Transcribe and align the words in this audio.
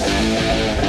Thank 0.00 0.82
you. 0.82 0.87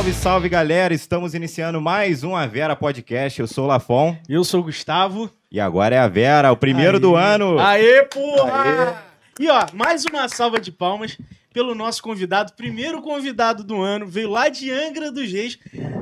Salve, 0.00 0.14
salve 0.14 0.48
galera! 0.48 0.94
Estamos 0.94 1.34
iniciando 1.34 1.78
mais 1.78 2.24
um 2.24 2.34
A 2.34 2.46
Vera 2.46 2.74
Podcast. 2.74 3.38
Eu 3.38 3.46
sou 3.46 3.64
o 3.64 3.66
Lafon 3.66 4.16
Eu 4.30 4.42
sou 4.44 4.60
o 4.60 4.64
Gustavo. 4.64 5.30
e 5.52 5.60
agora 5.60 5.94
é 5.94 5.98
a 5.98 6.08
Vera, 6.08 6.50
o 6.50 6.56
primeiro 6.56 6.94
Aê. 6.94 7.00
do 7.00 7.14
ano. 7.16 7.58
Aê, 7.58 8.02
porra! 8.04 9.04
E 9.38 9.46
ó, 9.50 9.66
mais 9.74 10.06
uma 10.06 10.26
salva 10.26 10.58
de 10.58 10.72
palmas 10.72 11.18
pelo 11.52 11.74
nosso 11.74 12.02
convidado, 12.02 12.54
primeiro 12.54 13.02
convidado 13.02 13.62
do 13.62 13.82
ano, 13.82 14.06
veio 14.06 14.30
lá 14.30 14.48
de 14.48 14.70
Angra 14.70 15.12
dos 15.12 15.30
Reis. 15.30 15.58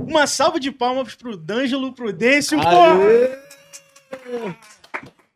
Uma 0.06 0.28
salva 0.28 0.60
de 0.60 0.70
palmas 0.70 1.16
pro 1.16 1.36
D'Angelo 1.36 1.92
Prudêncio, 1.92 2.56
porra! 2.56 3.00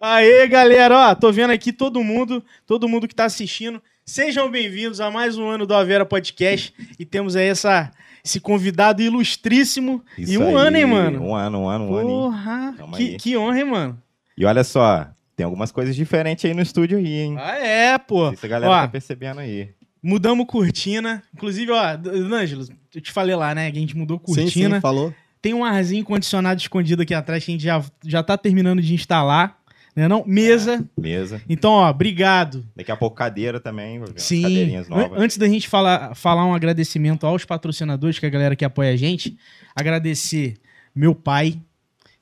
Aê, 0.01 0.47
galera, 0.47 1.11
ó, 1.11 1.15
tô 1.17 1.33
vendo 1.33 1.51
aqui 1.51 1.73
todo 1.73 2.05
mundo, 2.05 2.45
todo 2.65 2.89
mundo 2.89 3.09
que 3.09 3.15
tá 3.15 3.25
assistindo. 3.25 3.83
Sejam 4.07 4.49
bem-vindos 4.49 5.01
a 5.01 5.11
mais 5.11 5.37
um 5.37 5.49
ano 5.49 5.67
do 5.67 5.75
Avera 5.75 6.07
Podcast 6.07 6.73
e 6.97 7.05
temos 7.05 7.35
aí 7.35 7.47
essa, 7.49 7.91
esse 8.25 8.41
convidado 8.41 9.03
ilustríssimo. 9.03 10.03
Isso 10.17 10.33
e 10.33 10.39
um 10.39 10.57
aí, 10.57 10.67
ano, 10.67 10.77
hein, 10.77 10.87
mano? 10.87 11.23
Um 11.23 11.35
ano, 11.35 11.61
um 11.61 11.69
ano, 11.69 11.85
um 11.85 11.95
ano. 11.95 12.09
Porra, 12.09 12.75
que, 12.97 13.17
que 13.17 13.37
honra, 13.37 13.59
hein, 13.59 13.65
mano? 13.65 14.03
E 14.37 14.45
olha 14.45 14.63
só, 14.65 15.09
tem 15.37 15.45
algumas 15.45 15.73
coisas 15.73 15.95
diferentes 15.97 16.45
aí 16.45 16.55
no 16.55 16.63
estúdio 16.63 16.99
aí, 16.99 17.21
hein? 17.21 17.37
Ah, 17.39 17.57
é, 17.59 17.99
pô. 17.99 18.35
Se 18.37 18.47
a 18.47 18.49
galera 18.49 18.73
Ó, 18.73 18.81
tá 18.81 18.89
percebendo 18.89 19.41
aí. 19.41 19.71
Mudamos 20.03 20.47
cortina. 20.47 21.23
Inclusive, 21.35 21.71
ó, 21.73 21.97
D'Angelo, 21.97 22.67
eu 22.95 23.01
te 23.01 23.13
falei 23.13 23.35
lá, 23.35 23.55
né? 23.55 23.71
Que 23.71 23.79
a 23.79 23.81
gente 23.81 23.97
mudou 23.97 24.21
Sim, 24.27 24.35
cortina. 24.35 24.77
sim, 24.77 24.81
falou. 24.81 25.15
Tem 25.41 25.55
um 25.55 25.65
arzinho 25.65 26.05
condicionado 26.05 26.61
escondido 26.61 27.03
aqui 27.03 27.13
atrás 27.15 27.45
que 27.45 27.51
a 27.51 27.55
gente 27.55 27.65
já, 27.65 27.85
já 28.05 28.23
tá 28.23 28.37
terminando 28.39 28.81
de 28.81 28.95
instalar. 28.95 29.59
Né 29.95 30.09
não? 30.09 30.25
Mesa. 30.27 30.89
Mesa. 30.99 31.43
Então, 31.49 31.73
ó, 31.73 31.91
obrigado. 31.91 32.65
Daqui 32.75 32.91
a 32.91 32.97
pouco 32.97 33.15
cadeira 33.17 33.61
também, 33.61 34.01
Sim. 34.17 34.43
cadeirinhas 34.43 34.89
novas. 34.89 35.21
Antes 35.21 35.37
da 35.37 35.47
gente 35.47 35.69
falar, 35.69 36.15
falar 36.15 36.47
um 36.47 36.55
agradecimento 36.55 37.27
aos 37.27 37.45
patrocinadores, 37.45 38.19
que 38.19 38.25
é 38.25 38.29
a 38.29 38.33
galera 38.33 38.57
que 38.57 38.65
apoia 38.65 38.93
a 38.93 38.97
gente, 38.97 39.37
agradecer 39.77 40.55
meu 40.95 41.15
pai, 41.15 41.61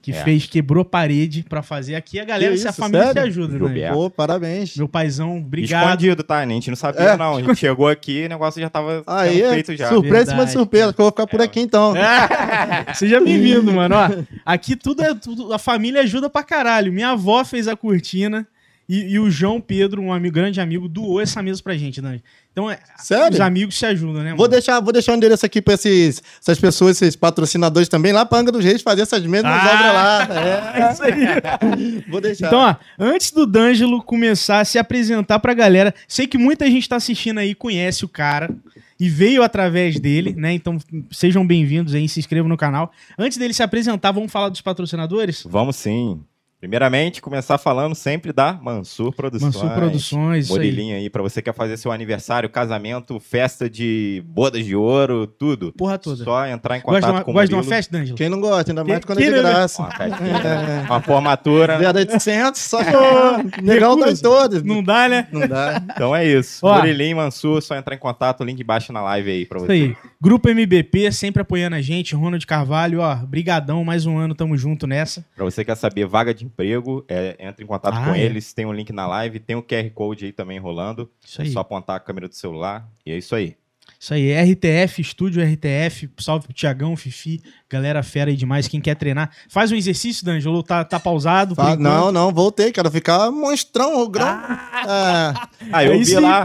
que 0.02 0.12
É. 0.12 0.14
fez, 0.24 0.46
quebrou 0.46 0.84
parede 0.84 1.44
pra 1.48 1.62
fazer 1.62 1.94
aqui. 1.94 2.18
A 2.18 2.24
galera, 2.24 2.52
Que 2.52 2.58
se 2.58 2.66
a 2.66 2.70
isso, 2.70 2.80
família 2.80 3.06
se 3.08 3.12
sério? 3.12 3.28
ajuda, 3.28 3.58
né? 3.68 3.92
Pô, 3.92 4.08
parabéns. 4.10 4.74
Meu 4.76 4.88
paizão, 4.88 5.36
obrigado. 5.38 5.84
Escondido, 5.88 6.22
tá? 6.22 6.38
A 6.38 6.46
gente 6.46 6.70
não 6.70 6.76
sabia, 6.76 7.00
É. 7.02 7.16
não. 7.16 7.36
A 7.36 7.42
gente 7.42 7.56
chegou 7.56 7.86
aqui, 7.88 8.24
o 8.24 8.28
negócio 8.30 8.60
já 8.60 8.70
tava 8.70 9.02
Aí, 9.06 9.42
é 9.42 9.50
feito 9.50 9.76
já. 9.76 9.88
surpresa 9.88 10.16
em 10.16 10.24
cima 10.24 10.24
de 10.24 10.36
Verdade, 10.36 10.52
surpresa, 10.52 10.92
que 10.94 11.00
eu 11.00 11.04
vou 11.04 11.12
ficar 11.12 11.26
por 11.26 11.40
É. 11.40 11.44
aqui 11.44 11.60
então. 11.60 11.92
Seja 12.94 13.20
bem-vindo, 13.20 13.72
mano. 13.72 13.94
Ó, 13.94 14.08
aqui 14.44 14.74
tudo 14.76 15.02
é 15.02 15.14
tudo. 15.14 15.52
A 15.52 15.58
família 15.58 16.00
ajuda 16.02 16.30
pra 16.30 16.42
caralho. 16.42 16.92
Minha 16.92 17.10
avó 17.10 17.44
fez 17.44 17.68
a 17.68 17.76
cortina 17.76 18.46
e, 18.92 19.12
e 19.12 19.18
o 19.20 19.30
João 19.30 19.60
Pedro, 19.60 20.02
um 20.02 20.12
amigo, 20.12 20.34
grande 20.34 20.60
amigo, 20.60 20.88
doou 20.88 21.20
essa 21.20 21.40
mesa 21.40 21.62
pra 21.62 21.76
gente, 21.76 22.02
né? 22.02 22.20
Então, 22.50 22.68
é, 22.68 22.80
Sério? 22.98 23.32
os 23.32 23.40
amigos 23.40 23.78
se 23.78 23.86
ajudam, 23.86 24.22
né? 24.24 24.30
Vou 24.30 24.38
mano? 24.38 24.48
deixar, 24.48 24.80
vou 24.80 24.92
deixar 24.92 25.12
o 25.12 25.14
endereço 25.14 25.46
aqui 25.46 25.62
pra 25.62 25.74
esses, 25.74 26.20
essas 26.40 26.58
pessoas, 26.58 27.00
esses 27.00 27.14
patrocinadores 27.14 27.88
também, 27.88 28.12
lá 28.12 28.26
pra 28.26 28.38
Angra 28.38 28.50
dos 28.50 28.64
Reis, 28.64 28.82
fazer 28.82 29.02
essas 29.02 29.24
mesmas 29.24 29.52
Ah! 29.54 29.72
obras 29.72 29.94
lá. 29.94 30.80
É 30.88 30.92
isso 30.92 31.02
aí. 31.04 31.24
É, 31.24 32.10
vou 32.10 32.20
deixar. 32.20 32.48
Então, 32.48 32.58
ó, 32.58 32.74
antes 32.98 33.30
do 33.30 33.46
D'Angelo 33.46 34.02
começar 34.02 34.58
a 34.58 34.64
se 34.64 34.78
apresentar 34.78 35.38
pra 35.38 35.54
galera, 35.54 35.94
sei 36.08 36.26
que 36.26 36.36
muita 36.36 36.68
gente 36.68 36.88
tá 36.88 36.96
assistindo 36.96 37.38
aí, 37.38 37.54
conhece 37.54 38.04
o 38.04 38.08
cara 38.08 38.50
e 38.98 39.08
veio 39.08 39.42
através 39.44 40.00
dele, 40.00 40.34
né? 40.36 40.52
Então, 40.52 40.76
sejam 41.12 41.46
bem-vindos 41.46 41.94
aí, 41.94 42.08
se 42.08 42.18
inscrevam 42.18 42.48
no 42.48 42.56
canal. 42.56 42.90
Antes 43.16 43.38
dele 43.38 43.54
se 43.54 43.62
apresentar, 43.62 44.10
vamos 44.10 44.32
falar 44.32 44.48
dos 44.48 44.60
patrocinadores? 44.60 45.44
Vamos 45.48 45.76
sim. 45.76 46.20
Primeiramente, 46.60 47.22
começar 47.22 47.56
falando 47.56 47.94
sempre 47.94 48.34
da 48.34 48.52
Mansur 48.52 49.14
Produções. 49.14 49.54
Mansur 49.56 49.70
Produções, 49.70 50.44
isso 50.44 50.58
aí. 50.60 50.92
Aí, 50.92 51.08
pra 51.08 51.22
você 51.22 51.40
que 51.40 51.50
quer 51.50 51.56
fazer 51.56 51.78
seu 51.78 51.90
aniversário, 51.90 52.50
casamento, 52.50 53.18
festa 53.18 53.68
de 53.68 54.22
bodas 54.26 54.62
de 54.66 54.76
ouro, 54.76 55.26
tudo. 55.26 55.72
Porra 55.72 55.96
toda. 55.96 56.22
Só 56.22 56.46
entrar 56.46 56.76
em 56.76 56.82
Gosta 56.82 57.00
contato 57.00 57.14
uma, 57.14 57.24
com 57.24 57.30
o 57.30 57.34
gosta 57.34 57.48
de 57.48 57.54
uma 57.54 57.62
festa, 57.62 57.96
D'Angelo? 57.96 58.16
Quem 58.18 58.28
não 58.28 58.40
gosta, 58.42 58.72
ainda 58.72 58.84
mais 58.84 59.00
Que- 59.00 59.06
quando 59.06 59.20
é 59.20 59.22
de 59.22 59.30
que- 59.30 59.36
né? 59.36 59.42
graça. 59.42 59.82
Uma 59.82 59.90
festinha, 59.90 60.84
uma 60.86 61.00
formatura. 61.00 61.78
Verda 61.78 62.04
de 62.04 62.12
800, 62.12 62.60
só 62.60 62.78
legal 63.62 63.96
tá 63.96 64.12
todas. 64.22 64.62
Não 64.62 64.82
dá, 64.82 65.08
né? 65.08 65.28
Não 65.32 65.48
dá. 65.48 65.82
Então 65.94 66.14
é 66.14 66.26
isso. 66.26 66.66
Ó. 66.66 66.76
Murilinho, 66.76 67.16
Mansur, 67.16 67.62
só 67.62 67.74
entrar 67.74 67.94
em 67.94 67.98
contato, 67.98 68.44
link 68.44 68.60
embaixo 68.60 68.92
na 68.92 69.00
live 69.00 69.30
aí 69.30 69.46
pra 69.46 69.56
Isso 69.56 69.66
você. 69.66 69.72
aí. 69.72 69.96
Grupo 70.20 70.50
MBP, 70.50 71.10
sempre 71.10 71.40
apoiando 71.40 71.76
a 71.76 71.80
gente. 71.80 72.14
Ronald 72.14 72.46
Carvalho, 72.46 73.00
ó, 73.00 73.14
brigadão, 73.16 73.82
mais 73.82 74.04
um 74.04 74.18
ano, 74.18 74.34
tamo 74.34 74.58
junto 74.58 74.86
nessa. 74.86 75.24
Pra 75.34 75.44
você 75.46 75.64
que 75.64 75.70
quer 75.70 75.76
saber 75.76 76.04
vaga 76.04 76.34
de 76.34 76.49
emprego, 76.50 77.04
é, 77.08 77.36
entra 77.38 77.64
em 77.64 77.66
contato 77.66 77.94
Ah, 77.96 78.04
com 78.06 78.14
é. 78.14 78.20
eles, 78.20 78.52
tem 78.52 78.66
um 78.66 78.72
link 78.72 78.92
na 78.92 79.06
live, 79.06 79.40
tem 79.40 79.56
o 79.56 79.62
QR 79.62 79.90
Code 79.90 80.26
aí 80.26 80.32
também 80.32 80.58
rolando. 80.58 81.10
Isso 81.24 81.40
É 81.40 81.44
aí. 81.44 81.50
só 81.50 81.60
apontar 81.60 81.96
a 81.96 82.00
câmera 82.00 82.28
do 82.28 82.34
celular 82.34 82.88
e 83.06 83.12
é 83.12 83.16
isso 83.18 83.34
aí. 83.34 83.56
Isso 84.02 84.14
aí, 84.14 84.32
RTF, 84.32 85.02
Estúdio 85.02 85.42
RTF, 85.44 86.08
salve 86.18 86.46
pro 86.46 86.54
Tiagão, 86.54 86.96
Fifi, 86.96 87.38
galera 87.68 88.02
fera 88.02 88.30
aí 88.30 88.36
demais. 88.36 88.66
Quem 88.66 88.80
quer 88.80 88.94
treinar, 88.94 89.30
faz 89.46 89.70
um 89.70 89.74
exercício, 89.76 90.24
D'Angelo, 90.24 90.62
tá, 90.62 90.82
tá 90.82 90.98
pausado. 90.98 91.54
Fa- 91.54 91.76
não, 91.76 92.10
não, 92.10 92.32
voltei, 92.32 92.72
quero 92.72 92.90
ficar 92.90 93.30
monstrão, 93.30 94.00
o 94.02 94.08
grão. 94.08 94.26
Ah, 94.26 95.48
Ah, 95.70 95.84
eu 95.84 95.92
Aí 95.92 95.98
vi 95.98 96.06
sim, 96.06 96.14
lá, 96.18 96.42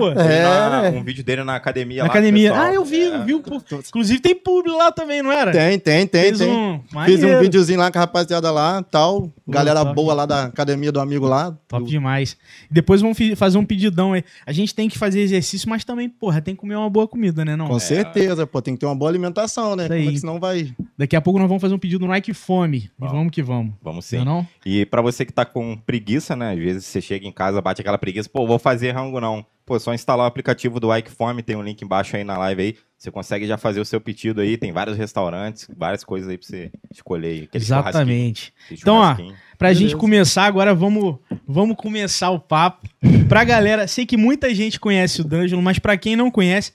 É. 0.86 0.90
um 0.90 1.02
vídeo 1.02 1.24
dele 1.24 1.46
na 1.46 1.56
academia. 1.56 2.00
Na 2.00 2.04
lá, 2.04 2.10
academia. 2.10 2.50
pessoal. 2.52 2.68
Ah, 2.70 2.74
eu 2.74 2.84
vi, 2.84 3.02
É. 3.04 3.24
viu? 3.24 3.40
pô. 3.42 3.62
Inclusive 3.88 4.20
tem 4.20 4.36
público 4.36 4.78
lá 4.78 4.92
também, 4.92 5.24
não 5.24 5.32
era? 5.32 5.54
tem, 5.54 5.80
tem, 5.80 6.06
tem, 6.06 6.22
Fez 6.24 6.40
tem. 6.40 6.52
um. 6.52 6.82
Fiz 7.06 7.24
um 7.24 7.40
videozinho 7.40 7.80
lá 7.80 7.90
com 7.90 7.98
a 7.98 8.02
rapaziada 8.02 8.52
lá, 8.52 8.84
tal. 8.84 9.32
Galera 9.48 9.82
top. 9.84 9.96
boa 9.96 10.14
lá 10.14 10.26
da 10.26 10.44
academia 10.46 10.92
do 10.92 11.00
amigo 11.00 11.26
lá. 11.26 11.56
Top 11.70 11.86
do- 11.86 11.90
demais. 11.90 12.36
Depois 12.70 13.00
vamos 13.00 13.18
fazer 13.38 13.58
um 13.58 13.64
pedidão 13.66 14.12
aí. 14.12 14.24
A 14.46 14.52
gente 14.52 14.76
tem 14.76 14.90
que 14.90 14.98
fazer 14.98 15.22
exercício, 15.22 15.70
mas 15.70 15.86
também, 15.86 16.10
porra, 16.10 16.42
tem 16.42 16.54
que 16.54 16.60
comer 16.60 16.76
uma 16.76 16.90
boa 16.90 17.08
comida, 17.08 17.45
né? 17.46 17.56
Não? 17.56 17.68
Com 17.68 17.80
certeza, 17.80 18.46
pô, 18.46 18.62
tem 18.62 18.74
que 18.74 18.80
ter 18.82 18.86
uma 18.86 18.96
boa 18.96 19.10
alimentação, 19.10 19.76
né? 19.76 19.88
Como 19.88 20.00
é 20.00 20.12
que 20.12 20.20
senão 20.20 20.40
vai. 20.40 20.76
Daqui 20.98 21.16
a 21.16 21.22
pouco 21.22 21.40
nós 21.40 21.48
vamos 21.48 21.62
fazer 21.62 21.74
um 21.74 21.80
pedido 21.80 22.06
no 22.06 22.12
Nike 22.12 22.34
Fome. 22.34 22.78
E 22.78 22.92
Vamos. 23.00 23.32
que 23.32 23.42
vamos. 23.44 23.74
Vamos 23.82 24.12
Não, 24.12 24.18
é 24.20 24.22
sim. 24.22 24.26
não? 24.26 24.48
E 24.66 24.86
pra 24.86 25.02
você 25.02 25.26
que 25.26 25.32
tá 25.32 25.46
com 25.46 25.78
preguiça, 25.78 26.36
né? 26.36 26.52
Às 26.54 26.60
vezes 26.60 26.86
você 26.86 27.00
chega 27.00 27.26
em 27.28 27.32
casa, 27.32 27.62
bate 27.62 27.80
aquela 27.82 27.98
preguiça, 27.98 28.28
pô, 28.28 28.46
vou 28.46 28.60
fazer 28.60 28.92
rango 28.92 29.22
não. 29.22 29.46
Pô, 29.66 29.80
só 29.80 29.94
instalar 29.96 30.26
o 30.26 30.28
aplicativo 30.28 30.80
do 30.80 30.96
Ike 30.96 31.10
Fome, 31.10 31.42
tem 31.42 31.56
um 31.56 31.62
link 31.64 31.82
embaixo 31.82 32.16
aí 32.16 32.24
na 32.24 32.38
live 32.38 32.62
aí. 32.62 32.76
Você 33.00 33.10
consegue 33.10 33.48
já 33.48 33.58
fazer 33.58 33.80
o 33.80 33.86
seu 33.86 34.00
pedido 34.00 34.40
aí, 34.40 34.58
tem 34.58 34.72
vários 34.72 34.96
restaurantes, 34.96 35.68
várias 35.76 36.04
coisas 36.04 36.30
aí 36.30 36.38
pra 36.38 36.48
você 36.48 36.72
escolher 36.92 37.28
aí. 37.28 37.50
Exatamente. 37.52 38.54
Então, 38.72 38.98
ó. 38.98 39.16
Pra 39.58 39.70
Beleza. 39.70 39.80
gente 39.80 39.96
começar 39.96 40.44
agora, 40.46 40.76
vamos, 40.76 41.16
vamos 41.48 41.76
começar 41.78 42.30
o 42.30 42.40
papo. 42.40 42.88
Pra 43.28 43.44
galera, 43.44 43.88
sei 43.88 44.06
que 44.06 44.18
muita 44.18 44.54
gente 44.54 44.80
conhece 44.80 45.22
o 45.22 45.24
D'Angelo, 45.24 45.62
mas 45.62 45.80
pra 45.80 45.98
quem 45.98 46.16
não 46.16 46.30
conhece, 46.30 46.74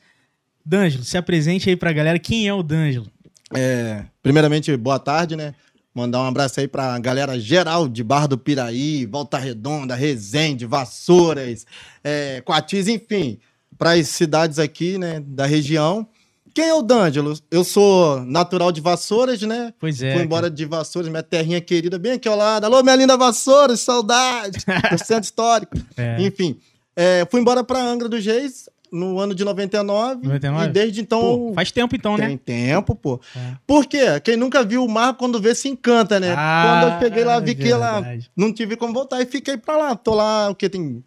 D'Angelo, 0.64 1.04
se 1.04 1.16
apresente 1.16 1.68
aí 1.68 1.76
pra 1.76 1.92
galera. 1.92 2.18
Quem 2.18 2.46
é 2.46 2.54
o 2.54 2.62
D'Angelo? 2.62 3.06
É, 3.54 4.04
primeiramente, 4.22 4.76
boa 4.76 4.98
tarde, 4.98 5.36
né? 5.36 5.54
Mandar 5.92 6.20
um 6.20 6.26
abraço 6.26 6.60
aí 6.60 6.68
pra 6.68 6.96
galera 7.00 7.38
geral 7.38 7.88
de 7.88 8.04
Barra 8.04 8.28
do 8.28 8.38
Piraí, 8.38 9.06
Volta 9.06 9.38
Redonda, 9.38 9.94
Resende, 9.94 10.64
Vassouras, 10.64 11.66
é, 12.04 12.40
Coatis, 12.42 12.86
enfim, 12.86 13.38
para 13.76 13.92
as 13.92 14.06
cidades 14.08 14.60
aqui, 14.60 14.96
né, 14.98 15.20
da 15.20 15.46
região. 15.46 16.06
Quem 16.54 16.68
é 16.68 16.74
o 16.74 16.82
D'Angelo? 16.82 17.36
Eu 17.50 17.64
sou 17.64 18.20
natural 18.24 18.70
de 18.70 18.80
Vassouras, 18.80 19.42
né? 19.42 19.72
Pois 19.80 20.00
é. 20.00 20.14
Fui 20.14 20.22
embora 20.22 20.48
de 20.48 20.64
Vassouras, 20.64 21.10
minha 21.10 21.22
terrinha 21.22 21.60
querida, 21.60 21.98
bem 21.98 22.12
aqui 22.12 22.28
ao 22.28 22.36
lado. 22.36 22.64
Alô, 22.64 22.82
minha 22.82 22.96
linda 22.96 23.16
Vassouras, 23.16 23.80
saudade 23.80 24.58
do 24.90 24.98
centro 25.04 25.24
histórico. 25.24 25.76
É. 25.96 26.20
Enfim, 26.20 26.56
é, 26.94 27.26
fui 27.30 27.40
embora 27.40 27.64
para 27.64 27.82
Angra 27.82 28.08
dos 28.08 28.24
Reis 28.24 28.68
no 28.92 29.18
ano 29.18 29.34
de 29.34 29.44
99, 29.44 30.22
99? 30.24 30.64
e 30.68 30.72
desde 30.72 31.00
então 31.00 31.20
Pô, 31.20 31.52
faz 31.54 31.70
tempo 31.70 31.94
então, 31.94 32.16
tem 32.16 32.28
né? 32.30 32.38
tempo, 32.44 32.94
pô. 32.94 33.20
É. 33.36 33.54
Por 33.66 33.86
quê? 33.86 34.18
Quem 34.22 34.36
nunca 34.36 34.64
viu 34.64 34.84
o 34.84 34.88
mar 34.88 35.14
quando 35.14 35.40
vê 35.40 35.54
se 35.54 35.68
encanta, 35.68 36.18
né? 36.18 36.34
Ah, 36.36 36.80
quando 36.82 36.92
eu 36.94 36.98
cheguei 37.00 37.24
lá, 37.24 37.38
vi 37.40 37.54
que 37.54 37.72
lá 37.72 38.02
não 38.36 38.52
tive 38.52 38.76
como 38.76 38.92
voltar 38.92 39.20
e 39.20 39.26
fiquei 39.26 39.56
pra 39.56 39.76
lá. 39.76 39.94
Tô 39.96 40.14
lá, 40.14 40.50
o 40.50 40.54
que 40.54 40.68
tem 40.68 41.02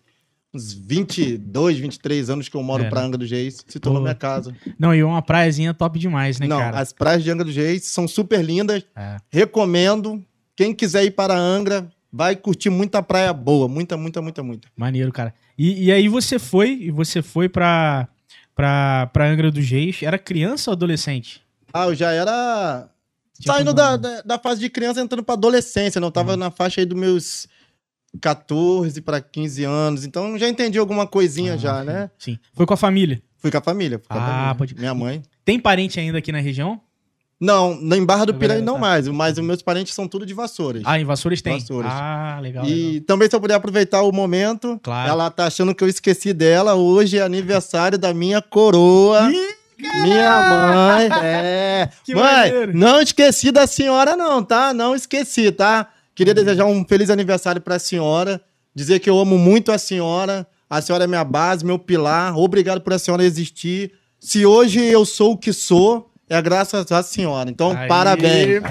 uns 0.53 0.71
22, 0.73 1.79
23 1.79 2.29
anos 2.29 2.47
que 2.47 2.55
eu 2.55 2.61
moro 2.63 2.83
É, 2.83 2.89
pra 2.89 3.01
né? 3.01 3.07
Angra 3.07 3.17
dos 3.17 3.29
Reis, 3.31 3.63
se 3.67 3.79
tornou 3.79 3.99
Pô. 4.01 4.03
minha 4.03 4.15
casa. 4.15 4.55
Não, 4.77 4.93
e 4.93 5.03
uma 5.03 5.21
praiazinha 5.21 5.73
top 5.73 5.97
demais, 5.97 6.39
né, 6.39 6.47
não, 6.47 6.59
cara? 6.59 6.79
as 6.79 6.93
praias 6.93 7.23
de 7.23 7.31
Angra 7.31 7.43
dos 7.45 7.55
Reis 7.55 7.85
são 7.85 8.07
super 8.07 8.43
lindas, 8.43 8.83
É. 8.95 9.17
recomendo. 9.29 10.23
Quem 10.55 10.73
quiser 10.73 11.03
ir 11.03 11.11
para 11.11 11.35
Angra, 11.35 11.89
vai 12.11 12.35
curtir 12.35 12.69
muita 12.69 13.01
praia 13.01 13.33
boa, 13.33 13.67
muita, 13.67 13.97
muita, 13.97 14.21
muita, 14.21 14.43
muita. 14.43 14.67
Maneiro, 14.77 15.11
cara. 15.11 15.33
E, 15.57 15.85
e 15.85 15.91
aí 15.91 16.07
você 16.07 16.39
foi, 16.39 16.71
e 16.73 16.91
você 16.91 17.21
foi 17.21 17.47
pra, 17.49 18.07
pra, 18.55 19.07
pra 19.13 19.27
Angra 19.29 19.51
dos 19.51 19.67
Reis. 19.69 20.01
Era 20.03 20.17
criança 20.17 20.71
ou 20.71 20.73
adolescente? 20.73 21.41
Ah, 21.73 21.85
eu 21.85 21.95
já 21.95 22.11
era 22.11 22.89
Tinha 23.39 23.53
saindo 23.53 23.73
da, 23.73 23.95
da, 23.97 24.21
da 24.21 24.39
fase 24.39 24.59
de 24.59 24.69
criança 24.69 25.01
entrando 25.01 25.23
pra 25.23 25.33
adolescência, 25.35 25.99
não 26.01 26.07
Uhum. 26.07 26.11
tava 26.11 26.37
na 26.37 26.49
faixa 26.51 26.81
aí 26.81 26.85
dos 26.85 26.97
meus 26.99 27.47
14 28.21 29.01
para 29.01 29.21
15 29.21 29.63
anos. 29.63 30.05
Então 30.05 30.37
já 30.37 30.47
entendi 30.47 30.77
alguma 30.77 31.07
coisinha 31.07 31.53
Ah, 31.53 31.57
já, 31.57 31.79
sim. 31.79 31.85
né? 31.85 32.11
Sim. 32.17 32.39
Foi 32.53 32.65
com 32.65 32.73
a 32.73 32.77
família. 32.77 33.21
Fui 33.37 33.51
com 33.51 33.57
a 33.57 33.61
família. 33.61 33.99
Com 33.99 34.13
a 34.13 34.17
Ah, 34.17 34.19
família. 34.27 34.55
pode- 34.55 34.75
Minha 34.75 34.93
mãe. 34.93 35.21
Tem 35.43 35.59
parente 35.59 35.99
ainda 35.99 36.17
aqui 36.19 36.31
na 36.31 36.39
região? 36.39 36.79
Não, 37.43 37.73
em 37.95 38.05
Barra 38.05 38.25
do 38.25 38.33
Piraí 38.33 38.61
não 38.61 38.75
tá. 38.75 38.79
mais, 38.79 39.07
mas 39.09 39.37
os 39.37 39.43
meus 39.43 39.61
parentes 39.61 39.93
são 39.93 40.07
tudo 40.07 40.25
de 40.25 40.33
Vassouras. 40.33 40.81
Ah, 40.85 40.97
em 40.99 41.03
Vassouras 41.03 41.41
tem. 41.41 41.59
Vassouras. 41.59 41.91
Ah, 41.93 42.39
legal. 42.41 42.65
e 42.65 42.85
legal. 42.91 43.01
também, 43.05 43.29
se 43.29 43.35
eu 43.35 43.41
puder 43.41 43.55
aproveitar 43.55 44.01
o 44.03 44.11
momento, 44.13 44.79
Claro. 44.81 45.09
ela 45.09 45.29
tá 45.29 45.47
achando 45.47 45.75
que 45.75 45.83
eu 45.83 45.87
esqueci 45.89 46.31
dela. 46.33 46.75
Hoje 46.75 47.17
é 47.17 47.21
aniversário 47.21 47.97
da 47.97 48.13
minha 48.13 48.41
coroa. 48.41 49.29
minha 50.03 50.39
mãe, 50.49 51.09
é. 51.21 51.89
Que 52.05 52.15
mãe, 52.15 52.23
maneiro. 52.23 52.77
não 52.77 53.01
esqueci 53.01 53.51
da 53.51 53.67
senhora, 53.67 54.15
não, 54.15 54.41
tá? 54.43 54.73
Não 54.73 54.95
esqueci, 54.95 55.51
tá? 55.51 55.87
Queria 56.15 56.33
desejar 56.33 56.65
um 56.65 56.85
feliz 56.85 57.09
aniversário 57.09 57.59
pra 57.61 57.77
senhora. 57.79 58.41
Dizer 58.73 58.99
que 58.99 59.09
eu 59.09 59.19
amo 59.19 59.37
muito 59.37 59.71
a 59.71 59.77
senhora. 59.77 60.47
A 60.69 60.81
senhora 60.81 61.03
é 61.03 61.07
minha 61.07 61.23
base, 61.23 61.65
meu 61.65 61.77
pilar. 61.77 62.37
Obrigado 62.37 62.81
por 62.81 62.93
a 62.93 62.99
senhora 62.99 63.23
existir. 63.23 63.91
Se 64.19 64.45
hoje 64.45 64.79
eu 64.79 65.05
sou 65.05 65.33
o 65.33 65.37
que 65.37 65.51
sou, 65.51 66.09
é 66.33 66.41
graças 66.41 66.91
à 66.91 67.03
senhora. 67.03 67.49
Então, 67.49 67.71
Aê, 67.77 67.87
parabéns. 67.87 68.61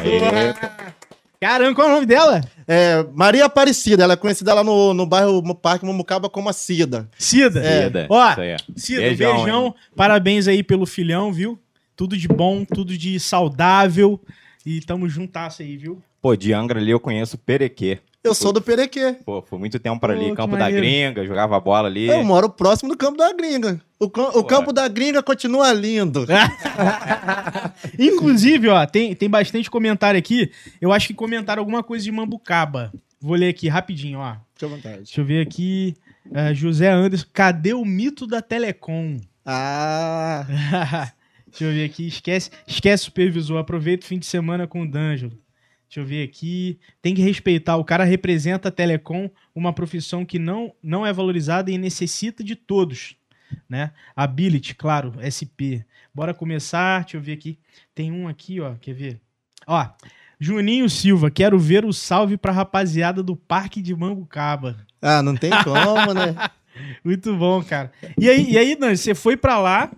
Caramba, 1.40 1.74
qual 1.74 1.88
é 1.88 1.90
o 1.90 1.94
nome 1.94 2.06
dela? 2.06 2.40
É, 2.68 3.04
Maria 3.12 3.46
Aparecida, 3.46 4.04
ela 4.04 4.12
é 4.12 4.16
conhecida 4.16 4.54
lá 4.54 4.62
no, 4.62 4.94
no 4.94 5.04
bairro 5.04 5.42
no 5.42 5.54
Parque 5.56 5.84
Mamucaba 5.84 6.28
como 6.30 6.48
a 6.48 6.52
Cida. 6.52 7.08
Cida. 7.18 7.60
É. 7.60 7.84
Cida, 7.86 8.06
Ó, 8.08 8.22
aí. 8.22 8.56
Cida, 8.76 9.00
Beijão, 9.00 9.36
beijão. 9.36 9.66
hein? 9.66 9.74
Parabéns 9.96 10.46
aí 10.46 10.62
pelo 10.62 10.86
filhão, 10.86 11.32
viu? 11.32 11.58
Tudo 11.96 12.16
de 12.16 12.28
bom, 12.28 12.64
tudo 12.64 12.96
de 12.96 13.18
saudável. 13.18 14.20
E 14.64 14.80
tamo 14.80 15.08
juntasso 15.08 15.62
aí, 15.62 15.76
viu? 15.76 16.00
Pô, 16.20 16.36
de 16.36 16.52
Angra 16.52 16.78
ali 16.78 16.92
eu 16.92 17.00
conheço 17.00 17.34
o 17.34 17.38
Perequê. 17.40 17.98
Eu 18.24 18.34
sou 18.34 18.52
do 18.52 18.62
Perequê. 18.62 19.16
Pô, 19.24 19.42
foi 19.42 19.58
muito 19.58 19.80
tempo 19.80 19.98
para 19.98 20.14
Pô, 20.14 20.20
ali, 20.20 20.30
que 20.30 20.36
campo 20.36 20.56
da 20.56 20.64
maneiro. 20.64 20.86
gringa, 20.86 21.26
jogava 21.26 21.58
bola 21.58 21.88
ali. 21.88 22.06
Eu 22.06 22.22
moro 22.22 22.48
próximo 22.48 22.90
do 22.90 22.96
campo 22.96 23.18
da 23.18 23.32
gringa. 23.32 23.80
O, 23.98 24.04
o 24.04 24.44
campo 24.44 24.72
da 24.72 24.86
gringa 24.86 25.22
continua 25.22 25.72
lindo. 25.72 26.24
Inclusive, 27.98 28.68
ó, 28.68 28.86
tem, 28.86 29.14
tem 29.14 29.28
bastante 29.28 29.68
comentário 29.68 30.18
aqui. 30.18 30.52
Eu 30.80 30.92
acho 30.92 31.08
que 31.08 31.14
comentaram 31.14 31.60
alguma 31.60 31.82
coisa 31.82 32.04
de 32.04 32.12
Mambucaba. 32.12 32.92
Vou 33.20 33.34
ler 33.36 33.48
aqui 33.48 33.68
rapidinho, 33.68 34.20
ó. 34.20 34.36
Fique 34.54 34.64
à 34.64 34.68
vontade. 34.68 34.96
Deixa 34.98 35.20
eu 35.20 35.24
ver 35.24 35.44
aqui. 35.44 35.96
Ah, 36.32 36.52
José 36.54 36.88
Anderson, 36.90 37.26
cadê 37.32 37.74
o 37.74 37.84
mito 37.84 38.26
da 38.26 38.40
Telecom? 38.40 39.18
Ah, 39.44 40.46
Deixa 41.48 41.64
eu 41.64 41.72
ver 41.72 41.84
aqui. 41.84 42.06
Esquece, 42.06 42.50
esquece 42.66 43.04
supervisor. 43.04 43.58
Aproveita 43.58 44.04
o 44.04 44.08
fim 44.08 44.18
de 44.18 44.26
semana 44.26 44.66
com 44.66 44.82
o 44.82 44.90
D'Angelo. 44.90 45.41
Deixa 45.92 46.00
eu 46.00 46.06
ver 46.06 46.22
aqui. 46.26 46.78
Tem 47.02 47.14
que 47.14 47.20
respeitar. 47.20 47.76
O 47.76 47.84
cara 47.84 48.02
representa 48.02 48.70
a 48.70 48.72
Telecom, 48.72 49.28
uma 49.54 49.74
profissão 49.74 50.24
que 50.24 50.38
não, 50.38 50.72
não 50.82 51.04
é 51.04 51.12
valorizada 51.12 51.70
e 51.70 51.76
necessita 51.76 52.42
de 52.42 52.56
todos. 52.56 53.14
Né? 53.68 53.90
Ability, 54.16 54.74
claro, 54.74 55.12
SP. 55.20 55.84
Bora 56.14 56.32
começar. 56.32 57.02
Deixa 57.02 57.18
eu 57.18 57.20
ver 57.20 57.34
aqui. 57.34 57.58
Tem 57.94 58.10
um 58.10 58.26
aqui, 58.26 58.58
ó. 58.58 58.72
Quer 58.80 58.94
ver? 58.94 59.20
Ó. 59.66 59.86
Juninho 60.40 60.88
Silva, 60.88 61.30
quero 61.30 61.58
ver 61.58 61.84
o 61.84 61.92
salve 61.92 62.38
pra 62.38 62.52
rapaziada 62.52 63.22
do 63.22 63.36
Parque 63.36 63.82
de 63.82 63.94
Mambucaba. 63.94 64.78
ah, 65.02 65.22
não 65.22 65.36
tem 65.36 65.50
como, 65.62 66.14
né? 66.14 66.34
Muito 67.04 67.36
bom, 67.36 67.62
cara. 67.62 67.92
E 68.18 68.30
aí, 68.30 68.52
e 68.52 68.56
aí 68.56 68.74
Dan, 68.74 68.96
você 68.96 69.14
foi 69.14 69.36
pra 69.36 69.58
lá. 69.58 69.92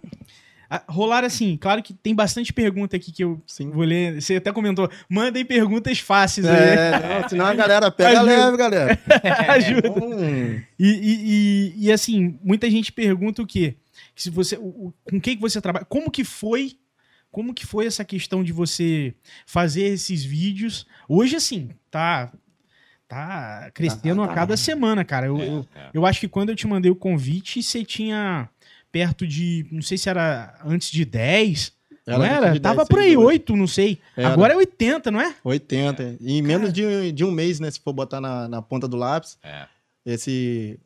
Ah, 0.70 0.82
Rolaram 0.88 1.26
assim, 1.26 1.56
claro 1.56 1.82
que 1.82 1.92
tem 1.94 2.14
bastante 2.14 2.52
pergunta 2.52 2.96
aqui 2.96 3.12
que 3.12 3.22
eu 3.24 3.40
Sim. 3.46 3.70
vou 3.70 3.84
ler. 3.84 4.20
Você 4.20 4.36
até 4.36 4.52
comentou, 4.52 4.90
mandem 5.08 5.44
perguntas 5.44 5.98
fáceis 5.98 6.46
aí. 6.46 6.56
É, 6.56 7.20
não, 7.22 7.28
senão 7.28 7.46
a 7.46 7.54
galera 7.54 7.90
pega 7.90 8.20
Ajuda. 8.20 8.36
leve, 8.44 8.56
galera. 8.56 8.98
Ajuda. 9.52 9.90
Hum, 9.92 10.60
E, 10.78 10.86
e, 10.88 11.74
e, 11.78 11.86
e, 11.86 11.92
assim, 11.92 12.38
muita 12.42 12.70
gente 12.70 12.92
pergunta 12.92 13.42
o 13.42 13.46
quê? 13.46 13.76
Que 14.14 14.22
se 14.22 14.30
você, 14.30 14.56
o- 14.56 14.60
o- 14.88 14.94
com 15.04 15.20
quem 15.20 15.36
que 15.36 15.42
você 15.42 15.60
trabalha? 15.60 15.84
Como 15.84 16.10
que 16.10 16.24
foi? 16.24 16.72
Como 17.30 17.52
que 17.52 17.66
foi 17.66 17.86
essa 17.86 18.04
questão 18.04 18.44
de 18.44 18.52
você 18.52 19.12
fazer 19.46 19.82
esses 19.82 20.24
vídeos? 20.24 20.86
Hoje, 21.08 21.34
assim, 21.36 21.70
tá 21.90 22.30
tá 23.06 23.70
crescendo 23.74 24.16
Tá, 24.22 24.24
a 24.24 24.28
tá. 24.28 24.34
cada 24.34 24.56
semana, 24.56 25.04
cara. 25.04 25.26
Eu, 25.26 25.38
eu, 25.38 25.66
É. 25.74 25.90
eu 25.92 26.06
acho 26.06 26.20
que 26.20 26.28
quando 26.28 26.48
eu 26.50 26.56
te 26.56 26.66
mandei 26.66 26.90
o 26.90 26.96
convite, 26.96 27.62
você 27.62 27.84
tinha 27.84 28.48
perto 28.94 29.26
de, 29.26 29.66
não 29.72 29.82
sei 29.82 29.98
se 29.98 30.08
era 30.08 30.54
antes 30.64 30.88
de 30.88 31.04
10, 31.04 31.72
não 32.06 32.22
antes 32.22 32.30
era? 32.36 32.52
de 32.52 32.60
Tava 32.60 32.76
10 32.76 32.88
por 32.88 32.98
aí, 33.00 33.04
seguidores. 33.06 33.28
8, 33.28 33.56
não 33.56 33.66
sei. 33.66 33.98
Era. 34.16 34.28
Agora 34.28 34.52
é 34.52 34.56
80, 34.56 35.10
não 35.10 35.20
é? 35.20 35.34
80. 35.42 36.16
E 36.20 36.38
em 36.38 36.42
menos 36.42 36.72
de, 36.72 37.10
de 37.10 37.24
um 37.24 37.32
mês, 37.32 37.58
né? 37.58 37.68
Se 37.72 37.80
for 37.80 37.92
botar 37.92 38.20
na, 38.20 38.46
na 38.48 38.62
ponta 38.62 38.86
do 38.86 38.96
lápis, 38.96 39.36
É. 39.42 39.66
esse 40.06 40.78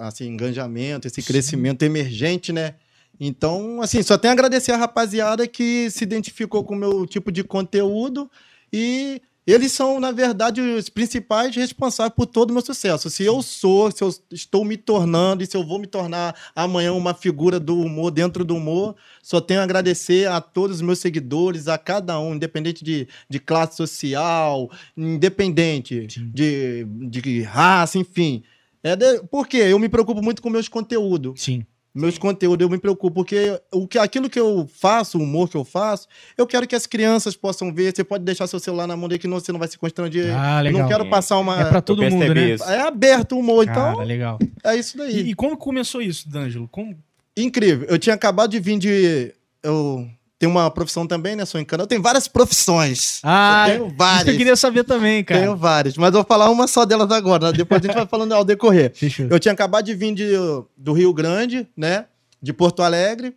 assim, 0.00 0.28
engajamento, 0.28 1.06
esse 1.06 1.22
crescimento 1.22 1.82
emergente, 1.82 2.52
né? 2.54 2.74
Então, 3.20 3.82
assim, 3.82 4.02
só 4.02 4.16
tenho 4.16 4.32
a 4.32 4.34
agradecer 4.34 4.72
a 4.72 4.76
rapaziada 4.78 5.46
que 5.46 5.90
se 5.90 6.04
identificou 6.04 6.64
com 6.64 6.74
o 6.74 6.78
meu 6.78 7.06
tipo 7.06 7.30
de 7.30 7.44
conteúdo 7.44 8.30
e 8.72 9.20
eles 9.46 9.72
são, 9.72 9.98
na 9.98 10.12
verdade, 10.12 10.60
os 10.60 10.88
principais 10.88 11.54
responsáveis 11.56 12.14
por 12.14 12.26
todo 12.26 12.50
o 12.50 12.52
meu 12.52 12.64
sucesso. 12.64 13.10
Se 13.10 13.24
eu 13.24 13.42
sou, 13.42 13.90
se 13.90 14.02
eu 14.02 14.14
estou 14.30 14.64
me 14.64 14.76
tornando 14.76 15.42
e 15.42 15.46
se 15.46 15.56
eu 15.56 15.66
vou 15.66 15.80
me 15.80 15.86
tornar 15.86 16.34
amanhã 16.54 16.92
uma 16.92 17.12
figura 17.12 17.58
do 17.58 17.80
humor 17.80 18.12
dentro 18.12 18.44
do 18.44 18.54
humor, 18.54 18.94
só 19.20 19.40
tenho 19.40 19.60
a 19.60 19.64
agradecer 19.64 20.28
a 20.28 20.40
todos 20.40 20.76
os 20.76 20.82
meus 20.82 21.00
seguidores, 21.00 21.66
a 21.66 21.76
cada 21.76 22.20
um, 22.20 22.34
independente 22.34 22.84
de, 22.84 23.08
de 23.28 23.38
classe 23.40 23.76
social, 23.76 24.70
independente 24.96 26.06
de, 26.06 26.84
de 26.84 27.42
raça, 27.42 27.98
enfim. 27.98 28.44
É 28.82 28.94
de, 28.94 29.22
por 29.24 29.48
quê? 29.48 29.58
Eu 29.58 29.78
me 29.78 29.88
preocupo 29.88 30.22
muito 30.22 30.40
com 30.40 30.50
meus 30.50 30.68
conteúdos. 30.68 31.40
Sim. 31.40 31.64
Meus 31.94 32.16
conteúdos 32.16 32.64
eu 32.64 32.70
me 32.70 32.78
preocupo, 32.78 33.16
porque 33.16 33.60
o 33.70 33.86
que, 33.86 33.98
aquilo 33.98 34.30
que 34.30 34.40
eu 34.40 34.66
faço, 34.66 35.18
o 35.18 35.22
humor 35.22 35.48
que 35.48 35.56
eu 35.56 35.64
faço, 35.64 36.08
eu 36.38 36.46
quero 36.46 36.66
que 36.66 36.74
as 36.74 36.86
crianças 36.86 37.36
possam 37.36 37.72
ver. 37.72 37.94
Você 37.94 38.02
pode 38.02 38.24
deixar 38.24 38.46
seu 38.46 38.58
celular 38.58 38.86
na 38.86 38.96
mão 38.96 39.08
dele 39.08 39.18
que 39.18 39.28
não, 39.28 39.38
você 39.38 39.52
não 39.52 39.58
vai 39.58 39.68
se 39.68 39.78
constranger. 39.78 40.34
Ah, 40.34 40.60
legal. 40.60 40.82
não 40.82 40.88
quero 40.88 41.10
passar 41.10 41.38
uma. 41.38 41.60
É 41.60 41.64
pra 41.66 41.82
todo 41.82 42.02
Eu 42.02 42.10
mundo, 42.10 42.34
né? 42.34 42.50
isso. 42.50 42.64
É 42.64 42.80
aberto 42.80 43.36
o 43.36 43.40
humor, 43.40 43.66
Cara, 43.66 43.92
então 43.92 44.04
legal. 44.04 44.38
é 44.64 44.74
isso 44.76 44.96
daí. 44.96 45.20
E, 45.20 45.30
e 45.30 45.34
como 45.34 45.56
começou 45.56 46.00
isso, 46.00 46.28
D'Angelo? 46.30 46.66
Como... 46.68 46.96
Incrível. 47.36 47.86
Eu 47.88 47.98
tinha 47.98 48.14
acabado 48.14 48.50
de 48.50 48.60
vir 48.60 48.78
de. 48.78 49.34
Eu 49.62 50.08
tenho 50.42 50.50
uma 50.50 50.68
profissão 50.72 51.06
também, 51.06 51.36
né? 51.36 51.44
Sou 51.44 51.60
encanador. 51.60 51.84
Eu 51.84 51.88
tenho 51.88 52.02
várias 52.02 52.26
profissões. 52.26 53.20
Ah, 53.22 53.66
eu 53.68 53.72
tenho 53.78 53.96
várias. 53.96 54.26
eu 54.28 54.36
queria 54.36 54.56
saber 54.56 54.82
também, 54.82 55.22
cara. 55.22 55.40
Tenho 55.40 55.56
várias. 55.56 55.96
Mas 55.96 56.08
eu 56.08 56.14
vou 56.14 56.24
falar 56.24 56.50
uma 56.50 56.66
só 56.66 56.84
delas 56.84 57.10
agora. 57.12 57.52
né? 57.52 57.56
Depois 57.58 57.80
a 57.80 57.86
gente 57.86 57.94
vai 57.94 58.06
falando 58.06 58.32
ao 58.32 58.44
decorrer. 58.44 58.92
Eu 59.30 59.38
tinha 59.38 59.52
acabado 59.52 59.84
de 59.84 59.94
vir 59.94 60.12
de, 60.12 60.32
do 60.76 60.92
Rio 60.92 61.12
Grande, 61.14 61.68
né? 61.76 62.06
De 62.42 62.52
Porto 62.52 62.82
Alegre. 62.82 63.36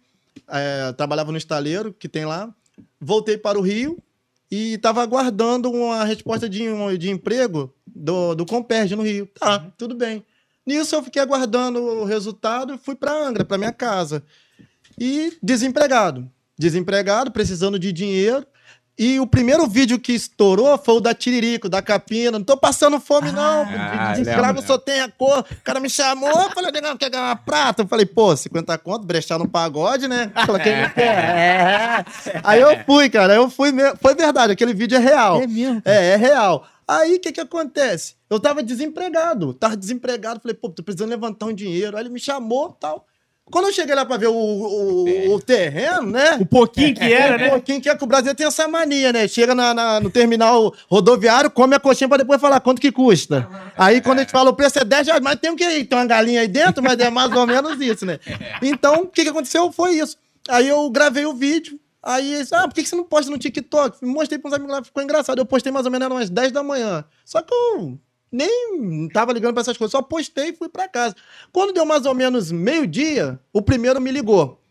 É, 0.50 0.91
trabalhava 0.94 1.32
no 1.32 1.38
estaleiro 1.38 1.94
que 1.94 2.10
tem 2.10 2.25
lá. 2.25 2.50
Voltei 3.00 3.38
para 3.38 3.60
o 3.60 3.62
Rio 3.62 4.00
e 4.50 4.74
estava 4.74 5.03
aguardando 5.03 5.72
uma 5.72 6.03
resposta 6.06 6.50
de, 6.50 6.68
um- 6.68 6.98
de 6.98 7.12
emprego 7.12 7.72
do, 7.86 8.34
do 8.34 8.46
Comperge 8.48 8.96
no 8.96 9.03
Rio. 9.03 9.27
Tá, 9.39 9.63
tudo 9.77 9.94
bem. 9.94 10.25
Nisso 10.65 10.96
eu 10.96 11.03
fiquei 11.03 11.22
aguardando 11.22 11.79
o 11.79 12.03
resultado 12.03 12.74
e 12.74 12.77
fui 12.79 12.96
para 12.96 13.12
Angra, 13.13 13.46
para 13.46 13.60
minha 13.60 13.72
casa. 13.72 14.24
E 15.00 15.38
desempregado. 15.44 16.27
Desempregado, 16.57 17.31
precisando 17.31 17.77
de 17.77 17.91
dinheiro. 17.91 18.45
E 18.97 19.19
o 19.19 19.27
primeiro 19.27 19.67
vídeo 19.67 20.00
que 20.00 20.13
estourou 20.13 20.77
foi 20.77 20.95
o 20.95 21.00
da 21.01 21.13
Tiririco, 21.13 21.67
da 21.67 21.81
Capina. 21.81 22.39
Não 22.39 22.45
tô 22.45 22.55
passando 22.55 22.97
fome, 22.97 23.29
não. 23.29 23.63
Ah, 23.63 24.13
lembro, 24.15 24.31
escravo 24.31 24.62
só 24.62 24.77
tem 24.77 25.01
a 25.01 25.09
cor. 25.09 25.39
O 25.39 25.62
cara 25.65 25.81
me 25.81 25.89
chamou, 25.89 26.29
eu 26.29 26.50
falei, 26.51 26.71
negão, 26.71 26.95
quer 26.95 27.09
ganhar 27.09 27.25
uma 27.25 27.35
prata? 27.35 27.81
Eu 27.81 27.88
falei, 27.88 28.05
pô, 28.05 28.33
50 28.35 28.77
conto, 28.77 29.05
brechar 29.05 29.38
no 29.38 29.50
pagode, 29.50 30.07
né? 30.07 30.31
Não 30.47 30.57
quer? 30.57 30.97
É. 30.97 32.05
Aí 32.41 32.62
eu 32.62 32.85
fui, 32.85 33.09
cara, 33.09 33.35
eu 33.35 33.50
fui 33.50 33.74
mesmo. 33.74 33.97
Foi 34.01 34.15
verdade, 34.15 34.53
aquele 34.53 34.74
vídeo 34.74 34.95
é 34.95 35.01
real. 35.01 35.41
É 35.41 35.47
mesmo? 35.47 35.81
É, 35.83 36.12
é 36.12 36.15
real. 36.15 36.65
Aí, 36.88 37.15
o 37.15 37.19
que 37.19 37.31
que 37.31 37.41
acontece? 37.41 38.15
Eu 38.29 38.39
tava 38.39 38.62
desempregado. 38.62 39.53
Tava 39.55 39.75
desempregado. 39.75 40.39
Falei, 40.39 40.55
pô, 40.55 40.69
tô 40.69 40.83
precisando 40.83 41.09
levantar 41.09 41.47
um 41.47 41.53
dinheiro. 41.53 41.97
Aí 41.97 42.03
ele 42.03 42.13
me 42.13 42.19
chamou 42.19 42.69
tal. 42.69 43.05
Quando 43.52 43.66
eu 43.68 43.74
cheguei 43.74 43.94
lá 43.94 44.04
pra 44.04 44.18
ver 44.18 44.28
o, 44.28 44.34
o, 44.34 45.34
o 45.36 45.40
terreno, 45.40 46.10
né? 46.10 46.36
O 46.42 46.46
pouquinho 46.48 46.96
que 46.96 47.04
era, 47.14 47.38
né? 47.38 47.50
Pô, 47.52 47.62
quem 47.62 47.80
quer 47.80 47.96
que 47.96 48.04
o 48.04 48.08
Brasil 48.08 48.34
tem 48.34 48.48
essa 48.48 48.68
mania, 48.68 49.14
né? 49.14 49.28
Chega 49.28 49.54
na, 49.54 49.72
na- 49.72 50.00
no 50.00 50.10
terminal 50.10 50.74
rodoviário, 50.90 51.52
come 51.52 51.75
a 51.75 51.80
coxinha 51.80 52.08
pra 52.08 52.18
depois 52.18 52.42
falar 52.42 52.60
quanto 52.60 52.82
que 52.82 52.92
custa. 52.92 53.48
Aí 53.78 54.02
quando 54.02 54.18
a 54.18 54.22
gente 54.24 54.32
fala 54.32 54.50
o 54.50 54.54
preço 54.56 54.80
é 54.80 54.84
10 54.84 55.08
reais, 55.08 55.22
mas 55.22 55.40
tem 55.40 55.52
o 55.52 55.56
que? 55.56 55.84
Tem 55.86 55.98
uma 55.98 56.06
galinha 56.08 56.42
aí 56.42 56.48
dentro, 56.48 56.82
mas 56.84 56.98
é 57.00 57.10
mais 57.12 57.32
ou 57.32 57.46
menos 57.46 57.80
isso, 57.80 58.04
né? 58.06 58.20
Então, 58.64 59.04
o 59.04 59.08
que, 59.08 59.24
que 59.24 59.30
aconteceu 59.30 59.72
foi 59.72 59.92
isso. 60.00 60.18
Aí 60.50 60.68
eu 60.68 60.90
gravei 60.90 61.25
o 61.28 61.34
vídeo, 61.34 61.80
aí 62.02 62.34
eles, 62.36 62.52
ah, 62.52 62.68
por 62.68 62.74
que, 62.74 62.82
que 62.84 62.90
você 62.90 62.96
não 62.96 63.04
posta 63.04 63.30
no 63.32 63.38
TikTok? 63.38 64.04
Mostrei 64.04 64.40
pros 64.40 64.54
amigos 64.54 64.74
lá, 64.75 64.84
ficou 64.84 65.04
engraçado. 65.04 65.38
Eu 65.38 65.46
postei 65.46 65.72
mais 65.72 65.86
ou 65.86 65.92
menos 65.92 66.08
umas 66.08 66.30
10 66.32 66.52
da 66.52 66.64
manhã. 66.64 67.06
Só 67.24 67.42
que 67.44 67.54
eu 67.54 67.98
nem 68.36 69.08
tava 69.13 69.32
ligando 69.34 69.54
pra 69.54 69.62
essas 69.62 69.77
coisas, 69.77 69.92
só 69.92 70.01
postei 70.01 70.50
e 70.50 70.54
fui 70.56 70.70
pra 70.70 70.88
casa. 70.88 71.15
Quando 71.51 71.74
deu 71.74 71.86
mais 71.86 72.06
ou 72.06 72.13
menos 72.13 72.51
meio-dia, 72.51 73.39
o 73.54 73.62
primeiro 73.62 74.00
me 74.01 74.12
ligou. 74.12 74.62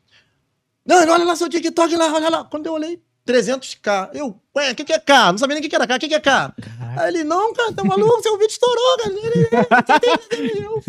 Não, 0.87 0.97
olha 0.99 1.25
lá 1.25 1.35
seu 1.35 1.49
TikTok 1.49 1.97
lá, 1.97 2.13
olha 2.13 2.29
lá. 2.29 2.45
Quando 2.45 2.67
eu 2.67 2.75
olhei, 2.75 3.03
300k. 3.27 4.11
Eu, 4.13 4.39
ué, 4.55 4.73
o 4.73 4.75
que, 4.75 4.85
que 4.85 4.93
é 4.93 4.99
K? 4.99 5.33
Não 5.33 5.39
sabia 5.39 5.55
nem 5.55 5.61
o 5.61 5.63
que, 5.63 5.69
que 5.71 5.75
era 5.77 5.87
K. 5.87 5.97
O 5.97 5.99
que, 5.99 6.09
que 6.09 6.15
é 6.15 6.21
K? 6.21 6.55
Aí 6.99 7.09
ele, 7.09 7.25
não, 7.25 7.53
cara, 7.55 7.73
tá 7.73 7.83
maluco? 7.83 8.23
Seu 8.23 8.37
vídeo 8.39 8.53
estourou, 8.53 8.97
cara. 8.99 9.13
Ele, 9.15 9.49
"É, 9.51 9.83
você 9.83 10.01
tem- 10.01 10.63
eu, 10.63 10.83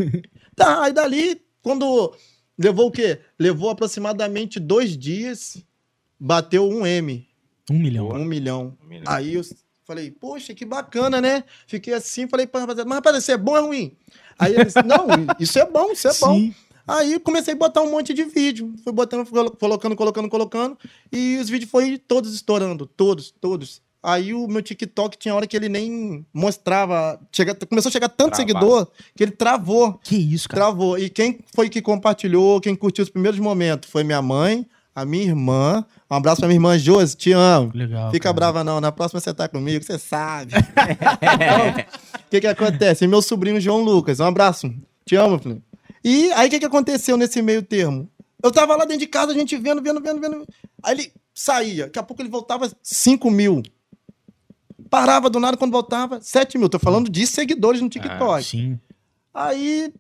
Tá, 0.55 0.83
aí 0.83 0.91
dali, 0.93 1.41
quando 1.63 2.13
levou 2.57 2.87
o 2.87 2.91
quê? 2.91 3.19
Levou 3.39 3.69
aproximadamente 3.69 4.59
dois 4.59 4.97
dias, 4.97 5.63
bateu 6.19 6.67
um 6.69 6.85
M, 6.85 7.27
Um 7.69 7.79
milhão. 7.79 8.09
um 8.09 8.25
milhão. 8.25 8.77
Um 8.83 8.85
milhão. 8.87 9.03
Aí 9.07 9.33
eu 9.35 9.41
falei, 9.85 10.11
poxa, 10.11 10.53
que 10.53 10.65
bacana, 10.65 11.21
né? 11.21 11.43
Fiquei 11.67 11.93
assim, 11.93 12.27
falei 12.27 12.47
pra 12.47 12.61
rapaziada, 12.61 12.87
mas 12.89 12.97
rapaziada, 12.97 13.19
isso 13.19 13.31
é 13.31 13.37
bom 13.37 13.51
ou 13.51 13.57
é 13.57 13.61
ruim? 13.61 13.97
Aí 14.37 14.53
ele 14.53 14.65
disse, 14.65 14.81
não, 14.83 15.07
isso 15.39 15.59
é 15.59 15.65
bom, 15.65 15.91
isso 15.91 16.07
é 16.07 16.13
bom. 16.13 16.35
Sim. 16.35 16.55
Aí 16.87 17.19
comecei 17.19 17.53
a 17.53 17.57
botar 17.57 17.81
um 17.81 17.89
monte 17.89 18.13
de 18.13 18.23
vídeo. 18.23 18.73
Fui 18.83 18.93
botando, 18.93 19.27
colocando, 19.57 19.95
colocando, 19.95 20.29
colocando. 20.29 20.77
E 21.11 21.37
os 21.41 21.49
vídeos 21.49 21.71
foram 21.71 21.97
todos 22.07 22.35
estourando. 22.35 22.85
Todos, 22.85 23.31
todos. 23.31 23.81
Aí 24.03 24.35
o 24.35 24.47
meu 24.47 24.61
TikTok 24.61 25.17
tinha 25.17 25.33
hora 25.33 25.47
que 25.47 25.57
ele 25.57 25.67
nem 25.67 26.23
mostrava. 26.31 27.19
Chega, 27.31 27.55
começou 27.55 27.89
a 27.89 27.91
chegar 27.91 28.07
tanto 28.07 28.35
Travado. 28.35 28.53
seguidor 28.53 28.87
que 29.15 29.23
ele 29.23 29.31
travou. 29.31 29.99
Que 30.03 30.15
isso, 30.15 30.47
cara. 30.47 30.65
Travou. 30.65 30.99
E 30.99 31.09
quem 31.09 31.39
foi 31.55 31.69
que 31.69 31.81
compartilhou, 31.81 32.61
quem 32.61 32.75
curtiu 32.75 33.03
os 33.03 33.09
primeiros 33.09 33.39
momentos? 33.39 33.89
Foi 33.89 34.03
minha 34.03 34.21
mãe, 34.21 34.63
a 34.95 35.03
minha 35.03 35.25
irmã. 35.25 35.85
Um 36.09 36.15
abraço 36.15 36.39
pra 36.39 36.47
minha 36.47 36.55
irmã 36.55 36.77
Josi, 36.79 37.17
te 37.17 37.33
amo. 37.33 37.69
Legal. 37.75 38.09
Fica 38.11 38.23
cara. 38.23 38.33
brava 38.33 38.63
não, 38.63 38.79
na 38.79 38.93
próxima 38.93 39.19
você 39.19 39.33
tá 39.33 39.47
comigo, 39.49 39.83
você 39.83 39.99
sabe. 39.99 40.53
Então, 41.21 41.85
O 42.25 42.29
que 42.29 42.41
que 42.41 42.47
acontece? 42.47 43.05
Meu 43.05 43.21
sobrinho 43.21 43.59
João 43.59 43.83
Lucas, 43.83 44.19
um 44.21 44.25
abraço. 44.25 44.73
Te 45.05 45.15
amo, 45.15 45.37
filho. 45.37 45.61
E 46.03 46.31
aí 46.31 46.47
o 46.47 46.49
que 46.49 46.59
que 46.59 46.65
aconteceu 46.65 47.17
nesse 47.17 47.41
meio 47.41 47.61
termo? 47.61 48.09
Eu 48.41 48.51
tava 48.51 48.75
lá 48.75 48.85
dentro 48.85 48.99
de 48.99 49.07
casa, 49.07 49.31
a 49.31 49.35
gente 49.35 49.57
vendo, 49.57 49.81
vendo, 49.81 50.01
vendo, 50.01 50.21
vendo. 50.21 50.47
Aí 50.81 50.93
ele 50.93 51.11
saía, 51.33 51.85
daqui 51.85 51.99
a 51.99 52.03
pouco 52.03 52.21
ele 52.21 52.29
voltava 52.29 52.71
5 52.81 53.29
mil. 53.29 53.61
Parava 54.89 55.29
do 55.29 55.39
nada 55.39 55.57
quando 55.57 55.71
voltava 55.71 56.21
7 56.21 56.57
mil. 56.57 56.69
Tô 56.69 56.79
falando 56.79 57.09
de 57.09 57.25
seguidores 57.27 57.81
no 57.81 57.89
TikTok. 57.89 58.43
Sim. 58.43 58.79
Aí 59.33 59.91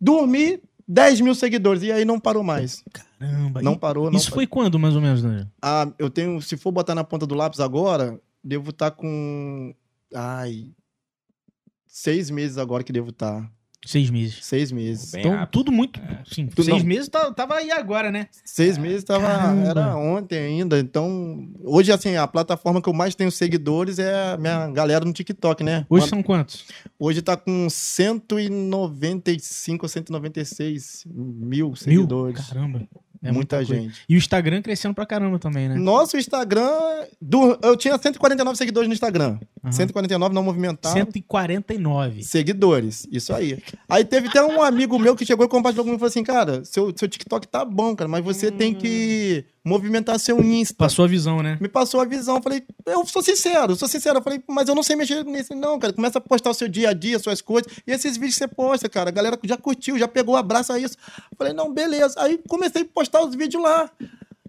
dormi 0.00 0.60
10 0.92 1.20
mil 1.20 1.34
seguidores. 1.36 1.82
E 1.84 1.92
aí 1.92 2.04
não 2.04 2.18
parou 2.18 2.42
mais. 2.42 2.82
Caramba. 2.92 3.62
Não 3.62 3.76
parou, 3.76 4.10
não 4.10 4.18
Isso 4.18 4.30
foi 4.32 4.46
quando, 4.46 4.78
mais 4.78 4.96
ou 4.96 5.00
menos, 5.00 5.22
Daniel? 5.22 5.46
ah, 5.62 5.88
eu 5.98 6.10
tenho, 6.10 6.42
se 6.42 6.56
for 6.56 6.72
botar 6.72 6.94
na 6.96 7.04
ponta 7.04 7.26
do 7.26 7.34
lápis 7.34 7.60
agora, 7.60 8.20
devo 8.42 8.70
estar 8.70 8.90
com. 8.90 9.72
Ai. 10.12 10.68
Seis 11.86 12.30
meses 12.30 12.58
agora 12.58 12.82
que 12.82 12.92
devo 12.92 13.10
estar. 13.10 13.48
Seis 13.86 14.10
meses. 14.10 14.44
Seis 14.44 14.70
meses. 14.70 15.10
Bem 15.10 15.20
Então, 15.22 15.32
rápido. 15.32 15.52
tudo 15.52 15.72
muito. 15.72 15.98
Sim, 16.30 16.46
Tudo 16.48 16.62
seis 16.64 16.82
não. 16.82 16.86
meses 16.86 17.08
tá- 17.08 17.32
tava 17.32 17.54
aí 17.54 17.70
agora, 17.70 18.12
né? 18.12 18.28
Seis 18.44 18.76
meses 18.76 19.02
tava. 19.04 19.26
Caramba. 19.26 19.68
Era 19.68 19.96
ontem 19.96 20.38
ainda. 20.38 20.78
Então, 20.78 21.48
hoje, 21.64 21.90
assim, 21.90 22.14
a 22.14 22.26
plataforma 22.28 22.82
que 22.82 22.88
eu 22.88 22.92
mais 22.92 23.14
tenho 23.14 23.30
seguidores 23.30 23.98
é 23.98 24.32
a 24.32 24.36
minha 24.36 24.68
galera 24.68 25.02
no 25.04 25.12
TikTok, 25.14 25.64
né? 25.64 25.86
Hoje 25.88 26.08
são 26.08 26.22
quantos? 26.22 26.66
Hoje 26.98 27.22
tá 27.22 27.36
com 27.38 27.68
195 27.70 29.84
ou 29.84 29.88
196 29.88 31.04
mil 31.06 31.68
Mil? 31.68 31.76
seguidores. 31.76 32.48
Caramba. 32.48 32.86
É 33.22 33.30
Muita 33.30 33.56
coisa. 33.56 33.74
gente. 33.74 34.00
E 34.08 34.14
o 34.14 34.18
Instagram 34.18 34.62
crescendo 34.62 34.94
pra 34.94 35.04
caramba 35.04 35.38
também, 35.38 35.68
né? 35.68 35.74
Nosso 35.74 36.16
Instagram. 36.16 36.70
do- 37.20 37.58
eu 37.62 37.76
tinha 37.76 37.98
149 37.98 38.56
seguidores 38.56 38.88
no 38.88 38.94
Instagram. 38.94 39.38
Aham. 39.62 39.72
149 39.72 40.34
não 40.34 40.42
movimentado. 40.42 40.94
149. 40.94 42.22
Seguidores, 42.22 43.06
isso 43.12 43.34
aí. 43.34 43.58
Aí 43.88 44.04
teve 44.04 44.28
até 44.28 44.42
um 44.42 44.62
amigo 44.62 44.98
meu 44.98 45.16
que 45.16 45.26
chegou 45.26 45.44
e 45.44 45.48
compartilhou 45.48 45.84
comigo 45.84 45.98
e 45.98 46.00
falou 46.00 46.10
assim: 46.10 46.22
Cara, 46.22 46.64
seu, 46.64 46.92
seu 46.96 47.08
TikTok 47.08 47.48
tá 47.48 47.64
bom, 47.64 47.96
cara, 47.96 48.08
mas 48.08 48.24
você 48.24 48.50
tem 48.50 48.74
que 48.74 49.44
movimentar 49.64 50.18
seu 50.18 50.42
Insta. 50.42 50.74
Passou 50.76 51.04
a 51.04 51.08
visão, 51.08 51.42
né? 51.42 51.58
Me 51.60 51.68
passou 51.68 52.00
a 52.00 52.04
visão. 52.04 52.36
Eu 52.36 52.42
falei, 52.42 52.62
eu 52.86 53.06
sou 53.06 53.22
sincero, 53.22 53.76
sou 53.76 53.86
sincero. 53.88 54.18
Eu 54.18 54.22
falei, 54.22 54.42
mas 54.48 54.68
eu 54.68 54.74
não 54.74 54.82
sei 54.82 54.96
mexer 54.96 55.24
nisso, 55.24 55.54
não, 55.54 55.78
cara. 55.78 55.92
Começa 55.92 56.18
a 56.18 56.20
postar 56.20 56.50
o 56.50 56.54
seu 56.54 56.66
dia 56.68 56.90
a 56.90 56.92
dia, 56.92 57.18
suas 57.18 57.40
coisas. 57.40 57.72
E 57.86 57.92
esses 57.92 58.16
vídeos 58.16 58.34
que 58.34 58.38
você 58.38 58.48
posta, 58.48 58.88
cara, 58.88 59.10
a 59.10 59.12
galera 59.12 59.38
já 59.44 59.56
curtiu, 59.56 59.96
já 59.98 60.08
pegou, 60.08 60.36
abraça 60.36 60.76
isso. 60.78 60.96
Eu 61.30 61.36
falei, 61.36 61.52
não, 61.52 61.72
beleza. 61.72 62.14
Aí 62.18 62.40
comecei 62.48 62.82
a 62.82 62.86
postar 62.86 63.22
os 63.22 63.34
vídeos 63.34 63.62
lá. 63.62 63.90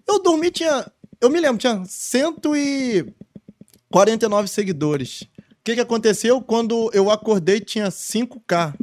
Eu 0.06 0.22
dormi, 0.22 0.50
tinha. 0.50 0.90
Eu 1.20 1.30
me 1.30 1.40
lembro, 1.40 1.58
tinha 1.58 1.82
149 1.86 4.48
seguidores. 4.48 5.22
O 5.22 5.64
que, 5.64 5.74
que 5.74 5.80
aconteceu? 5.80 6.40
Quando 6.40 6.90
eu 6.92 7.10
acordei, 7.10 7.60
tinha 7.60 7.88
5K 7.88 8.74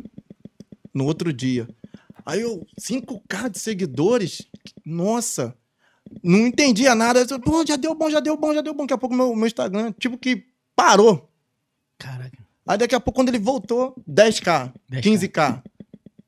no 1.00 1.06
outro 1.06 1.32
dia. 1.34 1.68
Aí 2.26 2.42
eu, 2.42 2.66
5K 2.80 3.50
de 3.50 3.58
seguidores? 3.60 4.46
Nossa! 4.86 5.56
Não 6.24 6.46
entendia 6.48 6.94
nada. 6.94 7.26
Eu, 7.28 7.40
Pô, 7.40 7.66
já 7.66 7.76
deu 7.76 7.96
bom, 7.96 8.10
já 8.10 8.20
deu 8.20 8.36
bom, 8.38 8.54
já 8.54 8.62
deu 8.62 8.74
bom. 8.74 8.84
Daqui 8.84 8.94
a 8.94 8.98
pouco 8.98 9.16
meu, 9.16 9.36
meu 9.36 9.48
Instagram, 9.48 9.94
tipo 9.98 10.18
que 10.18 10.46
parou. 10.76 11.30
Caraca. 11.98 12.38
Aí 12.68 12.78
daqui 12.78 12.94
a 12.96 13.00
pouco, 13.00 13.18
quando 13.18 13.30
ele 13.30 13.40
voltou, 13.40 13.96
10K, 14.08 14.72
10K. 14.92 15.02
15K. 15.02 15.64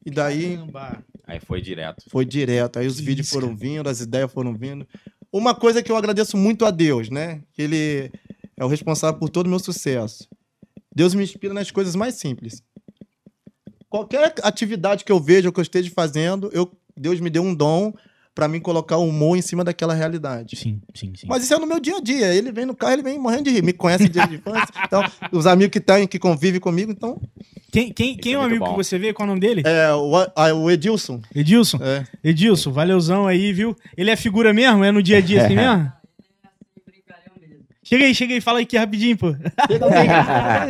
E 0.05 0.09
daí 0.11 0.55
Caramba. 0.55 1.05
Aí 1.27 1.39
foi 1.39 1.61
direto. 1.61 2.03
foi 2.09 2.25
direto. 2.25 2.79
Aí 2.79 2.87
os 2.87 2.97
Que 2.99 3.03
vídeos 3.05 3.27
isso, 3.27 3.35
foram 3.35 3.49
cara. 3.49 3.59
vindo, 3.59 3.87
as 3.89 3.99
ideias 4.01 4.31
foram 4.31 4.53
vindo. 4.55 4.87
Uma 5.31 5.53
coisa 5.53 5.81
que 5.83 5.91
eu 5.91 5.95
agradeço 5.95 6.35
muito 6.37 6.65
a 6.65 6.71
Deus, 6.71 7.09
né? 7.09 7.41
Que 7.53 7.61
ele 7.61 8.11
é 8.57 8.65
o 8.65 8.67
responsável 8.67 9.19
por 9.19 9.29
todo 9.29 9.45
o 9.47 9.49
meu 9.49 9.59
sucesso. 9.59 10.27
Deus 10.93 11.13
me 11.13 11.23
inspira 11.23 11.53
nas 11.53 11.71
coisas 11.71 11.95
mais 11.95 12.15
simples. 12.15 12.61
Qualquer 13.91 14.33
atividade 14.41 15.03
que 15.03 15.11
eu 15.11 15.19
veja 15.19 15.49
ou 15.49 15.53
que 15.53 15.59
eu 15.59 15.63
esteja 15.63 15.91
fazendo, 15.93 16.49
eu, 16.53 16.71
Deus 16.97 17.19
me 17.19 17.29
deu 17.29 17.43
um 17.43 17.53
dom 17.53 17.93
pra 18.33 18.47
mim 18.47 18.61
colocar 18.61 18.95
o 18.95 19.05
humor 19.05 19.37
em 19.37 19.41
cima 19.41 19.61
daquela 19.65 19.93
realidade. 19.93 20.55
Sim, 20.55 20.81
sim, 20.95 21.11
sim. 21.13 21.27
Mas 21.27 21.43
isso 21.43 21.53
é 21.53 21.59
no 21.59 21.67
meu 21.67 21.77
dia 21.81 21.97
a 21.97 21.99
dia. 21.99 22.33
Ele 22.33 22.49
vem 22.53 22.65
no 22.65 22.73
carro, 22.73 22.93
ele 22.93 23.03
vem 23.03 23.19
morrendo 23.19 23.43
de 23.43 23.49
rir. 23.51 23.61
Me 23.61 23.73
conhece 23.73 24.07
de 24.07 24.25
de 24.27 24.35
infância. 24.35 24.69
Então, 24.87 25.03
os 25.33 25.45
amigos 25.45 25.73
que 25.73 25.81
têm, 25.81 26.07
que 26.07 26.17
convivem 26.17 26.59
comigo, 26.61 26.89
então. 26.91 27.21
Quem, 27.69 27.91
quem, 27.91 28.15
quem 28.15 28.31
é 28.31 28.35
é 28.35 28.37
o 28.37 28.41
muito 28.41 28.51
amigo 28.53 28.65
bom. 28.65 28.71
que 28.71 28.77
você 28.77 28.97
vê? 28.97 29.11
Qual 29.13 29.25
é 29.25 29.27
o 29.27 29.35
nome 29.35 29.41
dele? 29.41 29.61
É, 29.65 29.93
o, 29.93 30.15
a- 30.15 30.53
o 30.53 30.71
Edilson. 30.71 31.21
Edilson. 31.35 31.77
É. 31.81 32.05
Edilson, 32.23 32.71
valeuzão 32.71 33.27
aí, 33.27 33.51
viu? 33.51 33.75
Ele 33.97 34.09
é 34.09 34.15
figura 34.15 34.53
mesmo? 34.53 34.83
É 34.85 34.91
no 34.91 35.03
dia 35.03 35.17
a 35.17 35.21
dia 35.21 35.43
assim 35.45 35.55
mesmo? 35.57 35.91
Chega 37.83 38.05
aí, 38.05 38.15
chega 38.15 38.33
aí, 38.33 38.39
fala 38.41 38.59
aí 38.59 38.63
aqui 38.63 38.77
rapidinho, 38.77 39.17
pô. 39.17 39.33
Chega 39.67 39.85
aí, 39.85 40.07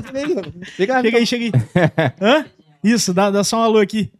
chega 0.03 0.19
aí. 0.19 0.63
Chega 0.75 0.95
aí. 0.97 1.03
Chega 1.03 1.17
aí, 1.17 1.25
chega 1.27 1.45
aí. 1.45 2.11
Hã? 2.19 2.45
Isso, 2.83 3.13
dá, 3.13 3.29
dá 3.29 3.43
só 3.43 3.59
um 3.59 3.63
alô 3.63 3.79
aqui. 3.79 4.11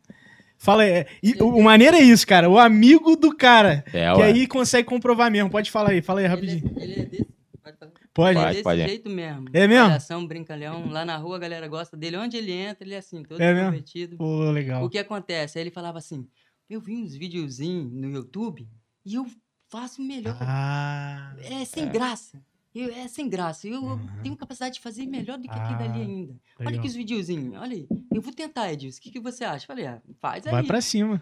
Fala 0.57 0.83
aí. 0.83 0.91
é, 0.91 1.07
e 1.23 1.33
O, 1.41 1.47
o 1.57 1.63
maneiro 1.63 1.97
é 1.97 2.01
isso, 2.01 2.25
cara. 2.27 2.47
O 2.49 2.59
amigo 2.59 3.15
do 3.15 3.35
cara. 3.35 3.83
É, 3.87 4.13
que 4.13 4.19
ué. 4.19 4.25
aí 4.25 4.47
consegue 4.47 4.87
comprovar 4.87 5.31
mesmo. 5.31 5.49
Pode 5.49 5.71
falar 5.71 5.89
aí, 5.91 6.01
fala 6.03 6.19
aí 6.19 6.27
rapidinho. 6.27 6.71
Ele, 6.77 6.83
ele 6.83 7.01
é 7.01 7.05
desse, 7.05 7.27
pode 7.63 7.77
falar. 7.77 7.91
Pode. 8.13 8.37
Ele 8.37 8.45
é 8.45 8.49
desse 8.51 8.63
pode. 8.63 8.81
jeito 8.83 9.09
mesmo. 9.09 9.45
É 9.53 9.67
mesmo? 9.67 9.87
Palhação, 9.87 10.27
brincalhão. 10.27 10.87
Lá 10.89 11.03
na 11.03 11.17
rua 11.17 11.37
a 11.37 11.39
galera 11.39 11.67
gosta 11.67 11.97
dele. 11.97 12.17
Onde 12.17 12.37
ele 12.37 12.51
entra, 12.51 12.85
ele 12.85 12.93
é 12.93 12.97
assim, 12.99 13.23
todo 13.23 13.41
É 13.41 13.47
mesmo? 13.53 13.65
comprometido. 13.69 14.17
Pô, 14.17 14.51
legal. 14.51 14.83
O 14.85 14.89
que 14.89 14.99
acontece? 14.99 15.57
Aí 15.57 15.63
ele 15.63 15.71
falava 15.71 15.97
assim: 15.97 16.27
Eu 16.69 16.79
vi 16.79 16.95
uns 16.95 17.15
videozinhos 17.15 17.91
no 17.91 18.09
YouTube 18.11 18.67
e 19.03 19.15
eu 19.15 19.25
faço 19.67 19.99
melhor. 20.01 20.37
Ah. 20.41 21.33
é 21.41 21.65
sem 21.65 21.87
graça. 21.89 22.39
Eu, 22.73 22.89
é 22.93 23.07
sem 23.07 23.27
graça. 23.27 23.67
Eu 23.67 23.73
eu 23.83 23.99
tenho 24.23 24.35
capacidade 24.35 24.75
de 24.75 24.81
fazer 24.81 25.05
melhor 25.05 25.37
do 25.37 25.43
que 25.43 25.49
aquilo 25.49 25.75
Ah, 25.75 25.87
dali 25.87 26.01
ainda. 26.01 26.33
Olha 26.59 26.77
aqui 26.77 26.87
os 26.87 26.95
videozinhos. 26.95 27.55
Olha 27.59 27.73
aí. 27.73 27.87
Eu 28.13 28.21
vou 28.21 28.33
tentar, 28.33 28.71
Edilson. 28.71 28.99
O 28.99 29.01
que, 29.01 29.11
que 29.11 29.19
você 29.19 29.43
acha? 29.43 29.67
Falei, 29.67 29.87
ah, 29.87 30.01
faz 30.19 30.45
aí. 30.47 30.51
Vai 30.51 30.63
pra 30.63 30.79
cima. 30.81 31.21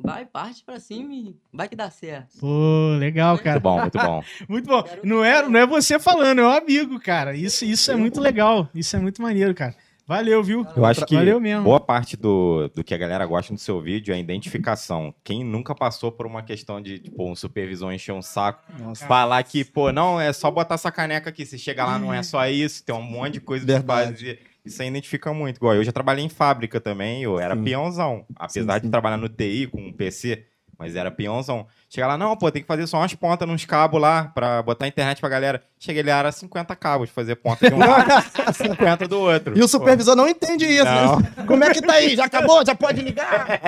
Vai, 0.00 0.24
parte 0.24 0.62
pra 0.64 0.78
cima 0.78 1.12
e 1.12 1.36
vai 1.52 1.68
que 1.68 1.74
dá 1.74 1.90
certo. 1.90 2.38
Pô, 2.38 2.94
legal, 3.00 3.34
Muito 3.34 3.44
cara. 3.44 3.58
bom, 3.58 3.80
muito 3.80 3.98
bom. 3.98 4.22
Muito 4.48 4.66
bom. 4.68 4.84
Não 5.02 5.24
é, 5.24 5.48
não 5.48 5.58
é 5.58 5.66
você 5.66 5.98
falando, 5.98 6.40
é 6.40 6.46
um 6.46 6.50
amigo, 6.52 7.00
cara. 7.00 7.34
Isso, 7.36 7.64
isso 7.64 7.90
é 7.90 7.96
muito 7.96 8.20
legal. 8.20 8.68
Isso 8.72 8.94
é 8.94 9.00
muito 9.00 9.20
maneiro, 9.20 9.52
cara. 9.54 9.74
Valeu, 10.08 10.42
viu? 10.42 10.66
Eu 10.74 10.86
acho 10.86 11.04
que 11.04 11.14
Valeu 11.14 11.38
mesmo. 11.38 11.64
boa 11.64 11.78
parte 11.78 12.16
do, 12.16 12.66
do 12.74 12.82
que 12.82 12.94
a 12.94 12.96
galera 12.96 13.26
gosta 13.26 13.52
no 13.52 13.58
seu 13.58 13.78
vídeo 13.78 14.10
é 14.10 14.16
a 14.16 14.18
identificação. 14.18 15.14
Quem 15.22 15.44
nunca 15.44 15.74
passou 15.74 16.10
por 16.10 16.24
uma 16.24 16.42
questão 16.42 16.80
de, 16.80 16.98
tipo, 16.98 17.30
um 17.30 17.36
supervisor 17.36 17.92
encher 17.92 18.12
um 18.12 18.22
saco, 18.22 18.64
Nossa. 18.80 19.06
falar 19.06 19.42
que, 19.42 19.62
pô, 19.66 19.92
não, 19.92 20.18
é 20.18 20.32
só 20.32 20.50
botar 20.50 20.76
essa 20.76 20.90
caneca 20.90 21.28
aqui. 21.28 21.44
Se 21.44 21.58
chegar 21.58 21.84
lá, 21.84 21.98
não 21.98 22.10
é 22.10 22.22
só 22.22 22.46
isso, 22.48 22.82
tem 22.82 22.94
um 22.94 23.02
monte 23.02 23.34
de 23.34 23.40
coisa 23.42 23.66
pra 23.66 23.74
Verdade. 23.74 24.12
fazer. 24.12 24.40
Isso 24.64 24.80
aí 24.80 24.88
identifica 24.88 25.30
muito. 25.34 25.58
Igual 25.58 25.74
eu 25.74 25.84
já 25.84 25.92
trabalhei 25.92 26.24
em 26.24 26.30
fábrica 26.30 26.80
também, 26.80 27.22
eu 27.22 27.38
era 27.38 27.54
Sim. 27.54 27.64
peãozão. 27.64 28.24
Apesar 28.34 28.76
Sim, 28.80 28.86
de 28.86 28.90
trabalhar 28.90 29.18
no 29.18 29.28
TI 29.28 29.66
com 29.70 29.78
um 29.78 29.92
PC, 29.92 30.42
mas 30.78 30.94
era 30.94 31.10
peãozão. 31.10 31.66
Chega 31.90 32.06
lá, 32.06 32.18
não, 32.18 32.36
pô, 32.36 32.50
tem 32.50 32.60
que 32.62 32.68
fazer 32.68 32.86
só 32.86 32.98
umas 32.98 33.14
pontas 33.14 33.48
nos 33.48 33.64
cabos 33.64 34.00
lá 34.00 34.30
pra 34.34 34.62
botar 34.62 34.86
internet 34.86 35.18
pra 35.20 35.28
galera. 35.28 35.62
Cheguei 35.80 36.02
lá, 36.02 36.18
era 36.18 36.30
50 36.32 36.76
cabos, 36.76 37.08
fazer 37.10 37.34
ponta 37.36 37.68
de 37.68 37.74
um 37.74 37.78
lado, 37.78 38.10
50 38.54 39.08
do 39.08 39.18
outro. 39.20 39.54
E 39.56 39.58
o 39.58 39.62
Pô. 39.62 39.68
supervisor 39.68 40.14
não 40.14 40.28
entende 40.28 40.66
isso. 40.66 40.84
Não. 40.84 41.22
Como 41.46 41.64
é 41.64 41.72
que 41.72 41.80
tá 41.82 41.94
aí? 41.94 42.14
Já 42.14 42.26
acabou? 42.26 42.64
Já 42.64 42.74
pode 42.74 43.00
ligar? 43.00 43.60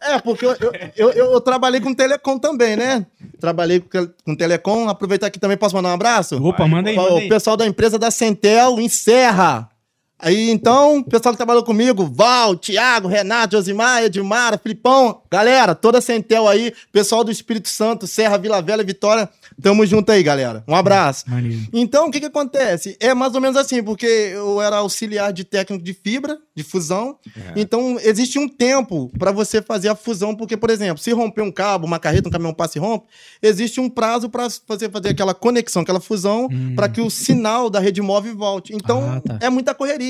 é, 0.00 0.18
porque 0.22 0.44
eu, 0.46 0.52
eu, 0.60 0.72
eu, 0.96 1.10
eu- 1.12 1.40
trabalhei 1.40 1.80
com 1.80 1.94
telecom 1.94 2.38
também, 2.38 2.76
né? 2.76 3.06
Trabalhei 3.40 3.80
com, 3.80 4.08
com 4.24 4.36
telecom. 4.36 4.88
Aproveitar 4.88 5.26
aqui 5.28 5.38
também, 5.40 5.56
posso 5.56 5.74
mandar 5.74 5.88
um 5.90 5.94
abraço? 5.94 6.42
Opa, 6.44 6.66
manda 6.68 6.90
aí, 6.90 6.98
Ó, 6.98 7.02
manda 7.02 7.14
O 7.14 7.18
aí. 7.18 7.28
pessoal 7.28 7.56
da 7.56 7.66
empresa 7.66 7.98
da 7.98 8.10
Centel 8.10 8.78
em 8.78 8.88
Serra. 8.88 9.68
Aí 10.18 10.50
então, 10.50 10.98
o 10.98 11.04
pessoal 11.04 11.32
que 11.34 11.36
trabalhou 11.36 11.62
comigo, 11.62 12.06
Val, 12.10 12.56
Thiago, 12.56 13.06
Renato, 13.06 13.54
Josimar, 13.56 14.02
Edmara, 14.02 14.56
Filipão, 14.56 15.20
galera, 15.30 15.74
toda 15.74 15.98
a 15.98 16.00
Centel 16.00 16.48
aí, 16.48 16.72
pessoal 16.90 17.22
do 17.22 17.30
Espírito 17.30 17.68
Santo, 17.68 18.06
Serra, 18.06 18.38
Vila 18.38 18.62
Velha, 18.62 18.82
Vitória, 18.82 19.28
tamo 19.60 19.84
junto 19.84 20.10
aí, 20.10 20.22
galera. 20.22 20.64
Um 20.66 20.74
abraço. 20.74 21.24
Maneiro. 21.28 21.66
Então, 21.70 22.06
o 22.08 22.10
que 22.10 22.20
que 22.20 22.26
acontece? 22.26 22.96
É 22.98 23.12
mais 23.12 23.34
ou 23.34 23.40
menos 23.42 23.58
assim, 23.58 23.82
porque 23.82 24.06
eu 24.06 24.60
era 24.62 24.76
auxiliar 24.78 25.32
de 25.34 25.44
técnico 25.44 25.84
de 25.84 25.92
fibra, 25.92 26.38
de 26.54 26.62
fusão. 26.62 27.18
Então, 27.54 27.98
existe 28.02 28.38
um 28.38 28.48
tempo 28.48 29.10
para 29.18 29.30
você 29.32 29.60
fazer 29.60 29.90
a 29.90 29.94
fusão, 29.94 30.34
porque, 30.34 30.56
por 30.56 30.70
exemplo, 30.70 30.96
se 31.02 31.12
romper 31.12 31.42
um 31.42 31.52
cabo, 31.52 31.86
uma 31.86 31.98
carreta, 31.98 32.28
um 32.28 32.32
caminhão 32.32 32.54
passa 32.54 32.78
e 32.78 32.80
rompe, 32.80 33.06
existe 33.42 33.80
um 33.80 33.90
prazo 33.90 34.30
para 34.30 34.48
fazer, 34.66 34.90
fazer 34.90 35.10
aquela 35.10 35.34
conexão, 35.34 35.82
aquela 35.82 36.00
fusão, 36.00 36.48
para 36.74 36.88
que 36.88 37.02
o 37.02 37.10
sinal 37.10 37.68
da 37.68 37.78
rede 37.80 38.00
móvel 38.00 38.34
volte. 38.34 38.74
Então, 38.74 38.96
Hum. 38.96 39.12
Ah, 39.16 39.20
tá. 39.20 39.38
é 39.42 39.50
muita 39.50 39.74
correria. 39.74 40.05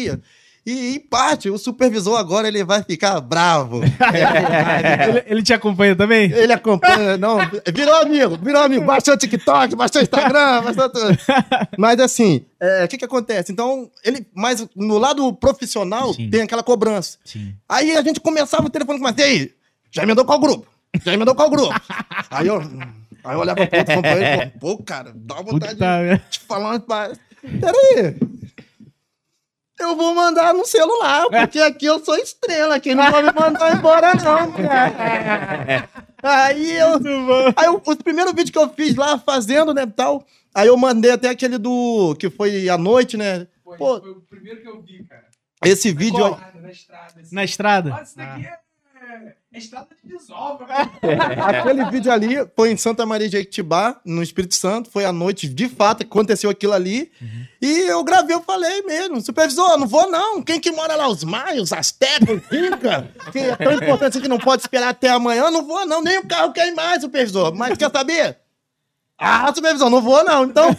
E, 0.66 0.96
em 0.96 0.98
parte, 0.98 1.48
o 1.48 1.56
supervisor 1.56 2.18
agora 2.18 2.48
ele 2.48 2.64
vai 2.64 2.82
ficar 2.82 3.20
bravo. 3.20 3.82
ele, 5.08 5.24
ele 5.26 5.42
te 5.44 5.54
acompanha 5.54 5.94
também? 5.94 6.28
Ele 6.32 6.52
acompanha, 6.52 7.16
não. 7.16 7.38
Virou 7.72 7.94
amigo, 7.94 8.36
virou 8.36 8.62
amigo. 8.62 8.84
Baixou 8.84 9.14
o 9.14 9.16
TikTok, 9.16 9.76
baixou 9.76 10.00
o 10.00 10.02
Instagram, 10.02 10.64
baixou 10.64 10.90
tudo. 10.90 11.16
Mas 11.78 12.00
assim, 12.00 12.44
é, 12.58 12.84
o 12.84 12.88
que 12.88 12.98
que 12.98 13.04
acontece? 13.04 13.52
Então, 13.52 13.88
ele, 14.04 14.26
mas 14.34 14.66
no 14.74 14.98
lado 14.98 15.32
profissional 15.34 16.12
Sim. 16.12 16.30
tem 16.30 16.42
aquela 16.42 16.64
cobrança. 16.64 17.16
Sim. 17.24 17.54
Aí 17.68 17.96
a 17.96 18.02
gente 18.02 18.18
começava 18.18 18.66
o 18.66 18.70
telefone 18.70 18.98
com 18.98 19.08
e 19.08 19.22
aí, 19.22 19.52
já 19.92 20.02
emendou 20.02 20.24
qual 20.24 20.40
grupo? 20.40 20.66
Já 21.04 21.14
emendou 21.14 21.34
qual 21.36 21.48
grupo? 21.48 21.72
aí 22.28 22.48
eu, 22.48 22.60
aí 23.24 23.36
eu 23.36 23.38
olhava 23.38 23.66
pro 23.66 23.78
outro 23.78 23.94
companheiro 23.94 24.24
e 24.24 24.32
falava, 24.32 24.52
pô, 24.58 24.82
cara, 24.82 25.12
dá 25.14 25.34
uma 25.36 25.42
vontade 25.44 25.74
Puta 25.74 26.02
de 26.02 26.30
te 26.30 26.40
falar 26.40 26.70
umas 26.70 26.82
paradas. 26.82 27.18
Peraí. 27.60 28.16
Eu 29.78 29.94
vou 29.94 30.14
mandar 30.14 30.54
no 30.54 30.64
celular, 30.64 31.26
porque 31.28 31.58
aqui 31.58 31.84
eu 31.84 32.02
sou 32.02 32.16
estrela, 32.16 32.80
quem 32.80 32.94
não 32.94 33.10
vai 33.10 33.22
me 33.22 33.32
mandar 33.32 33.76
embora 33.76 34.12
não, 34.14 34.52
cara. 34.52 35.88
Aí 36.22 36.76
eu, 36.76 36.92
Aí 37.54 37.68
o, 37.68 37.82
o 37.84 37.96
primeiro 37.96 38.32
vídeo 38.32 38.52
que 38.52 38.58
eu 38.58 38.68
fiz 38.70 38.94
lá, 38.96 39.18
fazendo, 39.18 39.74
né, 39.74 39.86
tal, 39.86 40.24
aí 40.54 40.68
eu 40.68 40.76
mandei 40.76 41.10
até 41.10 41.28
aquele 41.28 41.58
do, 41.58 42.16
que 42.18 42.30
foi 42.30 42.68
à 42.68 42.78
noite, 42.78 43.16
né, 43.16 43.46
Pô. 43.62 43.76
foi 43.76 44.10
o 44.10 44.22
primeiro 44.22 44.62
que 44.62 44.68
eu 44.68 44.80
vi, 44.80 45.04
cara. 45.04 45.26
esse 45.64 45.92
vídeo... 45.92 46.36
na 46.54 46.70
estrada. 46.70 47.20
assim. 47.20 47.34
Na 47.34 47.44
estrada? 47.44 47.90
Nossa, 47.90 48.02
isso 48.02 48.16
daqui 48.16 48.46
é, 48.46 48.48
é 48.48 48.58
estrada 49.58 49.88
de 50.02 50.08
desova. 50.16 50.66
Aquele 51.46 51.84
vídeo 51.90 52.12
ali 52.12 52.36
foi 52.54 52.70
em 52.72 52.76
Santa 52.76 53.04
Maria 53.06 53.28
de 53.28 53.36
Equitibá, 53.36 54.00
no 54.04 54.22
Espírito 54.22 54.54
Santo. 54.54 54.90
Foi 54.90 55.04
à 55.04 55.12
noite, 55.12 55.48
de 55.48 55.68
fato, 55.68 55.98
que 55.98 56.04
aconteceu 56.04 56.48
aquilo 56.50 56.72
ali. 56.72 57.10
E 57.60 57.80
eu 57.88 58.02
gravei, 58.04 58.34
eu 58.34 58.42
falei 58.42 58.82
mesmo. 58.82 59.20
Supervisor, 59.20 59.78
não 59.78 59.86
vou 59.86 60.10
não. 60.10 60.42
Quem 60.42 60.60
que 60.60 60.70
mora 60.72 60.94
lá? 60.96 61.08
Os 61.08 61.24
maios, 61.24 61.72
as 61.72 61.90
teclas, 61.92 62.42
Inca? 62.52 63.08
Que 63.32 63.38
é 63.38 63.56
tão 63.56 63.72
importante 63.72 64.10
assim 64.16 64.20
que 64.20 64.28
não 64.28 64.38
pode 64.38 64.62
esperar 64.62 64.88
até 64.90 65.08
amanhã. 65.10 65.50
Não 65.50 65.64
vou 65.66 65.84
não. 65.86 66.02
Nem 66.02 66.18
o 66.18 66.26
carro 66.26 66.52
quer 66.52 66.68
ir 66.68 66.74
mais, 66.74 67.00
supervisor. 67.02 67.54
Mas 67.54 67.76
quer 67.78 67.90
saber? 67.90 68.38
Ah, 69.18 69.52
supervisor, 69.54 69.88
não 69.90 70.00
vou 70.02 70.22
não. 70.24 70.44
Então... 70.44 70.76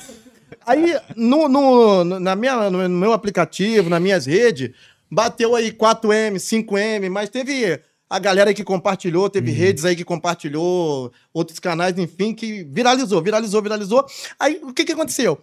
Aí, 0.66 0.98
no, 1.16 1.48
no, 1.48 2.04
no- 2.04 2.20
na 2.20 2.36
minha, 2.36 2.70
no 2.70 2.90
meu 2.90 3.14
aplicativo, 3.14 3.90
nas 3.90 4.02
minhas 4.02 4.26
redes, 4.26 4.72
bateu 5.10 5.56
aí 5.56 5.72
4M, 5.72 6.34
5M, 6.36 7.10
mas 7.10 7.30
teve 7.30 7.80
a 8.10 8.20
galera 8.20 8.50
aí 8.50 8.54
que 8.54 8.64
compartilhou, 8.64 9.30
teve 9.30 9.52
redes 9.52 9.84
aí 9.86 9.96
que 9.96 10.06
compartilhou, 10.06 11.12
outros 11.34 11.60
canais, 11.60 11.98
enfim, 11.98 12.34
que 12.34 12.64
viralizou, 12.64 13.22
viralizou, 13.22 13.62
viralizou. 13.62 14.06
Aí, 14.40 14.60
o 14.64 14.74
que 14.74 14.86
que 14.86 14.94
aconteceu? 14.94 15.40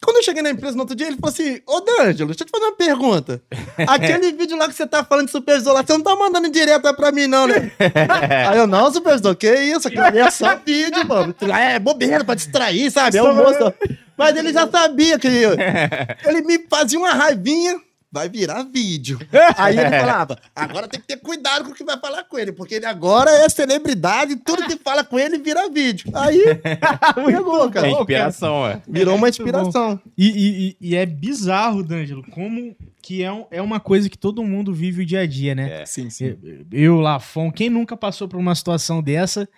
Quando 0.00 0.18
eu 0.18 0.22
cheguei 0.22 0.42
na 0.42 0.50
empresa 0.50 0.76
no 0.76 0.82
outro 0.82 0.94
dia, 0.94 1.08
ele 1.08 1.16
falou 1.16 1.32
assim, 1.32 1.60
ô 1.66 1.80
D'Angelo, 1.80 2.28
deixa 2.28 2.44
eu 2.44 2.46
te 2.46 2.50
fazer 2.50 2.64
uma 2.64 2.76
pergunta. 2.76 3.42
Aquele 3.86 4.32
vídeo 4.32 4.56
lá 4.56 4.68
que 4.68 4.74
você 4.74 4.86
tá 4.86 5.04
falando 5.04 5.26
de 5.26 5.32
supervisor 5.32 5.72
lá, 5.72 5.82
você 5.84 5.92
não 5.92 6.02
tá 6.02 6.14
mandando 6.14 6.48
direto 6.50 6.94
pra 6.94 7.10
mim 7.10 7.26
não, 7.26 7.48
né? 7.48 7.72
Aí 8.48 8.58
eu, 8.58 8.66
não, 8.66 8.92
supervisor, 8.92 9.34
que 9.34 9.52
isso? 9.52 9.88
Aquilo 9.88 10.04
ali 10.04 10.20
é 10.20 10.30
só 10.30 10.54
vídeo, 10.56 11.04
mano. 11.06 11.34
É 11.52 11.80
bobeira 11.80 12.24
pra 12.24 12.36
distrair, 12.36 12.90
sabe? 12.92 13.16
É 13.16 13.22
o 13.22 13.34
moço. 13.34 13.74
Mas 14.16 14.36
ele 14.36 14.52
já 14.52 14.68
sabia 14.68 15.18
que 15.18 15.28
ele 15.28 16.42
me 16.42 16.64
fazia 16.68 16.98
uma 16.98 17.12
raivinha. 17.12 17.80
Vai 18.10 18.28
virar 18.28 18.62
vídeo. 18.62 19.18
Aí 19.58 19.78
ele 19.78 19.90
falava: 19.90 20.38
agora 20.56 20.88
tem 20.88 20.98
que 21.00 21.06
ter 21.06 21.18
cuidado 21.18 21.64
com 21.64 21.70
o 21.72 21.74
que 21.74 21.84
vai 21.84 21.98
falar 22.00 22.24
com 22.24 22.38
ele, 22.38 22.52
porque 22.52 22.76
ele 22.76 22.86
agora 22.86 23.30
é 23.30 23.48
celebridade, 23.50 24.36
tudo 24.36 24.64
que 24.66 24.76
fala 24.82 25.04
com 25.04 25.18
ele 25.18 25.38
vira 25.38 25.68
vídeo. 25.68 26.10
Aí 26.14 26.42
pegou, 27.26 27.70
cara. 27.70 27.86
É 27.86 27.90
inspiração, 27.90 28.66
é. 28.66 28.80
Virou 28.88 29.14
uma 29.16 29.28
inspiração. 29.28 30.00
E, 30.16 30.26
e- 30.26 30.68
e- 30.68 30.76
e 30.90 30.96
é 30.96 31.04
bizarro, 31.04 31.82
D'Angelo, 31.82 32.24
como 32.30 32.74
que 33.08 33.22
é, 33.22 33.32
um- 33.32 33.46
é 33.50 33.62
uma 33.62 33.80
coisa 33.80 34.06
que 34.10 34.18
todo 34.18 34.44
mundo 34.44 34.70
vive 34.70 35.00
o 35.02 35.06
dia 35.06 35.20
a 35.20 35.26
dia, 35.26 35.54
né? 35.54 35.80
É. 35.80 35.86
Sim, 35.86 36.10
sim. 36.10 36.36
Eu, 36.70 37.00
Lafon, 37.00 37.50
quem 37.50 37.70
nunca 37.70 37.96
passou 37.96 38.28
por 38.28 38.36
uma 38.38 38.54
situação 38.54 39.02
dessa, 39.02 39.48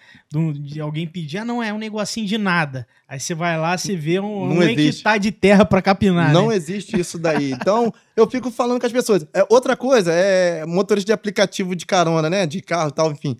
de 0.62 0.80
alguém 0.80 1.04
pedir, 1.04 1.38
ah, 1.38 1.44
não, 1.44 1.60
é 1.60 1.72
um 1.72 1.78
negocinho 1.78 2.28
de 2.28 2.38
nada. 2.38 2.86
Aí 3.08 3.18
você 3.18 3.34
vai 3.34 3.58
lá, 3.58 3.76
você 3.76 3.96
vê 3.96 4.20
um, 4.20 4.46
Não 4.46 4.56
um 4.58 4.62
existe. 4.62 5.00
hectare 5.00 5.18
de 5.18 5.32
terra 5.32 5.64
pra 5.64 5.82
capinar, 5.82 6.32
Não 6.32 6.46
né? 6.50 6.54
existe 6.54 6.96
isso 7.00 7.18
daí. 7.18 7.50
Então, 7.50 7.92
eu 8.14 8.30
fico 8.30 8.52
falando 8.52 8.78
com 8.78 8.86
as 8.86 8.92
pessoas. 8.92 9.26
É, 9.34 9.44
outra 9.50 9.76
coisa 9.76 10.12
é 10.12 10.64
motorista 10.64 11.06
de 11.06 11.12
aplicativo 11.12 11.74
de 11.74 11.84
carona, 11.84 12.30
né? 12.30 12.46
De 12.46 12.60
carro 12.60 12.90
e 12.90 12.94
tal, 12.94 13.10
enfim. 13.10 13.36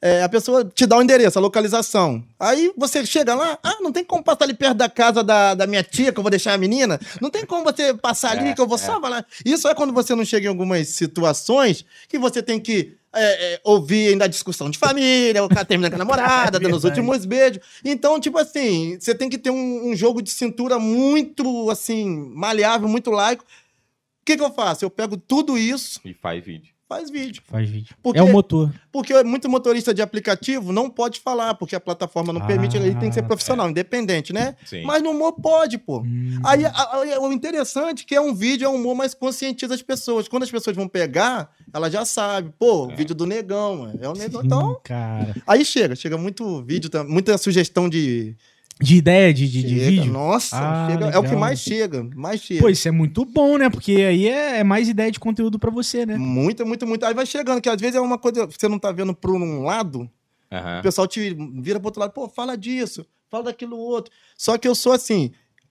É, 0.00 0.22
a 0.22 0.28
pessoa 0.28 0.64
te 0.64 0.84
dá 0.86 0.98
o 0.98 1.02
endereço, 1.02 1.38
a 1.38 1.42
localização. 1.42 2.22
Aí 2.38 2.72
você 2.76 3.04
chega 3.06 3.34
lá, 3.34 3.58
ah, 3.62 3.78
não 3.80 3.90
tem 3.90 4.04
como 4.04 4.22
passar 4.22 4.44
ali 4.44 4.54
perto 4.54 4.76
da 4.76 4.88
casa 4.88 5.22
da, 5.22 5.54
da 5.54 5.66
minha 5.66 5.82
tia, 5.82 6.12
que 6.12 6.18
eu 6.18 6.22
vou 6.22 6.30
deixar 6.30 6.52
a 6.52 6.58
menina. 6.58 7.00
Não 7.20 7.30
tem 7.30 7.46
como 7.46 7.64
você 7.64 7.94
passar 7.94 8.32
ali, 8.32 8.50
É, 8.50 8.54
que 8.54 8.60
eu 8.60 8.66
vou 8.66 8.76
é. 8.76 8.80
só 8.80 9.00
falar. 9.00 9.26
Isso 9.44 9.66
é 9.66 9.74
quando 9.74 9.92
você 9.94 10.14
não 10.14 10.24
chega 10.24 10.46
em 10.46 10.50
algumas 10.50 10.88
situações 10.88 11.84
que 12.08 12.18
você 12.18 12.42
tem 12.42 12.60
que 12.60 12.94
é, 13.14 13.54
é, 13.54 13.60
ouvir 13.64 14.08
ainda 14.08 14.26
a 14.26 14.28
discussão 14.28 14.68
de 14.68 14.78
família, 14.78 15.42
o 15.42 15.48
cara 15.48 15.64
termina 15.64 15.88
com 15.88 15.96
a 15.96 15.98
namorada, 15.98 16.60
dando 16.60 16.76
os 16.76 16.84
últimos 16.84 17.24
beijos. 17.24 17.62
Então, 17.82 18.20
tipo 18.20 18.38
assim, 18.38 18.98
você 19.00 19.14
tem 19.14 19.30
que 19.30 19.38
ter 19.38 19.50
um, 19.50 19.90
um 19.90 19.96
jogo 19.96 20.20
de 20.20 20.30
cintura 20.30 20.78
muito, 20.78 21.70
assim, 21.70 22.06
maleável, 22.34 22.86
muito 22.86 23.10
laico. 23.10 23.44
O 23.44 24.24
que, 24.26 24.36
que 24.36 24.42
eu 24.42 24.52
faço? 24.52 24.84
Eu 24.84 24.90
pego 24.90 25.16
tudo 25.16 25.56
isso, 25.56 26.00
E 26.04 26.12
faz 26.12 26.44
vídeo. 26.44 26.75
Faz 26.88 27.10
vídeo. 27.10 27.42
Faz 27.46 27.68
vídeo. 27.68 27.94
Porque- 28.02 28.18
É 28.18 28.22
o 28.22 28.30
motor. 28.32 28.72
Porque 28.92 29.22
muito 29.24 29.48
motorista 29.48 29.92
de 29.92 30.00
aplicativo 30.00 30.72
não 30.72 30.88
pode 30.88 31.20
falar, 31.20 31.54
porque 31.54 31.74
a 31.76 31.80
plataforma 31.80 32.32
não 32.32 32.46
permite, 32.46 32.76
ele 32.76 32.94
tem 32.94 33.08
que 33.08 33.14
ser 33.14 33.20
Ah, 33.20 33.26
profissional, 33.26 33.68
independente, 33.68 34.32
né? 34.32 34.54
Sim. 34.64 34.82
Mas 34.84 35.02
no 35.02 35.10
humor 35.10 35.32
pode, 35.32 35.78
pô. 35.78 36.00
Hum. 36.00 36.38
Aí 36.44 36.64
a- 36.64 36.70
a- 36.70 37.20
o 37.20 37.32
interessante 37.32 38.02
é 38.04 38.06
que 38.06 38.14
é 38.14 38.20
um 38.20 38.34
vídeo, 38.34 38.64
é 38.64 38.68
um 38.68 38.76
humor 38.76 38.94
mais 38.94 39.14
conscientiza 39.14 39.74
as 39.74 39.82
pessoas. 39.82 40.28
Quando 40.28 40.44
as 40.44 40.50
pessoas 40.50 40.76
vão 40.76 40.88
pegar, 40.88 41.50
ela 41.72 41.90
já 41.90 42.04
sabe. 42.04 42.52
Pô, 42.58 42.88
É. 42.90 42.94
vídeo 42.96 43.14
do 43.14 43.26
negão, 43.26 43.76
mano. 43.78 43.98
é 44.00 44.08
o 44.08 44.12
negão. 44.12 44.40
Sim, 44.40 44.46
Então, 44.46 44.80
cara. 44.84 45.34
aí 45.46 45.64
chega, 45.64 45.94
chega 45.96 46.16
muito 46.16 46.62
vídeo, 46.62 46.88
tam- 46.88 47.06
muita 47.08 47.36
sugestão 47.38 47.88
de, 47.88 48.36
De 48.80 48.96
ideia 48.96 49.32
de, 49.32 49.48
de, 49.48 49.62
de 49.62 49.74
vídeo? 49.78 50.12
Nossa, 50.12 50.56
Ah, 50.58 50.86
chega- 50.90 51.06
é 51.06 51.18
o 51.18 51.22
que 51.22 51.34
mais 51.34 51.58
chega, 51.60 52.04
mais 52.14 52.42
chega. 52.42 52.60
Pô, 52.60 52.68
isso 52.68 52.86
é 52.86 52.90
muito 52.90 53.24
bom, 53.24 53.56
né? 53.56 53.70
Porque 53.70 53.92
aí 53.92 54.28
é, 54.28 54.58
é 54.58 54.64
mais 54.64 54.86
ideia 54.88 55.10
de 55.10 55.18
conteúdo 55.18 55.58
pra 55.58 55.70
você, 55.70 56.04
né? 56.04 56.16
Muito, 56.18 56.64
muito, 56.66 56.86
muito. 56.86 57.04
Aí 57.06 57.14
vai 57.14 57.24
chegando, 57.24 57.60
que 57.62 57.70
às 57.70 57.80
vezes 57.80 57.96
é 57.96 58.00
uma 58.00 58.18
coisa 58.18 58.46
que 58.46 58.54
você 58.60 58.68
não 58.68 58.78
tá 58.78 58.92
vendo 58.92 59.14
por 59.14 59.30
um 59.34 59.62
lado, 59.62 60.10
Aham. 60.52 60.80
o 60.80 60.82
pessoal 60.82 61.06
te 61.06 61.34
vira 61.54 61.78
pro 61.80 61.88
outro 61.88 62.00
lado, 62.00 62.12
pô, 62.12 62.28
fala 62.28 62.54
disso, 62.56 63.06
fala 63.30 63.44
daquilo 63.44 63.78
outro. 63.78 64.12
Só 64.36 64.58
que 64.58 64.68
eu 64.68 64.74
sou 64.74 64.92
assim, 64.92 65.30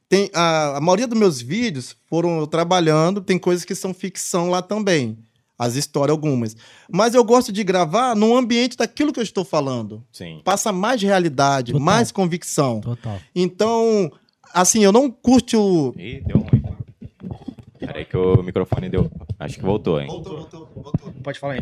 tem 0.10 0.32
a, 0.34 0.78
a 0.78 0.82
maioria 0.82 1.06
dos 1.08 1.18
meus 1.20 1.39
vídeos 1.39 1.96
foram 2.10 2.39
eu 2.39 2.48
trabalhando, 2.48 3.22
tem 3.22 3.38
coisas 3.38 3.63
que 3.63 3.76
são 3.76 3.94
ficção 3.94 4.50
lá 4.50 4.63
também, 4.63 5.15
as 5.58 5.76
histórias 5.76 6.12
algumas. 6.12 6.56
Mas 6.91 7.13
eu 7.15 7.24
gosto 7.24 7.52
de 7.52 7.63
gravar 7.63 8.15
no 8.15 8.36
ambiente 8.36 8.78
daquilo 8.78 9.13
que 9.13 9.20
eu 9.20 9.24
estou 9.24 9.46
falando. 9.46 10.04
Sim. 10.12 10.41
Passa 10.44 10.72
mais 10.72 11.02
realidade, 11.02 11.72
Total. 11.72 11.86
mais 11.86 12.12
convicção. 12.12 12.82
Total. 12.82 13.20
Então, 13.34 14.12
assim, 14.54 14.84
eu 14.84 14.91
não 14.91 15.10
curto... 15.10 15.94
Ih, 15.98 16.22
deu 16.26 16.39
ruim. 16.39 16.63
Peraí 17.80 18.06
que 18.06 18.18
o 18.18 18.41
microfone 18.41 18.89
deu. 18.89 19.12
Acho 19.39 19.58
que 19.58 19.63
voltou, 19.63 20.02
hein? 20.02 20.08
Voltou, 20.08 20.38
voltou, 20.38 20.70
voltou. 20.76 21.13
Pode 21.24 21.39
falar 21.39 21.54
aí. 21.54 21.60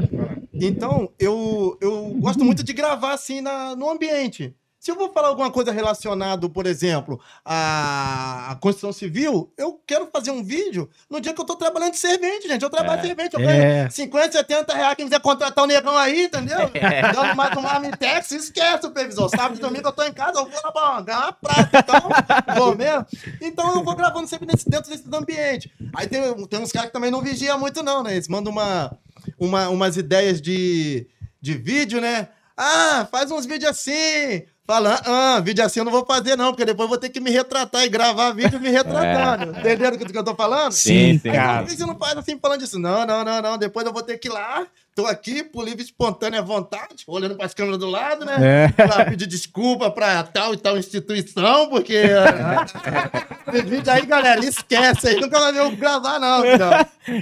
Então, 0.54 1.10
eu, 1.20 1.78
eu 1.82 2.16
gosto 2.20 2.44
muito 2.44 2.64
de 2.64 2.74
gravar 2.74 3.14
assim 3.14 3.42
na, 3.42 3.76
no 3.76 3.90
ambiente. 3.90 4.56
Se 4.84 4.92
eu 4.92 4.96
vou 4.96 5.14
falar 5.14 5.30
alguma 5.30 5.50
coisa 5.50 5.72
relacionada, 5.72 6.50
por 6.50 6.66
exemplo, 6.66 7.18
à, 7.46 8.58
Constituição 8.60 8.92
Civil, 8.92 9.50
eu 9.58 9.82
quero 9.88 10.10
fazer 10.12 10.30
um 10.32 10.44
vídeo 10.44 10.90
no 11.10 11.22
dia 11.22 11.34
que 11.34 11.40
eu 11.40 11.46
tô 11.46 11.56
trabalhando 11.56 11.92
de 11.92 12.00
servente, 12.00 12.50
gente. 12.50 12.64
Eu 12.64 12.70
trabalho 12.70 13.00
de 13.00 13.08
servente, 13.08 13.34
eu 13.34 13.40
ganho 13.40 13.64
É. 13.64 13.90
50, 13.90 14.34
70 14.34 14.74
reais. 14.74 14.96
Quem 14.98 15.06
quiser 15.06 15.22
contratar 15.22 15.64
o 15.64 15.68
negão 15.68 15.98
aí, 15.98 16.26
entendeu? 16.26 16.58
Dando 17.16 17.34
mais 17.34 17.56
um 17.56 17.62
Marmitex, 17.62 18.30
esquece, 18.32 18.82
supervisor. 18.82 19.30
Sábado 19.30 19.56
e 19.56 19.62
domingo 19.62 19.88
eu 19.88 19.94
tô 19.94 20.04
em 20.04 20.12
casa, 20.12 20.40
eu 20.40 20.50
vou 20.50 20.74
lá 20.76 21.00
ganhar 21.00 21.20
uma 21.20 21.32
prata, 21.32 21.80
então, 21.80 22.56
vou 22.58 22.76
mesmo. 22.76 23.06
Então 23.40 23.76
eu 23.76 23.86
vou 23.86 23.96
gravando 23.96 24.28
sempre 24.28 24.48
nesse, 24.48 24.70
dentro 24.70 24.92
desse 24.92 25.06
ambiente. 25.16 25.72
Aí 25.96 26.10
tem, 26.10 26.46
tem 26.48 26.60
uns 26.60 26.74
caras 26.74 26.90
que 26.90 26.94
também 26.94 27.10
não 27.10 27.22
vigiam 27.22 27.58
muito, 27.58 27.82
não, 27.82 28.04
né? 28.04 28.16
Eles 28.16 28.28
mandam 28.28 28.52
uma, 28.52 28.98
uma, 29.40 29.70
umas 29.70 29.96
ideias 29.96 30.42
de, 30.42 31.08
de 31.40 31.54
vídeo, 31.54 32.02
né? 32.02 32.28
Ah, 32.56 33.08
faz 33.10 33.32
uns 33.32 33.46
vídeos 33.46 33.72
assim, 33.72 34.44
Falando, 34.66 35.02
ah, 35.06 35.42
vídeo 35.42 35.64
assim 35.64 35.80
eu 35.82 35.84
não 35.84 35.92
vou 35.92 36.06
fazer, 36.06 36.38
não, 36.38 36.52
porque 36.52 36.64
depois 36.64 36.86
eu 36.86 36.90
vou 36.90 36.98
ter 36.98 37.10
que 37.10 37.20
me 37.20 37.30
retratar 37.30 37.84
e 37.84 37.90
gravar 37.90 38.32
vídeo 38.32 38.62
me 38.62 38.70
retratando. 38.72 39.60
Entendendo 39.60 39.96
o 39.96 39.98
que 39.98 40.18
eu 40.18 40.24
tô 40.24 40.34
falando? 40.36 40.72
Sim, 40.72 41.20
sim. 41.20 41.30
Aí, 41.30 41.36
cara. 41.36 41.64
por 41.64 41.70
que 41.70 41.76
você 41.76 41.86
não 41.86 41.98
faz 41.98 42.18
assim 42.18 42.40
falando 42.40 42.62
disso? 42.62 42.80
Não, 42.80 43.06
não, 43.06 43.26
não, 43.26 43.42
não. 43.42 43.58
Depois 43.58 43.86
eu 43.86 43.92
vou 43.92 44.02
ter 44.02 44.18
que 44.18 44.30
ir 44.30 44.32
lá. 44.32 44.66
Tô 44.96 45.08
aqui 45.08 45.44
por 45.44 45.66
livre 45.66 45.82
e 45.82 45.86
espontânea 45.86 46.40
vontade, 46.44 47.04
olhando 47.08 47.36
para 47.36 47.48
as 47.48 47.54
câmeras 47.54 47.80
do 47.80 47.88
lado, 47.90 48.26
né? 48.26 48.66
É. 48.66 48.68
Pra 48.72 49.06
pedir 49.06 49.26
desculpa 49.26 49.90
pra 49.90 50.22
tal 50.24 50.54
e 50.54 50.58
tal 50.58 50.78
instituição, 50.78 51.68
porque. 51.70 51.96
Esse 53.52 53.64
vídeo 53.64 53.92
aí, 53.92 54.06
galera, 54.06 54.44
esquece 54.46 55.08
aí. 55.08 55.20
Nunca 55.20 55.40
vai 55.40 55.52
ver 55.52 55.60
eu 55.60 55.76
gravar, 55.76 56.20
não. 56.20 56.44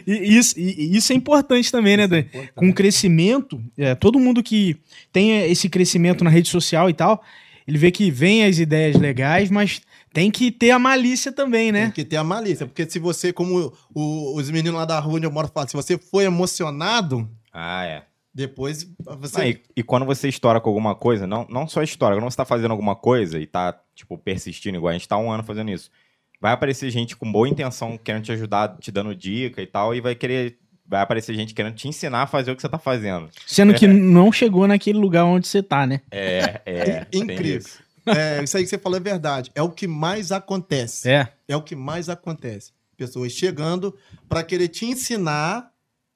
E 0.05 0.37
isso, 0.37 0.59
e- 0.59 0.95
isso 0.95 1.11
é 1.13 1.15
importante 1.15 1.71
também, 1.71 1.95
né, 1.97 2.07
Dan? 2.07 2.23
Com 2.55 2.69
o 2.69 2.73
crescimento, 2.73 3.61
é, 3.77 3.95
todo 3.95 4.19
mundo 4.19 4.43
que 4.43 4.77
tem 5.11 5.49
esse 5.49 5.69
crescimento 5.69 6.23
na 6.23 6.29
rede 6.29 6.49
social 6.49 6.89
e 6.89 6.93
tal, 6.93 7.23
ele 7.67 7.77
vê 7.77 7.89
que 7.91 8.11
vem 8.11 8.43
as 8.45 8.59
ideias 8.59 8.95
legais, 8.97 9.49
mas 9.49 9.81
tem 10.13 10.29
que 10.29 10.51
ter 10.51 10.71
a 10.71 10.79
malícia 10.79 11.31
também, 11.31 11.71
Tem 11.71 11.83
né? 11.85 11.91
que 11.93 12.03
ter 12.03 12.17
a 12.17 12.23
malícia, 12.23 12.65
porque 12.65 12.89
se 12.89 12.99
você, 12.99 13.31
como 13.31 13.71
o- 13.93 14.35
os 14.37 14.49
meninos 14.49 14.77
lá 14.77 14.85
da 14.85 14.99
rua 14.99 15.15
onde 15.15 15.25
eu 15.25 15.31
moro 15.31 15.49
falam, 15.53 15.67
se 15.69 15.73
você 15.75 15.97
foi 15.97 16.25
emocionado, 16.25 17.29
Ah, 17.51 17.85
é. 17.85 18.03
depois 18.33 18.87
você. 19.19 19.41
Ah, 19.41 19.47
e, 19.47 19.61
e 19.77 19.83
quando 19.83 20.05
você 20.05 20.29
estoura 20.29 20.59
com 20.59 20.69
alguma 20.69 20.95
coisa, 20.95 21.27
não, 21.27 21.45
não 21.49 21.67
só 21.67 21.81
estoura, 21.83 22.15
quando 22.15 22.29
você 22.29 22.37
tá 22.37 22.45
fazendo 22.45 22.71
alguma 22.71 22.95
coisa 22.95 23.39
e 23.39 23.45
tá, 23.45 23.79
tipo, 23.93 24.17
persistindo, 24.17 24.77
igual 24.77 24.89
a 24.89 24.93
gente 24.93 25.07
tá 25.07 25.17
um 25.17 25.31
ano 25.31 25.43
fazendo 25.43 25.71
isso, 25.71 25.91
vai 26.39 26.51
aparecer 26.51 26.89
gente 26.89 27.15
com 27.15 27.31
boa 27.31 27.47
intenção 27.47 27.97
querendo 27.97 28.23
te 28.23 28.31
ajudar, 28.31 28.77
te 28.79 28.91
dando 28.91 29.15
dica 29.15 29.61
e 29.61 29.67
tal, 29.67 29.93
e 29.93 30.01
vai 30.01 30.15
querer. 30.15 30.57
Vai 30.83 30.99
aparecer 30.99 31.33
gente 31.35 31.53
querendo 31.53 31.75
te 31.75 31.87
ensinar 31.87 32.23
a 32.23 32.27
fazer 32.27 32.51
o 32.51 32.55
que 32.55 32.61
você 32.61 32.67
tá 32.67 32.77
fazendo. 32.77 33.29
Sendo 33.47 33.73
que 33.73 33.87
não 33.87 34.29
chegou 34.29 34.67
naquele 34.67 34.99
lugar 34.99 35.23
onde 35.23 35.47
você 35.47 35.63
tá, 35.63 35.87
né? 35.87 36.01
É, 36.11 36.59
é. 36.65 37.05
tem 37.05 37.21
Incrível. 37.21 37.59
isso. 37.59 37.79
É, 38.05 38.43
isso 38.43 38.57
aí 38.57 38.63
que 38.63 38.69
você 38.69 38.77
falou 38.77 38.97
é 38.97 39.01
verdade. 39.01 39.51
É 39.55 39.61
o 39.61 39.69
que 39.69 39.87
mais 39.87 40.33
acontece. 40.33 41.09
É. 41.09 41.29
É 41.47 41.55
o 41.55 41.61
que 41.61 41.75
mais 41.75 42.09
acontece. 42.09 42.73
Pessoas 42.97 43.31
chegando 43.31 43.95
para 44.27 44.43
querer 44.43 44.67
te 44.67 44.85
ensinar 44.85 45.70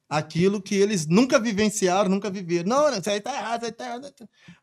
aquilo 0.09 0.61
que 0.61 0.75
eles 0.75 1.07
nunca 1.07 1.39
vivenciaram, 1.39 2.09
nunca 2.09 2.29
viveram. 2.29 2.69
Não, 2.69 2.91
não, 2.91 2.99
isso 2.99 3.09
aí 3.09 3.19
tá 3.19 3.33
errado, 3.33 3.63
isso 3.63 3.65
aí 3.65 3.71
tá 3.71 3.85
errado. 3.85 4.13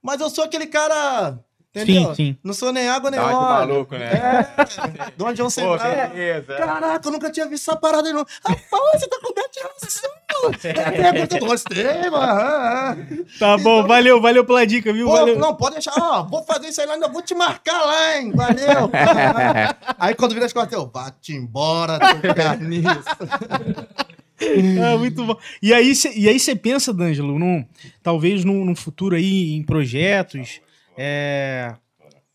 Mas 0.02 0.20
eu 0.20 0.30
sou 0.30 0.44
aquele 0.44 0.66
cara. 0.66 1.38
Entendeu? 1.74 2.08
Sim, 2.08 2.14
sim. 2.14 2.38
Não 2.44 2.52
sou 2.52 2.70
nem 2.70 2.86
água 2.86 3.10
nem 3.10 3.18
de 3.18 3.24
óleo. 3.24 3.34
maluco, 3.34 3.96
né? 3.96 4.10
É, 4.12 5.10
do 5.16 5.24
onde 5.24 5.40
beleza. 5.40 6.54
Caraca, 6.54 7.08
eu 7.08 7.12
nunca 7.12 7.30
tinha 7.30 7.46
visto 7.46 7.70
essa 7.70 7.80
parada 7.80 8.06
aí, 8.06 8.12
não. 8.12 8.26
Rapaz, 8.44 9.00
você 9.00 9.08
tá 9.08 9.18
coberto 9.22 9.50
de 9.52 9.60
razão. 9.60 10.10
É, 10.64 11.36
eu 11.36 11.46
gostei, 11.46 12.10
mano. 12.10 13.24
Tá 13.38 13.56
bom, 13.56 13.86
valeu, 13.86 14.20
valeu 14.20 14.44
pela 14.44 14.66
dica, 14.66 14.92
viu? 14.92 15.06
Pô, 15.06 15.12
Valeu. 15.12 15.38
não, 15.38 15.54
pode 15.54 15.74
deixar, 15.74 15.94
ó, 15.96 16.24
vou 16.24 16.42
fazer 16.42 16.68
isso 16.68 16.80
aí 16.80 16.86
lá, 16.86 16.94
ainda 16.94 17.08
vou 17.08 17.22
te 17.22 17.34
marcar 17.34 17.80
lá, 17.84 18.18
hein? 18.18 18.32
Valeu. 18.34 18.90
aí 19.98 20.14
quando 20.14 20.34
vira 20.34 20.44
as 20.46 20.52
costas, 20.52 20.72
eu, 20.72 20.90
vá-te 20.92 21.32
embora, 21.32 21.98
teu 22.20 22.34
carniça. 22.34 23.16
Ah, 24.82 24.96
muito 24.98 25.24
bom. 25.24 25.36
E 25.62 25.72
aí 25.72 25.94
cê- 25.94 26.12
e 26.16 26.28
aí 26.28 26.38
você 26.38 26.54
pensa, 26.56 26.92
D'Angelo, 26.92 27.38
num, 27.38 27.64
talvez 28.02 28.44
num, 28.44 28.64
num 28.64 28.74
futuro 28.76 29.14
aí 29.16 29.52
em 29.52 29.62
projetos, 29.62 30.60
é, 30.96 31.74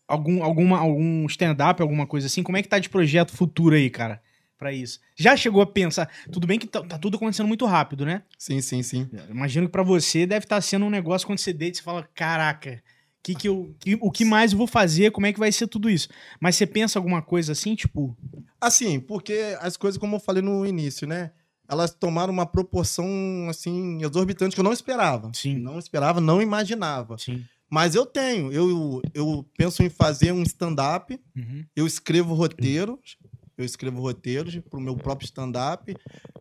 algum, 0.06 0.42
alguma, 0.42 0.78
algum 0.78 1.26
stand-up, 1.26 1.80
alguma 1.82 2.06
coisa 2.06 2.26
assim. 2.26 2.42
Como 2.42 2.56
é 2.56 2.62
que 2.62 2.68
tá 2.68 2.78
de 2.78 2.88
projeto 2.88 3.32
futuro 3.32 3.74
aí, 3.74 3.90
cara, 3.90 4.20
pra 4.58 4.72
isso? 4.72 5.00
Já 5.16 5.36
chegou 5.36 5.62
a 5.62 5.66
pensar? 5.66 6.08
Tudo 6.32 6.46
bem 6.46 6.58
que 6.58 6.66
tá, 6.66 6.82
tá 6.82 6.98
tudo 6.98 7.16
acontecendo 7.16 7.46
muito 7.46 7.66
rápido, 7.66 8.04
né? 8.06 8.22
Sim, 8.38 8.60
sim, 8.60 8.82
sim. 8.82 9.08
Imagino 9.30 9.66
que 9.66 9.72
pra 9.72 9.82
você 9.82 10.26
deve 10.26 10.44
estar 10.44 10.60
sendo 10.60 10.84
um 10.86 10.90
negócio 10.90 11.26
quando 11.26 11.38
você 11.38 11.52
deita 11.52 11.76
e 11.76 11.78
você 11.78 11.82
fala, 11.84 12.08
caraca, 12.14 12.82
que 13.22 13.34
que 13.34 13.48
eu, 13.48 13.74
que- 13.80 13.98
o 14.00 14.10
que 14.10 14.24
mais 14.24 14.52
eu 14.52 14.58
vou 14.58 14.66
fazer? 14.66 15.10
Como 15.10 15.26
é 15.26 15.32
que 15.32 15.38
vai 15.38 15.52
ser 15.52 15.66
tudo 15.66 15.90
isso? 15.90 16.08
Mas 16.40 16.56
você 16.56 16.66
pensa 16.66 16.98
alguma 16.98 17.20
coisa 17.22 17.52
assim, 17.52 17.74
tipo... 17.74 18.16
Assim, 18.60 18.98
porque 18.98 19.56
as 19.60 19.76
coisas, 19.76 19.98
como 19.98 20.16
eu 20.16 20.20
falei 20.20 20.42
no 20.42 20.64
início, 20.66 21.06
né? 21.06 21.30
Elas 21.68 21.92
tomaram 21.92 22.32
uma 22.32 22.46
proporção, 22.46 23.06
assim, 23.50 24.02
exorbitante 24.02 24.54
que 24.54 24.60
eu 24.60 24.64
não 24.64 24.72
esperava. 24.72 25.30
Sim. 25.34 25.58
Não 25.58 25.78
esperava, 25.78 26.20
não 26.20 26.40
imaginava. 26.40 27.18
Sim. 27.18 27.44
Mas 27.70 27.94
eu 27.94 28.06
tenho. 28.06 28.50
Eu, 28.50 29.02
eu 29.12 29.44
penso 29.56 29.82
em 29.82 29.90
fazer 29.90 30.32
um 30.32 30.42
stand-up. 30.42 31.20
Uhum. 31.36 31.64
Eu 31.76 31.86
escrevo 31.86 32.32
roteiros. 32.34 33.18
Eu 33.58 33.64
escrevo 33.64 34.00
roteiros 34.00 34.56
pro 34.70 34.80
meu 34.80 34.96
próprio 34.96 35.26
stand-up. 35.26 35.94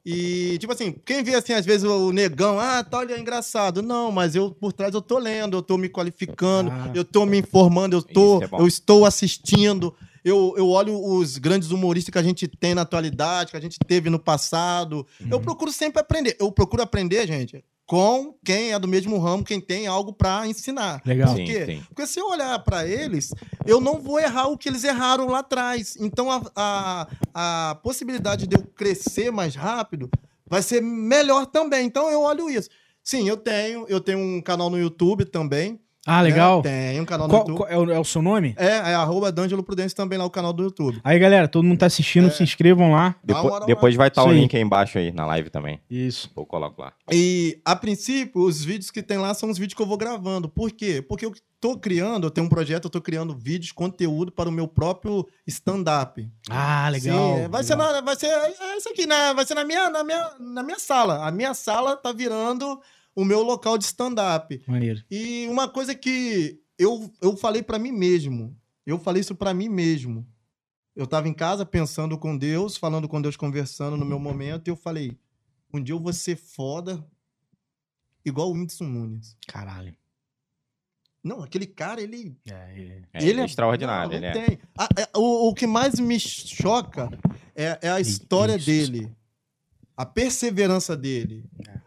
E, 0.06 0.58
tipo 0.60 0.72
assim, 0.72 0.94
quem 1.04 1.24
vê 1.24 1.34
assim, 1.34 1.52
às 1.52 1.66
vezes, 1.66 1.84
o 1.84 2.12
negão, 2.12 2.60
ah, 2.60 2.84
tá, 2.84 3.02
ele 3.02 3.12
é 3.14 3.20
engraçado. 3.20 3.82
Não, 3.82 4.12
mas 4.12 4.36
eu, 4.36 4.52
por 4.52 4.72
trás, 4.72 4.94
eu 4.94 5.02
tô 5.02 5.18
lendo, 5.18 5.58
eu 5.58 5.62
tô 5.64 5.78
me 5.78 5.90
qualificando, 5.90 6.70
Ah. 6.72 6.92
eu 6.94 7.04
tô 7.04 7.26
me 7.26 7.40
informando, 7.40 7.98
eu, 7.98 8.04
tô, 8.04 8.42
é 8.44 8.48
eu 8.54 8.68
estou 8.68 9.04
assistindo. 9.04 9.94
Eu, 10.28 10.54
eu 10.58 10.68
olho 10.70 11.00
os 11.02 11.38
grandes 11.38 11.72
humoristas 11.72 12.12
que 12.12 12.18
a 12.18 12.24
gente 12.24 12.48
tem 12.48 12.76
na 12.76 12.82
atualidade, 12.82 13.52
que 13.52 13.58
a 13.58 13.62
gente 13.62 13.80
teve 13.80 14.10
no 14.10 14.20
passado. 14.20 15.06
Eu 15.32 15.40
procuro 15.40 15.72
sempre 15.72 16.02
aprender. 16.02 16.36
Eu 16.40 16.52
procuro 16.52 16.82
aprender, 16.84 17.26
gente, 17.26 17.64
com 17.86 18.36
quem 18.44 18.74
é 18.74 18.80
do 18.80 18.88
mesmo 18.88 19.18
ramo, 19.18 19.44
quem 19.46 19.62
tem 19.62 19.88
algo 19.88 20.12
pra 20.12 20.46
ensinar. 20.46 21.02
Legal. 21.06 21.30
Por 21.30 21.38
Sim, 21.38 21.46
quê? 21.46 21.66
sim. 21.66 21.84
Porque 21.88 22.06
se 22.06 22.20
eu 22.20 22.28
olhar 22.28 22.60
pra 22.60 22.86
eles, 22.86 23.34
eu 23.66 23.80
não 23.80 24.02
vou 24.02 24.20
errar 24.20 24.48
o 24.48 24.58
que 24.58 24.68
eles 24.68 24.84
erraram 24.84 25.28
lá 25.28 25.40
atrás. 25.40 25.96
Então 25.98 26.30
a, 26.30 26.42
a, 26.54 27.08
a 27.72 27.76
possibilidade 27.76 28.46
de 28.46 28.58
eu 28.58 28.64
crescer 28.76 29.32
mais 29.32 29.56
rápido 29.56 30.10
vai 30.46 30.62
ser 30.62 30.82
melhor 30.82 31.46
também. 31.46 31.86
Então 31.86 32.12
eu 32.12 32.22
olho 32.22 32.50
isso. 32.50 32.70
Sim, 33.02 33.30
eu 33.30 33.38
tenho. 33.38 33.86
Eu 33.88 34.02
tenho 34.02 34.20
um 34.20 34.42
canal 34.42 34.70
no 34.70 34.78
YouTube 34.78 35.24
também. 35.24 35.80
Ah, 36.08 36.22
legal. 36.22 36.62
Né? 36.64 36.92
Tenho 36.92 37.04
um 37.04 37.06
canal 37.06 37.28
no 37.28 37.34
Qual- 37.34 37.42
YouTube. 37.42 37.58
qual- 37.58 37.70
é, 37.70 37.78
o, 37.78 37.92
é 37.92 38.00
o 38.00 38.04
seu 38.06 38.22
nome? 38.22 38.56
É, 38.58 38.66
é 38.68 38.94
arroba 38.96 39.32
D'Angelo 39.32 39.62
Prudêncio 39.62 39.96
também 39.96 40.18
lá, 40.18 40.24
o 40.26 40.30
canal 40.30 40.54
do 40.54 40.64
YouTube. 40.64 41.00
Aí, 41.04 41.20
galera, 41.20 41.48
todo 41.48 41.66
mundo 41.66 41.78
tá 41.80 41.86
assistindo, 41.86 42.32
se 42.32 42.42
inscrevam 42.42 42.94
lá. 42.94 43.16
Depo- 43.24 43.60
depois 43.66 43.94
vai 43.96 44.08
estar 44.08 44.22
Isso 44.22 44.30
o 44.30 44.34
link 44.34 44.56
aí 44.56 44.62
embaixo 44.62 44.98
aí 44.98 45.12
na 45.12 45.26
live 45.26 45.50
também. 45.50 45.82
Isso. 45.90 46.32
Eu 46.36 46.46
coloco 46.46 46.82
lá. 46.82 46.94
E, 47.12 47.60
a 47.66 47.76
princípio, 47.76 48.42
os 48.42 48.64
vídeos 48.64 48.90
que 48.90 49.04
tem 49.04 49.18
lá 49.18 49.34
são 49.34 49.50
os 49.50 49.58
vídeos 49.58 49.76
que 49.76 49.82
eu 49.82 49.86
vou 49.88 49.98
gravando. 49.98 50.48
Por 50.48 50.72
quê? 50.72 51.02
Porque 51.06 51.26
eu 51.26 51.34
tô 51.60 51.78
criando, 51.78 52.28
eu 52.28 52.32
tenho 52.32 52.46
um 52.46 52.50
projeto, 52.50 52.86
eu 52.86 52.90
tô 52.90 53.02
criando 53.02 53.36
vídeos, 53.36 53.72
conteúdo 53.72 54.32
para 54.32 54.48
o 54.48 54.52
meu 54.52 54.68
próprio 54.68 55.28
stand-up. 55.46 56.30
Ah, 56.50 56.88
legal. 56.90 57.36
Sim, 57.36 57.42
é, 57.42 57.48
vai, 57.50 57.64
ser 57.64 57.76
legal. 57.76 57.94
na, 57.94 58.02
vai 58.02 58.16
ser 58.16 58.28
é 58.28 58.78
isso 58.78 58.90
aqui, 58.90 59.06
né? 59.08 59.34
Vai 59.34 59.46
ser 59.46 59.56
na 59.56 59.66
minha, 59.66 59.90
na, 59.90 60.04
minha, 60.04 60.30
na 60.40 60.64
minha 60.64 60.80
sala. 60.80 61.28
A 61.28 61.32
minha 61.32 61.54
sala 61.54 61.98
tá 61.98 62.12
virando 62.14 62.80
o 63.18 63.26
meu 63.26 63.42
local 63.42 63.80
de 63.80 63.86
stand-up. 63.86 64.62
Maneiro. 64.68 65.04
E 65.10 65.48
uma 65.50 65.68
coisa 65.68 65.96
que 65.96 66.62
eu, 66.78 67.12
eu 67.20 67.36
falei 67.36 67.64
pra 67.64 67.80
mim 67.80 67.92
mesmo. 67.92 68.56
Eu 68.86 69.00
falei 69.00 69.22
isso 69.22 69.34
pra 69.36 69.56
mim 69.56 69.68
mesmo. 69.68 70.24
Eu 70.96 71.08
tava 71.08 71.28
em 71.28 71.34
casa 71.34 71.66
pensando 71.66 72.16
com 72.18 72.38
Deus, 72.38 72.78
falando 72.78 73.08
com 73.08 73.20
Deus, 73.20 73.36
conversando 73.36 73.98
no 73.98 74.06
meu 74.06 74.20
momento, 74.20 74.68
e 74.68 74.72
eu 74.72 74.76
falei: 74.76 75.18
um 75.74 75.82
dia 75.82 75.96
eu 75.96 76.00
vou 76.00 76.14
ser 76.14 76.36
foda 76.36 77.04
igual 78.24 78.50
o 78.50 78.54
Whindersson 78.54 78.86
Nunes. 78.86 79.36
Caralho. 79.48 79.96
Não, 81.24 81.42
aquele 81.42 81.66
cara, 81.66 82.00
ele 82.02 82.38
É, 82.48 82.52
é. 82.54 83.02
É, 83.14 83.24
ele 83.28 83.42
é 83.42 83.46
extraordinário. 83.46 84.12
Não, 84.14 84.20
não 84.22 84.28
ele 84.30 84.40
é. 84.40 84.46
tem. 84.48 84.60
A- 84.78 84.90
é, 84.96 85.10
o, 85.18 85.50
o 85.50 85.54
que 85.56 85.66
mais 85.66 86.00
me 86.00 86.20
choca 86.20 87.10
é, 87.56 87.80
é 87.82 87.90
a 87.90 88.00
história 88.00 88.56
isso. 88.56 88.66
dele. 88.68 89.12
A 89.96 90.06
perseverança 90.06 90.96
dele. 90.96 91.44
É. 91.68 91.87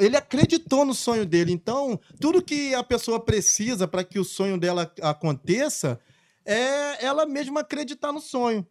Ele 0.00 0.16
acreditou 0.16 0.84
no 0.84 0.94
sonho 0.94 1.24
dele. 1.24 1.52
Então, 1.52 2.00
tudo 2.20 2.42
que 2.42 2.74
a 2.74 2.82
pessoa 2.82 3.20
precisa 3.20 3.86
para 3.86 4.02
que 4.02 4.18
o 4.18 4.24
sonho 4.24 4.58
dela 4.58 4.92
aconteça 5.02 6.00
é 6.44 7.04
ela 7.04 7.24
mesma 7.26 7.60
acreditar 7.60 8.12
no 8.12 8.20
sonho. 8.20 8.66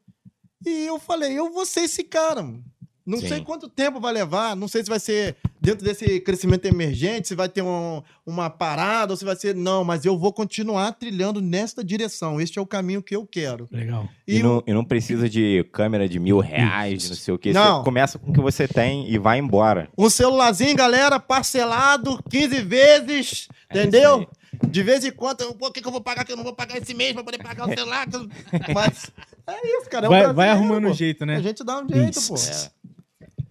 E 0.66 0.86
eu 0.86 1.00
falei, 1.00 1.38
eu 1.38 1.52
vou 1.52 1.66
ser 1.66 1.82
esse 1.82 2.04
cara. 2.04 2.44
mano. 2.44 2.64
Não 3.06 3.18
Sim. 3.20 3.28
sei 3.30 3.42
quanto 3.42 3.68
tempo 3.68 4.00
vai 4.00 4.14
levar, 4.14 4.56
não 4.56 4.68
sei 4.68 4.84
se 4.84 4.90
vai 4.90 5.00
ser 5.00 5.36
dentro 5.60 5.84
desse 5.84 6.20
crescimento 6.20 6.66
emergente, 6.66 7.28
se 7.28 7.36
vai 7.36 7.50
ter 7.50 7.62
um- 7.64 8.02
uma 8.26 8.50
parada, 8.50 9.12
ou 9.14 9.18
se 9.18 9.26
vai 9.26 9.36
ser. 9.36 9.56
Não, 9.56 9.84
mas 9.84 10.06
eu 10.06 10.18
vou 10.18 10.32
continuar 10.32 10.92
trilhando 10.94 11.42
nesta 11.42 11.84
direção. 11.84 12.40
Este 12.40 12.60
é 12.60 12.62
o 12.62 12.66
caminho 12.66 13.02
que 13.02 13.16
eu 13.16 13.26
quero. 13.26 13.68
Legal. 13.72 14.08
E, 14.28 14.38
E, 14.38 14.44
não, 14.44 14.64
e 14.68 14.74
não 14.74 14.86
precisa 14.86 15.28
de 15.28 15.64
câmera 15.72 16.08
de 16.08 16.20
mil 16.20 16.40
reais, 16.40 17.10
não 17.10 17.16
sei 17.16 17.34
o 17.34 17.40
que. 17.40 17.52
Não. 17.52 17.80
Você 17.80 17.84
começa 17.86 18.20
com 18.20 18.30
o 18.30 18.34
que 18.34 18.40
você 18.42 18.68
tem 18.68 19.10
e 19.10 19.18
vai 19.18 19.40
embora. 19.40 19.90
um 19.98 20.10
celularzinho, 20.10 20.76
galera, 20.76 21.20
parcelado 21.20 22.22
15 22.30 22.62
vezes, 22.62 23.48
É 23.70 23.80
entendeu? 23.82 24.28
De 24.68 24.84
vez 24.84 25.04
em 25.04 25.12
quando, 25.12 25.42
o 25.60 25.72
que, 25.72 25.82
que 25.82 25.88
eu 25.88 25.92
vou 25.92 26.02
pagar 26.02 26.24
que 26.26 26.32
eu 26.32 26.38
não 26.38 26.44
vou 26.44 26.54
pagar 26.54 26.78
esse 26.78 26.94
mês 26.94 27.14
pra 27.14 27.24
poder 27.24 27.40
pagar 27.40 27.68
o 27.68 27.74
celular? 27.74 28.08
eu- 28.14 28.28
Mas 28.76 29.12
é 29.48 29.78
isso, 29.80 29.90
cara. 29.90 30.06
é 30.06 30.10
o 30.10 30.12
Vai, 30.12 30.34
vai 30.34 30.50
arrumando 30.50 30.84
pô. 30.86 30.90
um 30.92 30.94
jeito, 30.94 31.24
A 31.24 31.26
né? 31.26 31.42
gente 31.42 31.64
dá 31.64 31.80
um 31.82 31.88
jeito, 31.90 32.20
Isso. 32.20 32.34
pô. 32.34 32.40
É. 32.40 32.82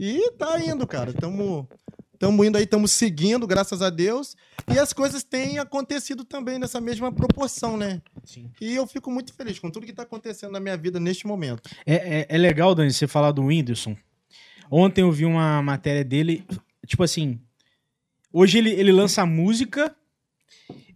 E 0.03 0.31
tá 0.39 0.59
indo, 0.59 0.87
cara. 0.87 1.13
Tamo, 1.13 1.69
tamo 2.19 2.43
indo 2.43 2.57
aí, 2.57 2.65
tamo 2.65 2.89
seguindo, 2.89 3.47
graças 3.47 3.83
a 3.83 3.91
Deus. 3.91 4.35
E 4.73 4.79
as 4.79 4.95
coisas 4.95 5.23
têm 5.23 5.59
acontecido 5.59 6.25
também 6.25 6.59
nessa 6.59 6.81
mesma 6.81 7.13
proporção, 7.13 7.77
né? 7.77 8.01
Sim. 8.25 8.51
E 8.59 8.75
eu 8.75 8.87
fico 8.87 9.11
muito 9.11 9.35
feliz 9.35 9.59
com 9.59 9.71
tudo 9.71 9.85
que 9.85 9.93
tá 9.93 10.05
acontecendo 10.05 10.53
na 10.53 10.59
minha 10.59 10.75
vida 10.75 10.99
neste 10.99 11.27
momento. 11.27 11.69
É, 11.85 12.21
é, 12.21 12.27
é 12.31 12.39
legal, 12.39 12.75
Dani, 12.75 12.91
você 12.91 13.07
falar 13.07 13.31
do 13.33 13.45
Whindersson. 13.45 13.95
Ontem 14.71 15.03
eu 15.03 15.13
vi 15.13 15.27
uma 15.27 15.61
matéria 15.63 16.03
dele, 16.03 16.47
tipo 16.87 17.03
assim. 17.03 17.39
Hoje 18.33 18.57
ele, 18.57 18.71
ele 18.71 18.93
lança 18.93 19.27
música, 19.27 19.95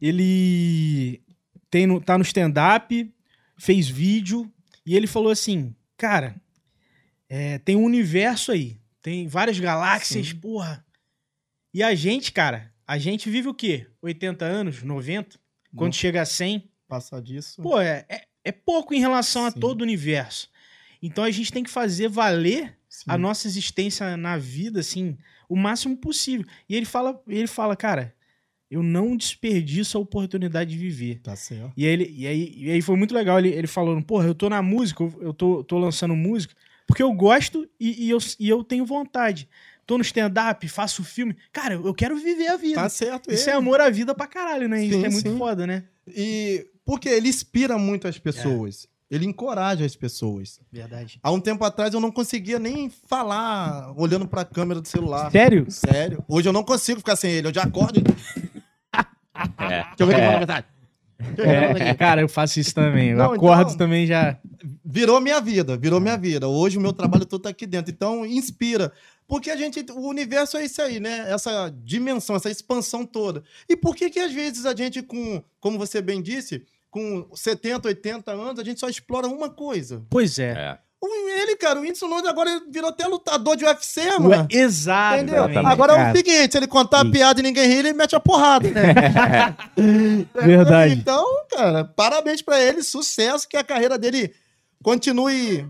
ele 0.01 1.21
tem 1.69 1.87
no, 1.87 2.01
tá 2.01 2.17
no 2.17 2.23
stand-up, 2.23 3.13
fez 3.59 3.87
vídeo, 3.87 4.51
e 4.87 4.97
ele 4.97 5.07
falou 5.07 5.31
assim, 5.31 5.75
cara, 5.95 6.37
é, 7.29 7.59
tem 7.59 7.77
um 7.77 7.85
universo 7.85 8.51
aí, 8.51 8.79
tem 9.05 9.29
várias 9.29 9.61
galáxias, 9.61 10.33
porra. 10.33 10.83
E 11.75 11.83
a 11.83 11.95
gente, 11.95 12.33
cara, 12.33 12.73
a 12.87 12.97
gente 12.97 13.29
vive 13.29 13.49
o 13.49 13.55
quê? 13.55 13.87
80 14.01 14.47
anos, 14.47 14.83
90? 14.83 15.39
Quando 15.77 15.93
Não 15.93 15.93
chega 15.93 16.23
a 16.23 16.25
100? 16.25 16.71
Passar 16.89 17.21
disso. 17.21 17.61
Pô, 17.61 17.79
é, 17.79 18.07
é, 18.09 18.25
é 18.43 18.51
pouco 18.51 18.95
em 18.95 19.01
relação 19.01 19.45
a 19.45 19.51
Sim. 19.51 19.61
todo 19.61 19.83
o 19.83 19.85
universo. 19.85 20.49
Então 21.03 21.23
a 21.23 21.31
gente 21.31 21.53
tem 21.53 21.63
que 21.63 21.69
fazer 21.69 22.09
valer 22.09 22.79
sim. 22.89 23.05
a 23.07 23.19
nossa 23.19 23.47
existência 23.47 24.17
na 24.17 24.39
vida, 24.39 24.81
assim, 24.81 25.19
o 25.51 25.55
máximo 25.57 25.99
possível. 25.99 26.47
E 26.67 26.75
ele 26.75 26.87
fala, 26.87 27.23
ele 27.29 27.47
fala, 27.47 27.77
cara, 27.77 28.15
eu 28.71 28.83
não 28.83 29.15
desperdiço 29.19 29.99
a 29.99 30.01
oportunidade 30.01 30.71
de 30.71 30.79
viver. 30.79 31.21
Tá 31.21 31.37
certo. 31.37 31.75
E 31.77 31.85
aí, 31.85 31.93
ele, 31.93 32.15
e 32.17 32.27
aí, 32.27 32.55
e 32.57 32.71
aí 32.71 32.81
foi 32.81 32.97
muito 32.97 33.15
legal 33.15 33.39
ele, 33.39 33.51
ele 33.51 33.67
falando, 33.67 34.03
porra, 34.03 34.27
eu 34.27 34.35
tô 34.35 34.49
na 34.49 34.63
música, 34.63 35.03
eu- 35.03 35.19
eu 35.21 35.35
tô, 35.35 35.63
tô 35.63 35.79
lançando 35.79 36.17
música, 36.17 36.55
porque 36.87 37.03
eu 37.03 37.13
gosto 37.13 37.69
e, 37.79 38.07
e 38.07 38.11
eu, 38.11 38.19
e 38.39 38.49
eu 38.49 38.63
tenho 38.65 38.85
vontade. 38.85 39.49
Tô 39.87 39.99
no 39.99 40.03
stand-up, 40.03 40.67
faço 40.69 41.05
filme. 41.05 41.37
Cara, 41.53 41.75
eu 41.75 41.95
quero 41.95 42.17
viver 42.17 42.49
a 42.49 42.57
vida. 42.57 42.81
Tá 42.81 42.89
certo. 42.89 43.31
Isso 43.31 43.49
é 43.49 43.53
ele. 43.53 43.59
amor 43.59 43.81
à 43.81 43.91
vida 43.91 44.15
pra 44.15 44.27
caralho, 44.27 44.69
né? 44.69 44.83
Isso 44.83 44.99
Sim, 44.99 45.05
é 45.05 45.11
muito 45.11 45.31
sim. 45.31 45.39
foda, 45.39 45.67
né? 45.67 45.85
E 46.09 46.67
porque 46.85 47.09
ele 47.09 47.29
inspira 47.29 47.77
muito 47.77 48.09
as 48.09 48.19
pessoas. 48.19 48.87
Ele 49.11 49.27
encoraja 49.27 49.85
as 49.85 49.95
pessoas. 49.95 50.59
Verdade. 50.73 51.21
Há 51.23 51.31
um 51.31 51.39
tempo 51.39 51.63
atrás 51.65 51.93
eu 51.93 52.01
não 52.01 52.11
conseguia 52.11 52.59
nem 52.59 52.89
falar 52.89 53.93
olhando 53.97 54.27
pra 54.27 54.45
câmera 54.45 54.81
do 54.81 54.89
celular. 54.89 55.31
Sério? 55.31 55.67
Sério. 55.71 56.25
Hoje 56.27 56.49
eu 56.49 56.53
não 56.53 56.65
consigo 56.65 56.99
ficar 56.99 57.17
sem 57.17 57.31
ele. 57.31 57.49
Eu 57.49 57.55
já 57.55 57.63
acordo. 57.63 58.03
É. 59.59 59.83
Deixa 59.83 59.95
eu 59.99 60.07
ver 60.07 60.17
mensagem. 60.17 60.47
Deixa 60.47 60.65
eu 60.69 60.74
É, 61.39 61.95
cara, 61.95 62.21
eu 62.21 62.29
faço 62.29 62.59
isso 62.61 62.75
também. 62.75 63.11
Eu 63.11 63.19
Não, 63.19 63.33
acordo 63.33 63.63
então- 63.73 63.77
também 63.79 64.07
já. 64.07 64.39
Virou 64.85 65.21
minha 65.21 65.41
vida, 65.41 65.77
virou 65.77 66.01
minha 66.01 66.17
vida. 66.17 66.49
Hoje 66.49 66.79
o 66.79 66.81
meu 66.81 66.93
trabalho 66.93 67.25
todo 67.27 67.43
tá 67.43 67.49
aqui 67.51 67.67
dentro. 67.67 67.93
Então, 67.93 68.25
inspira. 68.25 68.93
Porque 69.27 69.51
a 69.51 69.57
gente, 69.57 69.85
o 69.93 70.07
universo 70.09 70.57
é 70.57 70.65
isso 70.65 70.83
aí, 70.83 71.01
né? 71.01 71.25
Essa 71.33 71.73
dimensão, 71.83 72.37
essa 72.37 72.51
expansão 72.51 73.07
toda. 73.07 73.43
E 73.69 73.77
por 73.77 73.97
que 73.97 74.11
que 74.11 74.21
às 74.21 74.33
vezes 74.33 74.67
a 74.67 74.75
gente 74.75 75.03
com, 75.03 75.43
como 75.61 75.79
você 75.79 76.03
bem 76.03 76.21
disse, 76.21 76.63
com 76.91 77.27
70, 77.35 77.89
80 77.89 78.31
anos, 78.33 78.59
a 78.61 78.65
gente 78.65 78.81
só 78.81 78.89
explora 78.89 79.27
uma 79.27 79.49
coisa? 79.49 80.03
Pois 80.11 80.39
é. 80.39 80.51
É. 80.53 80.79
O- 81.07 81.29
Ele, 81.29 81.57
cara, 81.57 81.79
o 81.79 81.83
Whindersson 81.83 82.07
Nunes 82.09 82.27
agora 82.27 82.51
ele 82.51 82.61
virou 82.71 82.89
até 82.91 83.07
lutador 83.07 83.57
de 83.57 83.65
UFC, 83.65 84.01
Ué, 84.01 84.19
mano. 84.19 84.47
exato. 84.51 85.17
Entendeu? 85.17 85.35
Exatamente, 85.45 85.67
Agora 85.73 85.93
é 85.95 86.11
o 86.13 86.17
seguinte, 86.17 86.53
se 86.53 86.59
ele 86.59 86.67
contar 86.67 87.01
a 87.01 87.05
piada 87.11 87.41
e 87.41 87.43
ninguém 87.43 87.67
rir, 87.67 87.79
ele 87.81 87.93
mete 87.93 88.15
a 88.17 88.21
porrada, 88.21 88.69
né? 88.71 88.95
Verdade. 90.35 90.95
Então, 90.95 91.25
cara, 91.51 91.85
parabéns 91.85 92.41
pra 92.43 92.61
ele, 92.63 92.83
sucesso, 92.83 93.49
que 93.49 93.57
a 93.57 93.65
carreira 93.65 93.99
dele 93.99 94.33
continue 94.83 95.67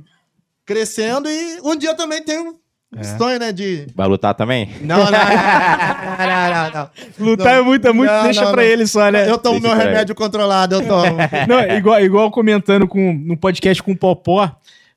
crescendo 0.67 1.29
e 1.29 1.61
um 1.63 1.77
dia 1.77 1.95
também 1.95 2.23
tem 2.23 2.39
um 2.39 2.55
É. 2.97 3.03
sonho, 3.19 3.39
né, 3.39 3.53
de... 3.53 3.87
Vai 3.95 4.07
lutar 4.09 4.35
também? 4.35 4.75
Não, 4.83 4.99
não, 4.99 5.05
não, 5.11 5.11
não, 5.11 6.51
não, 6.55 6.71
não. 7.19 7.27
Lutar 7.27 7.55
é 7.59 7.61
muito, 7.63 7.87
é 7.89 7.93
muito. 7.93 8.11
Não, 8.13 8.23
deixa 8.25 8.45
não, 8.45 8.53
pra 8.53 8.63
não. 8.63 8.69
ele 8.69 8.87
só, 8.87 9.11
né? 9.11 9.29
Eu 9.29 9.37
tomo 9.39 9.61
Deixa 9.61 9.77
meu 9.77 9.85
remédio 9.87 10.15
controlado, 10.15 10.77
eu 10.77 10.87
tomo. 10.87 11.17
Não, 11.49 11.61
igual, 11.77 12.01
igual 12.01 12.31
comentando 12.31 12.87
com, 12.87 13.13
no 13.13 13.37
podcast 13.37 13.83
com 13.83 13.93
o 13.93 13.97
Popó, 13.97 14.51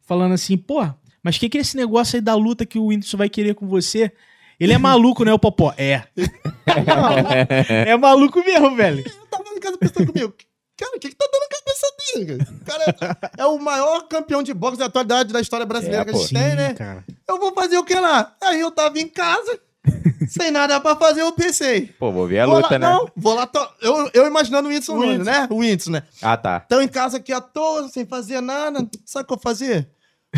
falando 0.07 0.33
assim, 0.33 0.57
pô, 0.57 0.83
mas 1.21 1.35
o 1.35 1.39
que, 1.39 1.49
que 1.49 1.57
é 1.59 1.61
esse 1.61 1.77
negócio 1.77 2.15
aí 2.15 2.21
da 2.21 2.33
luta 2.33 2.65
que 2.65 2.79
o 2.79 2.85
Whindersson 2.87 3.17
vai 3.17 3.29
querer 3.29 3.53
com 3.53 3.67
você? 3.67 4.11
Ele 4.59 4.73
é 4.73 4.77
maluco, 4.79 5.23
né, 5.23 5.31
o 5.31 5.37
Popó? 5.37 5.71
É. 5.77 6.01
é 7.85 7.95
maluco 7.97 8.43
mesmo, 8.43 8.75
velho. 8.75 9.03
Eu 9.05 9.25
tava 9.27 9.43
em 9.55 9.59
casa 9.59 9.77
pensando 9.77 10.11
comigo, 10.11 10.33
cara, 10.77 10.95
o 10.95 10.99
que 10.99 11.09
que 11.09 11.15
tá 11.15 11.25
dando 11.31 11.41
na 11.41 11.57
cabeça 11.57 11.87
dele? 11.99 12.45
cara? 12.65 12.83
O 12.91 12.99
cara 13.05 13.31
é 13.37 13.45
o 13.45 13.59
maior 13.59 14.07
campeão 14.07 14.41
de 14.41 14.53
boxe 14.53 14.77
da 14.79 14.85
atualidade 14.85 15.31
da 15.33 15.41
história 15.41 15.65
brasileira 15.65 16.01
É, 16.01 16.05
que 16.05 16.11
a 16.11 16.13
gente 16.13 16.33
pô. 16.33 16.39
tem, 16.39 16.55
né? 16.55 16.73
cara. 16.73 17.05
Eu 17.27 17.39
vou 17.39 17.53
fazer 17.53 17.77
o 17.77 17.83
que 17.83 17.93
lá? 17.95 18.35
Aí 18.41 18.59
eu 18.59 18.71
tava 18.71 18.97
em 18.99 19.07
casa, 19.07 19.59
sem 20.27 20.49
nada 20.51 20.79
pra 20.79 20.95
fazer, 20.95 21.21
eu 21.21 21.31
pensei. 21.33 21.87
Pô, 21.99 22.11
vou 22.11 22.25
ver 22.27 22.39
a 22.39 22.45
vou 22.45 22.55
luta, 22.57 22.69
lá, 22.73 22.79
né? 22.79 22.87
Não, 22.87 23.07
vou 23.15 23.33
lá. 23.35 23.45
to- 23.45 23.69
Eu, 23.81 24.09
eu 24.13 24.25
imaginando 24.27 24.67
o 24.67 24.71
Whindersson 24.71 24.95
O 24.97 25.23
né? 25.23 25.47
O 25.51 25.55
Whindersson, 25.57 25.91
né? 25.91 26.03
Ah, 26.21 26.35
tá. 26.37 26.63
Então 26.65 26.81
em 26.81 26.87
casa 26.87 27.17
aqui 27.17 27.31
à 27.31 27.41
toa, 27.41 27.87
sem 27.89 28.05
fazer 28.05 28.41
nada. 28.41 28.87
Sabe 29.05 29.23
o 29.25 29.27
que 29.27 29.33
eu 29.33 29.39
fazer? 29.39 29.87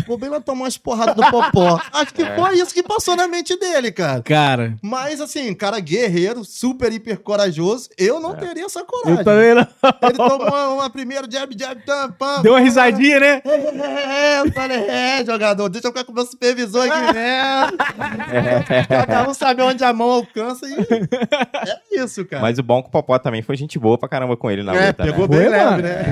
Vou 0.06 0.16
bem 0.16 0.30
lá 0.30 0.40
tomar 0.40 0.64
umas 0.64 0.78
porradas 0.78 1.14
do 1.16 1.30
Popó. 1.30 1.80
Acho 1.92 2.14
que 2.14 2.24
foi 2.24 2.58
isso 2.58 2.72
que 2.72 2.82
passou 2.82 3.16
na 3.16 3.26
mente 3.26 3.58
dele, 3.58 3.90
cara. 3.90 4.22
Cara, 4.22 4.74
Mas 4.80 5.20
assim, 5.20 5.52
cara 5.52 5.78
guerreiro, 5.80 6.44
super, 6.44 6.92
hiper 6.92 7.18
corajoso. 7.18 7.90
Eu 7.98 8.20
não 8.20 8.34
teria 8.34 8.64
essa 8.64 8.84
coragem. 8.84 9.18
eu 9.18 9.24
também 9.24 9.54
não. 9.54 9.66
Ele 10.02 10.12
tomou 10.16 10.46
uma, 10.48 10.68
uma 10.68 10.90
primeira 10.90 11.26
jab, 11.30 11.54
jab, 11.58 11.84
tam, 11.84 12.12
pam. 12.12 12.40
Deu 12.42 12.52
uma 12.52 12.60
risadinha, 12.60 13.20
né? 13.20 13.42
É, 13.44 14.40
eu 14.40 14.52
falei, 14.52 14.78
é, 14.78 15.24
jogador, 15.24 15.68
deixa 15.68 15.88
eu 15.88 15.92
ficar 15.92 16.04
com 16.04 16.12
o 16.12 16.14
meu 16.14 16.24
supervisor 16.24 16.86
aqui 16.88 17.12
mesmo. 17.12 17.78
Cada 18.88 19.28
um 19.28 19.34
sabe 19.34 19.62
onde 19.62 19.82
a 19.84 19.92
mão 19.92 20.10
alcança 20.10 20.66
e 20.66 20.74
é 20.74 22.02
isso, 22.04 22.24
cara. 22.24 22.42
Mas 22.42 22.58
o 22.58 22.62
bom 22.62 22.78
é 22.78 22.82
que 22.82 22.88
o 22.88 22.92
Popó 22.92 23.18
também 23.18 23.42
foi 23.42 23.56
gente 23.56 23.78
boa 23.78 23.98
pra 23.98 24.08
caramba 24.08 24.36
com 24.36 24.50
ele 24.50 24.62
na 24.62 24.74
é, 24.74 24.86
luta, 24.88 25.04
pegou 25.04 25.28
né? 25.28 25.36
bem 25.36 25.40
Foi, 25.40 25.48
leve, 25.50 25.70
mano. 25.70 25.82
né? 25.82 26.04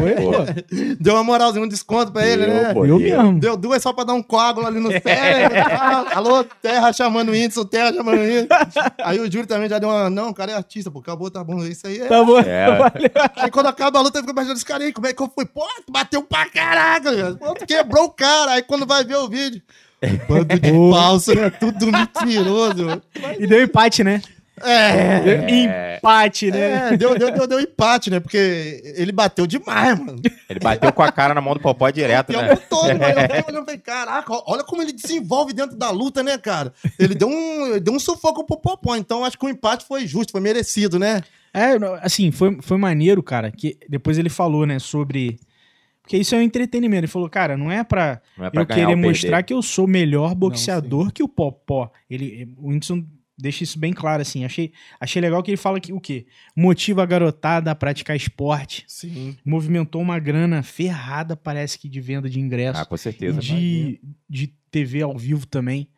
Foi. 0.73 0.97
Deu 1.01 1.15
uma 1.15 1.25
moralzinha, 1.25 1.65
um 1.65 1.69
desconto 1.69 2.13
pra 2.13 2.27
ele, 2.27 2.45
Deu, 2.45 2.55
né? 2.55 2.75
pô. 2.75 2.85
Eu 2.85 2.99
Deu. 2.99 3.23
mesmo. 3.23 3.41
Deu 3.41 3.57
duas 3.69 3.83
só 3.83 3.93
pra 3.93 4.05
dar 4.05 4.15
um 4.15 4.23
coágulo 4.23 4.67
ali 4.67 4.81
no 4.81 4.91
cérebro. 5.03 5.59
Ah, 5.59 6.17
Alô, 6.17 6.43
Terra 6.45 6.93
chamando 6.93 7.29
o 7.29 7.33
Whindersson, 7.33 7.65
Terra 7.65 7.93
chamando 7.93 8.19
o 8.19 8.23
Whindersson. 8.23 8.49
Aí 9.03 9.21
o 9.21 9.31
Júlio 9.31 9.47
também 9.47 9.69
já 9.69 9.79
deu 9.79 9.89
uma. 9.89 10.09
Não, 10.09 10.31
o 10.31 10.35
cara 10.35 10.53
é 10.53 10.55
artista, 10.55 10.91
pô, 10.91 11.01
acabou, 11.01 11.31
tá 11.31 11.45
bom. 11.45 11.63
Isso 11.65 11.87
aí 11.87 12.01
é. 12.01 12.07
Tá 12.07 12.25
bom. 12.25 12.41
É. 12.41 12.67
Aí 13.37 13.51
quando 13.51 13.67
acaba 13.67 13.99
a 13.99 14.03
luta, 14.03 14.21
fica 14.21 14.33
imaginando 14.33 14.57
esse 14.57 14.65
cara 14.65 14.83
aí, 14.83 14.93
como 14.93 15.07
é 15.07 15.13
que 15.13 15.23
eu 15.23 15.31
fui? 15.35 15.45
Pô, 15.45 15.67
tu 15.87 15.93
bateu 15.93 16.23
pra 16.23 16.49
caraca, 16.49 17.15
velho. 17.15 17.37
Pô, 17.37 17.55
quebrou 17.55 18.05
o 18.05 18.11
cara. 18.11 18.53
Aí 18.53 18.63
quando 18.63 18.87
vai 18.87 19.05
ver 19.05 19.17
o 19.17 19.29
vídeo. 19.29 19.63
Bando 20.29 20.59
de 20.59 20.71
falso, 20.93 21.35
né? 21.35 21.51
Tudo 21.59 21.91
mentiroso. 21.91 23.03
E 23.39 23.47
deu 23.47 23.63
empate, 23.63 24.05
né? 24.05 24.23
É. 24.65 25.97
Empate, 25.97 26.51
né? 26.51 26.93
É, 26.93 26.97
deu, 26.97 27.19
deu, 27.19 27.31
deu, 27.31 27.47
deu 27.47 27.61
empate, 27.61 28.11
né? 28.11 28.21
Porque 28.21 28.83
ele 28.97 29.13
bateu 29.13 29.47
demais, 29.47 29.99
mano. 29.99 30.21
Ele 30.49 30.61
bateu 30.61 30.93
com 30.93 31.03
a 31.03 31.13
cara 31.13 31.35
na 31.35 31.41
mão 31.41 31.55
do 31.55 31.61
Popó 31.61 31.89
direto, 31.91 32.33
né? 32.33 32.57
todo, 32.69 32.87
mano. 32.87 33.05
Eu 33.05 33.21
fiquei 33.23 33.45
olhando 33.49 33.63
e 33.63 33.65
falei, 33.65 33.79
caraca, 33.79 34.33
olha 34.47 34.65
como 34.65 34.83
ele 34.83 34.93
desenvolve 34.93 35.53
dentro 35.53 35.77
da 35.77 35.91
luta, 35.91 36.23
né, 36.23 36.39
cara? 36.39 36.73
Ele 36.99 37.15
deu 37.15 37.29
um, 37.29 37.79
deu 37.79 37.95
um 37.95 37.99
sufoco 37.99 38.45
pro 38.45 38.57
Popó, 38.57 38.97
então 38.97 39.25
acho 39.25 39.39
que 39.39 39.47
o 39.47 39.49
empate 39.49 39.85
foi 39.85 40.07
justo, 40.07 40.33
foi 40.33 40.41
merecido, 40.41 40.99
né? 40.99 41.23
É, 41.53 41.79
não, 41.79 41.95
assim, 41.95 42.31
foi, 42.31 42.59
foi 42.61 42.77
maneiro, 42.77 43.23
cara, 43.23 43.51
que 43.51 43.79
depois 43.89 44.19
ele 44.19 44.29
falou, 44.29 44.67
né, 44.67 44.79
sobre... 44.79 45.39
Porque 46.03 46.17
isso 46.17 46.35
é 46.35 46.39
um 46.39 46.43
entretenimento. 46.43 47.01
Ele 47.01 47.07
falou, 47.07 47.29
cara, 47.29 47.55
não 47.55 47.71
é 47.71 47.85
pra 47.85 48.23
Não 48.39 48.47
é 48.47 48.51
pra 48.51 48.63
eu 48.63 48.67
querer 48.67 48.97
mostrar 48.97 49.43
que 49.43 49.53
eu 49.53 49.61
sou 49.61 49.87
melhor 49.87 50.35
boxeador 50.35 51.13
que 51.13 51.23
o 51.23 51.29
Popó. 51.29 51.91
Ele, 52.09 52.49
o 52.57 52.69
Whindersson 52.71 53.05
deixa 53.39 53.63
isso 53.65 53.79
bem 53.79 53.93
claro, 53.93 54.21
assim. 54.21 54.45
Achei, 54.45 54.73
achei 55.01 55.23
legal 55.23 55.43
que 55.43 55.51
ele 55.51 55.57
fala 55.57 55.81
que 55.81 55.93
o 55.93 56.01
quê? 56.01 56.27
Motiva 56.57 57.03
a 57.03 57.07
garotada 57.07 57.71
a 57.71 57.75
praticar 57.75 58.17
esporte. 58.17 58.85
Sim. 58.89 59.37
Movimentou 59.45 60.03
uma 60.03 60.19
grana 60.19 60.63
ferrada, 60.63 61.37
parece 61.37 61.79
que 61.79 61.89
de 61.89 62.01
venda 62.01 62.29
de 62.29 62.41
ingresso. 62.41 62.81
Ah, 62.81 62.85
com 62.85 62.97
e 62.97 62.99
certeza. 62.99 63.41
de, 63.41 64.01
de 64.29 64.49
TV 64.71 65.03
ao 65.03 65.17
vivo 65.17 65.47
também. 65.47 65.89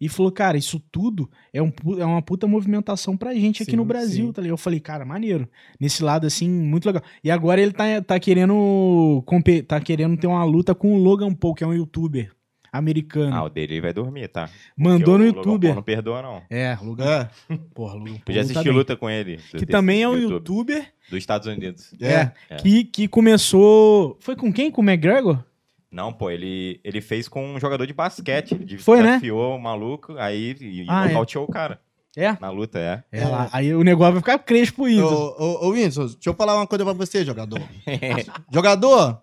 E 0.00 0.08
falou, 0.08 0.32
cara, 0.32 0.56
isso 0.56 0.80
tudo 0.90 1.30
é, 1.52 1.62
um, 1.62 1.70
é 1.98 2.04
uma 2.04 2.22
puta 2.22 2.46
movimentação 2.46 3.18
pra 3.18 3.34
gente 3.34 3.62
aqui 3.62 3.72
Sim, 3.72 3.76
no 3.76 3.84
Brasil, 3.84 4.26
sim. 4.28 4.32
tá 4.32 4.40
ligado? 4.40 4.54
Eu 4.54 4.56
falei, 4.56 4.80
cara, 4.80 5.04
maneiro. 5.04 5.46
Nesse 5.78 6.02
lado, 6.02 6.26
assim, 6.26 6.48
muito 6.48 6.86
legal. 6.86 7.02
E 7.22 7.30
agora 7.30 7.60
ele 7.60 7.72
tá, 7.72 8.00
tá 8.00 8.18
querendo 8.18 9.22
tá 9.68 9.78
querendo 9.78 10.16
ter 10.16 10.26
uma 10.26 10.42
luta 10.42 10.74
com 10.74 10.94
o 10.94 10.98
Logan 10.98 11.34
Paul, 11.34 11.54
que 11.54 11.62
é 11.62 11.66
um 11.66 11.74
youtuber 11.74 12.32
americano. 12.72 13.34
Ah, 13.34 13.44
o 13.44 13.48
dele 13.48 13.80
vai 13.80 13.92
dormir, 13.92 14.28
tá? 14.28 14.48
Mandou 14.76 15.18
no 15.18 15.24
Porque 15.24 15.38
o 15.38 15.42
Logan 15.42 15.42
Paul 15.42 15.46
youtuber. 15.54 15.74
Não 15.74 15.82
perdoa, 15.82 16.22
não. 16.22 16.42
É, 16.50 16.76
Logan, 16.82 17.28
É. 17.50 17.56
porra, 17.74 17.94
Logan 17.94 18.10
Paul. 18.12 18.20
Podia 18.24 18.40
luta 18.42 18.52
assistir 18.52 18.68
bem. 18.68 18.72
luta 18.78 18.96
com 18.96 19.10
ele. 19.10 19.36
do- 19.52 19.58
Que 19.58 19.66
também 19.66 20.02
é 20.02 20.08
um 20.08 20.16
YouTube, 20.16 20.72
youtuber 20.72 20.92
Dos 21.08 21.18
Estados 21.18 21.46
Unidos. 21.48 21.92
é, 22.00 22.32
É. 22.48 22.56
Que, 22.56 22.84
que 22.84 23.08
começou... 23.08 24.16
Foi 24.20 24.36
com 24.36 24.52
quem? 24.52 24.70
Com 24.70 24.82
o 24.82 24.84
McGregor? 24.84 25.42
Não, 25.90 26.12
pô, 26.12 26.30
ele, 26.30 26.80
ele 26.84 27.00
fez 27.00 27.26
com 27.28 27.54
um 27.54 27.58
jogador 27.58 27.84
de 27.86 27.92
basquete. 27.92 28.52
Ele 28.54 28.78
Foi, 28.78 28.98
né? 28.98 29.08
desafiou 29.08 29.56
o 29.56 29.60
maluco, 29.60 30.14
aí 30.18 30.54
e 30.60 30.86
Ah, 30.88 31.04
é. 31.04 31.08
nocauteou 31.08 31.44
o 31.44 31.48
cara. 31.48 31.80
É? 32.16 32.36
Na 32.40 32.50
luta, 32.50 32.78
é. 32.78 33.02
É 33.12 33.24
lá. 33.24 33.48
Aí 33.52 33.72
o 33.74 33.82
negócio 33.84 34.12
vai 34.14 34.20
ficar 34.20 34.38
crespo 34.40 34.84
Ô, 34.84 34.88
indo. 34.88 35.04
ô, 35.06 35.66
ô, 35.66 35.70
Whindersson, 35.70 36.06
deixa 36.06 36.28
eu 36.30 36.34
falar 36.34 36.56
uma 36.56 36.66
coisa 36.66 36.84
pra 36.84 36.92
você, 36.92 37.24
jogador. 37.24 37.60
jogador, 38.52 39.22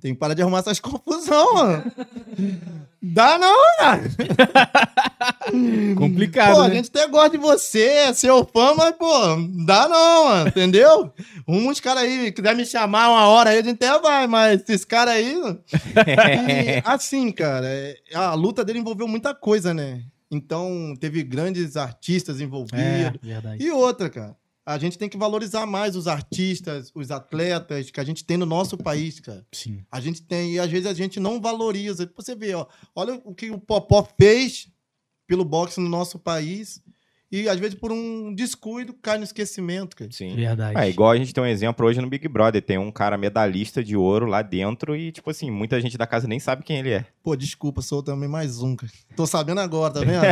tem 0.00 0.14
que 0.14 0.20
parar 0.20 0.34
de 0.34 0.42
arrumar 0.42 0.58
essas 0.58 0.80
confusão, 0.80 1.54
mano. 1.54 1.84
Dá 3.00 3.36
não, 3.38 3.56
cara. 3.78 4.02
Complicado, 5.96 6.54
Pô, 6.54 6.62
né? 6.62 6.66
a 6.66 6.74
gente 6.74 6.88
até 6.88 7.06
gosta 7.08 7.30
de 7.30 7.38
você, 7.38 7.82
é 7.82 8.12
seu 8.12 8.44
fã, 8.44 8.74
mas, 8.76 8.94
pô, 8.96 9.08
dá 9.66 9.88
não, 9.88 10.24
mano, 10.26 10.48
entendeu? 10.48 11.12
Uns 11.46 11.80
caras 11.80 12.04
aí, 12.04 12.30
quiser 12.30 12.54
me 12.54 12.64
chamar 12.64 13.10
uma 13.10 13.26
hora 13.26 13.50
aí, 13.50 13.58
a 13.58 13.62
gente 13.62 13.84
até 13.84 13.98
vai, 13.98 14.26
mas 14.26 14.62
esses 14.62 14.84
caras 14.84 15.14
aí... 15.14 15.34
E, 15.34 16.82
assim, 16.86 17.32
cara, 17.32 17.66
é, 17.66 17.96
a 18.14 18.34
luta 18.34 18.64
dele 18.64 18.78
envolveu 18.78 19.08
muita 19.08 19.34
coisa, 19.34 19.74
né? 19.74 20.04
Então, 20.30 20.94
teve 20.98 21.22
grandes 21.22 21.76
artistas 21.76 22.40
envolvidos. 22.40 22.80
É. 22.80 23.56
E 23.58 23.70
outra, 23.70 24.08
cara. 24.08 24.36
A 24.64 24.78
gente 24.78 24.96
tem 24.96 25.08
que 25.08 25.16
valorizar 25.16 25.66
mais 25.66 25.96
os 25.96 26.06
artistas, 26.06 26.90
os 26.94 27.10
atletas 27.10 27.90
que 27.90 28.00
a 28.00 28.04
gente 28.04 28.24
tem 28.24 28.36
no 28.36 28.46
nosso 28.46 28.76
país, 28.76 29.18
cara. 29.20 29.46
Sim. 29.52 29.84
A 29.90 30.00
gente 30.00 30.22
tem, 30.22 30.54
e 30.54 30.58
às 30.58 30.70
vezes 30.70 30.86
a 30.86 30.94
gente 30.94 31.18
não 31.18 31.40
valoriza. 31.40 32.10
Você 32.16 32.34
vê, 32.34 32.54
ó, 32.54 32.66
olha 32.94 33.20
o 33.24 33.34
que 33.34 33.50
o 33.50 33.58
Popó 33.58 34.06
fez 34.18 34.68
pelo 35.26 35.44
boxe 35.44 35.80
no 35.80 35.88
nosso 35.88 36.18
país. 36.18 36.81
E 37.32 37.48
às 37.48 37.58
vezes 37.58 37.74
por 37.74 37.90
um 37.90 38.34
descuido 38.34 38.92
cai 38.92 39.16
no 39.16 39.24
esquecimento, 39.24 39.96
cara. 39.96 40.10
Sim. 40.12 40.36
Verdade. 40.36 40.76
É, 40.78 40.90
igual 40.90 41.10
a 41.12 41.16
gente 41.16 41.32
tem 41.32 41.42
um 41.42 41.46
exemplo 41.46 41.86
hoje 41.86 41.98
no 41.98 42.06
Big 42.10 42.28
Brother. 42.28 42.60
Tem 42.60 42.76
um 42.76 42.92
cara 42.92 43.16
medalhista 43.16 43.82
de 43.82 43.96
ouro 43.96 44.26
lá 44.26 44.42
dentro 44.42 44.94
e, 44.94 45.10
tipo 45.10 45.30
assim, 45.30 45.50
muita 45.50 45.80
gente 45.80 45.96
da 45.96 46.06
casa 46.06 46.28
nem 46.28 46.38
sabe 46.38 46.62
quem 46.62 46.78
ele 46.80 46.90
é. 46.90 47.06
Pô, 47.22 47.34
desculpa, 47.34 47.80
sou 47.80 48.02
também 48.02 48.28
mais 48.28 48.60
um, 48.60 48.76
cara. 48.76 48.92
Tô 49.16 49.26
sabendo 49.26 49.60
agora, 49.62 49.94
tá 49.94 50.00
vendo? 50.04 50.22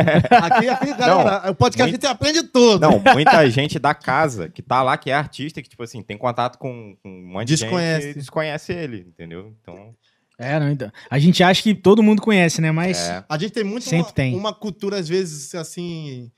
Aqui, 0.43 0.69
aqui 0.69 0.93
galera, 0.93 1.49
o 1.49 1.55
podcast 1.55 1.89
muito- 1.91 2.05
a 2.05 2.07
gente 2.09 2.13
aprende 2.15 2.43
tudo. 2.43 2.79
Não, 2.81 2.99
muita 3.13 3.49
gente 3.49 3.79
da 3.79 3.95
casa 3.95 4.47
que 4.47 4.61
tá 4.61 4.83
lá, 4.83 4.95
que 4.95 5.09
é 5.09 5.13
artista, 5.15 5.59
que, 5.59 5.69
tipo 5.69 5.81
assim, 5.81 6.03
tem 6.03 6.17
contato 6.19 6.59
com, 6.59 6.95
com 7.01 7.09
um 7.09 7.25
monte 7.33 7.47
de 7.47 7.55
Desconhece. 7.55 8.05
gente 8.07 8.15
e 8.15 8.19
desconhece 8.19 8.73
ele, 8.73 9.07
entendeu? 9.09 9.51
Então, 9.59 9.95
É, 10.37 10.59
não, 10.59 10.69
então. 10.69 10.91
A 11.09 11.17
gente 11.17 11.41
acha 11.43 11.63
que 11.63 11.73
todo 11.73 12.03
mundo 12.03 12.21
conhece, 12.21 12.61
né? 12.61 12.71
Mas. 12.71 12.99
é. 13.09 13.23
A 13.27 13.37
gente 13.39 13.53
tem 13.53 13.63
muito 13.63 13.85
Sempre 13.85 14.05
uma, 14.05 14.11
tem. 14.11 14.35
uma 14.35 14.53
cultura, 14.53 14.97
às 14.99 15.09
vezes, 15.09 15.55
assim, 15.55 16.31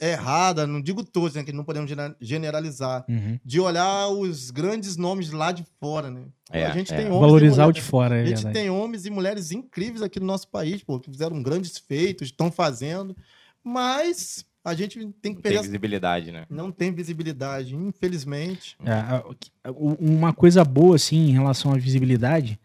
errada, 0.00 0.66
não 0.66 0.80
digo 0.80 1.02
todos, 1.04 1.34
né? 1.34 1.42
Que 1.44 1.52
não 1.52 1.64
podemos 1.64 1.90
generalizar. 2.20 3.04
Uhum. 3.08 3.38
De 3.44 3.60
olhar 3.60 4.08
os 4.08 4.50
grandes 4.50 4.96
nomes 4.96 5.30
lá 5.30 5.52
de 5.52 5.64
fora, 5.80 6.10
né? 6.10 6.22
É, 6.50 6.66
a 6.66 6.70
gente 6.72 6.92
é. 6.92 6.96
tem 6.96 7.06
homens 7.06 7.18
e 7.18 7.20
Valorizar 7.20 7.62
o 7.62 7.66
mulheres- 7.66 7.74
de 7.84 7.90
fora, 7.90 8.16
é 8.16 8.22
A 8.22 8.24
gente 8.26 8.34
verdade. 8.36 8.54
tem 8.54 8.70
homens 8.70 9.06
e 9.06 9.10
mulheres 9.10 9.50
incríveis 9.52 10.02
aqui 10.02 10.20
no 10.20 10.26
nosso 10.26 10.48
país, 10.48 10.82
pô, 10.82 11.00
que 11.00 11.10
fizeram 11.10 11.42
grandes 11.42 11.78
feitos, 11.78 12.28
estão 12.28 12.52
fazendo, 12.52 13.16
mas 13.64 14.44
a 14.64 14.74
gente 14.74 14.98
tem 14.98 15.08
que 15.08 15.08
Não 15.08 15.12
tem 15.22 15.32
perder. 15.42 15.62
visibilidade, 15.62 16.32
né? 16.32 16.44
Não 16.50 16.70
tem 16.70 16.92
visibilidade, 16.92 17.74
infelizmente. 17.74 18.76
É, 18.84 18.92
a- 18.92 19.24
o- 19.70 19.94
uma 19.98 20.32
coisa 20.32 20.64
boa, 20.64 20.96
assim, 20.96 21.28
em 21.28 21.32
relação 21.32 21.72
à 21.72 21.76
visibilidade, 21.76 22.58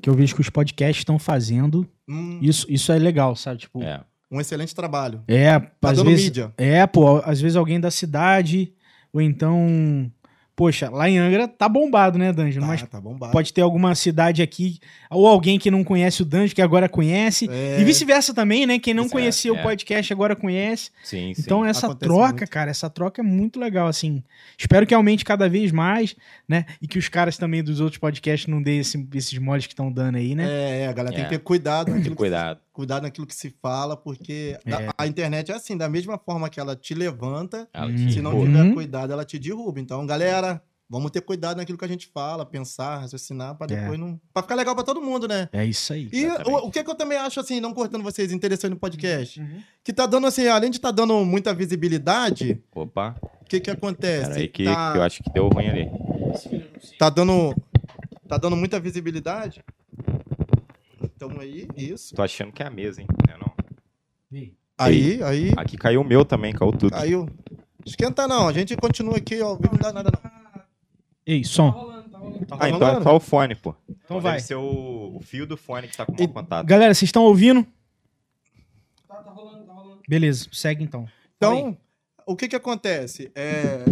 que 0.00 0.08
eu 0.08 0.14
vejo 0.14 0.34
que 0.34 0.40
os 0.40 0.50
podcasts 0.50 0.98
estão 1.00 1.18
fazendo, 1.18 1.86
Hum, 2.08 2.38
isso, 2.42 2.66
isso 2.70 2.90
é 2.92 2.98
legal, 2.98 3.36
sabe? 3.36 3.60
Tipo, 3.60 3.82
É. 3.82 4.00
um 4.32 4.40
excelente 4.40 4.74
trabalho. 4.74 5.22
é, 5.28 5.60
Tá 5.80 5.90
às 5.90 5.96
dando 5.98 6.08
vezes, 6.10 6.24
mídia. 6.24 6.52
É, 6.56 6.86
pô, 6.86 7.18
às 7.24 7.40
vezes 7.40 7.56
alguém 7.56 7.78
da 7.78 7.90
cidade, 7.90 8.72
ou 9.12 9.20
então. 9.20 10.10
Poxa, 10.54 10.90
lá 10.90 11.08
em 11.08 11.16
Angra 11.18 11.48
tá 11.48 11.66
bombado, 11.66 12.18
né, 12.18 12.30
D'Angelo? 12.30 12.66
Tá, 12.66 12.72
Mas 12.72 12.82
tá 12.82 13.00
bombado. 13.00 13.32
pode 13.32 13.54
ter 13.54 13.62
alguma 13.62 13.94
cidade 13.94 14.42
aqui, 14.42 14.78
ou 15.10 15.26
alguém 15.26 15.58
que 15.58 15.70
não 15.70 15.82
conhece 15.82 16.20
o 16.20 16.26
D'Angelo, 16.26 16.54
que 16.54 16.60
agora 16.60 16.90
conhece. 16.90 17.48
É. 17.50 17.80
E 17.80 17.84
vice-versa 17.84 18.34
também, 18.34 18.66
né? 18.66 18.78
Quem 18.78 18.92
não 18.92 19.04
Vice-versa, 19.04 19.22
conhecia 19.22 19.52
o 19.52 19.56
é. 19.56 19.62
podcast 19.62 20.12
agora 20.12 20.36
conhece. 20.36 20.90
Sim, 21.02 21.32
sim. 21.32 21.40
Então 21.42 21.64
essa 21.64 21.86
Acontece 21.86 22.06
troca, 22.06 22.32
muito. 22.40 22.50
cara, 22.50 22.70
essa 22.70 22.90
troca 22.90 23.22
é 23.22 23.24
muito 23.24 23.58
legal, 23.58 23.88
assim. 23.88 24.22
Espero 24.58 24.86
que 24.86 24.92
aumente 24.94 25.24
cada 25.24 25.48
vez 25.48 25.72
mais, 25.72 26.14
né? 26.46 26.66
E 26.82 26.86
que 26.86 26.98
os 26.98 27.08
caras 27.08 27.38
também 27.38 27.64
dos 27.64 27.80
outros 27.80 27.98
podcasts 27.98 28.46
não 28.46 28.62
deem 28.62 28.80
esse- 28.80 29.08
esses 29.14 29.38
moles 29.38 29.66
que 29.66 29.72
estão 29.72 29.90
dando 29.90 30.16
aí, 30.16 30.34
né? 30.34 30.44
É, 30.48 30.80
é, 30.82 30.86
a 30.86 30.92
galera 30.92 31.14
tem 31.16 31.24
É. 31.24 31.28
que 31.28 31.30
ter 31.38 31.42
cuidado 31.42 31.90
Cuidado. 32.14 32.60
Cuidado 32.72 33.02
naquilo 33.02 33.26
que 33.26 33.34
se 33.34 33.54
fala, 33.62 33.96
porque 33.96 34.58
É. 34.64 34.72
a, 34.74 34.94
a 34.98 35.06
internet 35.06 35.52
é 35.52 35.54
assim, 35.54 35.76
da 35.76 35.88
mesma 35.88 36.18
forma 36.18 36.48
que 36.48 36.58
ela 36.58 36.74
te 36.74 36.94
levanta, 36.94 37.68
Ela 37.72 37.92
te 37.92 38.12
se 38.12 38.20
não 38.22 38.32
empurra. 38.32 38.46
Uhum. 38.48 38.62
tiver 38.62 38.74
cuidado, 38.74 39.12
ela 39.12 39.24
te 39.24 39.38
derruba. 39.38 39.78
Então, 39.80 40.04
galera, 40.06 40.62
vamos 40.88 41.10
ter 41.10 41.20
cuidado 41.22 41.56
naquilo 41.58 41.76
que 41.78 41.84
a 41.84 41.88
gente 41.88 42.06
fala, 42.12 42.44
pensar, 42.44 42.98
raciocinar, 42.98 43.54
pra 43.56 43.66
É. 43.70 43.80
depois 43.80 43.98
não. 43.98 44.20
Pra 44.32 44.42
ficar 44.42 44.54
legal 44.54 44.74
pra 44.74 44.84
todo 44.84 45.00
mundo, 45.00 45.26
né? 45.28 45.48
É 45.52 45.64
isso 45.64 45.92
aí. 45.92 46.08
E 46.12 46.26
o, 46.26 46.66
o 46.66 46.70
que, 46.70 46.82
que 46.84 46.90
eu 46.90 46.94
também 46.94 47.16
acho, 47.18 47.40
assim, 47.40 47.60
não 47.60 47.72
cortando 47.74 48.02
vocês, 48.02 48.32
interessante 48.32 48.70
no 48.72 48.76
podcast, 48.78 49.40
Uhum. 49.40 49.60
que 49.84 49.92
tá 49.92 50.06
dando, 50.06 50.26
assim, 50.26 50.46
além 50.48 50.70
de 50.70 50.78
tá 50.80 50.90
dando 50.90 51.24
muita 51.24 51.54
visibilidade, 51.54 52.62
Opa, 52.74 53.16
o 53.40 53.44
que 53.44 53.60
que 53.60 53.70
acontece? 53.70 54.28
peraí 54.30 54.48
que, 54.48 54.64
tá, 54.64 54.92
que 54.92 54.98
eu 54.98 55.02
acho 55.02 55.22
que 55.22 55.30
deu 55.30 55.48
ruim 55.48 55.68
ali. 55.68 55.88
tá 56.98 57.10
dando 57.10 57.54
tá 58.28 58.38
dando 58.38 58.56
muita 58.56 58.80
visibilidade. 58.80 59.62
Então 61.24 61.40
aí, 61.40 61.68
isso. 61.76 62.14
Tô 62.14 62.22
achando 62.22 62.50
que 62.52 62.62
é 62.62 62.66
a 62.66 62.70
mesa, 62.70 63.00
hein? 63.00 63.06
Não 63.28 63.34
é 63.34 63.38
não? 63.38 63.52
Aí, 64.78 65.22
aí, 65.22 65.52
Aqui 65.56 65.76
caiu 65.76 66.00
o 66.00 66.04
meu 66.04 66.24
também, 66.24 66.52
caiu 66.52 66.72
tudo. 66.72 66.90
caiu. 66.90 67.28
Esquenta 67.86 68.26
não, 68.26 68.48
a 68.48 68.52
gente 68.52 68.76
continua 68.76 69.16
aqui, 69.18 69.40
ó, 69.40 69.48
ao 69.48 69.56
vivo 69.56 69.72
não 69.74 69.80
dá 69.80 69.92
nada 69.92 70.10
não. 70.12 70.62
Ei, 71.24 71.44
som. 71.44 71.70
rolando, 71.70 72.08
tá 72.10 72.18
rolando. 72.18 72.46
Tá 72.46 72.56
Ah, 72.58 72.68
então 72.68 72.88
é 72.88 73.02
só 73.02 73.16
o 73.16 73.20
fone, 73.20 73.54
pô. 73.54 73.74
Então 74.04 74.20
vai. 74.20 74.34
Deve 74.34 74.44
ser 74.46 74.54
o, 74.56 75.16
o 75.16 75.20
fio 75.20 75.46
do 75.46 75.56
fone 75.56 75.86
que 75.86 75.96
tá 75.96 76.04
com 76.04 76.14
E- 76.14 76.26
mau 76.26 76.28
contato. 76.34 76.66
Galera, 76.66 76.92
vocês 76.94 77.08
estão 77.08 77.22
ouvindo? 77.24 77.64
Tá, 79.06 79.16
tá 79.16 79.30
rolando, 79.30 79.64
tá 79.64 79.72
rolando. 79.72 80.02
Beleza, 80.08 80.48
segue 80.52 80.82
então. 80.82 81.06
Então, 81.36 81.76
o 82.26 82.34
que 82.34 82.48
que 82.48 82.56
acontece? 82.56 83.30
É, 83.34 83.84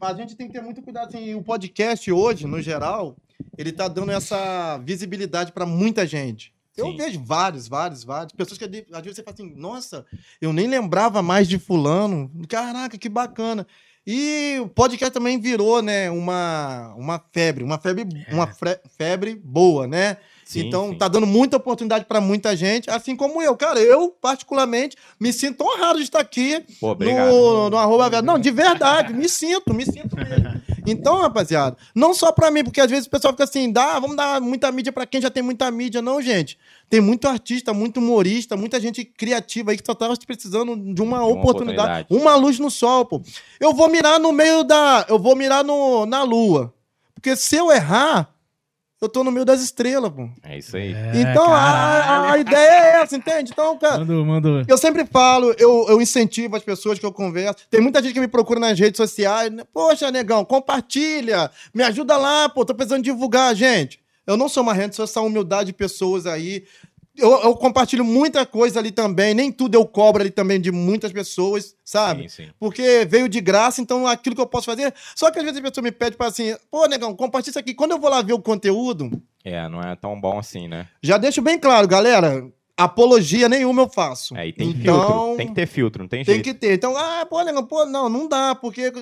a 0.00 0.14
gente 0.14 0.34
tem 0.36 0.46
que 0.46 0.52
ter 0.52 0.62
muito 0.62 0.82
cuidado. 0.82 1.08
Assim, 1.08 1.34
o 1.34 1.42
podcast 1.42 2.10
hoje, 2.10 2.46
no 2.46 2.60
geral, 2.60 3.16
ele 3.56 3.72
tá 3.72 3.88
dando 3.88 4.12
essa 4.12 4.78
visibilidade 4.78 5.52
para 5.52 5.66
muita 5.66 6.06
gente. 6.06 6.54
Eu 6.76 6.86
Sim. 6.86 6.96
vejo 6.96 7.20
vários, 7.24 7.66
vários, 7.68 8.04
vários. 8.04 8.32
Pessoas 8.34 8.58
que 8.58 8.64
às 8.64 8.70
vezes 9.02 9.16
você 9.16 9.22
fala 9.22 9.34
assim, 9.34 9.54
nossa, 9.56 10.04
eu 10.40 10.52
nem 10.52 10.66
lembrava 10.66 11.22
mais 11.22 11.48
de 11.48 11.58
fulano. 11.58 12.30
Caraca, 12.48 12.98
que 12.98 13.08
bacana. 13.08 13.66
E 14.06 14.58
o 14.60 14.68
podcast 14.68 15.12
também 15.12 15.40
virou, 15.40 15.82
né, 15.82 16.10
uma, 16.10 16.94
uma 16.96 17.18
febre, 17.32 17.64
uma 17.64 17.78
febre, 17.78 18.06
uma 18.30 18.46
fre- 18.46 18.78
febre 18.96 19.34
boa, 19.34 19.86
né? 19.86 20.18
Sim, 20.46 20.68
então 20.68 20.90
sim. 20.90 20.94
tá 20.94 21.08
dando 21.08 21.26
muita 21.26 21.56
oportunidade 21.56 22.04
para 22.04 22.20
muita 22.20 22.54
gente, 22.54 22.88
assim 22.88 23.16
como 23.16 23.42
eu. 23.42 23.56
Cara, 23.56 23.80
eu, 23.80 24.10
particularmente, 24.10 24.96
me 25.18 25.32
sinto 25.32 25.64
honrado 25.64 25.98
de 25.98 26.04
estar 26.04 26.20
aqui 26.20 26.64
Pô, 26.80 26.92
obrigado. 26.92 27.32
no, 27.32 27.70
no 27.70 27.76
arroba. 27.76 28.22
Não, 28.22 28.38
de 28.38 28.52
verdade, 28.52 29.12
me 29.12 29.28
sinto, 29.28 29.74
me 29.74 29.84
sinto 29.84 30.14
mesmo. 30.14 30.62
Então, 30.86 31.18
rapaziada, 31.18 31.76
não 31.92 32.14
só 32.14 32.30
pra 32.30 32.48
mim, 32.48 32.62
porque 32.62 32.80
às 32.80 32.88
vezes 32.88 33.06
o 33.06 33.10
pessoal 33.10 33.32
fica 33.32 33.42
assim, 33.42 33.72
dá, 33.72 33.98
vamos 33.98 34.16
dar 34.16 34.40
muita 34.40 34.70
mídia 34.70 34.92
pra 34.92 35.04
quem 35.04 35.20
já 35.20 35.28
tem 35.28 35.42
muita 35.42 35.68
mídia. 35.68 36.00
Não, 36.00 36.22
gente. 36.22 36.56
Tem 36.88 37.00
muito 37.00 37.26
artista, 37.26 37.74
muito 37.74 37.98
humorista, 37.98 38.56
muita 38.56 38.78
gente 38.78 39.04
criativa 39.04 39.72
aí 39.72 39.76
que 39.76 39.84
só 39.84 39.96
tava 39.96 40.14
precisando 40.24 40.76
de 40.76 41.02
uma, 41.02 41.18
uma 41.18 41.26
oportunidade, 41.26 42.02
oportunidade. 42.02 42.06
uma 42.08 42.36
luz 42.36 42.60
no 42.60 42.70
sol, 42.70 43.04
pô. 43.04 43.20
Eu 43.58 43.74
vou 43.74 43.88
mirar 43.88 44.20
no 44.20 44.30
meio 44.30 44.62
da. 44.62 45.04
Eu 45.08 45.18
vou 45.18 45.34
mirar 45.34 45.64
no, 45.64 46.06
na 46.06 46.22
lua. 46.22 46.72
Porque 47.16 47.34
se 47.34 47.56
eu 47.56 47.72
errar, 47.72 48.32
eu 49.00 49.08
tô 49.08 49.22
no 49.22 49.30
meio 49.30 49.44
das 49.44 49.60
estrelas, 49.62 50.10
pô. 50.10 50.28
É 50.42 50.58
isso 50.58 50.76
aí. 50.76 50.94
então, 51.14 51.44
a, 51.52 51.58
a- 51.58 52.32
a 52.32 52.38
ideia 52.38 52.70
é 52.70 53.02
essa, 53.02 53.16
entende? 53.16 53.50
Então, 53.52 53.78
cara. 53.78 53.98
Mandou, 53.98 54.24
mandou. 54.24 54.62
Eu 54.66 54.78
sempre 54.78 55.04
falo, 55.04 55.54
eu, 55.58 55.86
eu 55.88 56.00
incentivo 56.00 56.56
as 56.56 56.62
pessoas 56.62 56.98
que 56.98 57.04
eu 57.06 57.12
converso. 57.12 57.66
Tem 57.70 57.80
muita 57.80 58.02
gente 58.02 58.14
que 58.14 58.20
me 58.20 58.28
procura 58.28 58.58
nas 58.58 58.78
redes 58.78 58.96
sociais. 58.96 59.50
né? 59.52 59.64
Poxa, 59.72 60.10
negão, 60.10 60.44
compartilha. 60.44 61.50
Me 61.74 61.82
ajuda 61.82 62.16
lá, 62.16 62.48
pô. 62.48 62.64
Tô 62.64 62.74
precisando 62.74 63.02
divulgar, 63.02 63.54
gente. 63.54 64.00
Eu 64.26 64.36
não 64.36 64.48
sou 64.48 64.62
uma 64.62 64.72
rede, 64.74 64.96
sou 64.96 65.04
essa 65.04 65.20
humildade 65.20 65.66
de 65.68 65.72
pessoas 65.72 66.26
aí. 66.26 66.64
Eu, 67.18 67.30
eu 67.42 67.56
compartilho 67.56 68.04
muita 68.04 68.44
coisa 68.44 68.78
ali 68.78 68.90
também. 68.90 69.34
Nem 69.34 69.50
tudo 69.50 69.74
eu 69.74 69.86
cobro 69.86 70.22
ali 70.22 70.30
também 70.30 70.60
de 70.60 70.70
muitas 70.70 71.12
pessoas, 71.12 71.74
sabe? 71.84 72.28
Sim, 72.28 72.44
sim. 72.44 72.50
Porque 72.58 73.06
veio 73.08 73.28
de 73.28 73.40
graça, 73.40 73.80
então 73.80 74.06
aquilo 74.06 74.34
que 74.34 74.40
eu 74.42 74.46
posso 74.46 74.66
fazer. 74.66 74.92
Só 75.14 75.30
que 75.30 75.38
às 75.38 75.44
vezes 75.44 75.58
a 75.58 75.62
pessoa 75.62 75.82
me 75.82 75.92
pede 75.92 76.16
para 76.16 76.26
assim, 76.28 76.54
pô, 76.70 76.86
negão, 76.86 77.14
compartilha 77.14 77.50
isso 77.52 77.58
aqui. 77.58 77.74
Quando 77.74 77.92
eu 77.92 77.98
vou 78.00 78.10
lá 78.10 78.22
ver 78.22 78.32
o 78.34 78.40
conteúdo, 78.42 79.10
É, 79.44 79.68
não 79.68 79.80
é 79.80 79.94
tão 79.96 80.20
bom 80.20 80.38
assim, 80.38 80.66
né? 80.68 80.88
já 81.02 81.16
deixo 81.18 81.40
bem 81.40 81.58
claro, 81.58 81.86
galera. 81.86 82.44
Apologia 82.78 83.48
nenhuma 83.48 83.82
eu 83.82 83.88
faço. 83.88 84.36
É, 84.36 84.48
e 84.48 84.52
tem 84.52 84.68
Então, 84.68 85.00
filtro. 85.00 85.36
Tem 85.38 85.48
que 85.48 85.54
ter 85.54 85.66
filtro, 85.66 86.02
não 86.02 86.08
tem, 86.08 86.22
Tem 86.22 86.34
jeito. 86.34 86.44
que 86.44 86.52
ter. 86.52 86.74
Então, 86.74 86.94
ah, 86.94 87.24
pô, 87.24 87.42
negão, 87.42 87.64
pô, 87.64 87.86
não, 87.86 88.06
não 88.10 88.28
dá, 88.28 88.54
porque 88.54 88.92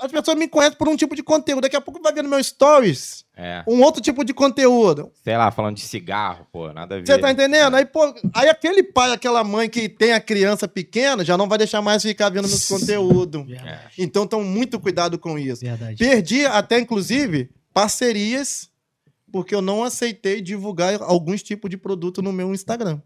as 0.00 0.10
pessoas 0.10 0.36
me 0.36 0.48
conhecem 0.48 0.76
por 0.76 0.88
um 0.88 0.96
tipo 0.96 1.14
de 1.14 1.22
conteúdo. 1.22 1.60
Daqui 1.62 1.76
a 1.76 1.80
pouco 1.80 2.02
vai 2.02 2.12
ver 2.12 2.22
no 2.24 2.28
meu 2.28 2.42
stories 2.42 3.24
É. 3.36 3.62
um 3.68 3.82
outro 3.84 4.02
tipo 4.02 4.24
de 4.24 4.34
conteúdo. 4.34 5.12
Sei 5.22 5.36
lá, 5.36 5.48
falando 5.52 5.76
de 5.76 5.82
cigarro, 5.82 6.44
pô, 6.52 6.72
nada 6.72 6.96
a 6.96 6.98
ver. 6.98 7.06
Você 7.06 7.18
tá 7.18 7.30
entendendo? 7.30 7.76
Aí, 7.76 7.84
pô, 7.86 8.12
aí 8.34 8.48
aquele 8.48 8.82
pai, 8.82 9.12
aquela 9.12 9.44
mãe 9.44 9.68
que 9.68 9.88
tem 9.88 10.12
a 10.12 10.20
criança 10.20 10.66
pequena 10.66 11.24
já 11.24 11.36
não 11.38 11.48
vai 11.48 11.56
deixar 11.58 11.80
mais 11.80 12.02
ficar 12.02 12.30
vendo 12.30 12.48
meus 12.48 12.66
conteúdo. 12.68 13.44
Verdade. 13.44 13.92
Então, 13.96 14.26
tão 14.26 14.42
muito 14.42 14.80
cuidado 14.80 15.16
com 15.20 15.38
isso. 15.38 15.60
Verdade. 15.64 15.96
Perdi 15.96 16.44
até, 16.46 16.80
inclusive, 16.80 17.48
parcerias, 17.72 18.68
porque 19.32 19.54
eu 19.54 19.62
não 19.62 19.84
aceitei 19.84 20.40
divulgar 20.40 21.00
alguns 21.00 21.42
tipos 21.44 21.70
de 21.70 21.76
produto 21.76 22.20
no 22.20 22.32
meu 22.32 22.52
Instagram. 22.52 23.00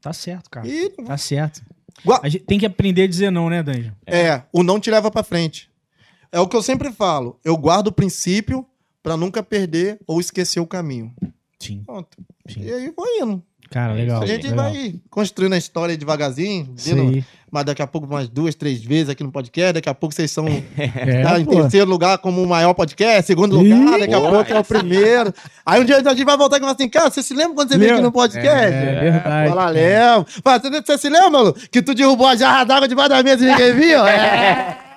Tá 0.00 0.12
certo, 0.12 0.48
cara. 0.50 0.66
E 0.66 0.88
Tá 0.90 1.16
certo. 1.16 1.62
Gua- 2.04 2.20
A 2.22 2.28
gente 2.28 2.44
tem 2.44 2.58
que 2.58 2.66
aprender 2.66 3.02
a 3.02 3.06
dizer 3.08 3.30
não, 3.30 3.50
né, 3.50 3.62
Danjo? 3.62 3.92
É, 4.06 4.42
o 4.52 4.62
não 4.62 4.78
te 4.78 4.90
leva 4.90 5.10
pra 5.10 5.22
frente. 5.24 5.68
É 6.30 6.38
o 6.38 6.46
que 6.46 6.54
eu 6.56 6.62
sempre 6.62 6.92
falo. 6.92 7.38
Eu 7.44 7.56
guardo 7.56 7.88
o 7.88 7.92
princípio 7.92 8.64
pra 9.02 9.16
nunca 9.16 9.42
perder 9.42 9.98
ou 10.06 10.20
esquecer 10.20 10.60
o 10.60 10.66
caminho. 10.66 11.12
Sim, 11.58 11.82
Pronto. 11.84 12.16
sim. 12.48 12.62
E 12.62 12.72
aí 12.72 12.92
foi 12.94 13.18
indo. 13.20 13.42
Cara, 13.70 13.92
É 13.92 13.96
legal. 13.96 14.22
A 14.22 14.26
gente 14.26 14.48
legal. 14.48 14.70
vai 14.70 14.94
construindo 15.10 15.52
a 15.52 15.58
história 15.58 15.96
devagarzinho, 15.96 16.74
aí. 16.86 17.22
mas 17.50 17.64
daqui 17.64 17.82
a 17.82 17.86
pouco 17.86 18.06
mais 18.06 18.26
duas, 18.28 18.54
três 18.54 18.82
vezes 18.82 19.10
aqui 19.10 19.22
no 19.22 19.30
podcast. 19.30 19.74
Daqui 19.74 19.88
a 19.90 19.94
pouco 19.94 20.14
vocês 20.14 20.30
são 20.30 20.46
É, 20.76 21.22
tá, 21.22 21.38
em 21.38 21.44
pô. 21.44 21.52
terceiro 21.56 21.88
lugar 21.90 22.16
como 22.18 22.42
o 22.42 22.46
maior 22.48 22.72
podcast, 22.72 23.26
segundo 23.26 23.62
Ih, 23.62 23.74
lugar, 23.74 23.98
daqui 24.00 24.14
a 24.14 24.20
pouco 24.20 24.36
é 24.36 24.54
o 24.54 24.56
aí 24.58 24.64
sim. 24.64 24.68
primeiro. 24.74 25.34
Aí 25.66 25.80
um 25.80 25.84
dia 25.84 25.96
a 25.98 26.02
gente 26.02 26.24
vai 26.24 26.36
voltar 26.36 26.56
e 26.56 26.60
falar 26.60 26.72
assim, 26.72 26.88
cara, 26.88 27.10
você 27.10 27.22
se 27.22 27.34
lembra 27.34 27.54
quando 27.56 27.68
você 27.68 27.76
veio 27.78 27.92
aqui 27.94 28.02
no 28.02 28.12
podcast? 28.12 28.48
É, 28.74 29.00
verdade. 29.00 29.48
Fala, 29.50 29.68
lembro. 29.70 30.26
Fala, 30.42 30.60
Você, 30.60 30.70
você 30.82 30.98
se 30.98 31.08
lembra, 31.10 31.40
Lu, 31.40 31.52
que 31.70 31.82
tu 31.82 31.94
derrubou 31.94 32.26
a 32.26 32.36
jarra 32.36 32.64
d'água 32.64 32.88
debaixo 32.88 33.10
da 33.10 33.22
mesa 33.22 33.44
e 33.44 33.48
ninguém 33.50 33.74
viu? 33.74 34.06
É. 34.06 34.78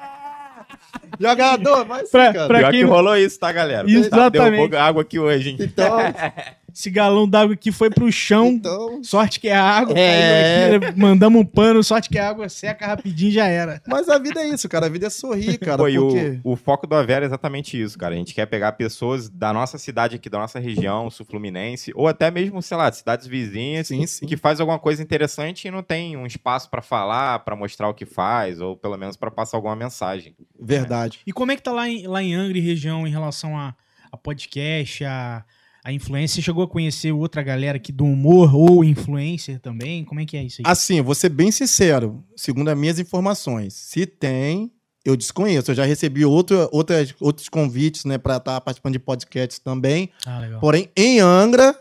Jogador, 1.20 1.86
vai 1.86 2.04
sim, 2.06 2.12
Pra- 2.12 2.34
cara. 2.34 2.48
pra- 2.48 2.60
Pior 2.60 2.72
quem 2.72 2.80
que 2.82 2.86
rolou 2.88 3.16
isso, 3.18 3.40
tá, 3.40 3.52
galera? 3.52 3.90
Exatamente. 3.90 4.10
Tá, 4.10 4.30
derrubou 4.50 4.80
água 4.80 5.02
aqui 5.04 5.20
hoje, 5.20 5.50
hein? 5.52 5.58
Então, 5.60 5.98
Esse 6.74 6.90
galão 6.90 7.28
d'água 7.28 7.54
aqui 7.54 7.72
foi 7.72 7.90
pro 7.90 8.12
chão. 8.12 8.48
então... 8.48 9.04
Sorte 9.04 9.40
que 9.40 9.48
é 9.48 9.56
água. 9.56 9.98
É. 9.98 10.76
aqui, 10.76 11.00
mandamos 11.00 11.42
um 11.42 11.46
pano. 11.46 11.84
Sorte 11.84 12.10
que 12.10 12.18
a 12.18 12.30
água 12.30 12.48
seca 12.50 12.88
rapidinho 12.88 13.32
já 13.32 13.48
era. 13.48 13.82
Mas 13.88 14.10
a 14.10 14.18
vida 14.18 14.42
é 14.42 14.50
isso, 14.50 14.68
cara. 14.70 14.86
A 14.86 14.90
vida 14.90 15.08
é 15.08 15.10
sorrir, 15.10 15.58
cara. 15.58 15.78
Pô, 15.78 15.84
porque... 15.84 16.40
o, 16.44 16.52
o 16.54 16.56
foco 16.56 16.88
do 16.88 16.96
Avera 16.96 17.26
é 17.26 17.28
exatamente 17.28 17.82
isso, 17.82 17.98
cara. 17.98 18.14
A 18.14 18.18
gente 18.18 18.34
quer 18.34 18.46
pegar 18.46 18.72
pessoas 18.74 19.30
da 19.30 19.52
nossa 19.54 19.78
cidade 19.78 20.16
aqui, 20.16 20.30
da 20.30 20.38
nossa 20.40 20.60
região, 20.60 21.10
sul 21.10 21.26
fluminense, 21.26 21.92
ou 21.96 22.08
até 22.08 22.30
mesmo, 22.32 22.62
sei 22.62 22.78
lá, 22.78 22.90
de 22.90 22.98
cidades 22.98 23.28
vizinhas, 23.28 23.88
Sim, 23.88 24.06
sim. 24.06 24.26
que 24.26 24.38
faz 24.38 24.60
alguma 24.60 24.80
coisa 24.80 25.02
interessante 25.02 25.68
e 25.68 25.72
não 25.72 25.84
tem 25.84 26.16
um 26.18 26.26
espaço 26.26 26.70
pra 26.70 26.82
falar, 26.82 27.40
pra 27.40 27.56
mostrar 27.56 27.90
o 27.90 27.94
que 27.94 28.06
faz, 28.06 28.62
ou 28.62 28.76
pelo 28.76 28.98
menos 28.98 29.16
pra 29.18 29.32
passar 29.32 29.58
alguma 29.58 29.76
mensagem. 29.76 30.36
Verdade. 30.60 31.20
E 31.26 31.32
como 31.34 31.52
é 31.52 31.56
que 31.56 31.64
tá 31.64 31.72
lá 31.72 31.88
em, 31.88 32.08
lá 32.08 32.22
em 32.22 32.34
Angra 32.34 32.58
e 32.58 32.62
região 32.62 33.08
em 33.08 33.12
relação 33.12 33.58
a, 33.58 33.76
a 34.12 34.18
podcast, 34.18 35.04
a, 35.06 35.44
a 35.84 35.92
influência? 35.92 36.36
Você 36.36 36.42
chegou 36.42 36.64
a 36.64 36.68
conhecer 36.68 37.12
outra 37.12 37.42
galera 37.42 37.78
aqui 37.78 37.92
do 37.92 38.06
humor 38.06 38.56
ou 38.56 38.84
influencer 38.84 39.60
também? 39.60 40.04
Como 40.06 40.20
é 40.20 40.26
que 40.26 40.38
é 40.38 40.44
isso 40.44 40.62
aí? 40.62 40.72
Assim, 40.72 41.02
vou 41.02 41.16
ser 41.16 41.30
bem 41.30 41.52
sincero, 41.52 42.24
segundo 42.36 42.70
as 42.70 42.78
minhas 42.78 43.00
informações. 43.00 43.74
Se 43.74 44.06
tem, 44.06 44.72
eu 45.04 45.16
desconheço. 45.18 45.72
Eu 45.72 45.76
já 45.76 45.86
recebi 45.86 46.24
outro, 46.26 46.70
outras, 46.72 47.14
outros 47.20 47.50
convites, 47.50 48.06
né, 48.06 48.18
pra 48.18 48.38
estar 48.38 48.62
participando 48.62 48.94
de 48.94 49.00
podcasts 49.00 49.60
também. 49.60 50.10
Ah, 50.26 50.40
legal. 50.40 50.60
Porém, 50.60 50.90
em 50.96 51.20
Angra, 51.20 51.76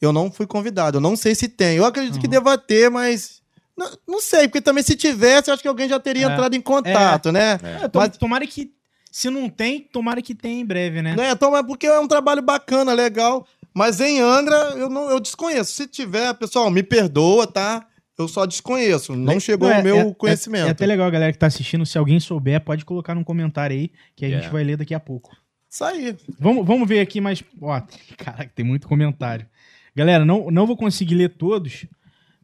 eu 0.00 0.12
não 0.12 0.30
fui 0.30 0.46
convidado. 0.46 0.98
Eu 0.98 1.00
não 1.00 1.16
sei 1.16 1.34
se 1.34 1.48
tem. 1.48 1.76
Eu 1.76 1.84
acredito 1.84 2.18
que 2.18 2.26
Uhum. 2.26 2.30
deva 2.30 2.56
ter, 2.56 2.88
mas. 2.90 3.40
Não, 3.76 3.90
não 4.06 4.20
sei, 4.20 4.46
porque 4.46 4.60
também 4.60 4.82
se 4.84 4.94
tivesse, 4.94 5.48
eu 5.50 5.54
acho 5.54 5.62
que 5.62 5.68
alguém 5.68 5.88
já 5.88 5.98
teria 5.98 6.26
É. 6.26 6.32
entrado 6.32 6.54
em 6.54 6.60
contato, 6.60 7.32
né? 7.32 7.58
É, 7.62 7.90
Mas- 7.94 8.16
Tomara 8.18 8.46
que. 8.46 8.70
Se 9.10 9.28
não 9.30 9.48
tem, 9.48 9.80
tomara 9.80 10.22
que 10.22 10.34
tenha 10.34 10.60
em 10.60 10.64
breve, 10.64 11.02
né? 11.02 11.16
né? 11.16 11.30
Então, 11.32 11.56
é 11.56 11.62
porque 11.62 11.86
é 11.86 11.98
um 11.98 12.06
trabalho 12.08 12.42
bacana, 12.42 12.92
legal. 12.92 13.46
Mas 13.74 14.00
em 14.00 14.20
Angra, 14.20 14.56
eu 14.76 14.88
não 14.88 15.10
eu 15.10 15.18
desconheço. 15.20 15.72
Se 15.72 15.86
tiver, 15.86 16.32
pessoal, 16.34 16.70
me 16.70 16.82
perdoa, 16.82 17.46
tá? 17.46 17.86
Eu 18.18 18.28
só 18.28 18.44
desconheço. 18.44 19.16
Não 19.16 19.40
chegou 19.40 19.70
é- 19.70 19.80
o 19.80 19.82
meu 19.82 19.96
é- 19.98 20.14
conhecimento. 20.14 20.66
É 20.66 20.70
até 20.70 20.84
legal 20.86 21.10
galera 21.10 21.32
que 21.32 21.38
tá 21.38 21.46
assistindo. 21.46 21.86
Se 21.86 21.96
alguém 21.96 22.20
souber, 22.20 22.60
pode 22.60 22.84
colocar 22.84 23.14
num 23.14 23.24
comentário 23.24 23.76
aí 23.76 23.90
que 24.14 24.24
a 24.24 24.28
É. 24.28 24.32
gente 24.32 24.48
vai 24.50 24.62
ler 24.62 24.76
daqui 24.76 24.94
a 24.94 25.00
pouco. 25.00 25.34
Isso 25.68 25.84
aí. 25.84 26.16
Vamos, 26.38 26.66
vamos 26.66 26.86
ver 26.88 27.00
aqui 27.00 27.20
mais. 27.20 27.42
Ó, 27.62 27.80
caraca, 28.18 28.52
tem 28.54 28.64
muito 28.64 28.86
comentário. 28.86 29.46
Galera, 29.96 30.24
não, 30.24 30.50
não 30.50 30.66
vou 30.66 30.76
conseguir 30.76 31.14
ler 31.14 31.30
todos, 31.30 31.86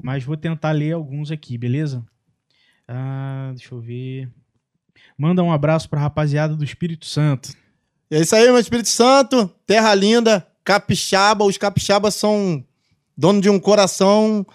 mas 0.02 0.24
vou 0.24 0.36
tentar 0.36 0.72
ler 0.72 0.92
alguns 0.92 1.30
aqui, 1.30 1.58
beleza? 1.58 2.04
Ah, 2.88 3.52
deixa 3.54 3.74
eu 3.74 3.80
ver. 3.80 4.28
Manda 5.18 5.42
um 5.42 5.52
abraço 5.52 5.88
pra 5.88 6.00
rapaziada 6.00 6.54
do 6.54 6.64
Espírito 6.64 7.06
Santo. 7.06 7.50
É 8.10 8.20
isso 8.20 8.36
aí, 8.36 8.44
meu 8.44 8.58
Espírito 8.58 8.88
Santo. 8.88 9.50
Terra 9.66 9.94
linda. 9.94 10.46
Capixaba. 10.64 11.44
Os 11.44 11.56
capixabas 11.56 12.14
são 12.14 12.62
dono 13.16 13.40
de 13.40 13.48
um 13.48 13.58
coração 13.58 14.46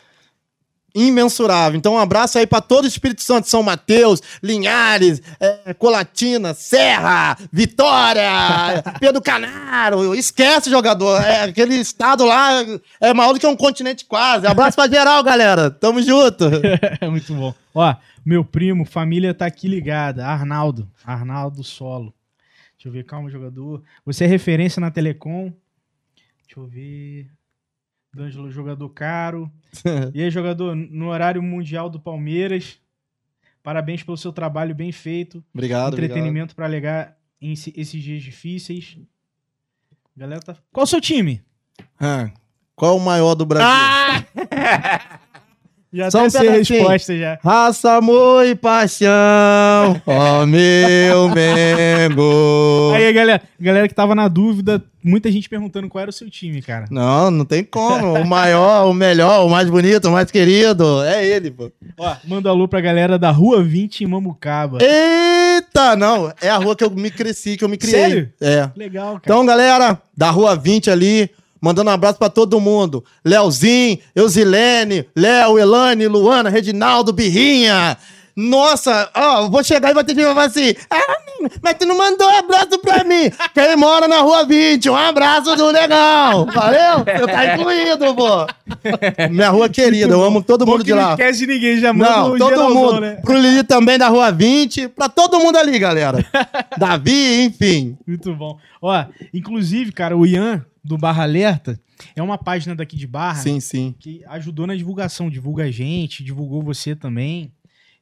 imensurável. 0.94 1.78
Então, 1.78 1.94
um 1.94 2.00
abraço 2.00 2.38
aí 2.38 2.46
pra 2.46 2.62
todo 2.62 2.86
o 2.86 2.88
Espírito 2.88 3.22
Santo. 3.22 3.48
São 3.50 3.64
Mateus, 3.64 4.22
Linhares, 4.44 5.22
é, 5.40 5.74
Colatina, 5.74 6.54
Serra, 6.54 7.38
Vitória, 7.52 8.84
Pedro 9.00 9.22
Canaro. 9.22 10.14
Esquece, 10.14 10.70
jogador. 10.70 11.22
É, 11.22 11.44
aquele 11.44 11.76
estado 11.76 12.26
lá 12.26 12.64
é 13.00 13.14
maior 13.14 13.34
do 13.34 13.40
que 13.40 13.48
um 13.48 13.56
continente 13.56 14.06
quase. 14.06 14.46
Abraço 14.46 14.76
pra 14.76 14.88
geral, 14.88 15.24
galera. 15.24 15.72
Tamo 15.72 16.02
junto. 16.02 16.46
É 17.00 17.08
muito 17.08 17.34
bom. 17.34 17.54
Ó, 17.74 17.96
meu 18.26 18.44
primo, 18.44 18.86
família 18.86 19.34
tá 19.34 19.46
aqui 19.46 19.68
ligada. 19.68 20.26
Arnaldo. 20.28 20.90
Arnaldo 21.06 21.64
Solo. 21.64 22.14
Deixa 22.74 22.88
eu 22.88 22.92
ver, 22.92 23.06
calma, 23.06 23.30
jogador. 23.30 23.84
Você 24.06 24.24
é 24.24 24.28
referência 24.28 24.80
na 24.80 24.90
Telecom. 24.92 25.54
Deixa 26.46 26.60
eu 26.60 26.66
ver. 26.66 27.30
D'Angelo, 28.14 28.52
jogador 28.52 28.90
caro. 28.90 29.50
E 30.14 30.22
aí, 30.22 30.30
jogador, 30.30 30.76
no 30.76 31.08
horário 31.10 31.42
mundial 31.42 31.90
do 31.90 32.00
Palmeiras. 32.00 32.80
Parabéns 33.64 34.02
pelo 34.04 34.18
seu 34.18 34.34
trabalho 34.34 34.74
bem 34.76 34.92
feito. 34.92 35.44
Obrigado. 35.54 35.94
Entretenimento 35.94 36.56
pra 36.56 36.66
alegar 36.66 37.16
em 37.40 37.54
esse- 37.54 37.74
esses 37.78 38.02
dias 38.02 38.22
difíceis. 38.24 38.98
Galera 40.18 40.42
tá. 40.42 40.58
Qual 40.74 40.84
o 40.84 40.88
seu 40.88 41.00
time? 41.00 41.42
Ah, 42.00 42.32
qual 42.76 42.98
o 42.98 43.00
maior 43.00 43.36
do 43.36 43.46
Brasil? 43.46 43.68
Já 45.94 46.10
Só 46.10 46.24
um 46.24 46.30
sei 46.30 46.48
resposta 46.48 47.18
já. 47.18 47.38
Raça, 47.44 47.98
amor 47.98 48.46
e 48.46 48.56
paixão, 48.56 49.10
ó 50.06 50.46
meu 50.48 51.28
Mengo. 51.28 52.94
Aí, 52.96 53.12
galera, 53.12 53.42
galera 53.60 53.88
que 53.90 53.94
tava 53.94 54.16
na 54.16 54.30
dúvida, 54.30 54.82
muita 55.04 55.30
gente 55.30 55.50
perguntando 55.50 55.90
qual 55.90 56.04
era 56.04 56.10
o 56.10 56.14
seu 56.14 56.30
time, 56.30 56.62
cara. 56.62 56.86
Não, 56.90 57.30
não 57.30 57.44
tem 57.44 57.62
como. 57.62 58.14
O 58.14 58.26
maior, 58.26 58.90
o 58.90 58.94
melhor, 58.94 59.46
o 59.46 59.50
mais 59.50 59.70
bonito, 59.70 60.08
o 60.08 60.12
mais 60.14 60.32
querido, 60.32 61.04
é 61.04 61.28
ele, 61.28 61.52
pô. 61.52 61.70
Ó, 61.98 62.16
manda 62.24 62.50
alô 62.50 62.70
pra 62.70 62.80
galera 62.80 63.20
da 63.20 63.30
Rua 63.30 63.62
20 63.62 64.06
em 64.06 64.08
Mamucaba. 64.08 64.78
Eita, 64.82 65.98
não, 65.98 66.32
é 66.42 66.50
a 66.50 66.56
rua 66.56 66.74
que 66.74 66.86
eu 66.86 66.90
me 66.90 67.12
cresci, 67.12 67.58
que 67.58 67.66
eu 67.66 67.70
me 67.70 67.76
criei. 67.76 68.00
Sério? 68.00 68.34
É. 68.40 68.70
Legal, 68.78 69.16
cara. 69.16 69.22
Então, 69.26 69.46
galera, 69.46 70.02
da 70.16 70.30
Rua 70.30 70.56
20 70.56 70.90
ali, 70.90 71.30
mandando 71.62 71.90
um 71.90 71.94
abraço 71.94 72.18
pra 72.20 72.30
todo 72.30 72.60
mundo. 72.60 73.04
Leozinho, 73.24 74.00
Eusilene, 74.16 75.06
Léo, 75.16 75.60
Elane, 75.60 76.08
Luana, 76.08 76.50
Reginaldo, 76.50 77.14
Birrinha. 77.14 77.98
Nossa, 78.34 79.10
ó, 79.14 79.50
vou 79.50 79.62
chegar 79.62 79.92
e 79.92 79.94
vai 79.94 80.06
ter 80.06 80.16
gente 80.16 80.24
que 80.24 80.30
falar 80.34 80.46
assim, 80.46 80.74
ah, 80.90 81.18
mas 81.62 81.74
tu 81.78 81.86
não 81.86 81.98
mandou 81.98 82.28
abraço 82.30 82.80
pra 82.80 83.04
mim. 83.04 83.30
Quem 83.54 83.76
mora 83.76 84.08
na 84.08 84.22
Rua 84.22 84.46
20, 84.46 84.90
um 84.90 84.96
abraço 84.96 85.54
do 85.58 85.68
legal. 85.70 86.46
Valeu? 86.46 87.04
Eu 87.20 87.28
tá 87.28 87.54
incluído, 87.56 88.16
pô. 88.16 88.48
Minha 89.30 89.50
rua 89.50 89.68
querida, 89.68 90.14
eu 90.14 90.24
amo 90.24 90.42
todo 90.42 90.66
mundo 90.66 90.82
de 90.82 90.92
não 90.92 90.98
lá. 91.02 91.10
esquece 91.12 91.40
de 91.40 91.48
ninguém, 91.48 91.78
já 91.78 91.92
manda 91.92 92.10
Não, 92.10 92.34
um 92.34 92.38
todo 92.38 92.50
geralzão, 92.50 92.74
mundo. 92.74 93.02
né? 93.02 93.20
Pro 93.22 93.38
Lili 93.38 93.64
também 93.64 93.98
da 93.98 94.08
Rua 94.08 94.32
20, 94.32 94.88
pra 94.88 95.10
todo 95.10 95.38
mundo 95.38 95.58
ali, 95.58 95.78
galera. 95.78 96.26
Davi, 96.78 97.44
enfim. 97.44 97.98
Muito 98.08 98.34
bom. 98.34 98.58
Ó, 98.82 99.04
inclusive, 99.34 99.92
cara, 99.92 100.16
o 100.16 100.26
Ian, 100.26 100.66
do 100.84 100.98
Barra 100.98 101.24
Alerta, 101.24 101.80
é 102.16 102.22
uma 102.22 102.38
página 102.38 102.76
daqui 102.76 102.96
de 102.98 103.06
Barra 103.08 103.42
Sim, 103.42 103.60
sim. 103.60 103.96
que 104.00 104.24
ajudou 104.28 104.66
na 104.66 104.76
divulgação. 104.76 105.30
Divulga 105.30 105.66
a 105.66 105.72
gente, 105.72 106.24
divulgou 106.24 106.62
você 106.64 106.96
também. 106.96 107.52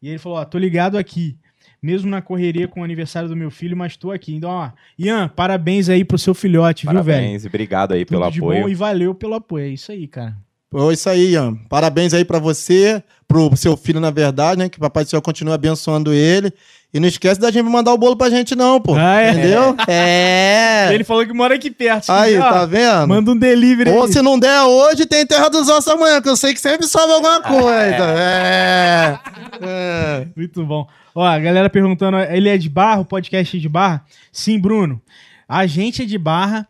E 0.02 0.08
ele 0.08 0.18
falou, 0.18 0.38
ó, 0.38 0.46
tô 0.46 0.58
ligado 0.58 0.98
aqui. 0.98 1.38
Mesmo 1.82 2.10
na 2.10 2.22
correria 2.22 2.68
com 2.68 2.82
o 2.82 2.84
aniversário 2.84 3.30
do 3.30 3.36
meu 3.36 3.50
filho, 3.50 3.76
mas 3.76 3.96
tô 3.96 4.12
aqui. 4.12 4.34
Então, 4.36 4.50
ó, 4.50 4.70
Ian, 4.98 5.30
parabéns 5.30 5.88
aí 5.90 6.04
pro 6.04 6.18
seu 6.18 6.34
filhote, 6.34 6.86
viu, 6.86 6.94
velho? 7.04 7.06
Parabéns 7.06 7.44
e 7.46 7.48
obrigado 7.48 7.94
aí 7.94 8.04
Tudo 8.06 8.20
pelo 8.20 8.32
de 8.32 8.40
apoio. 8.40 8.64
bom 8.64 8.70
e 8.70 8.76
valeu 8.76 9.16
pelo 9.16 9.34
apoio. 9.36 9.66
É 9.66 9.70
isso 9.70 9.92
aí, 9.92 10.08
cara. 10.08 10.36
Pô, 10.70 10.92
isso 10.92 11.10
aí, 11.10 11.32
Ian. 11.32 11.56
Parabéns 11.70 12.14
aí 12.14 12.24
pra 12.24 12.38
você, 12.38 13.02
pro 13.28 13.56
seu 13.56 13.76
filho, 13.76 14.00
na 14.00 14.12
verdade, 14.12 14.60
né? 14.60 14.70
Que 14.70 14.78
o 14.78 14.82
Papai 14.82 15.04
do 15.04 15.10
Céu 15.10 15.22
continue 15.22 15.54
abençoando 15.54 16.14
ele. 16.14 16.54
E 16.92 17.00
não 17.00 17.08
esquece 17.08 17.40
da 17.40 17.52
gente 17.52 17.66
mandar 17.70 17.94
o 17.94 17.98
bolo 18.00 18.16
pra 18.16 18.32
gente, 18.32 18.56
não, 18.56 18.82
pô. 18.82 18.96
Ah, 18.96 19.22
é? 19.22 19.32
Entendeu? 19.32 19.76
É. 19.88 20.90
Ele 20.92 21.04
falou 21.04 21.24
que 21.24 21.34
mora 21.34 21.54
aqui 21.54 21.70
perto. 21.70 22.10
Aí, 22.12 22.36
ó, 22.36 22.50
tá 22.50 22.66
vendo? 22.66 23.08
Manda 23.08 23.32
um 23.32 23.38
delivery 23.38 23.92
Ou 23.92 24.06
aí. 24.06 24.12
se 24.12 24.20
não 24.24 24.40
der 24.40 24.62
hoje, 24.64 25.06
tem 25.06 25.24
Terra 25.24 25.50
dos 25.50 25.70
Ossos 25.70 25.88
amanhã, 25.88 26.20
que 26.20 26.28
eu 26.28 26.36
sei 26.36 26.52
que 26.52 26.60
sempre 26.60 26.88
sobe 26.88 27.14
alguma 27.14 27.42
coisa. 27.44 28.06
É. 28.18 29.20
é. 29.62 30.28
Muito 30.36 30.66
bom. 30.66 30.88
Ó, 31.14 31.24
a 31.24 31.38
galera 31.38 31.70
perguntando, 31.70 32.18
ele 32.18 32.50
é 32.50 32.58
de 32.58 32.70
Barra, 32.70 33.02
o 33.02 33.06
podcast 33.06 33.56
é 33.56 33.60
de 33.60 33.70
Barra? 33.70 34.04
Sim, 34.32 34.60
Bruno. 34.60 35.00
A 35.48 35.68
gente 35.68 36.02
é 36.02 36.06
de 36.06 36.18
Barra. 36.18 36.68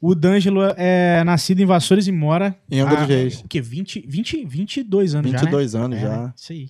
O 0.00 0.14
D'Angelo 0.14 0.60
é 0.76 1.24
nascido 1.24 1.60
em 1.60 1.66
Vassouras 1.66 2.06
e 2.06 2.12
mora... 2.12 2.54
Em 2.70 2.80
Angra 2.80 2.98
dos 2.98 3.08
Reis. 3.08 3.40
O 3.40 3.48
quê? 3.48 3.60
20, 3.60 4.04
20, 4.06 4.44
22 4.44 5.14
anos 5.16 5.30
já, 5.30 5.38
né? 5.38 5.42
22 5.42 5.74
anos 5.74 5.98
É, 5.98 6.00
já. 6.02 6.08
né? 6.08 6.32
Isso 6.36 6.52
aí. 6.52 6.68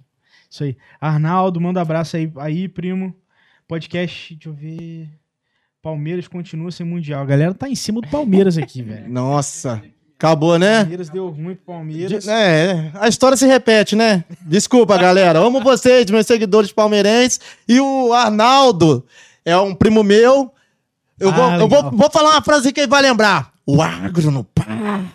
Isso 0.51 0.64
aí. 0.64 0.76
Arnaldo, 1.01 1.61
manda 1.61 1.80
abraço 1.80 2.16
aí, 2.16 2.30
aí, 2.36 2.68
primo. 2.68 3.14
Podcast, 3.66 4.34
deixa 4.34 4.49
eu 4.49 4.53
ver... 4.55 5.09
Palmeiras 5.80 6.26
continua 6.26 6.70
sem 6.72 6.84
Mundial. 6.84 7.22
A 7.22 7.24
galera 7.26 7.55
tá 7.55 7.68
em 7.68 7.74
cima 7.74 8.01
do 8.01 8.09
Palmeiras 8.09 8.59
aqui, 8.59 8.82
velho. 8.82 9.09
Nossa. 9.09 9.80
Acabou, 10.16 10.59
né? 10.59 10.80
Palmeiras 10.80 11.09
deu 11.09 11.28
ruim 11.28 11.55
pro 11.55 11.74
Palmeiras. 11.74 12.24
De- 12.24 12.30
É, 12.30 12.90
a 12.94 13.07
história 13.07 13.36
se 13.36 13.46
repete, 13.46 13.94
né? 13.94 14.24
Desculpa, 14.42 14.99
galera. 14.99 15.38
Amo 15.38 15.61
vocês, 15.62 16.11
meus 16.11 16.26
seguidores 16.26 16.72
palmeirenses. 16.72 17.40
E 17.68 17.78
o 17.80 18.12
Arnaldo 18.12 19.07
é 19.44 19.57
um 19.57 19.72
primo 19.74 20.03
meu. 20.03 20.53
Eu, 21.20 21.30
Ah, 21.30 21.32
vou, 21.32 21.53
eu 21.53 21.68
vou, 21.68 21.90
vou 21.92 22.11
falar 22.11 22.32
uma 22.32 22.42
frase 22.42 22.72
que 22.72 22.80
ele 22.80 22.88
vai 22.88 23.01
lembrar. 23.01 23.53
O 23.64 23.80
agro 23.80 24.30
no 24.32 24.42
pá. 24.42 24.64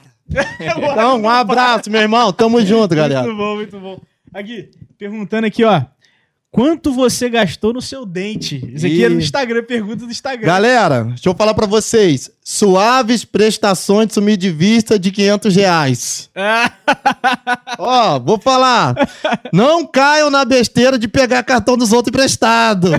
Então, 0.60 1.22
um 1.22 1.30
abraço, 1.30 1.92
meu 1.92 2.00
irmão. 2.02 2.32
Tamo 2.32 2.66
junto, 2.66 2.96
galera. 2.96 3.24
Muito 3.24 3.38
bom, 3.38 3.56
muito 3.56 3.80
bom. 3.80 4.00
Aqui, 4.34 4.70
perguntando 4.98 5.48
aqui, 5.48 5.64
ó. 5.64 5.82
Quanto 6.52 6.94
você 6.94 7.30
gastou 7.30 7.74
no 7.74 7.82
seu 7.82 8.06
dente? 8.06 8.58
Isso 8.76 8.86
aqui 8.86 9.04
é 9.04 9.10
do 9.10 9.16
Ih. 9.16 9.24
Instagram, 9.24 9.64
pergunta 9.64 10.06
do 10.06 10.12
Instagram. 10.12 10.46
Galera, 10.46 11.04
deixa 11.06 11.28
eu 11.28 11.34
falar 11.34 11.56
pra 11.56 11.66
vocês. 11.66 12.30
Suaves 12.44 13.26
prestações 13.26 14.08
de 14.10 14.14
sumir 14.14 14.38
de 14.38 14.52
vista 14.52 15.00
de 15.00 15.10
500 15.12 15.56
reais. 15.56 16.30
Ah, 16.36 16.72
Ó, 17.80 18.20
vou 18.20 18.40
falar. 18.40 18.94
Não 19.52 19.84
caiam 19.86 20.30
na 20.30 20.46
besteira 20.46 21.00
de 21.00 21.08
pegar 21.08 21.42
cartão 21.42 21.76
dos 21.76 21.92
outros 21.92 22.12
emprestado. 22.14 22.92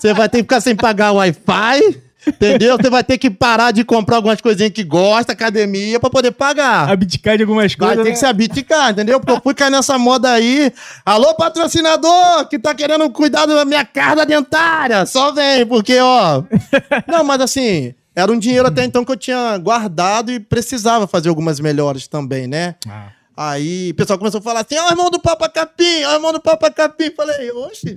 Você 0.00 0.14
vai 0.14 0.26
ter 0.28 0.38
que 0.38 0.44
ficar 0.44 0.62
sem 0.62 0.74
pagar 0.74 1.12
o 1.12 1.16
Wi-Fi. 1.16 2.00
Entendeu? 2.28 2.76
Você 2.76 2.90
vai 2.90 3.02
ter 3.02 3.18
que 3.18 3.30
parar 3.30 3.72
de 3.72 3.84
comprar 3.84 4.16
algumas 4.16 4.40
coisinhas 4.40 4.72
que 4.72 4.84
gosta, 4.84 5.32
academia, 5.32 5.98
pra 5.98 6.10
poder 6.10 6.32
pagar. 6.32 6.90
Abdicar 6.90 7.36
de 7.36 7.42
algumas 7.42 7.74
Vai 7.74 7.88
coisas. 7.88 8.04
ter 8.04 8.10
né? 8.10 8.14
que 8.14 8.18
se 8.18 8.26
abdicar, 8.26 8.90
entendeu? 8.92 9.18
Porque 9.20 9.32
eu 9.32 9.40
fui 9.40 9.54
cair 9.54 9.70
nessa 9.70 9.98
moda 9.98 10.30
aí. 10.30 10.72
Alô, 11.04 11.34
patrocinador, 11.34 12.48
que 12.48 12.58
tá 12.58 12.74
querendo 12.74 13.08
cuidar 13.10 13.46
da 13.46 13.64
minha 13.64 13.84
carga 13.84 14.24
dentária. 14.26 15.06
Só 15.06 15.32
vem, 15.32 15.66
porque, 15.66 15.98
ó. 15.98 16.42
Não, 17.08 17.24
mas 17.24 17.40
assim, 17.40 17.94
era 18.14 18.30
um 18.32 18.38
dinheiro 18.38 18.66
até 18.68 18.84
então 18.84 19.04
que 19.04 19.12
eu 19.12 19.16
tinha 19.16 19.56
guardado 19.58 20.30
e 20.30 20.40
precisava 20.40 21.06
fazer 21.06 21.28
algumas 21.28 21.60
melhores 21.60 22.06
também, 22.08 22.46
né? 22.46 22.74
Ah. 22.88 23.08
Aí 23.36 23.90
o 23.92 23.94
pessoal 23.94 24.18
começou 24.18 24.40
a 24.40 24.42
falar 24.42 24.60
assim: 24.62 24.76
ó, 24.76 24.88
o 24.88 24.90
irmão 24.90 25.10
do 25.10 25.20
Papa 25.20 25.48
Capim, 25.48 26.02
ó, 26.04 26.10
o 26.10 26.14
irmão 26.14 26.32
do 26.32 26.40
Papa 26.40 26.68
Capim. 26.72 27.12
Falei, 27.16 27.52
oxe. 27.52 27.96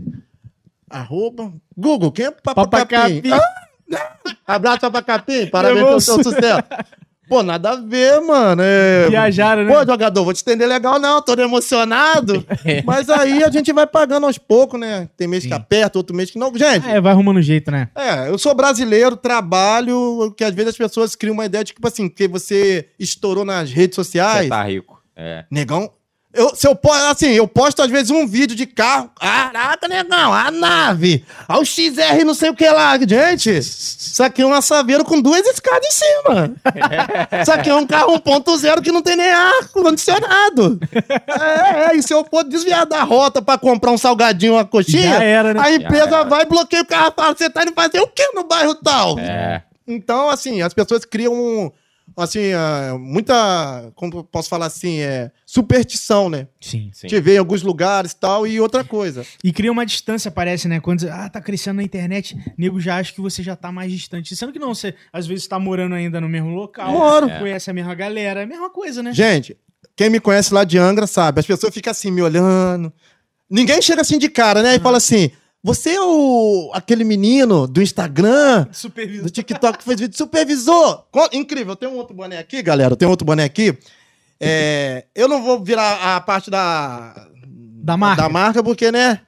Arroba. 0.88 1.52
Google, 1.76 2.12
quem 2.12 2.26
é 2.26 2.32
Papa, 2.32 2.68
Papa 2.68 2.86
Capim? 2.86 3.22
Capim. 3.22 3.32
Ah, 3.32 3.68
Abraço, 4.46 4.80
Papa 4.82 5.02
Capim. 5.02 5.48
Parabéns 5.48 5.86
pelo 5.86 6.02
seu 6.02 6.24
sucesso. 6.24 6.64
Pô, 7.32 7.42
nada 7.42 7.70
a 7.72 7.76
ver, 7.78 8.20
mano. 8.20 8.62
É... 8.62 9.08
Viajaram, 9.10 9.64
né? 9.64 9.74
Pô, 9.74 9.90
jogador, 9.90 10.26
vou 10.26 10.34
te 10.34 10.38
estender 10.38 10.68
legal, 10.68 11.00
não, 11.00 11.22
tô 11.22 11.32
emocionado. 11.40 12.46
Mas 12.84 13.10
aí 13.10 13.42
a 13.42 13.50
gente 13.50 13.72
vai 13.72 13.88
pagando 13.88 14.26
aos 14.26 14.38
poucos, 14.38 14.78
né? 14.78 15.08
Tem 15.16 15.30
mês 15.30 15.46
que 15.46 15.54
aperta, 15.54 15.98
outro 15.98 16.14
mês 16.14 16.30
que 16.30 16.38
não. 16.38 16.54
Gente, 16.54 16.86
É, 16.90 17.00
vai 17.00 17.14
arrumando 17.14 17.42
jeito, 17.42 17.72
né? 17.72 17.88
é, 17.96 18.28
eu 18.28 18.38
sou 18.38 18.54
brasileiro, 18.54 19.16
trabalho, 19.16 20.34
que 20.36 20.44
às 20.44 20.54
vezes 20.54 20.72
as 20.72 20.78
pessoas 20.78 21.16
criam 21.16 21.34
uma 21.34 21.46
ideia 21.46 21.64
de, 21.64 21.72
tipo 21.72 21.88
assim, 21.88 22.10
que 22.10 22.28
você 22.28 22.90
estourou 23.00 23.46
nas 23.46 23.72
redes 23.72 23.96
sociais. 23.96 24.44
Você 24.44 24.50
tá 24.50 24.64
rico. 24.64 25.02
É. 25.16 25.46
Negão. 25.50 25.90
Eu, 26.34 26.56
se 26.56 26.66
eu 26.66 26.74
posto, 26.74 27.04
assim, 27.04 27.32
eu 27.32 27.46
posto 27.46 27.82
às 27.82 27.90
vezes 27.90 28.10
um 28.10 28.26
vídeo 28.26 28.56
de 28.56 28.66
carro. 28.66 29.12
Caraca, 29.20 29.88
negão, 29.88 30.34
a 30.34 30.50
nave. 30.50 31.26
Ao 31.46 31.66
XR, 31.66 32.24
não 32.26 32.34
sei 32.34 32.50
o 32.50 32.56
que 32.56 32.68
lá. 32.70 32.98
Gente, 32.98 33.50
isso 33.50 34.24
aqui 34.24 34.42
é 34.42 34.46
um 34.46 34.54
assaveiro 34.54 35.04
com 35.04 35.22
duas 35.22 35.46
escadas 35.46 35.88
em 35.88 35.92
cima. 35.92 36.54
Isso 37.42 37.52
aqui 37.52 37.70
é 37.70 37.76
um 37.76 37.86
carro 37.86 38.14
1.0 38.20 38.82
que 38.82 38.92
não 38.92 39.02
tem 39.02 39.16
nem 39.16 39.30
ar 39.30 39.68
condicionado. 39.70 40.80
É, 41.28 41.92
é, 41.92 41.96
e 41.96 42.04
se 42.04 42.14
eu 42.14 42.26
for 42.30 42.44
desviar 42.44 42.86
da 42.86 43.04
rota 43.04 43.42
pra 43.42 43.58
comprar 43.58 43.92
um 43.92 43.98
salgadinho, 43.98 44.54
uma 44.54 44.66
coxinha, 44.66 45.16
era, 45.16 45.54
né? 45.54 45.60
a 45.62 45.74
empresa 45.74 46.24
vai, 46.24 46.46
bloqueia 46.46 46.84
o 46.84 46.86
carro 46.86 47.10
e 47.12 47.22
fala: 47.22 47.36
você 47.36 47.50
tá 47.50 47.64
indo 47.64 47.74
fazer 47.74 48.00
o 48.00 48.08
que 48.08 48.26
no 48.34 48.44
bairro 48.44 48.76
tal? 48.76 49.18
É. 49.20 49.64
Então, 49.88 50.30
assim, 50.30 50.62
as 50.62 50.74
pessoas 50.74 51.04
criam 51.04 51.34
um, 51.34 51.72
assim, 52.16 52.52
ah, 52.54 52.96
muita, 53.00 53.92
como 53.96 54.24
posso 54.24 54.50
falar 54.50 54.68
assim, 54.68 55.00
é 55.00 55.32
superstição, 55.46 56.30
né? 56.30 56.48
Sim. 56.60 56.90
Sim. 56.94 57.08
Te 57.08 57.20
vê 57.20 57.36
em 57.36 57.38
alguns 57.38 57.62
lugares 57.62 58.12
e 58.12 58.16
tal, 58.16 58.46
e 58.46 58.60
outra 58.60 58.84
coisa. 58.84 59.26
E 59.44 59.52
cria 59.52 59.72
uma 59.72 59.86
distância, 59.86 60.32
parece, 60.32 60.68
né? 60.68 60.80
Quando 60.80 61.08
ah, 61.10 61.30
tá 61.30 61.42
crescendo 61.42 61.78
na 61.78 61.84
internet, 61.84 62.38
nego 62.58 62.80
já 62.80 62.98
acha 62.98 63.14
que 63.14 63.22
você 63.22 63.42
já 63.42 63.56
tá 63.56 63.72
mais 63.72 63.92
distante. 63.92 64.36
Sendo 64.36 64.52
que 64.52 64.60
não, 64.60 64.74
você 64.74 64.94
às 65.12 65.28
vezes 65.28 65.48
tá 65.48 65.60
morando 65.60 65.96
ainda 65.96 66.20
no 66.22 66.30
mesmo 66.30 66.50
local, 66.50 66.92
Moro. 66.92 67.30
conhece 67.40 67.70
a 67.70 67.74
mesma 67.74 67.96
galera, 67.96 68.42
é 68.42 68.44
a 68.44 68.48
mesma 68.48 68.70
coisa, 68.70 69.02
né? 69.02 69.14
Gente, 69.14 69.58
quem 69.96 70.10
me 70.10 70.20
conhece 70.20 70.54
lá 70.54 70.64
de 70.64 70.78
Angra 70.78 71.08
sabe, 71.08 71.40
as 71.40 71.46
pessoas 71.46 71.74
ficam 71.74 71.92
assim, 71.92 72.12
me 72.12 72.22
olhando. 72.22 72.92
Ninguém 73.50 73.82
chega 73.82 74.02
assim 74.02 74.18
de 74.18 74.30
cara, 74.30 74.64
né? 74.64 74.76
E 74.76 74.80
fala 74.80 74.98
assim, 74.98 75.32
você 75.64 75.92
é 75.92 76.02
o, 76.02 76.72
aquele 76.74 77.04
menino 77.04 77.68
do 77.68 77.82
Instagram, 77.82 78.68
Supervisor. 78.72 79.24
do 79.24 79.30
TikTok 79.30 79.78
que 79.80 79.84
fez 79.84 80.00
vídeo 80.00 80.18
supervisor. 80.18 81.04
Co- 81.12 81.30
Incrível, 81.34 81.74
eu 81.74 81.76
tenho 81.76 81.92
um 81.92 81.98
outro 81.98 82.16
boné 82.16 82.38
aqui, 82.38 82.62
galera, 82.62 82.94
eu 82.94 82.98
tenho 82.98 83.12
outro 83.12 83.26
boné 83.26 83.44
aqui. 83.44 83.78
É, 84.40 85.06
eu 85.14 85.28
não 85.28 85.44
vou 85.44 85.64
virar 85.64 86.16
a 86.16 86.22
parte 86.22 86.50
da, 86.50 87.28
Da 87.84 87.96
marca. 87.96 88.24
Da 88.24 88.30
marca, 88.30 88.64
porque, 88.64 88.92
né? 88.92 89.22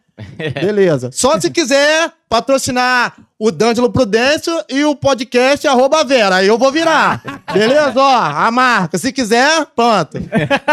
Beleza. 0.61 1.09
Só 1.11 1.39
se 1.39 1.49
quiser 1.49 2.11
patrocinar 2.29 3.15
o 3.39 3.51
D'Angelo 3.51 3.91
Prudêncio 3.91 4.53
e 4.69 4.83
o 4.85 4.95
podcast 4.95 5.67
arroba 5.67 6.03
Vera. 6.03 6.35
Aí 6.37 6.47
eu 6.47 6.57
vou 6.57 6.71
virar. 6.71 7.21
Beleza? 7.51 7.93
Ó, 7.95 8.15
a 8.15 8.49
marca. 8.51 8.97
Se 8.97 9.11
quiser, 9.11 9.65
pronto. 9.75 10.17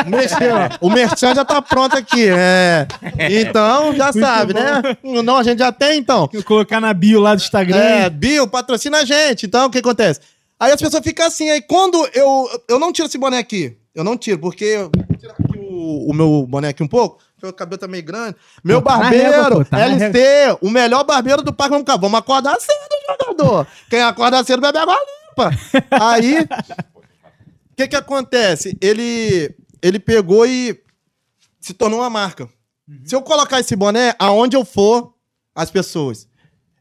O 0.06 0.10
merchan, 0.10 0.68
o 0.80 0.90
merchan 0.90 1.34
já 1.34 1.44
tá 1.44 1.60
pronto 1.60 1.96
aqui. 1.96 2.28
É. 2.28 2.86
Então, 3.30 3.94
já 3.94 4.12
sabe, 4.12 4.54
né? 4.54 4.82
Não, 5.22 5.36
a 5.38 5.42
gente 5.42 5.58
já 5.58 5.72
tem, 5.72 5.98
então. 5.98 6.28
Eu 6.32 6.44
colocar 6.44 6.80
na 6.80 6.92
bio 6.92 7.20
lá 7.20 7.34
do 7.34 7.40
Instagram. 7.42 7.76
É, 7.78 8.10
Bill, 8.10 8.46
patrocina 8.46 8.98
a 8.98 9.04
gente. 9.04 9.46
Então, 9.46 9.66
o 9.66 9.70
que 9.70 9.78
acontece? 9.78 10.20
Aí 10.58 10.70
as 10.72 10.80
pessoas 10.80 11.02
ficam 11.02 11.26
assim, 11.26 11.48
aí 11.50 11.62
quando 11.62 12.06
eu. 12.14 12.48
Eu 12.68 12.78
não 12.78 12.92
tiro 12.92 13.08
esse 13.08 13.16
boné 13.18 13.38
aqui. 13.38 13.76
Eu 13.94 14.04
não 14.04 14.16
tiro, 14.16 14.38
porque. 14.38 14.64
eu- 14.64 14.90
Vou 14.94 15.16
tirar 15.18 15.32
aqui 15.32 15.58
o, 15.80 16.10
o 16.10 16.14
meu 16.14 16.46
boné 16.46 16.68
aqui 16.68 16.82
um 16.82 16.88
pouco. 16.88 17.22
porque 17.34 17.46
O 17.46 17.52
cabelo 17.52 17.78
tá 17.78 17.88
meio 17.88 18.04
grande. 18.04 18.36
Meu 18.62 18.82
tá 18.82 18.98
barbeiro, 18.98 19.30
régua, 19.30 19.50
pô, 19.50 19.64
tá 19.64 19.78
o 20.60 20.70
melhor 20.70 21.04
barbeiro 21.04 21.42
do 21.42 21.52
Parque 21.52 21.74
Vamos 21.74 21.86
Vamos 22.00 22.18
acordar 22.18 22.56
cedo, 22.60 23.18
jogador. 23.18 23.66
Quem 23.88 24.02
acorda 24.02 24.44
cedo 24.44 24.60
bebe 24.60 24.78
água 24.78 24.94
limpa. 24.94 25.50
Aí. 25.90 26.40
O 26.40 27.76
que 27.76 27.88
que 27.88 27.96
acontece? 27.96 28.76
Ele. 28.80 29.54
Ele 29.82 29.98
pegou 29.98 30.46
e 30.46 30.78
se 31.60 31.72
tornou 31.72 32.00
uma 32.00 32.10
marca. 32.10 32.48
Se 33.04 33.14
eu 33.14 33.22
colocar 33.22 33.60
esse 33.60 33.74
boné, 33.76 34.14
aonde 34.18 34.56
eu 34.56 34.64
for, 34.64 35.14
as 35.54 35.70
pessoas. 35.70 36.28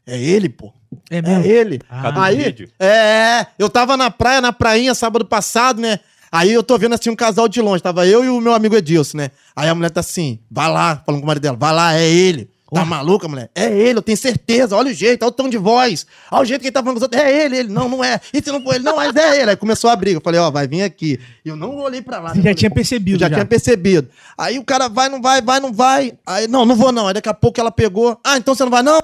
É 0.05 0.19
ele, 0.19 0.49
pô. 0.49 0.73
É 1.09 1.17
É 1.17 1.21
mesmo? 1.21 1.45
ele. 1.45 1.79
Cada 1.79 2.19
um 2.19 2.23
Aí, 2.23 2.37
vídeo. 2.37 2.69
é, 2.79 3.45
eu 3.59 3.69
tava 3.69 3.95
na 3.95 4.09
praia, 4.09 4.41
na 4.41 4.51
prainha, 4.51 4.95
sábado 4.95 5.23
passado, 5.25 5.79
né? 5.79 5.99
Aí 6.31 6.51
eu 6.51 6.63
tô 6.63 6.77
vendo 6.77 6.95
assim 6.95 7.09
um 7.09 7.15
casal 7.15 7.47
de 7.47 7.61
longe. 7.61 7.81
Tava 7.81 8.05
eu 8.05 8.23
e 8.23 8.29
o 8.29 8.39
meu 8.39 8.53
amigo 8.53 8.75
Edilson, 8.75 9.17
né? 9.17 9.31
Aí 9.55 9.67
a 9.67 9.75
mulher 9.75 9.89
tá 9.89 9.99
assim, 9.99 10.39
vai 10.49 10.71
lá, 10.71 11.01
falando 11.05 11.21
com 11.21 11.25
o 11.25 11.27
marido 11.27 11.43
dela, 11.43 11.57
vai 11.57 11.73
lá, 11.73 11.95
é 11.95 12.07
ele. 12.07 12.49
Tá 12.71 12.85
maluca, 12.85 13.27
mulher? 13.27 13.49
É 13.55 13.65
ele, 13.65 13.97
eu 13.97 14.01
tenho 14.01 14.17
certeza. 14.17 14.75
Olha 14.75 14.91
o 14.91 14.93
jeito, 14.93 15.23
olha 15.23 15.29
o 15.29 15.33
tom 15.33 15.49
de 15.49 15.57
voz. 15.57 16.05
Olha 16.31 16.43
o 16.43 16.45
jeito 16.45 16.61
que 16.61 16.67
ele 16.67 16.71
tá 16.71 16.81
falando 16.81 16.93
com 16.93 16.97
os 16.99 17.01
outros. 17.01 17.19
É 17.19 17.45
ele, 17.45 17.57
ele. 17.57 17.69
Não, 17.73 17.89
não 17.89 18.03
é. 18.03 18.21
E 18.31 18.41
se 18.41 18.51
não 18.51 18.61
for 18.61 18.75
ele? 18.75 18.83
Não, 18.83 18.95
mas 18.95 19.15
é 19.15 19.41
ele. 19.41 19.49
Aí 19.49 19.55
começou 19.55 19.89
a 19.89 19.95
briga. 19.95 20.17
Eu 20.17 20.21
falei, 20.21 20.39
ó, 20.39 20.51
vai 20.51 20.67
vir 20.67 20.83
aqui. 20.83 21.19
E 21.43 21.49
eu 21.49 21.55
não 21.55 21.77
olhei 21.77 21.99
pra 21.99 22.19
lá. 22.19 22.33
Você 22.35 22.43
já 22.43 22.53
tinha 22.53 22.69
percebido. 22.69 23.15
Eu 23.15 23.27
já, 23.27 23.29
tinha 23.33 23.45
percebido. 23.45 24.07
Aí 24.37 24.59
o 24.59 24.63
cara 24.63 24.87
vai, 24.87 25.09
não 25.09 25.19
vai, 25.19 25.41
vai, 25.41 25.59
não 25.59 25.73
vai. 25.73 26.13
Aí, 26.23 26.47
não, 26.47 26.63
não 26.63 26.75
vou 26.75 26.91
não. 26.91 27.07
Aí 27.07 27.13
daqui 27.15 27.27
a 27.29 27.33
pouco 27.33 27.59
ela 27.59 27.71
pegou. 27.71 28.19
Ah, 28.23 28.37
então 28.37 28.53
você 28.53 28.63
não 28.63 28.69
vai? 28.71 28.83
Não, 28.83 28.99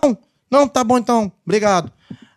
não, 0.52 0.68
tá 0.68 0.84
bom 0.84 1.00
então. 1.00 1.32
Obrigado. 1.44 1.92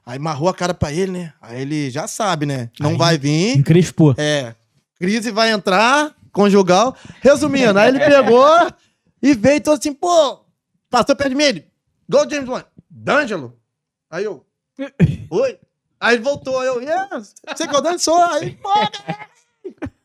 Aí 0.07 0.19
marrou 0.19 0.49
a 0.49 0.55
cara 0.55 0.73
pra 0.73 0.91
ele, 0.91 1.13
né? 1.13 1.33
Aí 1.43 1.61
ele 1.61 1.91
já 1.91 2.09
sabe, 2.09 2.47
né? 2.47 2.71
Não 2.81 2.91
Aí- 2.93 2.97
vai 2.97 3.19
vir. 3.19 3.59
Encrespou. 3.59 4.15
É. 4.17 4.55
Crise 4.99 5.31
vai 5.31 5.51
entrar, 5.51 6.15
conjugal. 6.33 6.97
Resumindo, 7.21 7.79
aí 7.79 7.89
ele 7.89 8.01
pegou 8.01 8.49
e 9.23 9.35
veio 9.35 9.59
e 9.59 9.65
falou 9.65 9.79
assim, 9.79 9.93
pô, 9.93 10.41
passou 10.91 11.15
perto 11.15 11.31
de 11.31 11.35
mim, 11.35 11.45
ele, 11.45 11.67
go 12.09 12.29
James 12.29 12.49
Bond, 12.49 12.65
D'Angelo. 12.91 13.57
Aí 14.11 14.25
eu, 14.25 14.45
oi. 15.31 15.59
Aí 16.01 16.15
ele 16.15 16.23
voltou, 16.23 16.63
eu, 16.63 16.81
yes, 16.81 17.35
você 17.47 17.67
que 17.67 17.75
eu 17.75 17.83
dançou, 17.83 18.23
aí, 18.23 18.53
pô, 18.53 18.71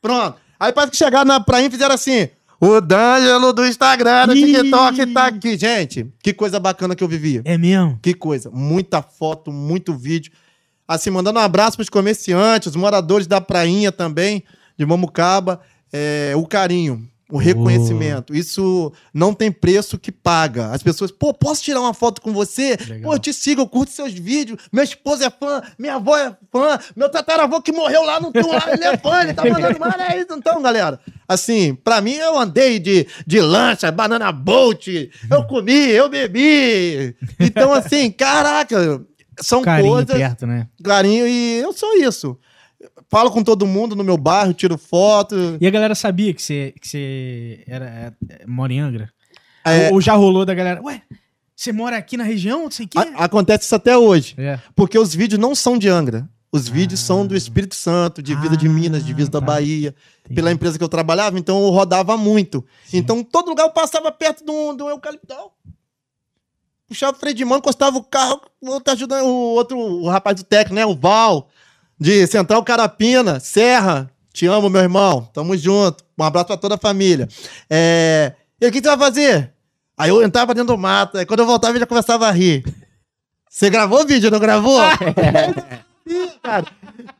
Pronto. 0.01 0.37
Aí 0.59 0.71
parece 0.71 0.91
que 0.91 0.97
chegaram 0.97 1.25
na 1.25 1.39
praia 1.39 1.65
e 1.65 1.69
fizeram 1.69 1.95
assim, 1.95 2.29
o 2.59 2.79
D'Angelo 2.79 3.51
do 3.51 3.65
Instagram, 3.65 4.27
do. 4.27 4.33
TikTok 4.33 5.05
tá 5.07 5.27
aqui. 5.27 5.57
Gente, 5.57 6.07
que 6.21 6.33
coisa 6.33 6.59
bacana 6.59 6.95
que 6.95 7.03
eu 7.03 7.07
vivia. 7.07 7.41
É 7.43 7.57
mesmo? 7.57 7.99
Que 8.01 8.13
coisa. 8.13 8.49
Muita 8.49 9.01
foto, 9.01 9.51
muito 9.51 9.93
vídeo. 9.93 10.31
Assim, 10.87 11.09
mandando 11.09 11.39
um 11.39 11.41
abraço 11.41 11.75
pros 11.75 11.89
comerciantes, 11.89 12.69
os 12.69 12.75
moradores 12.75 13.27
da 13.27 13.41
prainha 13.41 13.91
também, 13.91 14.43
de 14.77 14.85
Mamucaba. 14.85 15.61
É, 15.91 16.33
o 16.35 16.45
carinho, 16.45 17.07
o 17.33 17.37
reconhecimento. 17.37 18.35
Isso 18.35 18.91
não 19.13 19.33
tem 19.33 19.51
preço 19.51 19.97
que 19.97 20.11
paga. 20.11 20.67
As 20.71 20.83
pessoas, 20.83 21.11
pô, 21.11 21.33
posso 21.33 21.63
tirar 21.63 21.81
uma 21.81 21.93
foto 21.93 22.21
com 22.21 22.31
você? 22.31 22.77
Legal. 22.87 23.01
Pô, 23.01 23.15
eu 23.15 23.19
te 23.19 23.33
sigo, 23.33 23.61
eu 23.61 23.67
curto 23.67 23.91
seus 23.91 24.13
vídeos. 24.13 24.59
Minha 24.71 24.83
esposa 24.83 25.25
é 25.25 25.29
fã, 25.31 25.61
minha 25.77 25.95
avó 25.95 26.15
é 26.15 26.35
fã, 26.51 26.79
meu 26.95 27.09
tataravô 27.09 27.59
que 27.59 27.71
morreu 27.71 28.03
lá 28.03 28.19
no 28.19 28.31
túmulo, 28.31 28.53
lá, 28.53 28.71
ele 28.71 28.83
é 28.83 28.97
fã, 28.97 29.21
ele 29.21 29.33
tá 29.33 29.43
mandando 29.45 29.79
mais, 29.79 29.99
é 29.99 30.17
isso. 30.17 30.27
Então, 30.31 30.61
galera, 30.61 30.99
assim, 31.27 31.73
pra 31.73 32.01
mim 32.01 32.13
eu 32.13 32.37
andei 32.37 32.77
de, 32.77 33.07
de 33.25 33.41
lancha, 33.41 33.91
banana 33.91 34.31
boat, 34.31 35.09
eu 35.31 35.43
comi, 35.47 35.89
eu 35.89 36.09
bebi. 36.09 37.15
Então, 37.39 37.73
assim, 37.73 38.11
caraca, 38.11 39.01
são 39.41 39.63
Carinho 39.63 39.91
coisas 39.91 40.15
perto, 40.15 40.45
né? 40.45 40.67
carinho 40.83 41.27
e 41.27 41.59
eu 41.59 41.73
sou 41.73 41.95
isso. 41.97 42.37
Falo 43.09 43.31
com 43.31 43.43
todo 43.43 43.65
mundo 43.67 43.95
no 43.95 44.03
meu 44.03 44.17
bairro, 44.17 44.53
tiro 44.53 44.77
foto. 44.77 45.35
E 45.59 45.67
a 45.67 45.71
galera 45.71 45.95
sabia 45.95 46.33
que 46.33 46.41
você, 46.41 46.73
que 46.79 46.87
você 46.87 47.63
era, 47.67 47.85
é, 47.85 48.13
é, 48.41 48.45
mora 48.47 48.73
em 48.73 48.79
Angra? 48.79 49.11
É. 49.65 49.87
Ou, 49.89 49.93
ou 49.95 50.01
já 50.01 50.13
rolou 50.13 50.45
da 50.45 50.53
galera, 50.53 50.81
ué, 50.83 51.01
você 51.55 51.71
mora 51.71 51.95
aqui 51.97 52.17
na 52.17 52.23
região, 52.23 52.63
não 52.63 52.71
sei 52.71 52.85
o 52.85 52.89
quê? 52.89 52.97
A- 52.97 53.23
acontece 53.25 53.65
isso 53.65 53.75
até 53.75 53.97
hoje. 53.97 54.35
É. 54.37 54.59
Porque 54.75 54.97
os 54.97 55.13
vídeos 55.13 55.39
não 55.39 55.53
são 55.55 55.77
de 55.77 55.87
Angra. 55.87 56.27
Os 56.51 56.67
vídeos 56.67 56.99
são 56.99 57.25
do 57.25 57.35
Espírito 57.35 57.73
Santo, 57.73 58.21
de 58.21 58.35
Vida 58.35 58.55
de 58.55 58.67
Ah, 58.67 58.69
Minas, 58.69 59.03
de 59.03 59.11
Vida 59.13 59.29
da 59.29 59.39
tá. 59.39 59.45
Bahia, 59.45 59.95
Entendi. 60.19 60.35
pela 60.35 60.51
empresa 60.51 60.77
que 60.77 60.83
eu 60.83 60.89
trabalhava, 60.89 61.39
então 61.39 61.59
eu 61.63 61.69
rodava 61.71 62.15
muito. 62.15 62.63
Então, 62.93 63.23
todo 63.23 63.49
lugar 63.49 63.63
eu 63.63 63.71
passava 63.71 64.11
perto 64.11 64.45
de 64.45 64.51
um, 64.51 64.75
de 64.75 64.83
um 64.83 64.89
eucaliptal. 64.89 65.55
Puxava 66.87 67.15
o 67.17 67.19
freio 67.19 67.35
de 67.35 67.43
mão, 67.45 67.57
encostava 67.57 67.97
o 67.97 68.03
carro, 68.03 68.39
o 68.61 68.69
outro 68.69 68.93
ajudando, 68.93 69.25
o 69.25 69.29
outro, 69.55 69.77
o 69.79 70.07
rapaz 70.07 70.35
do 70.37 70.43
técnico, 70.43 70.75
né? 70.75 70.85
O 70.85 70.95
Val, 70.95 71.49
de 71.99 72.27
Central 72.27 72.63
Carapina, 72.63 73.39
Serra. 73.39 74.09
Te 74.33 74.47
amo, 74.47 74.69
meu 74.69 74.81
irmão. 74.81 75.29
Tamo 75.33 75.55
junto. 75.55 76.03
Um 76.17 76.23
abraço 76.23 76.47
pra 76.47 76.57
toda 76.57 76.75
a 76.75 76.77
família. 76.77 77.27
É... 77.69 78.33
E 78.59 78.67
o 78.67 78.71
que 78.71 78.79
você 78.81 78.87
vai 78.87 78.97
fazer? 78.97 79.53
Aí 79.97 80.09
eu 80.09 80.23
entrava 80.23 80.53
dentro 80.53 80.75
do 80.75 80.77
mato, 80.77 81.17
aí 81.17 81.25
quando 81.25 81.41
eu 81.41 81.45
voltava 81.45 81.73
ele 81.73 81.81
já 81.81 81.85
começava 81.85 82.27
a 82.27 82.31
rir. 82.31 82.63
Você 83.49 83.69
gravou 83.69 84.01
o 84.01 84.05
vídeo, 84.05 84.31
não 84.31 84.39
gravou? 84.39 84.79
Ih, 86.07 86.31
cara. 86.41 86.65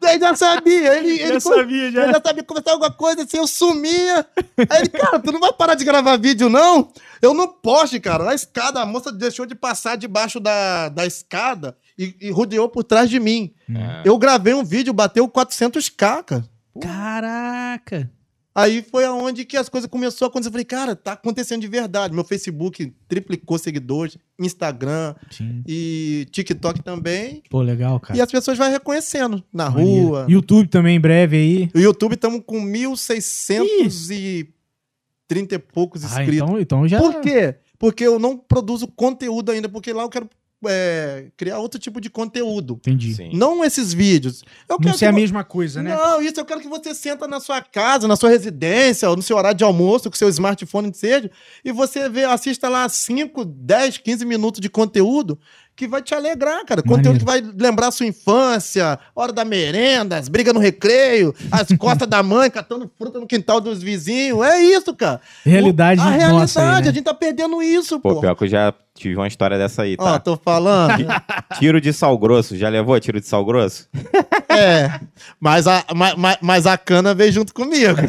Ele 0.02 0.20
já 0.20 0.36
sabia. 0.36 0.98
Ele, 0.98 1.22
ele 1.22 1.34
Já 1.34 1.40
sabia, 1.40 1.92
já. 1.92 2.06
Eu 2.06 2.14
já 2.14 2.22
sabia 2.26 2.44
começar 2.44 2.72
alguma 2.72 2.92
coisa 2.92 3.24
assim, 3.24 3.38
eu 3.38 3.46
sumia. 3.46 4.26
Aí 4.70 4.80
ele, 4.80 4.90
cara, 4.90 5.20
tu 5.20 5.32
não 5.32 5.40
vai 5.40 5.54
parar 5.54 5.76
de 5.76 5.86
gravar 5.86 6.18
vídeo, 6.18 6.50
não? 6.50 6.92
Eu 7.22 7.34
no 7.36 7.48
poste, 7.48 8.00
cara, 8.00 8.24
na 8.24 8.34
escada, 8.34 8.82
a 8.82 8.86
moça 8.86 9.12
deixou 9.12 9.46
de 9.46 9.54
passar 9.54 9.96
debaixo 9.96 10.40
da, 10.40 10.90
da 10.90 11.06
escada 11.06 11.78
e, 11.98 12.16
e 12.22 12.32
rodeou 12.32 12.68
por 12.70 12.84
trás 12.84 13.10
de 13.10 13.20
mim. 13.20 13.54
É. 13.70 14.02
Eu 14.06 14.18
gravei 14.18 14.54
um 14.54 14.64
vídeo, 14.64 14.94
bateu 14.94 15.28
400k, 15.28 16.24
cara. 16.24 16.46
Caraca. 16.82 18.10
Aí 18.56 18.84
foi 18.84 19.04
aonde 19.04 19.46
que 19.46 19.58
as 19.58 19.68
coisas 19.68 19.90
começaram 19.90 20.28
a 20.28 20.30
acontecer. 20.30 20.50
Eu 20.50 20.52
falei, 20.52 20.66
cara, 20.66 20.96
tá 20.96 21.14
acontecendo 21.14 21.62
de 21.62 21.68
verdade. 21.68 22.14
Meu 22.14 22.24
Facebook 22.24 22.94
triplicou 23.08 23.58
seguidores, 23.58 24.16
Instagram 24.40 25.16
Sim. 25.32 25.64
e 25.68 26.28
TikTok 26.32 26.84
também. 26.84 27.42
Pô, 27.50 27.62
legal, 27.64 28.00
cara. 28.00 28.16
E 28.18 28.22
as 28.22 28.30
pessoas 28.32 28.56
vão 28.56 28.70
reconhecendo 28.70 29.44
na 29.52 29.72
Maneiro. 29.72 30.08
rua. 30.08 30.26
YouTube 30.30 30.68
também 30.68 30.98
em 30.98 31.00
breve 31.02 31.36
aí. 31.36 31.70
O 31.74 31.80
YouTube 31.80 32.14
estamos 32.14 32.44
com 32.46 32.64
1.630 32.64 34.48
e 35.52 35.60
poucos 35.60 36.04
Ah, 36.04 36.08
inscritos. 36.22 36.36
então, 36.48 36.60
então 36.60 36.88
já. 36.88 37.00
Por 37.00 37.22
quê? 37.22 37.56
Porque 37.80 38.04
eu 38.06 38.20
não 38.20 38.38
produzo 38.38 38.88
conteúdo 38.88 39.52
ainda, 39.52 39.68
porque 39.68 39.92
lá 39.92 40.04
eu 40.04 40.10
quero 40.10 40.30
é, 40.68 41.28
criar 41.38 41.60
outro 41.60 41.80
tipo 41.80 42.00
de 42.00 42.10
conteúdo. 42.10 42.76
Entendi. 42.76 43.14
Sim. 43.14 43.32
Não 43.34 43.64
esses 43.64 43.94
vídeos. 43.94 44.44
Eu 44.68 44.76
Não 44.76 44.80
quero 44.80 44.98
ser 44.98 45.06
a 45.08 45.12
mesma 45.12 45.44
coisa, 45.44 45.82
né? 45.82 45.96
Não, 45.96 46.22
isso 46.22 46.40
eu 46.40 46.46
quero 46.46 46.62
que 46.62 46.68
você 46.68 46.94
senta 46.94 47.28
na 47.28 47.40
sua 47.40 47.62
casa, 47.62 48.08
na 48.08 48.16
sua 48.16 48.30
residência, 48.30 49.10
ou 49.10 49.16
no 49.16 49.22
seu 49.22 49.38
horário 49.38 49.58
de 49.58 49.64
almoço, 49.64 50.10
com 50.10 50.16
seu 50.16 50.30
smartphone 50.30 50.94
seja, 50.94 51.30
e 51.64 51.72
você 51.72 52.10
vê, 52.10 52.24
assista 52.24 52.70
lá 52.70 52.88
5, 52.88 53.46
10, 53.46 53.98
15 53.98 54.26
minutos 54.26 54.62
de 54.62 54.70
conteúdo 54.70 55.40
que 55.76 55.88
vai 55.88 56.02
te 56.02 56.14
alegrar, 56.14 56.64
cara. 56.66 56.84
Conteúdo 56.84 57.06
Maneiro. 57.06 57.20
que 57.20 57.26
vai 57.26 57.42
lembrar 57.70 57.88
a 57.88 57.92
sua 57.92 58.06
infância, 58.06 59.00
hora 59.16 59.34
da 59.34 59.44
merenda, 59.44 60.18
as 60.18 60.30
brigas 60.30 60.54
no 60.54 60.60
recreio, 60.60 61.34
as 61.52 61.68
costas 61.78 62.08
da 62.08 62.22
mãe 62.22 62.50
catando 62.52 62.90
fruta 62.98 63.20
no 63.20 63.26
quintal 63.26 63.60
dos 63.60 63.82
vizinhos. 63.82 64.40
É 64.46 64.60
isso, 64.62 64.94
cara. 64.94 65.20
Realidade 65.44 66.00
A 66.00 66.04
nossa 66.04 66.18
realidade, 66.18 66.60
aí, 66.60 66.84
né? 66.84 66.90
a 66.90 66.94
gente 66.94 67.04
tá 67.04 67.14
perdendo 67.14 67.62
isso, 67.62 68.00
Pô, 68.00 68.14
pô. 68.16 68.22
pior 68.22 68.36
que 68.36 68.44
eu 68.44 68.48
já 68.48 68.74
tive 68.94 69.16
uma 69.16 69.28
história 69.28 69.58
dessa 69.58 69.82
aí, 69.82 69.96
Ó, 70.00 70.04
tá? 70.04 70.20
tô 70.20 70.38
falando. 70.38 71.06
Tiro 71.58 71.82
de 71.82 71.92
sal 71.92 72.16
grosso, 72.20 72.56
já 72.56 72.70
levou 72.70 73.00
tiro 73.00 73.20
de 73.20 73.26
sal 73.28 73.44
grosso? 73.44 73.90
é. 74.50 75.00
Mas 75.40 75.66
a, 75.66 75.84
mas, 75.96 76.38
mas- 76.40 76.68
a 76.68 76.78
cana 76.78 77.16
veio 77.16 77.32
junto 77.32 77.52
comigo. 77.54 77.98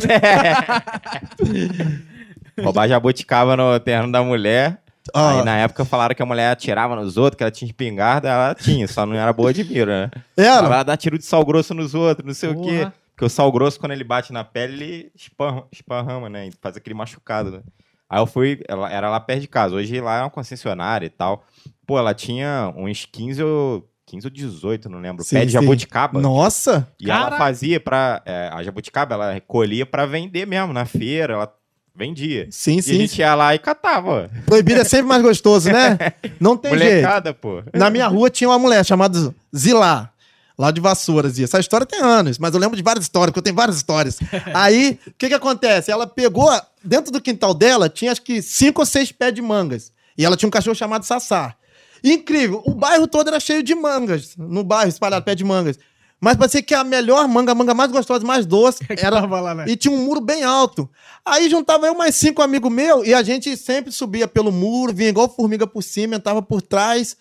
Roubar 2.62 2.88
jabuticaba 2.88 3.56
no 3.56 3.78
terreno 3.80 4.12
da 4.12 4.22
mulher. 4.22 4.78
Aí 5.12 5.44
na 5.44 5.56
época 5.58 5.84
falaram 5.84 6.14
que 6.14 6.22
a 6.22 6.26
mulher 6.26 6.50
atirava 6.52 6.96
nos 6.96 7.16
outros, 7.16 7.36
que 7.36 7.42
ela 7.42 7.50
tinha 7.50 7.68
espingarda, 7.68 8.28
ela 8.28 8.54
tinha, 8.54 8.88
só 8.88 9.04
não 9.04 9.14
era 9.14 9.32
boa 9.32 9.52
de 9.52 9.62
mira, 9.64 10.06
né? 10.06 10.22
era? 10.36 10.66
Ela 10.66 10.82
dá 10.82 10.96
tiro 10.96 11.18
de 11.18 11.24
sal 11.24 11.44
grosso 11.44 11.74
nos 11.74 11.94
outros, 11.94 12.26
não 12.26 12.34
sei 12.34 12.50
o 12.50 12.60
quê. 12.62 12.78
Porra. 12.78 12.94
Porque 13.14 13.24
o 13.26 13.28
sal 13.28 13.52
grosso, 13.52 13.78
quando 13.78 13.92
ele 13.92 14.02
bate 14.02 14.32
na 14.32 14.42
pele, 14.42 14.72
ele 14.82 15.12
esparra- 15.14 15.64
esparrama, 15.70 16.28
né? 16.28 16.48
E 16.48 16.52
faz 16.60 16.76
aquele 16.76 16.94
machucado, 16.94 17.50
né? 17.50 17.60
Aí 18.08 18.18
eu 18.20 18.26
fui, 18.26 18.60
ela 18.66 18.90
era 18.90 19.08
lá 19.10 19.20
perto 19.20 19.40
de 19.42 19.46
casa. 19.48 19.74
Hoje 19.74 20.00
lá 20.00 20.18
é 20.18 20.22
uma 20.22 20.30
concessionária 20.30 21.06
e 21.06 21.10
tal. 21.10 21.44
Pô, 21.86 21.98
ela 21.98 22.12
tinha 22.14 22.72
uns 22.76 23.04
15 23.04 23.42
ou, 23.42 23.88
15 24.06 24.26
ou 24.26 24.30
18, 24.32 24.88
não 24.88 24.98
lembro. 24.98 25.22
Sim, 25.22 25.36
pé 25.36 25.44
de 25.44 25.52
sim. 25.52 25.60
jabuticaba. 25.60 26.20
Nossa! 26.20 26.88
E 26.98 27.08
ela 27.10 27.20
Caraca. 27.24 27.38
fazia 27.38 27.78
pra. 27.78 28.20
é, 28.26 28.50
a 28.52 28.62
jabuticaba, 28.62 29.14
ela 29.14 29.32
recolhia 29.32 29.86
pra 29.86 30.06
vender 30.06 30.46
mesmo, 30.46 30.72
na 30.72 30.84
feira, 30.84 31.34
ela 31.34 31.54
vendia. 31.94 32.48
Sim, 32.50 32.76
E 32.76 32.78
a 32.80 32.82
sim. 32.82 32.94
gente 32.98 33.18
ia 33.18 33.34
lá 33.34 33.54
e 33.54 33.58
catava. 33.58 34.30
Proibido 34.46 34.80
é 34.80 34.84
sempre 34.84 35.06
mais 35.06 35.22
gostoso, 35.22 35.70
né? 35.70 35.96
Não 36.40 36.56
tem 36.56 36.76
jeito. 36.76 36.84
Molecada, 36.92 37.32
pô. 37.32 37.62
Na 37.72 37.90
minha 37.90 38.06
rua 38.08 38.28
tinha 38.30 38.48
uma 38.48 38.58
mulher 38.58 38.84
chamada 38.84 39.34
Zilá, 39.56 40.10
lá 40.58 40.70
de 40.70 40.80
Vassouras. 40.80 41.38
E 41.38 41.44
essa 41.44 41.60
história 41.60 41.86
tem 41.86 42.00
anos, 42.00 42.38
mas 42.38 42.52
eu 42.52 42.60
lembro 42.60 42.76
de 42.76 42.82
várias 42.82 43.04
histórias, 43.04 43.30
porque 43.30 43.38
eu 43.38 43.44
tenho 43.44 43.56
várias 43.56 43.76
histórias. 43.76 44.18
Aí, 44.52 44.98
o 45.06 45.12
que 45.16 45.28
que 45.28 45.34
acontece? 45.34 45.90
Ela 45.90 46.06
pegou, 46.06 46.50
dentro 46.82 47.12
do 47.12 47.20
quintal 47.20 47.54
dela, 47.54 47.88
tinha 47.88 48.10
acho 48.12 48.22
que 48.22 48.42
cinco 48.42 48.82
ou 48.82 48.86
seis 48.86 49.12
pés 49.12 49.32
de 49.32 49.40
mangas. 49.42 49.92
E 50.18 50.24
ela 50.24 50.36
tinha 50.36 50.46
um 50.46 50.50
cachorro 50.50 50.74
chamado 50.76 51.04
Sassá. 51.04 51.54
Incrível, 52.02 52.62
o 52.66 52.74
bairro 52.74 53.06
todo 53.06 53.28
era 53.28 53.40
cheio 53.40 53.62
de 53.62 53.74
mangas, 53.74 54.34
no 54.36 54.62
bairro, 54.62 54.90
espalhado 54.90 55.24
pé 55.24 55.34
de 55.34 55.42
mangas. 55.42 55.78
Mas 56.20 56.36
parecia 56.36 56.62
que 56.62 56.74
a 56.74 56.82
melhor 56.82 57.28
manga, 57.28 57.52
a 57.52 57.54
manga 57.54 57.74
mais 57.74 57.90
gostosa, 57.90 58.24
mais 58.24 58.46
doce, 58.46 58.84
era 58.98 59.20
Tava 59.20 59.40
lá, 59.40 59.54
né? 59.54 59.64
e 59.68 59.76
tinha 59.76 59.92
um 59.92 60.04
muro 60.04 60.20
bem 60.20 60.42
alto. 60.42 60.88
Aí 61.24 61.50
juntava 61.50 61.86
eu 61.86 61.94
mais 61.94 62.14
cinco 62.16 62.40
amigos 62.40 62.72
meus 62.72 63.06
e 63.06 63.12
a 63.12 63.22
gente 63.22 63.56
sempre 63.56 63.92
subia 63.92 64.26
pelo 64.26 64.50
muro, 64.50 64.94
vinha 64.94 65.10
igual 65.10 65.28
formiga 65.28 65.66
por 65.66 65.82
cima, 65.82 66.16
entrava 66.16 66.40
por 66.40 66.62
trás. 66.62 67.16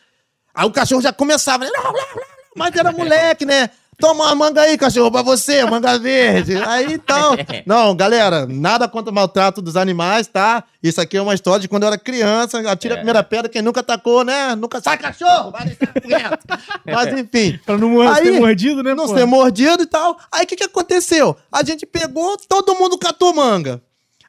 Aí 0.54 0.66
o 0.66 0.72
cachorro 0.72 1.02
já 1.02 1.12
começava, 1.12 1.66
né? 1.66 1.72
mas 2.56 2.76
era 2.76 2.92
moleque, 2.92 3.46
né? 3.46 3.70
Toma 4.04 4.26
uma 4.26 4.36
manga 4.36 4.60
aí, 4.60 4.78
cachorro, 4.78 5.10
pra 5.10 5.22
você, 5.22 5.64
manga 5.64 5.98
verde. 5.98 6.58
Aí 6.58 6.92
então. 6.92 7.38
Não, 7.66 7.96
galera, 7.96 8.46
nada 8.46 8.86
contra 8.86 9.10
o 9.10 9.16
maltrato 9.16 9.62
dos 9.62 9.78
animais, 9.78 10.28
tá? 10.28 10.66
Isso 10.84 11.00
aqui 11.00 11.16
é 11.16 11.22
uma 11.22 11.34
história 11.34 11.62
de 11.62 11.70
quando 11.70 11.84
eu 11.84 11.88
era 11.88 11.98
criança. 11.98 12.60
Atira 12.70 12.96
a 12.96 12.98
primeira 12.98 13.24
pedra, 13.24 13.48
quem 13.48 13.62
nunca 13.62 13.80
atacou, 13.80 14.26
né? 14.26 14.56
Nunca 14.56 14.82
sai 14.82 14.98
cachorro, 14.98 15.52
vai 15.52 15.68
deixar 15.68 15.94
quieto. 15.94 16.46
Mas 16.86 17.18
enfim. 17.18 17.58
Pra 17.66 17.78
não 17.78 18.02
Aí, 18.02 18.26
ser 18.26 18.40
mordido, 18.42 18.84
né? 18.84 18.94
Não 18.94 19.08
pô? 19.08 19.16
ser 19.16 19.24
mordido 19.26 19.84
e 19.84 19.88
tal. 19.88 20.18
Aí 20.30 20.44
o 20.44 20.48
que, 20.48 20.58
que 20.58 20.66
aconteceu? 20.66 21.38
A 21.50 21.64
gente 21.64 21.86
pegou, 21.86 22.36
todo 22.50 22.76
mundo 22.76 22.98
catou 22.98 23.34
manga. 23.34 23.82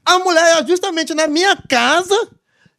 A 0.06 0.20
mulher 0.20 0.64
justamente 0.68 1.14
na 1.14 1.26
minha 1.26 1.56
casa 1.68 2.14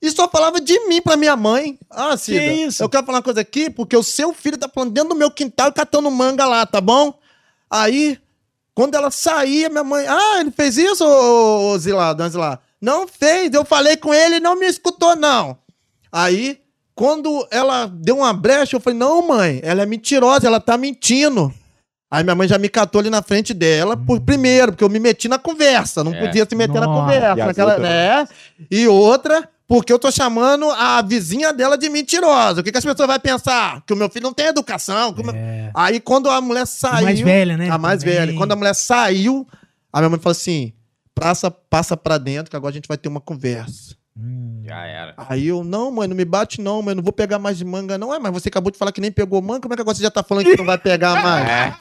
e 0.05 0.11
só 0.11 0.27
falava 0.29 0.59
de 0.61 0.79
mim 0.87 1.01
pra 1.01 1.17
minha 1.17 1.35
mãe. 1.35 1.77
Ah, 1.89 2.15
Cida, 2.15 2.43
isso? 2.45 2.83
eu 2.83 2.89
quero 2.89 3.05
falar 3.05 3.17
uma 3.19 3.23
coisa 3.23 3.41
aqui, 3.41 3.69
porque 3.69 3.95
o 3.97 4.03
seu 4.03 4.33
filho 4.33 4.57
tá 4.57 4.69
falando 4.73 4.91
dentro 4.93 5.09
do 5.09 5.15
meu 5.15 5.31
quintal 5.31 5.69
e 5.69 5.73
catando 5.73 6.09
manga 6.11 6.45
lá, 6.45 6.65
tá 6.65 6.79
bom? 6.79 7.13
Aí, 7.69 8.17
quando 8.73 8.95
ela 8.95 9.09
saía, 9.11 9.69
minha 9.69 9.83
mãe... 9.83 10.05
Ah, 10.07 10.39
ele 10.41 10.51
fez 10.51 10.77
isso, 10.77 11.03
ô, 11.05 11.71
ô 11.71 11.77
Zilá, 11.77 12.15
Zilá? 12.29 12.59
Não 12.81 13.07
fez, 13.07 13.53
eu 13.53 13.65
falei 13.65 13.97
com 13.97 14.13
ele 14.13 14.35
e 14.35 14.39
não 14.39 14.55
me 14.59 14.67
escutou, 14.67 15.15
não. 15.15 15.57
Aí, 16.11 16.59
quando 16.93 17.45
ela 17.51 17.87
deu 17.87 18.17
uma 18.17 18.31
brecha, 18.33 18.75
eu 18.75 18.79
falei, 18.79 18.97
não, 18.99 19.27
mãe, 19.27 19.59
ela 19.63 19.81
é 19.81 19.85
mentirosa, 19.85 20.47
ela 20.47 20.59
tá 20.59 20.77
mentindo. 20.77 21.53
Aí 22.11 22.23
minha 22.23 22.35
mãe 22.35 22.47
já 22.47 22.57
me 22.57 22.69
catou 22.69 22.99
ali 22.99 23.09
na 23.09 23.21
frente 23.21 23.53
dela, 23.53 23.97
por 23.97 24.21
primeiro, 24.21 24.71
porque 24.71 24.83
eu 24.83 24.89
me 24.89 24.99
meti 24.99 25.27
na 25.27 25.39
conversa, 25.39 26.03
não 26.03 26.13
É. 26.13 26.19
podia 26.25 26.45
se 26.47 26.55
meter 26.55 26.79
na 26.79 26.85
Nossa. 26.85 27.01
conversa. 27.01 27.41
E 27.41 27.45
naquela, 27.45 27.77
né? 27.79 28.27
E 28.69 28.87
outra, 28.87 29.49
porque 29.67 29.91
eu 29.91 29.97
tô 29.99 30.11
chamando 30.11 30.69
a 30.71 31.01
vizinha 31.01 31.51
dela 31.51 31.77
de 31.77 31.89
mentirosa. 31.89 32.61
O 32.61 32.63
que, 32.63 32.71
que 32.71 32.77
as 32.77 32.83
pessoas 32.85 33.07
vão 33.07 33.19
pensar? 33.19 33.81
Que 33.85 33.93
o 33.93 33.95
meu 33.95 34.09
filho 34.09 34.23
não 34.23 34.33
tem 34.33 34.47
educação. 34.47 35.11
o 35.11 35.23
meu- 35.23 35.33
É. 35.35 35.71
Aí 35.73 35.99
quando 35.99 36.29
a 36.29 36.39
mulher 36.39 36.61
A 36.63 36.65
saiu. 36.65 37.03
mais 37.03 37.19
velha, 37.19 37.57
né? 37.57 37.69
A 37.69 37.77
mais 37.77 38.01
Também. 38.01 38.15
velha. 38.15 38.33
Quando 38.37 38.51
a 38.51 38.55
mulher 38.55 38.75
saiu, 38.75 39.47
a 39.91 39.99
minha 39.99 40.09
mãe 40.09 40.19
falou 40.19 40.31
assim: 40.33 40.71
praça, 41.13 41.49
passa 41.49 41.97
pra 41.97 42.17
dentro, 42.17 42.49
que 42.51 42.55
agora 42.55 42.71
a 42.71 42.75
gente 42.75 42.87
vai 42.87 42.97
ter 42.97 43.09
uma 43.09 43.21
conversa. 43.21 43.95
Hum. 44.17 44.63
Já 44.65 44.85
era. 44.85 45.13
Aí 45.17 45.47
eu, 45.47 45.63
não, 45.63 45.91
mãe, 45.91 46.07
não 46.07 46.15
me 46.15 46.23
bate 46.23 46.61
não, 46.61 46.81
mãe, 46.81 46.95
não 46.95 47.03
vou 47.03 47.11
pegar 47.11 47.37
mais 47.37 47.57
de 47.57 47.65
manga, 47.65 47.97
não. 47.97 48.13
É, 48.13 48.17
mas 48.17 48.31
você 48.31 48.47
acabou 48.47 48.71
de 48.71 48.77
falar 48.77 48.91
que 48.91 49.01
nem 49.01 49.11
pegou 49.11 49.41
manga, 49.41 49.59
como 49.59 49.73
é 49.73 49.75
que 49.75 49.81
agora 49.81 49.95
você 49.95 50.01
já 50.01 50.09
tá 50.09 50.23
falando 50.23 50.45
que 50.45 50.57
não 50.57 50.65
vai 50.65 50.77
pegar 50.77 51.21
mais? 51.21 51.75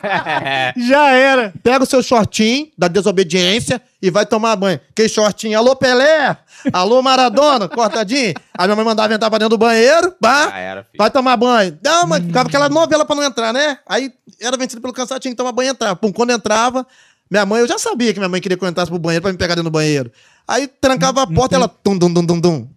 Já 0.88 1.10
era. 1.10 1.54
Pega 1.62 1.84
o 1.84 1.86
seu 1.86 2.02
shortinho 2.02 2.68
da 2.76 2.88
desobediência 2.88 3.80
e 4.02 4.10
vai 4.10 4.26
tomar 4.26 4.56
banho. 4.56 4.80
Que 4.94 5.08
shortinho? 5.08 5.56
Alô, 5.56 5.76
Pelé? 5.76 6.36
Alô, 6.72 7.00
Maradona? 7.00 7.68
Cortadinho? 7.68 8.34
Aí 8.58 8.66
minha 8.66 8.76
mãe 8.76 8.84
mandava 8.84 9.14
entrar 9.14 9.30
pra 9.30 9.38
dentro 9.38 9.56
do 9.56 9.58
banheiro, 9.58 10.12
pá. 10.20 10.48
Já 10.50 10.58
era, 10.58 10.84
filho. 10.84 10.98
Vai 10.98 11.10
tomar 11.10 11.36
banho. 11.36 11.78
Não, 11.82 12.06
mas 12.06 12.24
ficava 12.24 12.48
aquela 12.48 12.68
novela 12.68 13.04
pra 13.04 13.14
não 13.16 13.22
entrar, 13.22 13.52
né? 13.52 13.78
Aí 13.86 14.12
era 14.40 14.56
vencido 14.56 14.82
pelo 14.82 14.92
cansado, 14.92 15.20
tinha 15.20 15.32
que 15.32 15.36
tomar 15.38 15.52
banho 15.52 15.68
e 15.68 15.70
entrar. 15.70 15.94
Pum, 15.96 16.12
quando 16.12 16.30
entrava, 16.30 16.86
minha 17.30 17.46
mãe, 17.46 17.60
eu 17.60 17.68
já 17.68 17.78
sabia 17.78 18.12
que 18.12 18.18
minha 18.18 18.28
mãe 18.28 18.40
queria 18.40 18.58
que 18.58 18.64
eu 18.64 18.68
entrasse 18.68 18.90
pro 18.90 18.98
banheiro 18.98 19.22
pra 19.22 19.32
me 19.32 19.38
pegar 19.38 19.54
dentro 19.54 19.70
do 19.70 19.72
banheiro. 19.72 20.10
Aí 20.46 20.66
trancava 20.66 21.22
a 21.22 21.26
porta, 21.26 21.56
ela 21.56 21.68
tum, 21.68 21.96
dum, 21.96 22.12
dum, 22.12 22.24
dum, 22.24 22.40
dum. 22.40 22.68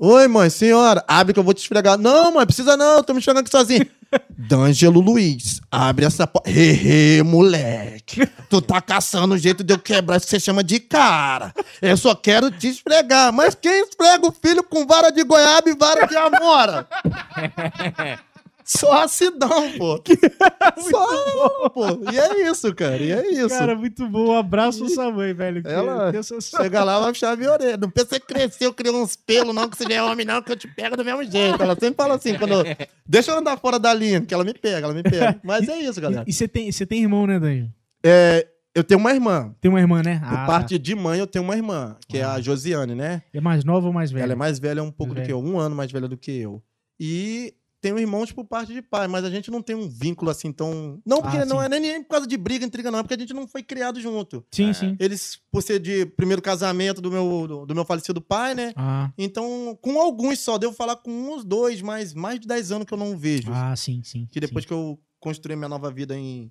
Oi, 0.00 0.28
mãe, 0.28 0.50
senhora, 0.50 1.04
abre 1.06 1.32
que 1.32 1.38
eu 1.38 1.44
vou 1.44 1.54
te 1.54 1.58
esfregar. 1.58 1.96
Não, 1.96 2.34
mãe, 2.34 2.44
precisa 2.44 2.76
não, 2.76 3.02
tô 3.02 3.14
me 3.14 3.20
esfregando 3.20 3.40
aqui 3.40 3.50
sozinho. 3.50 3.86
D'Angelo 4.28 5.00
Luiz, 5.00 5.60
abre 5.70 6.04
essa 6.04 6.26
porta. 6.26 6.50
Hehe, 6.50 7.22
moleque. 7.22 8.28
Tu 8.50 8.60
tá 8.60 8.80
caçando 8.80 9.34
o 9.34 9.38
jeito 9.38 9.64
de 9.64 9.72
eu 9.72 9.78
quebrar 9.78 10.16
isso 10.16 10.26
que 10.26 10.30
você 10.30 10.40
chama 10.40 10.62
de 10.62 10.80
cara. 10.80 11.54
Eu 11.80 11.96
só 11.96 12.14
quero 12.14 12.50
te 12.50 12.68
esfregar. 12.68 13.32
Mas 13.32 13.54
quem 13.54 13.82
esfrega 13.82 14.26
o 14.26 14.32
filho 14.32 14.62
com 14.62 14.86
vara 14.86 15.10
de 15.10 15.24
goiaba 15.24 15.70
e 15.70 15.74
vara 15.74 16.06
de 16.06 16.16
amora? 16.16 16.86
Só 18.64 19.02
acidão, 19.02 19.70
pô. 19.76 20.02
Só, 20.90 21.68
pô. 21.70 21.86
E 22.10 22.18
é 22.18 22.50
isso, 22.50 22.74
cara. 22.74 22.96
E 22.96 23.12
é 23.12 23.30
isso. 23.32 23.48
Cara, 23.50 23.74
muito 23.76 24.08
bom. 24.08 24.30
Um 24.30 24.36
abraço 24.36 24.80
pra 24.80 24.88
sua 24.94 25.12
mãe, 25.12 25.34
velho. 25.34 25.62
Ela 25.66 26.12
chega 26.40 26.82
lá, 26.82 26.98
vai 27.00 27.12
puxar 27.12 27.32
a 27.32 27.36
minha 27.36 27.52
orelha. 27.52 27.76
Não 27.76 27.90
pensa 27.90 28.18
que 28.18 28.26
cresceu, 28.26 28.72
criou 28.72 29.02
uns 29.02 29.16
pelos, 29.16 29.54
não, 29.54 29.68
que 29.68 29.76
você 29.76 29.84
já 29.84 29.94
é 29.96 30.02
homem, 30.02 30.24
não, 30.24 30.40
que 30.42 30.50
eu 30.52 30.56
te 30.56 30.66
pego 30.66 30.96
do 30.96 31.04
mesmo 31.04 31.22
jeito. 31.24 31.62
Ela 31.62 31.74
sempre 31.74 31.94
fala 31.96 32.14
assim, 32.14 32.38
quando. 32.38 32.52
eu- 32.54 32.64
Deixa 33.06 33.30
eu 33.32 33.38
andar 33.38 33.58
fora 33.58 33.78
da 33.78 33.92
linha, 33.92 34.20
que 34.22 34.32
ela 34.32 34.44
me 34.44 34.54
pega, 34.54 34.86
ela 34.86 34.94
me 34.94 35.02
pega. 35.02 35.38
Mas 35.44 35.68
é 35.68 35.78
isso, 35.80 36.00
galera. 36.00 36.24
E 36.26 36.32
você 36.32 36.48
tem, 36.48 36.70
tem 36.70 37.02
irmão, 37.02 37.26
né, 37.26 37.38
Danjo? 37.38 37.68
É, 38.04 38.46
eu 38.74 38.82
tenho 38.82 38.98
uma 38.98 39.12
irmã. 39.12 39.54
Tem 39.60 39.70
uma 39.70 39.78
irmã, 39.80 40.02
né? 40.02 40.20
Por 40.26 40.38
Ah, 40.38 40.46
parte 40.46 40.78
de 40.78 40.94
mãe, 40.94 41.18
eu 41.20 41.26
tenho 41.26 41.44
uma 41.44 41.54
irmã, 41.54 41.96
que 42.08 42.18
é 42.18 42.22
Ah. 42.24 42.32
a 42.34 42.40
Josiane, 42.40 42.94
né? 42.94 43.22
É 43.32 43.40
mais 43.40 43.62
nova 43.64 43.86
ou 43.86 43.92
mais 43.92 44.10
velha? 44.10 44.22
Ela 44.24 44.32
é 44.32 44.36
mais 44.36 44.58
velha 44.58 44.82
um 44.82 44.90
pouco 44.90 45.12
Mais 45.12 45.22
do 45.22 45.26
que 45.26 45.32
eu, 45.32 45.38
um 45.38 45.58
ano 45.58 45.76
mais 45.76 45.92
velha 45.92 46.08
do 46.08 46.16
que 46.16 46.32
eu. 46.32 46.62
E 46.98 47.52
tenho 47.84 47.98
irmãos 47.98 48.32
por 48.32 48.46
parte 48.46 48.72
de 48.72 48.80
pai, 48.80 49.06
mas 49.06 49.24
a 49.26 49.30
gente 49.30 49.50
não 49.50 49.60
tem 49.60 49.76
um 49.76 49.86
vínculo 49.86 50.30
assim 50.30 50.50
tão. 50.50 50.98
Não, 51.04 51.20
porque 51.20 51.36
Ah, 51.36 51.44
não 51.44 51.62
é 51.62 51.68
nem 51.68 52.02
por 52.02 52.08
causa 52.08 52.26
de 52.26 52.34
briga, 52.38 52.64
intriga, 52.64 52.90
não, 52.90 53.00
é 53.00 53.02
porque 53.02 53.12
a 53.12 53.18
gente 53.18 53.34
não 53.34 53.46
foi 53.46 53.62
criado 53.62 54.00
junto. 54.00 54.42
Sim, 54.50 54.70
É. 54.70 54.72
sim. 54.72 54.96
Eles, 54.98 55.38
por 55.52 55.62
ser 55.62 55.78
de 55.78 56.06
primeiro 56.06 56.40
casamento 56.40 57.02
do 57.02 57.10
meu, 57.10 57.46
do, 57.46 57.66
do 57.66 57.74
meu 57.74 57.84
falecido 57.84 58.22
pai, 58.22 58.54
né? 58.54 58.72
Ah, 58.74 59.12
Então, 59.18 59.78
com 59.82 60.00
alguns 60.00 60.38
só, 60.38 60.56
devo 60.56 60.72
falar 60.72 60.96
com 60.96 61.10
uns 61.10 61.44
dois, 61.44 61.82
mas 61.82 62.14
mais 62.14 62.40
de 62.40 62.46
10 62.48 62.72
anos 62.72 62.86
que 62.86 62.94
eu 62.94 62.98
não 62.98 63.18
vejo. 63.18 63.50
ah 63.52 63.76
sim, 63.76 64.00
sim. 64.02 64.26
que 64.32 64.40
depois 64.40 64.64
sim. 64.64 64.68
que 64.68 64.72
eu 64.74 64.98
construí 65.20 65.54
minha 65.54 65.68
nova 65.68 65.90
vida 65.90 66.16
em, 66.16 66.50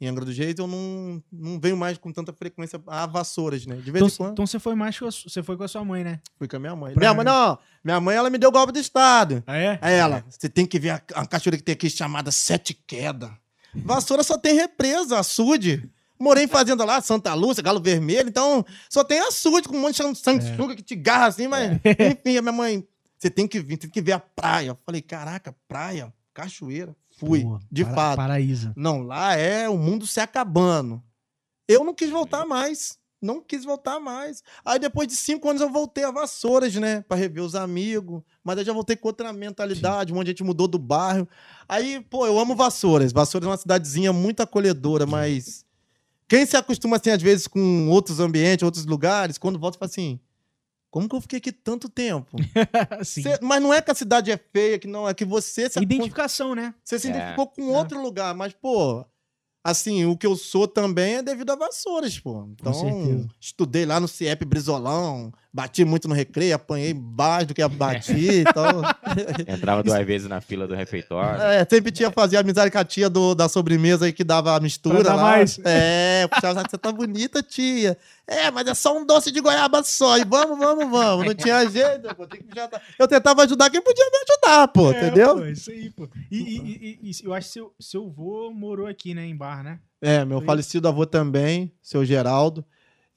em 0.00 0.06
Angra 0.08 0.24
dos 0.24 0.36
Reis, 0.36 0.54
eu 0.58 0.66
não, 0.66 1.22
não 1.30 1.60
venho 1.60 1.76
mais 1.76 1.98
com 1.98 2.10
tanta 2.12 2.32
frequência 2.32 2.80
a 2.86 3.04
vassouras, 3.06 3.66
né? 3.66 3.76
De 3.76 3.90
vez 3.90 3.96
Então, 4.02 4.08
em 4.08 4.16
quando 4.16 4.32
então 4.32 4.46
você 4.46 4.58
foi 4.58 4.74
mais 4.74 4.98
com 4.98 5.04
você 5.10 5.42
foi 5.42 5.56
com 5.56 5.62
a 5.64 5.68
sua 5.68 5.84
mãe, 5.84 6.02
né? 6.02 6.20
fui 6.38 6.48
com 6.48 6.56
a 6.56 6.58
minha 6.58 6.74
mãe. 6.74 6.92
Pra- 6.94 7.00
Minha 7.00 7.14
mãe, 7.14 7.24
não, 7.24 7.58
minha 7.84 8.00
mãe, 8.00 8.16
ela 8.16 8.30
me 8.30 8.38
deu 8.38 8.50
golpe 8.50 8.72
do 8.72 8.78
Estado. 8.78 9.42
Ah, 9.46 9.56
é? 9.58 9.78
Aí 9.82 9.94
ela, 9.94 10.24
você 10.28 10.48
tem 10.48 10.64
que 10.64 10.78
ver 10.78 10.90
a, 10.90 11.02
a 11.14 11.26
cachoeira 11.26 11.56
que 11.58 11.62
tem 11.62 11.74
aqui 11.74 11.90
chamada 11.90 12.30
Sete 12.30 12.72
Queda. 12.72 13.30
Vassoura 13.74 14.22
só 14.22 14.38
tem 14.38 14.54
represa, 14.54 15.18
açude. 15.18 15.88
Morei 16.18 16.44
em 16.44 16.48
fazenda 16.48 16.84
lá, 16.84 17.00
Santa 17.00 17.32
Lúcia, 17.34 17.62
Galo 17.62 17.80
Vermelho, 17.80 18.28
então 18.28 18.64
só 18.90 19.02
tem 19.02 19.20
açude 19.20 19.68
com 19.68 19.76
um 19.76 19.80
monte 19.80 20.02
de 20.02 20.18
sanguessuga 20.18 20.76
que 20.76 20.82
te 20.82 20.94
garra 20.94 21.26
assim, 21.26 21.46
mas 21.48 21.72
enfim, 21.84 22.36
a 22.36 22.42
minha 22.42 22.52
mãe, 22.52 22.86
você 23.18 23.30
tem 23.30 23.46
que 23.48 23.58
vir, 23.60 23.76
tem 23.78 23.88
que 23.88 24.02
ver 24.02 24.12
a 24.12 24.18
praia. 24.18 24.68
Eu 24.70 24.78
falei, 24.84 25.00
caraca, 25.00 25.54
praia, 25.66 26.12
cachoeira. 26.34 26.94
Fui, 27.20 27.42
Pô, 27.42 27.60
de 27.70 27.84
para- 27.84 27.94
fato. 27.94 28.16
Paraíso. 28.16 28.72
Não, 28.76 29.02
lá 29.02 29.36
é 29.36 29.68
o 29.68 29.76
mundo 29.78 30.06
se 30.06 30.18
acabando. 30.20 31.02
Eu 31.68 31.84
não 31.84 31.94
quis 31.94 32.10
voltar 32.10 32.44
mais. 32.46 32.98
Não 33.22 33.42
quis 33.42 33.64
voltar 33.66 34.00
mais. 34.00 34.42
Aí 34.64 34.78
depois 34.78 35.06
de 35.06 35.14
cinco 35.14 35.48
anos 35.50 35.60
eu 35.60 35.68
voltei 35.68 36.02
a 36.04 36.10
Vassouras, 36.10 36.74
né? 36.76 37.02
Pra 37.02 37.18
rever 37.18 37.44
os 37.44 37.54
amigos. 37.54 38.22
Mas 38.42 38.56
aí 38.58 38.64
já 38.64 38.72
voltei 38.72 38.96
com 38.96 39.08
outra 39.08 39.30
mentalidade. 39.32 40.10
Um 40.10 40.16
monte 40.16 40.24
de 40.26 40.30
gente 40.30 40.42
mudou 40.42 40.66
do 40.66 40.78
bairro. 40.78 41.28
Aí, 41.68 42.00
pô, 42.08 42.26
eu 42.26 42.38
amo 42.40 42.56
Vassouras. 42.56 43.12
Vassouras 43.12 43.46
é 43.46 43.50
uma 43.50 43.56
cidadezinha 43.58 44.10
muito 44.12 44.40
acolhedora, 44.42 45.04
mas. 45.06 45.66
Quem 46.26 46.46
se 46.46 46.56
acostuma, 46.56 46.96
assim, 46.96 47.10
às 47.10 47.20
vezes, 47.20 47.46
com 47.46 47.88
outros 47.90 48.20
ambientes, 48.20 48.62
outros 48.62 48.86
lugares, 48.86 49.36
quando 49.36 49.58
volta, 49.58 49.76
fala 49.78 49.90
assim. 49.90 50.18
Como 50.90 51.08
que 51.08 51.14
eu 51.14 51.20
fiquei 51.20 51.38
aqui 51.38 51.52
tanto 51.52 51.88
tempo? 51.88 52.36
Sim. 53.04 53.22
Cê- 53.22 53.38
mas 53.40 53.62
não 53.62 53.72
é 53.72 53.80
que 53.80 53.90
a 53.90 53.94
cidade 53.94 54.30
é 54.30 54.36
feia, 54.36 54.78
que 54.78 54.88
não, 54.88 55.08
é 55.08 55.14
que 55.14 55.24
você 55.24 55.68
se 55.70 55.80
Identificação, 55.80 56.54
né? 56.54 56.74
você 56.84 56.98
se 56.98 57.06
É, 57.06 57.10
identificou 57.10 57.46
com 57.46 57.62
é. 57.72 57.78
outro 57.78 58.02
lugar, 58.02 58.34
mas, 58.34 58.52
pô, 58.52 59.04
assim, 59.62 60.04
o 60.04 60.16
que 60.16 60.26
eu 60.26 60.34
sou 60.36 60.66
também 60.66 61.16
é 61.16 61.22
devido 61.22 61.50
a 61.50 61.56
Vassouras, 61.56 62.18
pô. 62.18 62.48
Então, 62.50 62.72
estudei 63.40 63.86
lá 63.86 64.00
no 64.00 64.08
CIEP 64.08 64.44
Brizolão, 64.44 65.32
bati 65.52 65.84
muito 65.84 66.06
no 66.06 66.14
recreio, 66.14 66.54
apanhei 66.54 66.94
mais 66.94 67.46
do 67.46 67.52
que 67.54 67.66
bati, 67.68 68.40
então... 68.40 68.82
Entrava 69.46 69.82
duas 69.82 70.06
vezes 70.06 70.28
na 70.28 70.40
fila 70.40 70.66
do 70.66 70.74
refeitório. 70.74 71.40
É, 71.42 71.66
sempre 71.68 71.90
tinha 71.90 72.10
fazer 72.10 72.36
amizade 72.36 72.70
com 72.70 72.78
a 72.78 72.84
tia 72.84 73.10
do, 73.10 73.34
da 73.34 73.48
sobremesa 73.48 74.06
aí 74.06 74.12
que 74.12 74.22
dava 74.22 74.54
a 74.56 74.60
mistura 74.60 75.00
Pra 75.02 75.14
lá. 75.14 75.22
mais. 75.22 75.58
É, 75.64 76.28
puxava, 76.28 76.62
você 76.62 76.78
tá 76.78 76.92
bonita, 76.92 77.42
tia. 77.42 77.98
É, 78.26 78.48
mas 78.50 78.66
é 78.68 78.74
só 78.74 78.96
um 78.96 79.04
doce 79.04 79.32
de 79.32 79.40
goiaba 79.40 79.82
só. 79.82 80.16
E 80.18 80.24
vamos, 80.24 80.56
vamos, 80.56 80.88
vamos. 80.88 81.26
Não 81.26 81.34
tinha 81.34 81.68
jeito, 81.68 82.14
pô. 82.14 82.26
Que. 82.28 82.38
Eu 82.98 83.08
tentava 83.08 83.42
ajudar 83.42 83.70
quem 83.70 83.82
podia 83.82 84.04
me 84.04 84.18
ajudar, 84.28 84.68
pô, 84.68 84.92
É, 84.92 84.98
entendeu? 85.06 85.36
pô, 85.36 85.44
isso 85.46 85.70
aí, 85.72 85.90
pô. 85.90 86.08
E, 86.30 86.36
e- 86.38 86.98
e- 87.02 87.10
e- 87.10 87.24
eu 87.24 87.34
acho 87.34 87.48
que 87.48 87.52
seu, 87.54 87.74
seu 87.80 88.08
vô 88.08 88.52
morou 88.52 88.86
aqui, 88.86 89.14
né, 89.14 89.24
em 89.26 89.36
Barra, 89.36 89.62
né? 89.64 89.78
É, 90.00 90.24
meu 90.24 90.38
Foi 90.38 90.46
falecido 90.46 90.86
avô 90.86 91.04
também, 91.04 91.72
seu 91.82 92.04
Geraldo. 92.04 92.64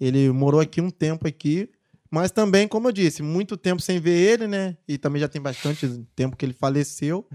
Ele 0.01 0.31
morou 0.31 0.59
aqui 0.59 0.81
um 0.81 0.89
tempo 0.89 1.27
aqui, 1.27 1.69
mas 2.13 2.29
também, 2.29 2.67
como 2.67 2.87
eu 2.87 2.91
disse, 2.91 3.23
muito 3.23 3.57
tempo 3.57 3.81
sem 3.81 3.99
ver 3.99 4.11
ele, 4.11 4.47
né? 4.47 4.77
E 4.87 4.99
também 4.99 5.19
já 5.19 5.27
tem 5.27 5.41
bastante 5.41 5.87
tempo 6.15 6.37
que 6.37 6.45
ele 6.45 6.53
faleceu. 6.53 7.27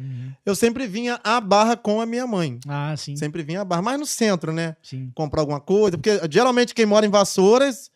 Eu 0.47 0.55
sempre 0.55 0.87
vinha 0.87 1.19
à 1.25 1.41
Barra 1.41 1.77
com 1.77 2.01
a 2.01 2.07
minha 2.07 2.29
mãe. 2.29 2.61
Ah, 2.69 2.95
sim. 2.97 3.17
Sempre 3.17 3.43
vinha 3.43 3.63
à 3.63 3.65
Barra, 3.65 3.83
mas 3.83 3.99
no 3.99 4.07
centro, 4.07 4.53
né? 4.53 4.77
Sim. 4.81 5.11
Comprar 5.17 5.41
alguma 5.41 5.59
coisa, 5.61 5.99
porque 5.99 6.21
geralmente 6.31 6.73
quem 6.77 6.87
mora 6.87 7.05
em 7.05 7.09
Vassouras, 7.11 7.91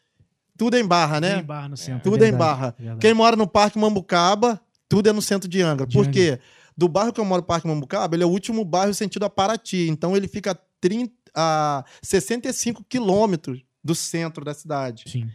tudo 0.59 0.77
é 0.77 0.81
em 0.81 0.85
Barra, 0.85 1.19
Em 1.19 1.21
né? 1.21 1.43
Barra 1.43 1.69
no 1.69 1.77
centro. 1.77 2.03
Tudo 2.03 2.25
é 2.25 2.27
em 2.27 2.31
verdade, 2.33 2.51
Barra. 2.51 2.75
verdade. 2.77 3.01
Quem 3.01 3.15
mora 3.15 3.37
no 3.37 3.47
Parque 3.47 3.79
Mambucaba, 3.79 4.61
tudo 4.89 5.09
é 5.09 5.13
no 5.13 5.23
centro 5.23 5.49
de 5.49 5.63
Angra. 5.63 5.87
De 5.87 5.97
Por 5.97 6.09
quê? 6.11 6.41
Do 6.77 6.89
bairro 6.89 7.13
que 7.13 7.21
eu 7.21 7.25
moro, 7.25 7.45
Parque 7.45 7.69
Mambucaba, 7.69 8.17
ele 8.17 8.25
é 8.25 8.27
o 8.27 8.31
último 8.31 8.65
bairro 8.65 8.93
sentido 8.93 9.25
a 9.25 9.31
Paraty. 9.31 9.89
Então 9.89 10.17
ele 10.17 10.27
fica 10.27 10.51
a, 10.51 10.57
30, 10.81 11.13
a 11.33 11.85
65 12.03 12.83
quilômetros 12.89 13.63
do 13.85 13.95
centro 13.95 14.45
da 14.45 14.53
cidade. 14.53 15.05
Sim. 15.07 15.29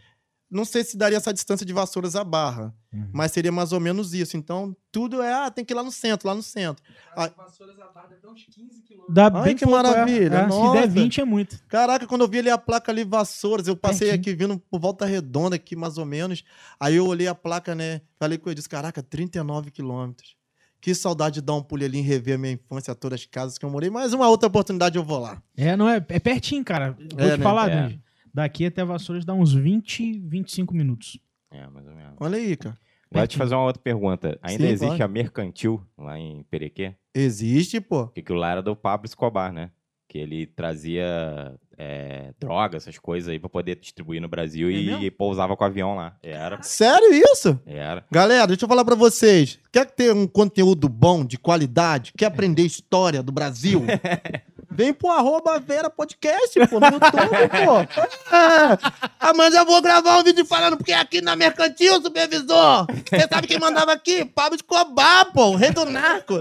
Não 0.50 0.64
sei 0.64 0.82
se 0.82 0.96
daria 0.96 1.18
essa 1.18 1.32
distância 1.32 1.64
de 1.66 1.72
Vassouras 1.74 2.16
à 2.16 2.24
Barra, 2.24 2.74
Uhum. 2.90 3.06
mas 3.12 3.32
seria 3.32 3.52
mais 3.52 3.70
ou 3.72 3.78
menos 3.78 4.14
isso. 4.14 4.34
Então 4.36 4.74
tudo 4.90 5.20
é, 5.20 5.30
ah, 5.30 5.50
tem 5.50 5.62
que 5.62 5.74
ir 5.74 5.76
lá 5.76 5.82
no 5.82 5.90
centro, 5.92 6.26
lá 6.26 6.34
no 6.34 6.42
centro. 6.42 6.82
As 7.14 7.30
vassouras 7.36 7.76
da 7.76 7.86
barra 7.88 8.06
deve 8.08 8.26
uns 8.26 8.44
15 8.46 8.80
quilômetros. 8.82 9.14
Dá 9.14 9.30
Ai, 9.34 9.44
bem 9.44 9.56
que 9.56 9.64
é. 9.64 9.68
maravilha, 9.68 10.34
É, 10.36 10.42
se 10.44 10.48
nossa. 10.48 10.80
der 10.80 10.88
20 10.88 11.20
é 11.20 11.24
muito. 11.26 11.60
Caraca, 11.68 12.06
quando 12.06 12.22
eu 12.22 12.28
vi 12.28 12.38
ali 12.38 12.48
a 12.48 12.56
placa 12.56 12.90
ali, 12.90 13.04
Vassouras, 13.04 13.68
eu 13.68 13.76
passei 13.76 14.08
Pertinho. 14.08 14.20
aqui 14.34 14.34
vindo 14.34 14.58
por 14.70 14.80
volta 14.80 15.04
redonda 15.04 15.56
aqui, 15.56 15.76
mais 15.76 15.98
ou 15.98 16.06
menos. 16.06 16.42
Aí 16.80 16.96
eu 16.96 17.06
olhei 17.06 17.28
a 17.28 17.34
placa, 17.34 17.74
né? 17.74 18.00
Falei 18.18 18.38
com 18.38 18.48
ele, 18.48 18.54
disse, 18.54 18.68
caraca, 18.70 19.02
39 19.02 19.70
quilômetros. 19.70 20.34
Que 20.80 20.94
saudade 20.94 21.34
de 21.34 21.40
dar 21.42 21.54
um 21.54 21.62
pulo 21.62 21.84
ali 21.84 21.98
e 21.98 22.00
rever 22.02 22.36
a 22.36 22.38
minha 22.38 22.52
infância, 22.52 22.94
todas 22.94 23.20
as 23.20 23.26
casas 23.26 23.58
que 23.58 23.64
eu 23.66 23.70
morei. 23.70 23.90
Mas 23.90 24.12
uma 24.14 24.28
outra 24.28 24.46
oportunidade 24.46 24.96
eu 24.96 25.02
vou 25.04 25.18
lá. 25.18 25.42
É, 25.56 25.76
não 25.76 25.88
é, 25.88 25.96
é 26.08 26.18
pertinho, 26.20 26.64
cara. 26.64 26.92
Vou 26.92 27.20
É, 27.26 27.32
te 27.32 27.36
né? 27.38 27.42
falar, 27.44 27.68
É. 27.68 27.82
Danji. 27.82 28.00
Daqui 28.38 28.66
até 28.66 28.84
Vassouras 28.84 29.24
dá 29.24 29.34
uns 29.34 29.52
20, 29.52 30.20
25 30.20 30.72
minutos. 30.72 31.18
É, 31.50 31.66
mais 31.66 31.84
ou 31.88 31.92
menos. 31.92 32.14
Olha 32.20 32.36
aí, 32.38 32.56
cara. 32.56 32.78
Agora 33.10 33.26
te 33.26 33.36
fazer 33.36 33.56
uma 33.56 33.64
outra 33.64 33.82
pergunta. 33.82 34.38
Ainda 34.40 34.62
Sim, 34.62 34.70
existe 34.70 34.90
pode. 34.90 35.02
a 35.02 35.08
Mercantil 35.08 35.82
lá 35.98 36.16
em 36.16 36.44
Perequê? 36.44 36.94
Existe, 37.12 37.80
pô. 37.80 38.04
Porque 38.06 38.20
aquilo 38.20 38.38
lá 38.38 38.52
era 38.52 38.62
do 38.62 38.76
Pablo 38.76 39.06
Escobar, 39.06 39.52
né? 39.52 39.72
Que 40.06 40.18
ele 40.18 40.46
trazia 40.46 41.52
é, 41.76 42.32
drogas, 42.38 42.84
essas 42.84 42.96
coisas 42.96 43.28
aí 43.28 43.40
pra 43.40 43.48
poder 43.48 43.74
distribuir 43.74 44.22
no 44.22 44.28
Brasil 44.28 44.68
É 44.68 44.72
e, 44.72 44.86
mesmo? 44.86 45.02
e 45.02 45.10
pousava 45.10 45.56
com 45.56 45.64
o 45.64 45.66
avião 45.66 45.96
lá. 45.96 46.16
Era, 46.22 46.62
Sério 46.62 47.12
isso? 47.12 47.60
era. 47.66 48.04
Galera, 48.08 48.46
deixa 48.46 48.66
eu 48.66 48.68
falar 48.68 48.84
pra 48.84 48.94
vocês. 48.94 49.58
Quer 49.72 49.86
ter 49.90 50.14
um 50.14 50.28
conteúdo 50.28 50.88
bom, 50.88 51.24
de 51.24 51.36
qualidade? 51.38 52.12
Quer 52.16 52.26
aprender 52.26 52.62
história 52.62 53.20
do 53.20 53.32
Brasil? 53.32 53.82
Vem 54.78 54.92
pro 54.94 55.10
arroba 55.10 55.58
Vera 55.58 55.90
Podcast, 55.90 56.54
pô, 56.68 56.78
no 56.78 56.86
YouTube, 56.86 57.48
pô. 57.66 58.08
Ah, 58.30 58.76
amanhã 59.18 59.50
já 59.50 59.64
vou 59.64 59.80
gravar 59.82 60.18
um 60.18 60.22
vídeo 60.22 60.44
falando, 60.44 60.76
porque 60.76 60.92
é 60.92 60.96
aqui 61.00 61.20
na 61.22 61.34
Mercantil, 61.34 61.94
supervisor. 62.00 62.86
Você 63.10 63.26
sabe 63.28 63.46
quem 63.48 63.58
mandava 63.58 63.92
aqui? 63.92 64.24
Pablo 64.24 64.54
Escobar, 64.54 65.32
pô, 65.32 65.46
o 65.46 65.56
rei 65.56 65.70
do 65.70 65.84
narco. 65.86 66.34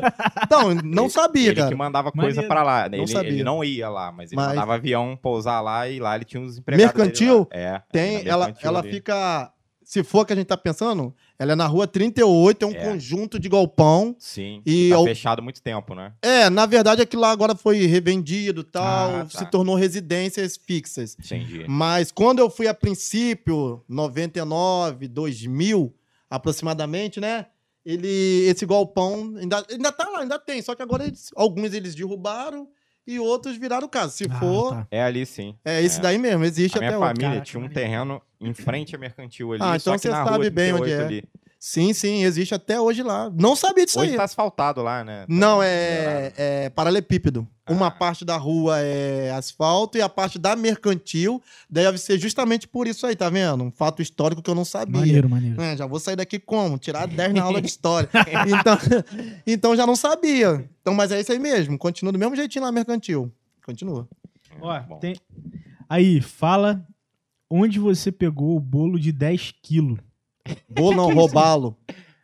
Então, 0.43 0.75
não 0.83 1.09
sabia, 1.09 1.47
Ele 1.47 1.55
que 1.55 1.61
cara. 1.61 1.75
mandava 1.75 2.11
coisa 2.11 2.41
Maneiro. 2.41 2.47
pra 2.47 2.61
lá. 2.63 2.89
Não 2.89 2.97
Ele, 2.99 3.07
sabia. 3.07 3.31
ele 3.31 3.43
não 3.43 3.63
ia 3.63 3.89
lá, 3.89 4.11
mas 4.11 4.31
ele 4.31 4.35
Mas- 4.39 4.49
mandava 4.49 4.75
avião 4.75 5.17
pousar 5.19 5.61
lá 5.61 5.87
e 5.87 5.99
lá 5.99 6.15
ele 6.15 6.25
tinha 6.25 6.41
uns 6.43 6.57
empregados. 6.57 6.93
dele 6.93 7.03
Mercantil? 7.05 7.39
lá. 7.39 7.57
É. 7.57 7.81
Tem, 7.91 8.23
na 8.23 8.29
ela, 8.29 8.45
Mercantil 8.47 8.67
ela 8.69 8.83
fica... 8.83 9.51
Se 9.89 10.03
for 10.03 10.23
o 10.23 10.25
que 10.25 10.33
a 10.33 10.35
gente 10.35 10.47
tá 10.47 10.57
pensando, 10.57 11.15
ela 11.39 11.53
é 11.53 11.55
na 11.55 11.65
rua 11.65 11.87
38, 11.87 12.61
é 12.61 12.67
um 12.67 12.71
É. 12.71 12.91
conjunto 12.91 13.39
de 13.39 13.47
galpão. 13.47 14.13
Sim. 14.19 14.61
E 14.65 14.89
tá 14.89 15.01
fechado 15.01 15.39
há 15.39 15.41
muito 15.41 15.61
tempo, 15.61 15.95
né? 15.95 16.11
É, 16.21 16.49
na 16.49 16.65
verdade 16.65 17.01
aquilo 17.01 17.21
lá 17.21 17.31
agora 17.31 17.55
foi 17.55 17.77
revendido 17.85 18.59
e 18.59 18.63
tal, 18.65 19.15
Ah, 19.15 19.25
tá. 19.31 19.39
se 19.39 19.45
tornou 19.49 19.75
residências 19.75 20.57
fixas. 20.57 21.15
Entendi. 21.17 21.63
Mas 21.69 22.11
quando 22.11 22.39
eu 22.39 22.49
fui 22.49 22.67
a 22.67 22.73
princípio, 22.73 23.81
99, 23.87 25.07
2000 25.07 25.95
aproximadamente, 26.29 27.21
né? 27.21 27.45
Ele, 27.85 28.43
esse 28.49 28.65
galpão 28.65 29.35
ainda, 29.37 29.65
ainda 29.71 29.91
tá 29.93 30.09
lá, 30.09 30.19
ainda 30.19 30.37
tem, 30.37 30.61
só 30.61 30.75
que 30.75 30.81
agora 30.81 31.05
eles- 31.07 31.29
alguns 31.33 31.73
eles 31.73 31.95
derrubaram 31.95 32.67
e 33.07 33.19
outros 33.19 33.55
viraram 33.57 33.87
casa. 33.87 34.11
Se 34.11 34.27
Ah, 34.29 34.39
for, 34.39 34.71
tá. 34.73 34.87
É 34.91 35.01
ali 35.01 35.25
sim. 35.25 35.55
é 35.63 35.81
esse 35.81 35.97
É. 35.99 36.01
daí 36.01 36.17
mesmo, 36.17 36.43
existe 36.43 36.77
A 36.77 36.81
minha 36.81 36.89
até 36.91 36.97
hoje. 36.97 37.07
família 37.07 37.29
Caraca, 37.29 37.45
tinha 37.45 37.63
um 37.63 37.69
terreno 37.69 38.21
em 38.41 38.53
frente 38.53 38.95
à 38.95 38.99
mercantil 38.99 39.53
ali. 39.53 39.61
Ah, 39.63 39.79
só 39.79 39.91
então 39.91 39.93
que 39.95 39.99
você 40.01 40.09
na 40.09 40.25
sabe 40.25 40.37
rua 40.37 40.49
bem 40.51 40.73
onde 40.73 40.83
38 40.83 41.01
é. 41.01 41.05
ali. 41.05 41.23
Sim, 41.59 41.91
sim, 41.91 42.23
existe 42.23 42.53
até 42.53 42.79
hoje 42.79 43.01
lá. 43.01 43.31
Não 43.33 43.55
sabia 43.55 43.83
disso 43.85 43.99
Hoje 43.99 44.11
aí. 44.11 44.17
tá 44.17 44.23
asfaltado 44.25 44.81
lá, 44.83 45.03
né? 45.03 45.25
Não, 45.27 45.61
é, 45.61 46.31
é 46.37 46.69
paralelepípedo. 46.69 47.47
Uma 47.67 47.87
Ah. 47.87 47.91
parte 47.91 48.23
da 48.23 48.37
rua 48.37 48.79
é 48.79 49.31
asfalto 49.31 49.97
e 49.97 50.01
a 50.01 50.07
parte 50.07 50.37
da 50.39 50.55
mercantil 50.55 51.41
deve 51.69 51.97
ser 51.97 52.17
justamente 52.19 52.67
por 52.67 52.87
isso 52.87 53.05
aí, 53.07 53.15
tá 53.15 53.29
vendo? 53.29 53.63
Um 53.63 53.71
fato 53.71 54.01
histórico 54.01 54.41
que 54.41 54.49
eu 54.49 54.55
não 54.55 54.63
sabia. 54.63 54.99
Maneiro, 55.01 55.29
maneiro. 55.29 55.61
É, 55.61 55.75
já 55.75 55.85
vou 55.85 55.99
sair 55.99 56.15
daqui 56.15 56.39
como? 56.39 56.77
Tirar 56.77 57.07
10 57.07 57.33
na 57.33 57.43
aula 57.43 57.59
de 57.61 57.67
história. 57.67 58.07
Então, 58.47 58.77
então 59.45 59.75
já 59.75 59.85
não 59.85 59.95
sabia. 59.95 60.69
Então, 60.81 60.93
mas 60.93 61.11
é 61.11 61.19
isso 61.19 61.31
aí 61.31 61.39
mesmo. 61.39 61.77
Continua 61.77 62.13
do 62.13 62.19
mesmo 62.19 62.35
jeitinho 62.35 62.63
lá 62.63 62.71
mercantil. 62.71 63.31
Continua. 63.65 64.07
Ó, 64.61 64.79
Bom. 64.81 64.99
tem... 64.99 65.15
Aí, 65.89 66.21
fala 66.21 66.85
onde 67.49 67.79
você 67.79 68.11
pegou 68.11 68.55
o 68.55 68.59
bolo 68.59 68.99
de 68.99 69.11
10 69.11 69.53
quilos. 69.61 69.99
Vou 70.69 70.93
não 70.95 71.13
roubá-lo. 71.13 71.77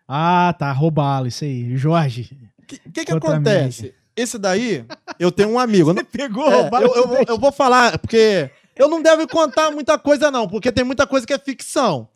Ah, 0.07 0.53
tá, 0.57 0.71
roubá-lo, 0.71 1.27
isso 1.27 1.43
aí. 1.43 1.75
Jorge. 1.77 2.37
O 2.59 2.65
que, 2.65 2.77
que, 2.77 3.05
que 3.05 3.11
acontece? 3.11 3.93
Esse 4.15 4.37
daí, 4.37 4.85
eu 5.17 5.31
tenho 5.31 5.49
um 5.49 5.59
amigo. 5.59 5.89
Eu 5.89 5.93
não- 5.93 6.05
pegou, 6.05 6.51
É, 6.51 6.69
eu, 6.83 6.95
eu 6.95 7.07
vou, 7.07 7.23
eu 7.27 7.39
vou 7.39 7.51
falar, 7.51 7.97
porque 7.97 8.49
eu 8.75 8.87
não 8.87 9.01
devo 9.01 9.27
contar 9.27 9.71
muita 9.71 9.97
coisa, 9.97 10.29
não, 10.29 10.47
porque 10.47 10.71
tem 10.71 10.83
muita 10.83 11.07
coisa 11.07 11.25
que 11.25 11.33
é 11.33 11.39
ficção. 11.39 12.07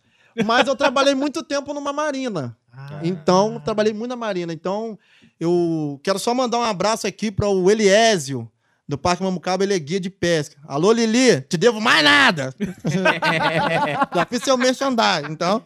Mas 0.46 0.68
eu 0.68 0.76
trabalhei 0.76 1.16
muito 1.16 1.42
tempo 1.44 1.74
numa 1.74 1.92
marina. 1.92 2.56
Ah. 2.72 3.00
Então, 3.04 3.60
trabalhei 3.60 3.94
muito 3.94 4.10
na 4.10 4.16
marina. 4.16 4.54
Então, 4.54 4.98
Eu 5.40 6.00
quero 6.04 6.18
só 6.18 6.34
mandar 6.34 6.58
um 6.58 6.64
abraço 6.64 7.06
aqui 7.06 7.32
para 7.32 7.48
o 7.48 7.70
Eliésio, 7.70 8.50
do 8.88 8.98
Parque 8.98 9.22
Mamucaba, 9.22 9.64
ele 9.64 9.74
é 9.74 9.80
guia 9.80 10.00
de 10.00 10.10
pesca. 10.10 10.56
Alô, 10.66 10.92
Lili, 10.92 11.42
te 11.42 11.58
devo 11.58 11.82
mais 11.82 12.04
nada. 12.04 12.54
Já 14.16 14.26
fiz 14.26 14.44
seu 14.44 14.58
merchandising, 14.58 15.32
então. 15.32 15.64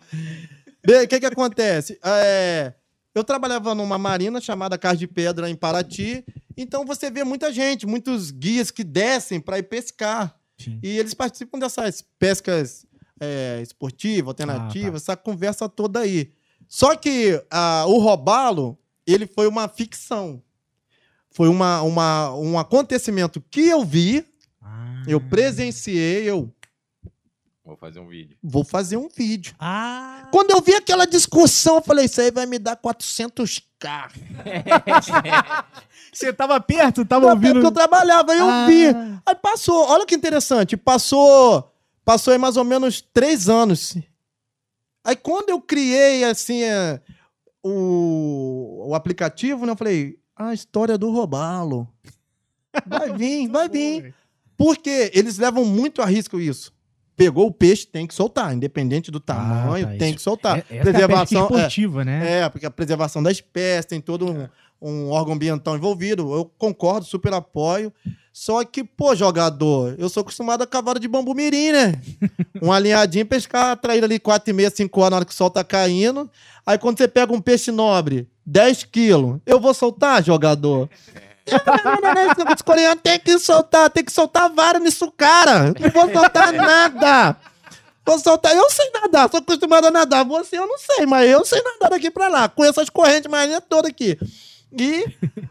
O 0.84 1.08
que 1.08 1.20
que 1.20 1.26
acontece? 1.26 2.00
É, 2.04 2.74
eu 3.14 3.24
trabalhava 3.24 3.76
numa 3.76 3.98
marina 3.98 4.42
chamada 4.42 4.78
Cais 4.78 4.98
de 4.98 5.08
Pedra, 5.08 5.50
em 5.50 5.56
Paraty, 5.56 6.26
então 6.58 6.86
você 6.86 7.12
vê 7.12 7.24
muita 7.24 7.54
gente, 7.54 7.86
muitos 7.86 8.32
guias 8.32 8.72
que 8.72 8.84
descem 8.84 9.40
para 9.40 9.60
ir 9.60 9.64
pescar. 9.64 10.36
Sim. 10.58 10.80
E 10.82 10.98
eles 10.98 11.14
participam 11.14 11.60
dessas 11.60 12.04
pescas 12.18 12.86
é, 13.20 13.60
esportivas, 13.62 14.30
alternativas, 14.30 15.04
essa 15.04 15.16
conversa 15.16 15.70
toda 15.70 16.00
aí. 16.00 16.32
Só 16.68 16.96
que 16.96 17.44
ah, 17.52 17.86
o 17.88 18.00
robalo, 18.00 18.80
ele 19.06 19.28
foi 19.28 19.48
uma 19.48 19.68
ficção. 19.68 20.42
Foi 21.34 21.48
uma, 21.48 21.82
uma, 21.82 22.34
um 22.36 22.60
acontecimento 22.60 23.42
que 23.50 23.62
eu 23.68 23.84
vi, 23.86 24.26
Ah. 24.62 25.04
eu 25.08 25.20
presenciei, 25.22 26.30
eu 26.30 26.54
Vou 27.64 27.78
fazer 27.78 28.00
um 28.00 28.08
vídeo. 28.08 28.36
vou 28.44 28.66
fazer 28.66 28.98
um 28.98 29.08
vídeo. 29.08 29.56
Ah. 29.60 30.28
Quando 30.32 30.52
eu 30.52 30.60
vi 30.62 30.74
aquela 30.76 31.06
discussão, 31.06 31.76
eu 31.76 31.82
falei, 31.82 32.06
isso 32.06 32.20
aí 32.20 32.32
vai 32.32 32.46
me 32.46 32.60
dar 32.60 32.76
400k. 32.76 33.62
Você 36.12 36.34
tava 36.34 36.60
perto? 36.60 37.06
Tava 37.06 37.28
época 37.32 37.48
ouvindo? 37.48 37.62
que 37.62 37.66
eu 37.68 37.72
trabalhava, 37.72 38.36
eu 38.36 38.50
Ah. 38.50 38.66
vi. 38.68 38.88
Aí 39.26 39.36
passou, 39.36 39.88
olha 39.88 40.06
que 40.06 40.16
interessante, 40.16 40.76
passou, 40.76 41.72
passou 42.04 42.34
aí 42.34 42.38
mais 42.38 42.58
ou 42.58 42.64
menos 42.66 43.00
três 43.14 43.48
anos. 43.48 43.96
Aí 45.04 45.16
quando 45.16 45.50
eu 45.50 45.62
criei, 45.62 46.26
assim, 46.26 46.64
é, 46.64 47.00
o, 47.64 48.88
o 48.90 48.96
aplicativo, 48.96 49.66
né, 49.66 49.72
eu 49.72 49.78
falei, 49.78 50.20
a 50.50 50.54
história 50.54 50.98
do 50.98 51.12
robalo. 51.12 51.88
Vai 52.86 53.14
vir, 53.18 53.48
vai 53.48 53.70
vir. 53.70 54.14
Porque 54.58 55.12
eles 55.14 55.38
levam 55.38 55.66
muito 55.66 56.02
a 56.02 56.06
risco 56.06 56.40
isso. 56.40 56.72
Pegou 57.16 57.48
o 57.48 57.52
peixe, 57.52 57.86
tem 57.86 58.08
que 58.08 58.14
soltar, 58.14 58.54
independente 58.54 59.12
do 59.12 59.20
tamanho, 59.20 59.86
tá, 59.86 59.96
tem 59.96 60.10
isso. 60.10 60.18
que 60.18 60.22
soltar. 60.22 60.60
É, 60.70 60.78
é 60.78 60.82
Preservação, 60.82 61.42
é, 61.42 61.44
esportiva, 61.44 62.06
né? 62.06 62.40
é, 62.40 62.50
porque 62.50 62.66
a 62.66 62.72
preservação 62.72 63.22
da 63.22 63.32
espécie 63.32 63.90
tem 63.90 64.02
todo 64.02 64.32
um, 64.32 64.48
um 64.82 65.10
órgão 65.10 65.34
ambiental 65.34 65.76
envolvido. 65.76 66.34
Eu 66.34 66.46
concordo, 66.58 67.06
super 67.06 67.34
apoio. 67.34 67.94
Só 68.34 68.64
que, 68.64 68.84
pô, 68.84 69.14
jogador, 69.14 69.94
eu 69.98 70.08
sou 70.08 70.22
acostumado 70.22 70.64
a 70.64 70.68
cavalo 70.68 71.00
de 71.00 71.08
bambu 71.08 71.36
mirim, 71.36 71.74
né? 71.74 72.02
Uma 72.62 72.80
linhadinha, 72.80 73.26
pescar, 73.26 73.72
atrair 73.72 74.04
ali 74.04 74.20
4 74.20 74.50
e 74.50 74.54
meia, 74.54 74.70
5 74.70 75.00
horas 75.00 75.12
na 75.12 75.16
hora 75.18 75.26
que 75.26 75.34
o 75.34 75.36
sol 75.36 75.50
tá 75.50 75.64
caindo. 75.64 76.30
Aí 76.66 76.78
quando 76.78 76.98
você 76.98 77.08
pega 77.08 77.34
um 77.34 77.42
peixe 77.42 77.72
nobre, 77.72 78.28
10 78.46 78.84
quilos, 78.86 79.40
eu 79.46 79.60
vou 79.60 79.74
soltar, 79.74 80.24
jogador? 80.24 80.90
Não, 81.52 82.02
não, 82.02 82.14
não, 82.14 82.22
esse 82.28 82.38
negócio 82.38 82.58
de 82.58 82.64
coreano 82.64 83.02
tem 83.02 83.20
que 83.20 83.38
soltar, 83.40 83.90
tem 83.90 84.04
que 84.04 84.12
soltar 84.12 84.50
vara 84.54 84.80
nisso, 84.80 85.12
cara. 85.12 85.74
Não 85.80 85.90
vou 85.90 86.12
soltar 86.12 86.54
nada. 86.54 87.38
Vou 88.06 88.20
soltar. 88.20 88.56
Eu 88.56 88.70
sei 88.70 88.90
nadar, 88.92 89.30
sou 89.30 89.40
acostumado 89.40 89.88
a 89.88 89.92
nadar. 89.92 90.24
Você 90.26 90.58
eu 90.58 90.68
não 90.68 90.78
sei, 90.78 91.06
mas 91.06 91.30
eu 91.30 91.46
sei 91.46 91.62
nadar 91.62 91.92
daqui 91.92 92.10
pra 92.10 92.28
lá. 92.28 92.50
Conheço 92.50 92.82
as 92.82 92.90
correntes 92.90 93.30
marinhas 93.30 93.62
todas 93.68 93.90
aqui. 93.90 94.18
E 94.78 95.06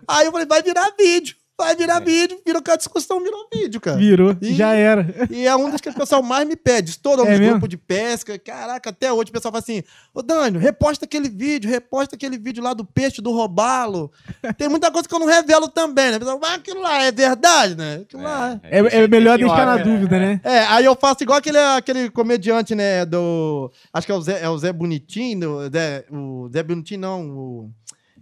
aí 0.08 0.26
eu 0.26 0.32
falei, 0.32 0.46
vai 0.46 0.62
virar 0.62 0.92
vídeo. 0.98 1.36
Vai 1.60 1.76
virar 1.76 2.00
vídeo. 2.00 2.40
Virou 2.44 2.62
que 2.62 2.70
a 2.70 2.76
discussão 2.76 3.22
virou 3.22 3.46
vídeo, 3.52 3.78
cara. 3.80 3.98
Virou, 3.98 4.34
Ih. 4.40 4.54
já 4.54 4.72
era. 4.72 5.06
E 5.30 5.46
é 5.46 5.54
um 5.54 5.70
dos 5.70 5.80
que 5.80 5.90
o 5.90 5.94
pessoal 5.94 6.22
mais 6.22 6.48
me 6.48 6.56
pede. 6.56 6.90
Estourou 6.90 7.26
É 7.26 7.38
grupos 7.38 7.68
de 7.68 7.76
pesca. 7.76 8.38
Caraca, 8.38 8.88
até 8.88 9.12
hoje 9.12 9.28
o 9.28 9.32
pessoal 9.32 9.52
fala 9.52 9.62
assim: 9.62 9.82
Ô 10.14 10.22
Dânio, 10.22 10.58
reposta 10.58 11.04
aquele 11.04 11.28
vídeo, 11.28 11.70
reposta 11.70 12.16
aquele 12.16 12.38
vídeo 12.38 12.62
lá 12.62 12.72
do 12.72 12.84
peixe, 12.84 13.20
do 13.20 13.30
robalo. 13.30 14.10
Tem 14.56 14.68
muita 14.68 14.90
coisa 14.90 15.06
que 15.06 15.14
eu 15.14 15.18
não 15.18 15.26
revelo 15.26 15.68
também, 15.68 16.10
né? 16.10 16.16
O 16.16 16.20
pessoal, 16.20 16.38
mas 16.40 16.54
aquilo 16.54 16.80
lá 16.80 17.02
é 17.02 17.12
verdade, 17.12 17.76
né? 17.76 18.00
Aquilo 18.02 18.22
lá 18.22 18.58
é. 18.62 18.80
É, 18.80 19.02
é 19.02 19.08
melhor 19.08 19.38
Tem 19.38 19.46
que 19.46 19.52
deixar 19.52 19.66
na 19.66 19.74
olha, 19.74 19.84
dúvida, 19.84 20.18
né? 20.18 20.40
É, 20.42 20.60
aí 20.60 20.84
eu 20.86 20.96
faço 20.96 21.22
igual 21.22 21.38
aquele, 21.38 21.58
aquele 21.58 22.10
comediante, 22.10 22.74
né, 22.74 23.04
do... 23.04 23.70
Acho 23.92 24.06
que 24.06 24.12
é 24.12 24.16
o 24.16 24.22
Zé, 24.22 24.42
é 24.42 24.48
o 24.48 24.58
Zé 24.58 24.72
Bonitinho, 24.72 25.58
o 25.58 25.70
Zé, 25.70 26.04
o 26.10 26.48
Zé 26.52 26.62
Bonitinho 26.62 27.00
não, 27.00 27.30
o... 27.30 27.70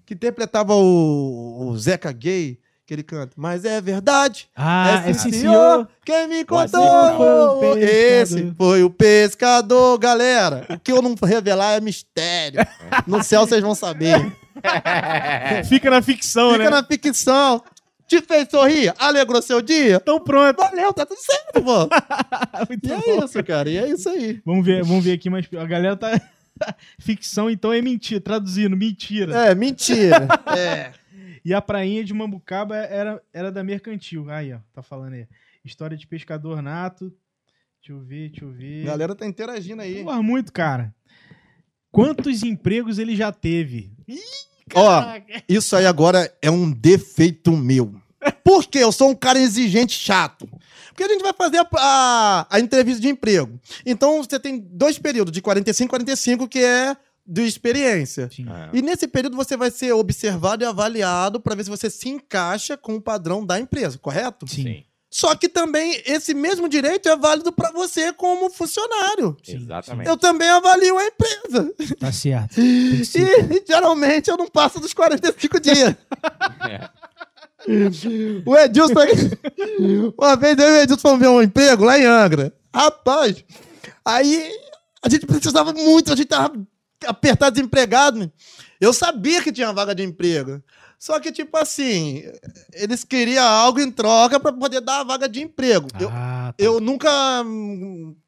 Que 0.05 0.15
interpretava 0.15 0.75
o, 0.75 1.69
o 1.69 1.79
Zeca 1.79 2.11
Gay, 2.11 2.59
que 2.89 2.95
ele 2.95 3.03
canta. 3.03 3.35
Mas 3.37 3.67
é 3.67 3.83
verdade, 3.83 4.49
Ah, 4.57 5.03
é 5.05 5.13
sim, 5.13 5.29
esse 5.29 5.41
senhor. 5.41 5.87
quem 6.03 6.27
me 6.27 6.37
foi 6.37 6.45
contou. 6.67 7.61
o 7.75 7.77
Esse 7.77 8.51
foi 8.57 8.83
o 8.83 8.89
pescador, 8.89 9.99
galera. 9.99 10.65
O 10.71 10.79
que 10.79 10.91
eu 10.91 11.03
não 11.03 11.15
revelar 11.23 11.75
é 11.75 11.81
mistério. 11.83 12.67
No 13.07 13.23
céu 13.23 13.47
vocês 13.47 13.61
vão 13.61 13.75
saber. 13.75 14.33
Fica 15.69 15.91
na 15.91 16.01
ficção, 16.01 16.53
Fica 16.53 16.65
né? 16.65 16.71
na 16.71 16.83
ficção. 16.83 17.63
Te 18.07 18.23
fez 18.23 18.49
sorrir? 18.51 18.95
Alegrou 18.99 19.43
seu 19.43 19.61
dia? 19.61 19.97
Então 20.03 20.19
pronto. 20.19 20.57
Valeu, 20.57 20.91
tá 20.95 21.05
tudo 21.05 21.21
certo, 21.21 21.63
pô. 21.63 21.91
E 22.73 22.77
bom. 22.89 22.95
é 23.21 23.25
isso, 23.25 23.45
cara. 23.45 23.69
E 23.69 23.77
é 23.77 23.87
isso 23.87 24.09
aí. 24.09 24.41
Vamos 24.47 24.65
ver, 24.65 24.83
vamos 24.83 25.05
ver 25.05 25.13
aqui, 25.13 25.29
mas 25.29 25.45
a 25.61 25.67
galera 25.67 25.95
tá. 25.95 26.19
Ficção, 26.99 27.51
então 27.51 27.71
é 27.71 27.83
mentira. 27.83 28.19
Traduzindo, 28.19 28.75
mentira. 28.75 29.51
É, 29.51 29.55
mentira. 29.55 30.27
é. 30.57 30.91
E 31.45 31.55
a 31.55 31.61
prainha 31.63 32.05
de 32.05 32.13
Mambucaba 32.13 32.77
era, 32.77 33.23
era 33.33 33.53
da 33.53 33.63
mercantil. 33.63 34.31
Aí, 34.31 34.53
ó, 34.53 34.59
tá 34.73 34.83
falando 34.83 35.15
aí. 35.15 35.27
História 35.65 35.97
de 35.97 36.07
pescador 36.07 36.63
nato. 36.63 37.13
Deixa 37.81 37.93
eu 37.93 38.01
ver, 38.01 38.31
deixa 38.31 38.45
eu 38.45 38.51
ver. 38.51 38.83
A 38.83 38.87
galera 38.87 39.15
tá 39.15 39.27
interagindo 39.27 39.83
aí. 39.83 40.03
Porra, 40.03 40.23
muito, 40.23 40.53
cara. 40.53 40.95
Quantos 41.91 42.43
empregos 42.43 42.99
ele 42.99 43.17
já 43.17 43.33
teve? 43.33 43.93
Ó, 44.75 45.03
isso 45.49 45.75
aí 45.75 45.87
agora 45.87 46.33
é 46.43 46.51
um 46.51 46.71
defeito 46.71 47.53
meu. 47.53 47.95
Por 48.45 48.67
quê? 48.67 48.79
Eu 48.79 48.93
sou 48.93 49.11
um 49.11 49.15
cara 49.15 49.39
exigente 49.39 49.99
chato. 49.99 50.49
Porque 50.89 51.05
a 51.05 51.09
gente 51.09 51.23
vai 51.23 51.33
fazer 51.33 51.59
a, 51.59 51.69
a, 51.75 52.47
a 52.51 52.61
entrevista 52.61 53.01
de 53.01 53.09
emprego. 53.09 53.61
Então 53.87 54.23
você 54.23 54.39
tem 54.39 54.59
dois 54.59 54.99
períodos, 54.99 55.33
de 55.33 55.41
45 55.41 55.87
e 55.87 55.91
45, 55.91 56.49
que 56.49 56.59
é 56.59 56.97
de 57.29 57.43
experiência. 57.43 58.31
Sim. 58.35 58.47
É. 58.49 58.71
E 58.73 58.81
nesse 58.81 59.07
período 59.07 59.37
você 59.37 59.55
vai 59.55 59.71
ser 59.71 59.93
observado 59.93 60.65
e 60.65 60.67
avaliado 60.67 61.39
para 61.39 61.55
ver 61.55 61.65
se 61.65 61.71
você 61.71 61.91
se 61.91 62.09
encaixa 62.09 62.75
com 62.77 62.97
o 62.97 63.01
padrão 63.01 63.45
da 63.45 63.61
empresa, 63.61 63.99
correto? 63.99 64.49
Sim. 64.49 64.83
Só 65.11 65.35
que 65.35 65.49
também 65.49 66.03
esse 66.07 66.35
mesmo 66.35 66.69
direito 66.69 67.09
é 67.09 67.17
válido 67.17 67.51
para 67.51 67.71
você 67.71 68.13
como 68.13 68.51
funcionário. 68.51 69.37
Sim, 69.43 69.57
Exatamente. 69.57 70.09
Eu 70.09 70.17
também 70.17 70.49
avalio 70.49 70.99
a 70.99 71.07
empresa. 71.07 71.75
Tá 71.99 72.13
certo. 72.13 72.61
E 72.61 73.65
geralmente 73.67 74.29
eu 74.29 74.37
não 74.37 74.47
passo 74.49 74.81
dos 74.81 74.93
45 74.95 75.61
dias. 75.61 75.95
É. 76.69 76.89
O 78.47 78.57
Edilson. 78.57 78.95
Uma 80.17 80.37
vez 80.37 80.57
eu 80.59 80.69
e 80.69 80.73
o 80.73 80.83
Edilson 80.83 81.01
fomos 81.01 81.19
ver 81.19 81.29
um 81.29 81.43
emprego 81.43 81.85
lá 81.85 81.99
em 81.99 82.05
Angra. 82.05 82.53
Rapaz, 82.73 83.45
aí 84.05 84.51
a 85.03 85.09
gente 85.09 85.27
precisava 85.27 85.73
muito, 85.73 86.13
a 86.13 86.17
gente 86.17 86.29
tava 86.29 86.53
apertado 87.07 87.55
desempregado. 87.55 88.19
né? 88.19 88.31
Eu 88.81 88.93
sabia 88.93 89.43
que 89.43 89.53
tinha 89.53 89.73
vaga 89.73 89.95
de 89.95 90.03
emprego. 90.03 90.63
Só 90.99 91.21
que, 91.21 91.31
tipo 91.31 91.57
assim, 91.57 92.25
eles 92.73 93.05
queriam 93.05 93.45
algo 93.47 93.79
em 93.81 93.91
troca 93.91 94.41
para 94.41 94.53
poder 94.53 94.81
dar 94.81 95.01
a 95.01 95.05
vaga 95.05 95.29
de 95.29 95.41
emprego. 95.41 95.87
Eu, 95.99 96.09
Ah, 96.13 96.53
tá. 96.57 96.65
eu 96.65 96.81
nunca, 96.81 97.09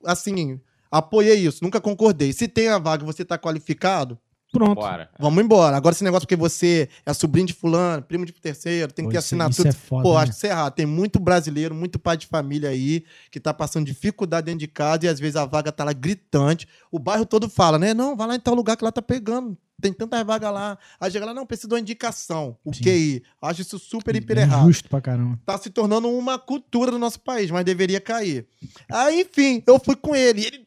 assim, 0.04 0.60
apoiei 0.90 1.38
isso, 1.46 1.62
nunca 1.64 1.80
concordei. 1.80 2.32
Se 2.32 2.46
tem 2.46 2.68
a 2.68 2.78
vaga 2.78 3.02
e 3.02 3.06
você 3.06 3.24
tá 3.24 3.36
qualificado, 3.36 4.18
Pronto. 4.52 4.74
Bora. 4.80 5.08
Vamos 5.18 5.44
embora. 5.44 5.76
Agora, 5.76 5.94
esse 5.94 6.02
negócio 6.02 6.26
porque 6.26 6.36
você 6.36 6.88
é 7.06 7.12
sobrinho 7.14 7.46
de 7.46 7.52
fulano, 7.52 8.02
primo 8.02 8.26
de 8.26 8.32
terceiro, 8.32 8.92
tem 8.92 9.04
Pô, 9.04 9.10
que 9.10 9.16
isso- 9.16 9.26
assinar 9.26 9.48
isso 9.50 9.58
tudo. 9.62 9.68
é 9.68 9.72
foda, 9.72 10.02
Pô, 10.02 10.14
né? 10.14 10.20
acho 10.22 10.32
que 10.32 10.36
isso 10.38 10.46
é 10.46 10.50
errado. 10.50 10.74
Tem 10.74 10.86
muito 10.86 11.18
brasileiro, 11.20 11.74
muito 11.74 11.98
pai 11.98 12.16
de 12.16 12.26
família 12.26 12.68
aí, 12.70 13.04
que 13.30 13.38
tá 13.38 13.54
passando 13.54 13.86
dificuldade 13.86 14.46
dentro 14.46 14.60
de 14.60 14.66
casa 14.68 15.06
e 15.06 15.08
às 15.08 15.20
vezes 15.20 15.36
a 15.36 15.44
vaga 15.46 15.70
tá 15.70 15.84
lá 15.84 15.92
gritante. 15.92 16.66
O 16.90 16.98
bairro 16.98 17.24
todo 17.24 17.48
fala, 17.48 17.78
né? 17.78 17.94
Não, 17.94 18.16
vai 18.16 18.26
lá 18.26 18.34
em 18.34 18.40
tal 18.40 18.54
lugar 18.54 18.76
que 18.76 18.84
lá 18.84 18.90
tá 18.90 19.00
pegando. 19.02 19.56
Tem 19.80 19.94
tanta 19.94 20.22
vaga 20.22 20.50
lá. 20.50 20.76
Aí 21.00 21.10
chega 21.10 21.24
lá, 21.24 21.32
não, 21.32 21.46
precisa 21.46 21.66
de 21.68 21.72
uma 21.74 21.80
indicação. 21.80 22.54
O 22.62 22.74
Sim. 22.74 22.82
QI. 22.82 23.22
Acho 23.40 23.62
isso 23.62 23.78
super, 23.78 24.14
hiper 24.14 24.36
errado 24.36 24.64
Injusto 24.64 24.90
pra 24.90 25.00
caramba. 25.00 25.38
tá 25.46 25.56
se 25.56 25.70
tornando 25.70 26.06
uma 26.10 26.38
cultura 26.38 26.90
do 26.90 26.98
nosso 26.98 27.18
país, 27.20 27.50
mas 27.50 27.64
deveria 27.64 27.98
cair. 27.98 28.46
Aí, 28.92 29.22
enfim, 29.22 29.62
eu 29.66 29.80
fui 29.82 29.96
com 29.96 30.14
ele. 30.14 30.44
Ele, 30.44 30.66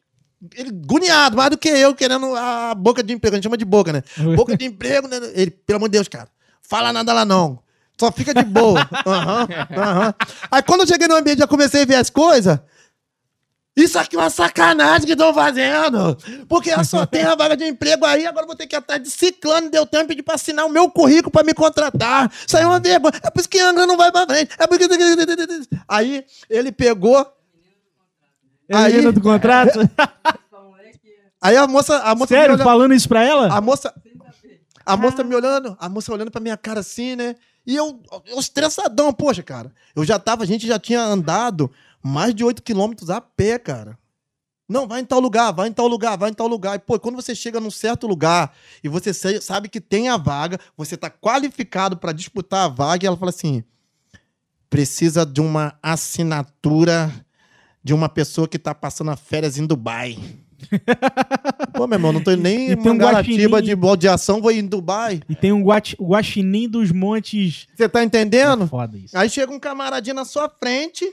ele 0.54 0.70
goniado, 0.70 1.36
mais 1.36 1.50
do 1.50 1.58
que 1.58 1.68
eu, 1.68 1.94
querendo 1.94 2.34
a 2.36 2.74
boca 2.74 3.02
de 3.02 3.12
emprego. 3.12 3.34
A 3.34 3.36
gente 3.36 3.44
chama 3.44 3.56
de 3.56 3.64
boca, 3.64 3.92
né? 3.92 4.02
Boca 4.36 4.56
de 4.56 4.64
emprego, 4.64 5.08
né? 5.08 5.18
Ele, 5.34 5.50
pelo 5.50 5.76
amor 5.76 5.88
de 5.88 5.92
Deus, 5.92 6.08
cara, 6.08 6.28
fala 6.62 6.92
nada 6.92 7.12
lá 7.12 7.24
não. 7.24 7.58
Só 7.98 8.10
fica 8.10 8.34
de 8.34 8.42
boa. 8.42 8.88
Aham, 9.06 9.48
aham. 9.76 10.14
Aí 10.50 10.62
quando 10.62 10.80
eu 10.80 10.86
cheguei 10.86 11.06
no 11.06 11.14
ambiente, 11.14 11.38
já 11.38 11.46
comecei 11.46 11.82
a 11.82 11.86
ver 11.86 11.94
as 11.94 12.10
coisas. 12.10 12.58
Isso 13.76 13.98
aqui 13.98 14.14
é 14.14 14.18
uma 14.20 14.30
sacanagem 14.30 15.04
que 15.04 15.12
estão 15.12 15.34
fazendo. 15.34 16.16
Porque 16.48 16.70
eu 16.70 16.84
só 16.84 17.04
tenho 17.04 17.30
a 17.30 17.34
vaga 17.34 17.56
de 17.56 17.64
emprego 17.64 18.04
aí, 18.04 18.24
agora 18.24 18.46
vou 18.46 18.54
ter 18.54 18.68
que 18.68 18.76
ir 18.76 18.78
atrás 18.78 19.02
de 19.02 19.10
ciclano, 19.10 19.68
deu 19.68 19.84
tempo 19.84 20.04
de 20.04 20.08
pedir 20.08 20.22
pra 20.22 20.36
assinar 20.36 20.64
o 20.64 20.70
meu 20.70 20.88
currículo 20.88 21.30
pra 21.30 21.42
me 21.42 21.52
contratar. 21.52 22.30
Isso 22.46 22.56
aí 22.56 22.62
é 22.62 22.66
uma 22.66 22.78
vergonha. 22.78 23.14
É 23.20 23.30
por 23.30 23.40
isso 23.40 23.48
que 23.48 23.58
Angra 23.58 23.84
não 23.84 23.96
vai 23.96 24.12
pra 24.12 24.26
frente. 24.26 24.54
É 24.58 24.66
porque... 24.66 24.86
Aí 25.88 26.24
ele 26.48 26.70
pegou. 26.70 27.26
Aí- 28.72 29.12
do 29.12 29.20
contrato? 29.20 29.78
Aí 31.40 31.56
a 31.56 31.66
moça. 31.66 31.98
A 31.98 32.14
moça 32.14 32.34
Sério? 32.34 32.54
olha- 32.54 32.64
Falando 32.64 32.94
isso 32.94 33.08
pra 33.08 33.22
ela? 33.22 33.52
A 33.54 33.60
moça. 33.60 33.92
A 34.86 34.96
moça 34.96 35.24
me 35.24 35.34
olhando, 35.34 35.76
a 35.80 35.88
moça 35.88 36.12
olhando 36.12 36.30
pra 36.30 36.40
minha 36.40 36.56
cara 36.56 36.80
assim, 36.80 37.16
né? 37.16 37.34
E 37.66 37.74
eu, 37.74 38.02
eu 38.26 38.38
estressadão, 38.38 39.12
poxa, 39.12 39.42
cara. 39.42 39.72
Eu 39.96 40.04
já 40.04 40.18
tava, 40.18 40.42
a 40.42 40.46
gente 40.46 40.66
já 40.66 40.78
tinha 40.78 41.00
andado 41.02 41.70
mais 42.02 42.34
de 42.34 42.44
8 42.44 42.62
quilômetros 42.62 43.08
a 43.08 43.18
pé, 43.20 43.58
cara. 43.58 43.98
Não, 44.68 44.86
vai 44.86 45.00
em 45.00 45.04
tal 45.04 45.20
lugar, 45.20 45.52
vai 45.52 45.68
em 45.68 45.72
tal 45.72 45.86
lugar, 45.86 46.16
vai 46.18 46.30
em 46.30 46.34
tal 46.34 46.46
lugar. 46.46 46.76
E, 46.76 46.78
pô, 46.78 46.98
quando 46.98 47.16
você 47.16 47.34
chega 47.34 47.60
num 47.60 47.70
certo 47.70 48.06
lugar 48.06 48.54
e 48.82 48.88
você 48.88 49.12
sabe 49.40 49.68
que 49.70 49.80
tem 49.80 50.08
a 50.10 50.16
vaga, 50.18 50.58
você 50.76 50.96
tá 50.96 51.08
qualificado 51.10 51.96
pra 51.96 52.12
disputar 52.12 52.64
a 52.66 52.68
vaga, 52.68 53.04
e 53.04 53.06
ela 53.06 53.16
fala 53.16 53.30
assim: 53.30 53.62
precisa 54.68 55.24
de 55.24 55.40
uma 55.40 55.78
assinatura 55.82 57.10
de 57.84 57.92
uma 57.92 58.08
pessoa 58.08 58.48
que 58.48 58.58
tá 58.58 58.74
passando 58.74 59.10
as 59.10 59.20
férias 59.20 59.58
em 59.58 59.66
Dubai. 59.66 60.18
Pô, 61.76 61.86
meu 61.86 61.96
irmão, 61.96 62.12
não 62.14 62.22
tô 62.24 62.34
nem 62.34 62.70
E 62.70 62.72
em 62.72 62.76
tem 62.76 62.92
um 62.92 62.96
guaxinim. 62.96 63.62
de 63.62 63.76
baldeação, 63.76 64.40
vou 64.40 64.50
em 64.50 64.66
Dubai. 64.66 65.20
E 65.28 65.34
tem 65.34 65.52
um 65.52 65.62
o 65.62 66.06
guaxinim 66.08 66.66
dos 66.66 66.90
montes. 66.90 67.66
Você 67.76 67.86
tá 67.86 68.02
entendendo? 68.02 68.64
É 68.64 68.66
foda 68.66 68.96
isso. 68.96 69.16
Aí 69.16 69.28
chega 69.28 69.52
um 69.52 69.60
camaradinho 69.60 70.16
na 70.16 70.24
sua 70.24 70.48
frente, 70.48 71.04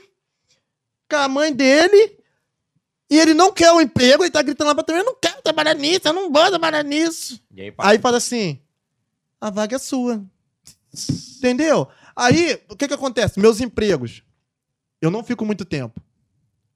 com 1.09 1.17
a 1.17 1.27
mãe 1.27 1.53
dele, 1.53 2.15
e 3.09 3.19
ele 3.19 3.33
não 3.33 3.51
quer 3.51 3.73
o 3.73 3.81
emprego, 3.81 4.23
ele 4.23 4.31
tá 4.31 4.41
gritando 4.41 4.69
lá 4.69 4.75
pra 4.75 4.85
trás, 4.85 5.01
eu 5.03 5.05
não 5.05 5.17
quero 5.21 5.41
trabalhar 5.41 5.73
nisso, 5.73 6.07
eu 6.07 6.13
não 6.13 6.31
vou 6.31 6.49
trabalhar 6.49 6.83
nisso. 6.83 7.41
E 7.53 7.61
aí, 7.63 7.73
Aí 7.77 7.99
fala 7.99 8.15
assim, 8.17 8.61
a 9.41 9.49
vaga 9.49 9.75
é 9.75 9.79
sua. 9.79 10.23
Entendeu? 11.37 11.87
Aí, 12.15 12.61
o 12.69 12.77
que 12.77 12.87
que 12.87 12.93
acontece? 12.93 13.39
Meus 13.39 13.59
empregos, 13.59 14.23
eu 15.01 15.11
não 15.11 15.21
fico 15.21 15.45
muito 15.45 15.65
tempo. 15.65 16.01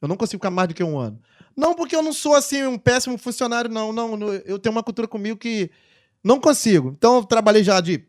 Eu 0.05 0.09
não 0.09 0.15
consigo 0.15 0.39
ficar 0.39 0.51
mais 0.51 0.67
do 0.67 0.73
que 0.73 0.83
um 0.83 0.97
ano. 0.97 1.19
Não 1.55 1.73
porque 1.73 1.95
eu 1.95 2.01
não 2.01 2.13
sou, 2.13 2.35
assim, 2.35 2.63
um 2.63 2.77
péssimo 2.77 3.17
funcionário, 3.17 3.69
não. 3.69 3.91
Não, 3.91 4.33
eu 4.45 4.59
tenho 4.59 4.73
uma 4.73 4.83
cultura 4.83 5.07
comigo 5.07 5.37
que 5.37 5.69
não 6.23 6.39
consigo. 6.39 6.93
Então, 6.97 7.17
eu 7.17 7.23
trabalhei 7.23 7.63
já 7.63 7.81
de... 7.81 8.05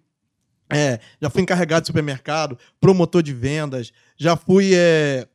é, 0.71 1.01
já 1.21 1.31
fui 1.31 1.43
encarregado 1.43 1.83
de 1.83 1.87
supermercado, 1.87 2.59
promotor 2.81 3.23
de 3.23 3.33
vendas, 3.33 3.93
já 4.17 4.37
fui... 4.37 4.73
é, 4.75 5.27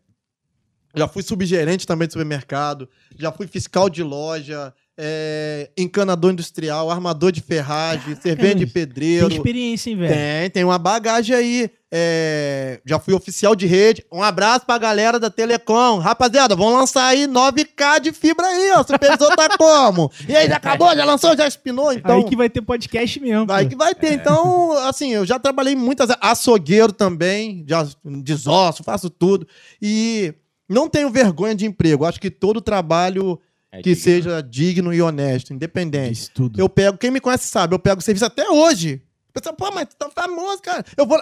já 0.95 1.07
fui 1.07 1.24
subgerente 1.24 1.88
também 1.88 2.07
de 2.07 2.14
supermercado, 2.14 2.89
já 3.18 3.32
fui 3.32 3.47
fiscal 3.47 3.89
de 3.89 4.03
loja, 4.03 4.74
é, 5.04 5.72
encanador 5.76 6.32
industrial, 6.32 6.91
armador 6.91 7.32
de 7.32 7.41
ferragem, 7.41 8.16
servente 8.22 8.60
de 8.60 8.66
Tem 8.66 8.74
pedreiro. 8.74 9.32
experiência, 9.32 9.89
hein, 9.89 9.97
velho? 9.97 10.14
Tem, 10.14 10.49
tem 10.52 10.64
uma 10.64 10.78
bagagem 10.78 11.36
aí. 11.36 11.72
É, 11.93 12.80
já 12.86 12.99
fui 12.99 13.14
oficial 13.16 13.56
de 13.56 13.66
rede. 13.66 14.06
Um 14.12 14.22
abraço 14.22 14.64
pra 14.64 14.78
galera 14.78 15.20
da 15.20 15.32
Telecom. 15.32 15.97
Rapaziada, 15.97 16.56
vamos 16.56 16.74
lançar 16.74 17.08
aí 17.08 17.26
9K 17.28 17.99
de 17.99 18.12
fibra 18.12 18.45
aí, 18.45 18.72
ó. 18.74 18.84
Supervisor 18.84 19.36
tá 19.36 19.49
como? 19.58 20.12
E 20.30 20.36
aí, 20.36 20.47
já 20.47 20.58
acabou? 20.58 20.95
Já 20.95 21.04
lançou? 21.04 21.36
Já 21.36 21.47
espinou? 21.47 21.91
Então, 21.91 22.18
Aí 22.18 22.24
que 22.24 22.36
vai 22.36 22.47
ter 22.49 22.62
podcast 22.62 23.20
mesmo. 23.20 23.47
pô. 23.47 23.54
que 23.68 23.76
vai 23.76 23.95
ter. 23.95 24.14
Então, 24.14 24.72
assim, 24.88 25.14
eu 25.14 25.26
já 25.26 25.39
trabalhei 25.39 25.76
muitas... 25.76 26.10
Açougueiro 26.22 26.93
também, 26.93 27.66
já 27.68 27.88
desosso, 28.06 28.84
faço 28.84 29.10
tudo. 29.10 29.47
E 29.82 30.32
não 30.70 30.88
tenho 30.88 31.10
vergonha 31.10 31.56
de 31.56 31.66
emprego. 31.66 32.06
Acho 32.06 32.22
que 32.22 32.30
todo 32.30 32.62
trabalho 32.62 33.39
É 33.72 33.82
que 33.82 33.94
digno. 33.94 34.04
seja 34.04 34.42
digno 34.42 34.94
e 34.94 35.02
honesto, 35.02 35.54
independente. 35.54 36.14
Isso 36.14 36.32
tudo. 36.34 36.60
Eu 36.60 36.68
pego, 36.68 36.98
quem 36.98 37.10
me 37.10 37.22
conhece 37.22 37.48
sabe, 37.48 37.74
eu 37.74 37.80
pego 37.80 38.02
serviço 38.02 38.26
até 38.26 38.50
hoje. 38.50 39.02
Pessoal, 39.34 39.56
pô, 39.56 39.72
mas 39.72 39.88
tu 39.88 39.96
tá 39.96 40.10
famoso, 40.10 40.62
cara. 40.62 40.84
Eu 40.98 41.06
vou. 41.06 41.18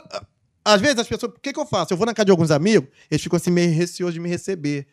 Às 0.66 0.82
vezes 0.82 1.00
as 1.00 1.08
pessoas, 1.08 1.32
o 1.32 1.39
que, 1.39 1.54
que 1.54 1.60
eu 1.60 1.66
faço? 1.66 1.93
Eu 1.93 1.97
vou 1.97 2.06
na 2.06 2.14
casa 2.14 2.26
de 2.26 2.32
alguns 2.32 2.52
amigos, 2.52 2.89
eles 3.10 3.22
ficam 3.22 3.38
assim 3.38 3.52
meio 3.52 3.72
receosos 3.72 4.14
de 4.14 4.20
me 4.20 4.28
receber. 4.28 4.88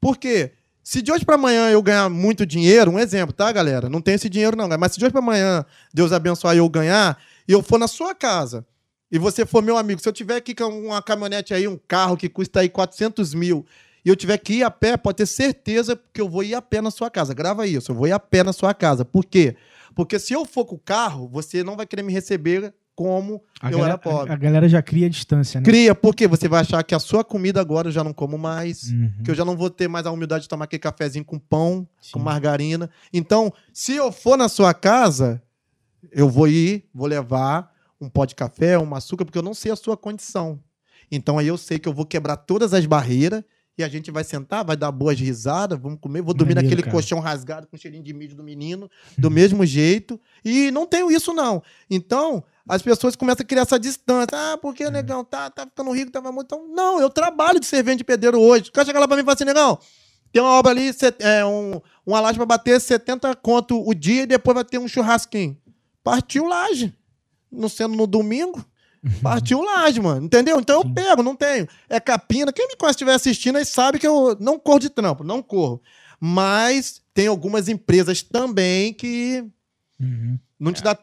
Por 0.00 0.16
quê? 0.16 0.52
Se 0.82 1.02
de 1.02 1.10
hoje 1.10 1.24
pra 1.24 1.34
amanhã 1.34 1.68
eu 1.70 1.82
ganhar 1.82 2.08
muito 2.08 2.46
dinheiro, 2.46 2.92
um 2.92 2.98
exemplo, 2.98 3.32
tá, 3.32 3.50
galera? 3.50 3.88
Não 3.88 4.00
tenho 4.00 4.14
esse 4.14 4.28
dinheiro, 4.28 4.56
não, 4.56 4.68
mas 4.78 4.92
se 4.92 4.98
de 4.98 5.04
hoje 5.04 5.12
pra 5.12 5.20
amanhã 5.20 5.64
Deus 5.92 6.12
abençoar 6.12 6.54
e 6.54 6.58
eu 6.58 6.68
ganhar, 6.68 7.18
e 7.48 7.52
eu 7.52 7.60
for 7.60 7.78
na 7.78 7.88
sua 7.88 8.14
casa, 8.14 8.64
e 9.10 9.18
você 9.18 9.44
for 9.44 9.62
meu 9.62 9.76
amigo, 9.76 10.00
se 10.00 10.08
eu 10.08 10.12
tiver 10.12 10.36
aqui 10.36 10.54
com 10.54 10.64
uma 10.86 11.02
caminhonete 11.02 11.52
aí, 11.52 11.66
um 11.66 11.78
carro 11.88 12.16
que 12.16 12.28
custa 12.28 12.60
aí 12.60 12.68
400 12.68 13.34
mil, 13.34 13.66
e 14.06 14.08
eu 14.08 14.14
tiver 14.14 14.38
que 14.38 14.54
ir 14.54 14.62
a 14.62 14.70
pé, 14.70 14.96
pode 14.96 15.16
ter 15.16 15.26
certeza 15.26 15.98
que 16.14 16.20
eu 16.20 16.28
vou 16.28 16.44
ir 16.44 16.54
a 16.54 16.62
pé 16.62 16.80
na 16.80 16.92
sua 16.92 17.10
casa. 17.10 17.34
Grava 17.34 17.66
isso, 17.66 17.90
eu 17.90 17.96
vou 17.96 18.06
ir 18.06 18.12
a 18.12 18.20
pé 18.20 18.44
na 18.44 18.52
sua 18.52 18.72
casa. 18.72 19.04
Por 19.04 19.24
quê? 19.24 19.56
Porque 19.96 20.16
se 20.20 20.32
eu 20.32 20.44
for 20.44 20.64
com 20.64 20.76
o 20.76 20.78
carro, 20.78 21.28
você 21.28 21.64
não 21.64 21.76
vai 21.76 21.84
querer 21.86 22.02
me 22.04 22.12
receber 22.12 22.72
como 22.94 23.42
A 23.60 23.66
eu 23.66 23.72
galera, 23.78 23.88
era 23.94 23.98
pobre. 23.98 24.30
a, 24.30 24.34
a 24.34 24.38
galera 24.38 24.68
já 24.68 24.80
cria 24.80 25.10
distância, 25.10 25.60
né? 25.60 25.64
Cria, 25.64 25.94
porque 25.94 26.26
você 26.28 26.46
vai 26.48 26.60
achar 26.60 26.82
que 26.84 26.94
a 26.94 26.98
sua 26.98 27.24
comida 27.24 27.60
agora 27.60 27.88
eu 27.88 27.92
já 27.92 28.04
não 28.04 28.12
como 28.12 28.38
mais, 28.38 28.90
Uhum. 28.92 29.12
que 29.24 29.30
eu 29.30 29.34
já 29.34 29.44
não 29.44 29.56
vou 29.56 29.68
ter 29.68 29.88
mais 29.88 30.06
a 30.06 30.12
humildade 30.12 30.42
de 30.44 30.48
tomar 30.48 30.64
aquele 30.66 30.80
cafezinho 30.80 31.24
com 31.24 31.38
pão, 31.38 31.86
com 32.12 32.18
Sim. 32.20 32.24
margarina. 32.24 32.88
Então, 33.12 33.52
se 33.74 33.92
eu 33.96 34.10
for 34.12 34.38
na 34.38 34.48
sua 34.48 34.72
casa, 34.72 35.42
eu 36.12 36.28
vou 36.28 36.46
ir, 36.48 36.88
vou 36.94 37.06
levar 37.08 37.70
um 38.00 38.08
pó 38.08 38.24
de 38.24 38.34
café, 38.34 38.78
um 38.78 38.94
açúcar, 38.94 39.24
porque 39.24 39.36
eu 39.38 39.42
não 39.42 39.52
sei 39.54 39.72
a 39.72 39.76
sua 39.76 39.96
condição. 39.96 40.60
Então 41.10 41.38
aí 41.38 41.46
eu 41.48 41.58
sei 41.58 41.78
que 41.78 41.88
eu 41.88 41.92
vou 41.92 42.06
quebrar 42.06 42.36
todas 42.36 42.72
as 42.72 42.86
barreiras 42.86 43.42
e 43.78 43.84
a 43.84 43.88
gente 43.88 44.10
vai 44.10 44.24
sentar, 44.24 44.64
vai 44.64 44.76
dar 44.76 44.90
boas 44.90 45.18
risadas, 45.20 45.78
vamos 45.78 45.98
comer, 46.00 46.22
vou 46.22 46.32
dormir 46.32 46.54
Maneiro, 46.54 46.66
naquele 46.68 46.82
cara. 46.82 46.92
colchão 46.92 47.20
rasgado 47.20 47.66
com 47.66 47.76
cheirinho 47.76 48.02
de 48.02 48.12
mídia 48.14 48.34
do 48.36 48.42
menino, 48.42 48.90
do 49.18 49.30
mesmo 49.30 49.66
jeito. 49.66 50.18
E 50.44 50.70
não 50.70 50.86
tenho 50.86 51.10
isso, 51.10 51.34
não. 51.34 51.62
Então, 51.90 52.42
as 52.66 52.80
pessoas 52.80 53.14
começam 53.14 53.42
a 53.42 53.46
criar 53.46 53.62
essa 53.62 53.78
distância. 53.78 54.28
Ah, 54.32 54.52
É. 54.54 54.56
porque, 54.56 54.88
negão, 54.90 55.22
tá, 55.22 55.50
tá 55.50 55.66
ficando 55.66 55.90
rico, 55.92 56.10
tava 56.10 56.32
muito. 56.32 56.46
Então, 56.46 56.66
não, 56.74 57.00
eu 57.00 57.10
trabalho 57.10 57.60
de 57.60 57.66
servente 57.66 57.98
de 57.98 58.04
pedreiro 58.04 58.40
hoje. 58.40 58.70
O 58.70 58.72
cara 58.72 58.86
chega 58.86 58.98
lá 58.98 59.06
pra 59.06 59.16
mim 59.16 59.22
e 59.22 59.24
fala 59.24 59.34
assim, 59.34 59.44
negão, 59.44 59.78
tem 60.32 60.42
uma 60.42 60.52
obra 60.52 60.72
ali, 60.72 60.90
é, 61.18 61.44
um, 61.44 61.80
uma 62.06 62.20
laje 62.20 62.38
pra 62.38 62.46
bater 62.46 62.80
70 62.80 63.34
conto 63.36 63.86
o 63.86 63.92
dia 63.94 64.22
e 64.22 64.26
depois 64.26 64.54
vai 64.54 64.64
ter 64.64 64.78
um 64.78 64.88
churrasquinho. 64.88 65.56
Partiu 66.02 66.46
laje. 66.46 66.94
Não 67.52 67.68
sendo 67.68 67.94
no 67.94 68.06
domingo. 68.06 68.64
Partiu 69.22 69.62
laje, 69.62 70.00
mano. 70.00 70.24
Entendeu? 70.26 70.58
Então 70.58 70.82
Sim. 70.82 70.88
eu 70.88 70.94
pego, 70.94 71.22
não 71.22 71.36
tenho. 71.36 71.68
É 71.88 71.98
capina. 72.00 72.52
Quem 72.52 72.68
me 72.68 72.76
conhece 72.76 72.96
estiver 72.96 73.14
assistindo 73.14 73.56
aí 73.56 73.64
sabe 73.64 73.98
que 73.98 74.06
eu 74.06 74.36
não 74.40 74.58
corro 74.58 74.80
de 74.80 74.90
trampo, 74.90 75.22
não 75.24 75.42
corro. 75.42 75.80
Mas 76.20 77.00
tem 77.14 77.26
algumas 77.26 77.68
empresas 77.68 78.22
também 78.22 78.92
que 78.92 79.44
Uhum. 80.00 80.38
não 80.58 80.72
te 80.72 80.82
dá 80.82 80.96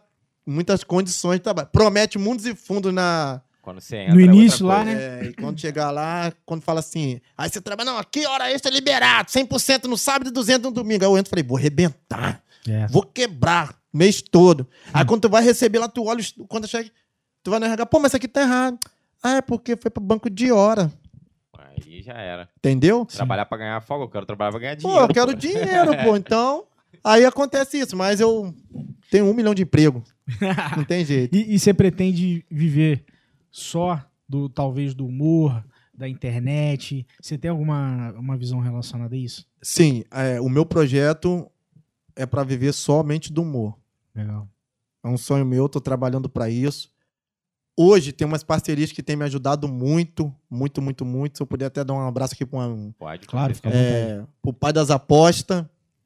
muitas 0.45 0.83
condições 0.83 1.37
de 1.37 1.43
trabalho. 1.43 1.69
Promete 1.71 2.17
mundos 2.17 2.45
e 2.45 2.53
fundos 2.55 2.93
na. 2.93 3.41
Quando 3.61 3.79
você 3.79 3.95
entra, 3.97 4.13
No 4.15 4.19
é 4.19 4.23
início 4.25 4.65
lá, 4.65 4.83
né? 4.83 4.93
É, 4.93 5.25
e 5.29 5.33
quando 5.33 5.59
chegar 5.59 5.89
lá, 5.89 6.33
quando 6.45 6.61
fala 6.61 6.81
assim, 6.81 7.21
aí 7.37 7.49
você 7.49 7.61
trabalha, 7.61 7.91
não, 7.91 7.97
aqui 7.97 8.25
hora 8.25 8.51
extra 8.51 8.69
é 8.69 8.73
liberado, 8.73 9.31
100% 9.31 9.85
no 9.85 9.97
sábado 9.97 10.27
e 10.27 10.31
200 10.31 10.63
no 10.69 10.71
domingo. 10.71 11.05
Aí 11.05 11.09
eu 11.09 11.17
entro 11.17 11.29
e 11.29 11.31
falei, 11.31 11.43
vou 11.45 11.57
arrebentar, 11.57 12.43
É. 12.67 12.87
vou 12.87 13.03
quebrar 13.03 13.73
o 13.93 13.97
mês 13.97 14.21
todo. 14.21 14.67
Aí 14.93 15.05
quando 15.05 15.21
tu 15.21 15.29
vai 15.29 15.41
receber 15.41 15.79
lá, 15.79 15.87
tu 15.87 16.03
olha, 16.03 16.21
quando 16.49 16.67
chega, 16.67 16.91
tu 17.43 17.51
vai 17.51 17.59
no 17.59 17.65
RH, 17.65 17.85
pô, 17.85 17.99
mas 17.99 18.09
isso 18.09 18.17
aqui 18.17 18.27
tá 18.27 18.41
errado. 18.41 18.77
Ah, 19.21 19.37
é 19.37 19.41
porque 19.41 19.75
foi 19.75 19.89
pro 19.91 20.03
banco 20.03 20.29
de 20.29 20.51
hora, 20.51 20.91
Aí 21.57 22.01
já 22.01 22.13
era. 22.13 22.49
entendeu? 22.57 23.05
Trabalhar 23.05 23.45
pra 23.45 23.57
ganhar 23.57 23.81
folga, 23.81 24.05
eu 24.05 24.09
quero 24.09 24.25
trabalhar 24.25 24.51
pra 24.51 24.59
ganhar 24.59 24.75
Pô, 24.77 24.81
dinheiro. 24.89 25.03
eu 25.05 25.07
quero 25.13 25.33
dinheiro, 25.35 25.91
pô. 26.03 26.15
Então, 26.17 26.65
aí 27.03 27.25
acontece 27.25 27.79
isso, 27.79 27.95
mas 27.95 28.19
eu 28.19 28.53
tenho 29.09 29.25
um 29.29 29.33
milhão 29.33 29.53
de 29.53 29.63
emprego. 29.63 30.03
Não 30.77 30.83
tem 30.83 31.03
jeito. 31.05 31.35
E, 31.35 31.55
e 31.55 31.59
você 31.59 31.73
pretende 31.73 32.45
viver 32.49 33.03
só 33.51 34.01
do 34.27 34.49
talvez 34.49 34.93
do 34.93 35.05
humor, 35.05 35.63
da 35.93 36.07
internet? 36.09 37.05
Você 37.21 37.37
tem 37.37 37.49
alguma 37.51 38.11
uma 38.17 38.35
visão 38.37 38.59
relacionada 38.59 39.15
a 39.15 39.17
isso? 39.17 39.45
Sim, 39.61 40.03
é, 40.11 40.41
o 40.41 40.49
meu 40.49 40.65
projeto 40.65 41.49
é 42.15 42.25
pra 42.25 42.43
viver 42.43 42.73
somente 42.73 43.31
do 43.31 43.41
humor. 43.41 43.77
Legal. 44.15 44.47
É 45.03 45.07
um 45.07 45.17
sonho 45.17 45.45
meu, 45.45 45.67
tô 45.69 45.79
trabalhando 45.81 46.27
pra 46.29 46.49
isso. 46.49 46.91
Hoje 47.75 48.11
tem 48.11 48.27
umas 48.27 48.43
parcerias 48.43 48.91
que 48.91 49.01
têm 49.01 49.15
me 49.15 49.25
ajudado 49.25 49.67
muito, 49.67 50.33
muito, 50.49 50.81
muito, 50.81 51.03
muito. 51.03 51.37
Se 51.37 51.41
eu 51.41 51.47
puder 51.47 51.65
até 51.65 51.83
dar 51.83 51.93
um 51.93 52.07
abraço 52.07 52.35
aqui 52.35 52.45
para 52.45 52.59
um, 52.59 52.91
Pode. 52.99 53.25
Claro, 53.25 53.55
fica 53.55 53.69
é, 53.69 54.23
o 54.43 54.53
pai 54.53 54.71
das 54.71 54.91
apostas, 54.91 55.65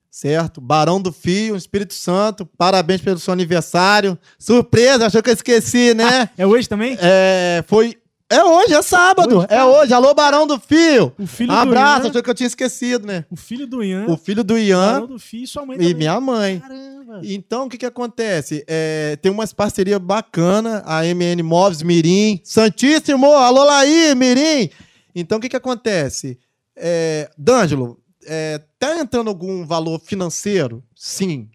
certo? 0.09 0.61
Barão 0.61 1.01
do 1.01 1.11
Fio, 1.11 1.57
Espírito 1.57 1.93
Santo. 1.93 2.45
Parabéns 2.45 3.01
pelo 3.01 3.19
seu 3.19 3.33
aniversário. 3.33 4.17
Surpresa, 4.39 5.07
achou 5.07 5.21
que 5.21 5.29
eu 5.29 5.33
esqueci, 5.33 5.93
né? 5.93 6.29
É 6.37 6.47
hoje 6.47 6.69
também? 6.69 6.97
É, 7.01 7.63
foi. 7.67 7.97
É 8.29 8.43
hoje, 8.43 8.73
é 8.73 8.81
sábado. 8.81 9.37
Hoje, 9.37 9.47
é 9.49 9.63
hoje. 9.63 9.93
Alô, 9.93 10.13
Barão 10.13 10.45
do 10.45 10.59
Fio. 10.59 11.13
O 11.17 11.25
filho 11.25 11.51
abraço, 11.51 12.01
do 12.01 12.05
Ian. 12.05 12.09
achou 12.09 12.23
que 12.23 12.29
eu 12.29 12.35
tinha 12.35 12.47
esquecido, 12.47 13.07
né? 13.07 13.23
O 13.31 13.37
filho 13.37 13.65
do 13.65 13.81
Ian. 13.81 14.05
O 14.09 14.17
filho 14.17 14.43
do 14.43 14.55
o 14.55 14.57
Ian 14.57 14.93
barão 14.93 15.07
do 15.07 15.19
filho 15.19 15.43
e 15.45 15.47
sua 15.47 15.65
mãe 15.65 15.75
e 15.75 15.79
também. 15.79 15.93
minha 15.93 16.19
mãe. 16.19 16.59
Caramba. 16.59 17.21
Então, 17.23 17.65
o 17.65 17.69
que 17.69 17.77
que 17.77 17.85
acontece? 17.85 18.65
É, 18.67 19.17
tem 19.21 19.31
umas 19.31 19.53
parcerias 19.53 19.97
bacanas, 19.99 20.83
a 20.85 21.03
MN 21.03 21.41
Móveis 21.41 21.81
Mirim, 21.81 22.41
Santíssimo, 22.43 23.27
alô 23.33 23.63
Laí, 23.63 24.13
Mirim. 24.13 24.69
Então, 25.15 25.37
o 25.37 25.41
que 25.41 25.47
que 25.47 25.55
acontece? 25.55 26.37
É, 26.75 27.29
D'Angelo, 27.37 27.97
é, 28.25 28.61
tá 28.77 28.97
entrando 28.99 29.29
algum 29.29 29.65
valor 29.65 29.99
financeiro? 30.01 30.83
Sim. 30.93 31.49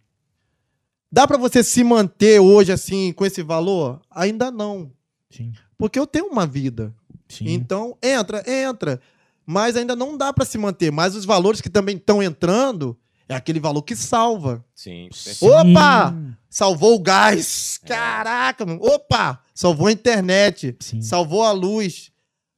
Dá 1.12 1.26
pra 1.26 1.36
você 1.36 1.62
se 1.62 1.84
manter 1.84 2.40
hoje, 2.40 2.72
assim, 2.72 3.12
com 3.12 3.26
esse 3.26 3.42
valor? 3.42 4.00
Ainda 4.10 4.50
não. 4.50 4.90
Sim, 5.30 5.52
Porque 5.78 5.98
eu 5.98 6.06
tenho 6.06 6.26
uma 6.26 6.46
vida. 6.46 6.94
sim. 7.28 7.44
Então, 7.48 7.96
entra, 8.02 8.42
entra. 8.48 9.00
Mas 9.44 9.76
ainda 9.76 9.96
não 9.96 10.16
dá 10.16 10.32
pra 10.32 10.44
se 10.44 10.56
manter. 10.56 10.92
Mas 10.92 11.14
os 11.16 11.24
valores 11.24 11.60
que 11.60 11.68
também 11.68 11.96
estão 11.96 12.22
entrando 12.22 12.96
É 13.28 13.34
aquele 13.34 13.58
valor 13.58 13.82
que 13.82 13.96
salva. 13.96 14.64
Sim. 14.74 15.08
Sim. 15.12 15.46
Opa! 15.48 16.14
Salvou 16.50 16.94
o 16.94 16.98
gás. 17.00 17.78
Caraca, 17.86 18.64
mano. 18.66 18.78
Opa! 18.82 19.40
Salvou 19.54 19.86
a 19.86 19.92
internet. 19.92 20.76
Sim. 20.80 21.00
Salvou 21.00 21.42
a 21.42 21.50
luz. 21.52 22.10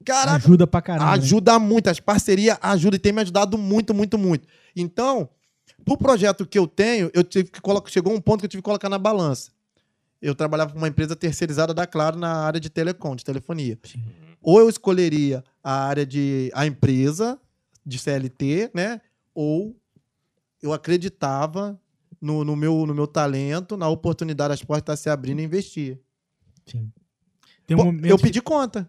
Caraca, 0.04 0.36
Ajuda 0.36 0.66
pra 0.66 0.82
caramba. 0.82 1.06
né? 1.06 1.12
ajuda 1.12 1.58
muito. 1.58 1.88
As 1.88 2.00
parcerias 2.00 2.58
ajudam 2.60 2.96
e 2.96 2.98
tem 2.98 3.12
me 3.12 3.22
ajudado 3.22 3.56
muito, 3.56 3.94
muito, 3.94 4.18
muito. 4.18 4.46
Então, 4.76 5.28
pro 5.84 5.96
projeto 5.96 6.44
que 6.44 6.58
eu 6.58 6.66
tenho, 6.66 7.10
eu 7.14 7.24
tive 7.24 7.50
que 7.50 7.60
colocar. 7.60 7.90
Chegou 7.90 8.12
um 8.12 8.20
ponto 8.20 8.40
que 8.40 8.46
eu 8.46 8.50
tive 8.50 8.60
que 8.62 8.66
colocar 8.66 8.88
na 8.90 8.98
balança. 8.98 9.50
Eu 10.24 10.34
trabalhava 10.34 10.72
com 10.72 10.78
uma 10.78 10.88
empresa 10.88 11.14
terceirizada 11.14 11.74
da 11.74 11.86
Claro 11.86 12.18
na 12.18 12.32
área 12.34 12.58
de 12.58 12.70
telecom, 12.70 13.14
de 13.14 13.22
telefonia. 13.22 13.78
Sim. 13.82 14.02
Ou 14.40 14.58
eu 14.58 14.70
escolheria 14.70 15.44
a 15.62 15.84
área 15.86 16.06
de 16.06 16.50
a 16.54 16.66
empresa 16.66 17.38
de 17.84 17.98
CLT, 17.98 18.70
né? 18.72 19.02
Ou 19.34 19.76
eu 20.62 20.72
acreditava 20.72 21.78
no, 22.18 22.42
no 22.42 22.56
meu, 22.56 22.86
no 22.86 22.94
meu 22.94 23.06
talento, 23.06 23.76
na 23.76 23.86
oportunidade, 23.86 24.54
as 24.54 24.64
portas 24.64 24.98
se 24.98 25.10
abrindo 25.10 25.40
e 25.40 25.44
investir. 25.44 26.00
Sim. 26.64 26.90
Um 27.70 28.06
eu 28.06 28.16
que- 28.16 28.22
pedi 28.22 28.40
conta. 28.40 28.88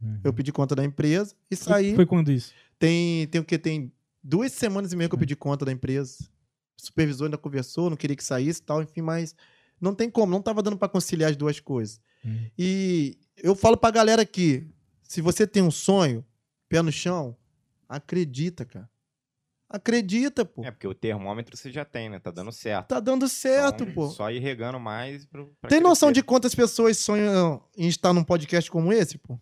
Uhum. 0.00 0.20
Eu 0.22 0.32
pedi 0.32 0.52
conta 0.52 0.76
da 0.76 0.84
empresa 0.84 1.34
e 1.50 1.56
saí. 1.56 1.94
Foi 1.96 2.06
quando 2.06 2.30
isso? 2.30 2.52
Tem, 2.78 3.26
tem 3.26 3.40
o 3.40 3.44
que? 3.44 3.58
Tem 3.58 3.92
duas 4.22 4.52
semanas 4.52 4.92
e 4.92 4.96
meia 4.96 5.08
que 5.08 5.14
eu 5.14 5.18
pedi 5.18 5.34
conta 5.34 5.64
da 5.64 5.72
empresa. 5.72 6.18
O 6.80 6.86
supervisor 6.86 7.26
ainda 7.26 7.36
conversou, 7.36 7.90
não 7.90 7.96
queria 7.96 8.14
que 8.16 8.24
saísse 8.24 8.60
e 8.60 8.62
tal, 8.62 8.80
enfim, 8.80 9.02
mas 9.02 9.34
não 9.80 9.94
tem 9.94 10.10
como, 10.10 10.32
não 10.32 10.42
tava 10.42 10.62
dando 10.62 10.76
para 10.76 10.88
conciliar 10.88 11.30
as 11.30 11.36
duas 11.36 11.60
coisas. 11.60 12.00
Hum. 12.24 12.46
E 12.58 13.18
eu 13.36 13.54
falo 13.54 13.76
pra 13.76 13.90
galera 13.90 14.22
aqui, 14.22 14.68
se 15.02 15.20
você 15.20 15.46
tem 15.46 15.62
um 15.62 15.70
sonho, 15.70 16.24
pé 16.68 16.82
no 16.82 16.92
chão, 16.92 17.36
acredita, 17.88 18.64
cara. 18.64 18.88
Acredita, 19.68 20.44
pô. 20.44 20.64
É, 20.64 20.70
porque 20.72 20.88
o 20.88 20.94
termômetro 20.94 21.56
você 21.56 21.70
já 21.70 21.84
tem, 21.84 22.08
né? 22.08 22.18
Tá 22.18 22.32
dando 22.32 22.50
certo. 22.50 22.88
Tá 22.88 22.98
dando 22.98 23.28
certo, 23.28 23.84
Então, 23.84 23.94
pô. 23.94 24.08
Só 24.08 24.28
ir 24.28 24.40
regando 24.40 24.80
mais. 24.80 25.24
Pro, 25.26 25.54
pra 25.60 25.70
Tem 25.70 25.80
noção 25.80 26.10
de 26.10 26.24
quantas 26.24 26.56
pessoas 26.56 26.98
sonham 26.98 27.62
em 27.76 27.86
estar 27.86 28.12
num 28.12 28.24
podcast 28.24 28.68
como 28.68 28.92
esse, 28.92 29.16
pô? 29.16 29.38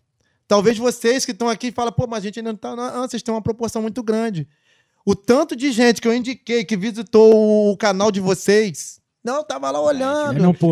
Talvez 0.47 0.77
vocês 0.77 1.25
que 1.25 1.31
estão 1.31 1.49
aqui 1.49 1.71
falam, 1.71 1.91
pô, 1.91 2.05
mas 2.05 2.19
a 2.19 2.27
gente 2.27 2.39
ainda 2.39 2.51
não 2.51 2.59
tá. 2.59 2.75
Não, 2.75 3.07
vocês 3.07 3.23
têm 3.23 3.33
uma 3.33 3.41
proporção 3.41 3.81
muito 3.81 4.03
grande. 4.03 4.47
O 5.03 5.15
tanto 5.15 5.55
de 5.55 5.71
gente 5.71 5.99
que 5.99 6.07
eu 6.07 6.13
indiquei 6.13 6.63
que 6.63 6.77
visitou 6.77 7.71
o 7.71 7.75
canal 7.75 8.11
de 8.11 8.19
vocês. 8.19 9.01
Não, 9.29 9.43
tava 9.43 9.69
lá 9.69 9.79
olhando. 9.79 10.41
Não, 10.41 10.53
pô. 10.53 10.71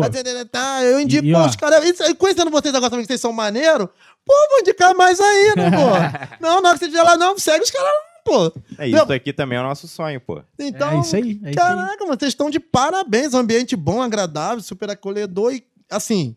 Tá, 0.50 0.82
eu 0.84 0.98
indico 1.00 1.24
E- 1.26 1.30
e, 1.30 1.34
os 1.34 1.54
caras. 1.54 1.80
Conhecendo 2.18 2.50
vocês 2.50 2.74
agora 2.74 2.90
também 2.90 3.04
que 3.04 3.08
vocês 3.12 3.20
são 3.20 3.32
maneiro, 3.32 3.88
pô, 4.24 4.34
vou 4.50 4.60
indicar 4.60 4.94
mais 4.96 5.20
ainda, 5.20 5.70
pô. 5.70 6.38
não, 6.44 6.60
na 6.60 6.70
hora 6.70 6.78
que 6.78 6.84
você 6.84 6.90
estiver 6.90 7.02
lá, 7.04 7.16
não, 7.16 7.38
segue 7.38 7.62
os 7.62 7.70
caras, 7.70 7.90
pô. 8.24 8.52
É, 8.78 8.88
isso 8.88 9.12
aqui 9.12 9.32
também 9.32 9.58
é 9.58 9.60
o 9.60 9.64
nosso 9.64 9.86
sonho, 9.86 10.20
pô. 10.20 10.42
Então, 10.58 10.90
é 10.90 11.00
isso 11.00 11.14
aí. 11.16 11.22
É 11.22 11.32
isso 11.32 11.46
aí. 11.46 11.54
Caraca, 11.54 12.04
mano, 12.04 12.18
vocês 12.18 12.32
estão 12.32 12.50
de 12.50 12.58
parabéns. 12.58 13.32
Um 13.32 13.38
ambiente 13.38 13.76
bom, 13.76 14.02
agradável, 14.02 14.60
super 14.62 14.90
acolhedor. 14.90 15.54
E, 15.54 15.64
assim, 15.88 16.34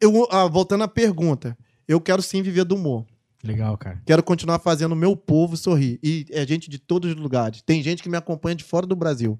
eu, 0.00 0.28
ah, 0.30 0.46
voltando 0.46 0.84
à 0.84 0.88
pergunta, 0.88 1.56
eu 1.88 2.00
quero 2.00 2.20
sim 2.20 2.42
viver 2.42 2.64
do 2.64 2.74
humor. 2.74 3.06
Legal, 3.42 3.78
cara. 3.78 4.02
Quero 4.04 4.22
continuar 4.22 4.58
fazendo 4.58 4.92
o 4.92 4.96
meu 4.96 5.16
povo 5.16 5.56
sorrir. 5.56 5.98
E 6.02 6.26
é 6.30 6.44
gente 6.46 6.68
de 6.68 6.78
todos 6.78 7.10
os 7.12 7.16
lugares. 7.16 7.62
Tem 7.62 7.82
gente 7.82 8.02
que 8.02 8.08
me 8.08 8.16
acompanha 8.16 8.54
de 8.56 8.64
fora 8.64 8.84
do 8.86 8.96
Brasil. 8.96 9.38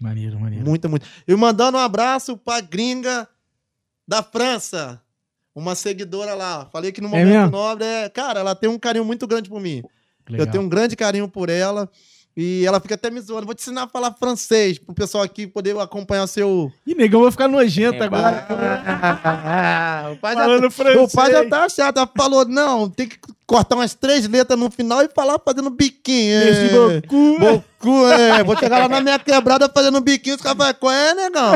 Maneiro, 0.00 0.38
maneiro. 0.40 0.64
Muita, 0.64 0.88
muito. 0.88 1.06
E 1.26 1.34
mandando 1.36 1.76
um 1.78 1.80
abraço 1.80 2.36
pra 2.36 2.60
gringa 2.60 3.28
da 4.06 4.22
França. 4.22 5.00
Uma 5.54 5.74
seguidora 5.74 6.34
lá. 6.34 6.68
Falei 6.72 6.90
que 6.92 7.00
no 7.00 7.06
É 7.08 7.10
momento 7.10 7.28
mesmo? 7.28 7.50
nobre 7.50 7.84
é. 7.84 8.08
Cara, 8.08 8.40
ela 8.40 8.54
tem 8.56 8.68
um 8.68 8.78
carinho 8.78 9.04
muito 9.04 9.26
grande 9.26 9.48
por 9.48 9.60
mim. 9.60 9.82
Legal. 10.28 10.46
Eu 10.46 10.50
tenho 10.52 10.64
um 10.64 10.68
grande 10.68 10.96
carinho 10.96 11.28
por 11.28 11.48
ela. 11.48 11.88
E 12.36 12.64
ela 12.66 12.80
fica 12.80 12.96
até 12.96 13.08
me 13.08 13.20
zoando. 13.20 13.46
Vou 13.46 13.54
te 13.54 13.60
ensinar 13.60 13.84
a 13.84 13.88
falar 13.88 14.12
francês 14.18 14.76
pro 14.76 14.92
pessoal 14.92 15.22
aqui 15.22 15.46
poder 15.46 15.78
acompanhar 15.78 16.26
seu. 16.26 16.72
Ih, 16.84 16.96
negão, 16.96 17.22
vai 17.22 17.30
ficar 17.30 17.46
nojento 17.46 18.02
É, 18.02 18.06
agora. 18.06 18.44
o 20.12 20.16
pai 20.16 20.34
já, 20.34 20.40
Falando 20.42 20.66
o 20.66 20.70
francês. 20.72 21.12
pai 21.12 21.30
já 21.30 21.48
tá 21.48 21.68
chato. 21.68 21.96
Ela 21.98 22.10
falou: 22.16 22.44
não, 22.44 22.90
tem 22.90 23.06
que 23.08 23.18
cortar 23.46 23.76
umas 23.76 23.94
três 23.94 24.26
letras 24.28 24.58
no 24.58 24.70
final 24.70 25.02
e 25.02 25.08
falar 25.08 25.38
fazendo 25.44 25.70
biquinho. 25.70 26.38
Merci 26.38 26.60
É. 26.60 27.00
beaucoup. 27.00 27.38
Bocu, 27.38 28.06
é. 28.08 28.42
Vou 28.42 28.56
chegar 28.58 28.78
lá 28.78 28.88
na 28.88 29.00
minha 29.00 29.18
quebrada 29.18 29.68
fazendo 29.68 30.00
biquinho. 30.00 30.36
Os 30.36 30.42
caras 30.42 30.56
falam: 30.56 30.74
qual 30.74 30.92
é, 30.92 31.14
negão? 31.14 31.52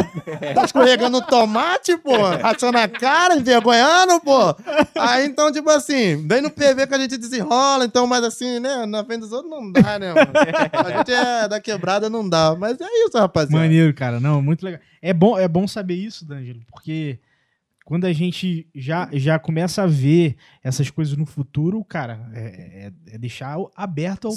Tá 0.55 0.65
escorregando 0.65 1.21
tomate, 1.23 1.97
pô? 1.97 2.17
Rachando 2.17 2.79
a 2.79 2.87
cara, 2.89 3.37
envergonhando, 3.37 4.21
pô? 4.21 4.55
Aí 4.99 5.27
então, 5.27 5.51
tipo 5.51 5.71
assim, 5.71 6.27
vem 6.27 6.43
no 6.43 6.51
PV 6.51 6.87
que 6.87 6.95
a 6.95 6.99
gente 6.99 7.17
desenrola, 7.17 7.85
então, 7.85 8.07
mas 8.07 8.23
assim, 8.25 8.59
né? 8.61 8.85
Na 8.87 9.05
frente 9.05 9.21
dos 9.21 9.33
outros 9.33 9.51
não 9.51 9.73
dá, 9.73 9.99
né, 9.99 10.13
mano? 10.13 10.31
A 10.73 10.99
gente 10.99 11.13
é 11.13 11.49
da 11.49 11.61
quebrada, 11.61 12.11
não 12.11 12.29
dá. 12.29 12.55
Mas 12.59 12.79
é 12.81 12.87
isso, 13.07 13.17
rapaziada. 13.19 13.57
Maneiro, 13.63 13.93
cara. 13.95 14.21
Não, 14.21 14.43
muito 14.43 14.65
legal. 14.65 14.81
É 15.01 15.13
bom, 15.13 15.39
é 15.39 15.47
bom 15.49 15.67
saber 15.69 15.95
isso, 15.95 16.25
D'Angelo, 16.27 16.61
porque 16.71 17.19
quando 17.89 18.05
a 18.05 18.13
gente 18.13 18.69
já, 18.75 19.09
já 19.15 19.39
começa 19.39 19.83
a 19.83 19.87
ver 19.87 20.37
essas 20.63 20.91
coisas 20.91 21.17
no 21.17 21.25
futuro, 21.25 21.83
cara, 21.83 22.29
é, 22.35 22.91
é- 23.09 23.15
é 23.15 23.19
deixar 23.19 23.57
aberto 23.75 24.29
a 24.29 24.31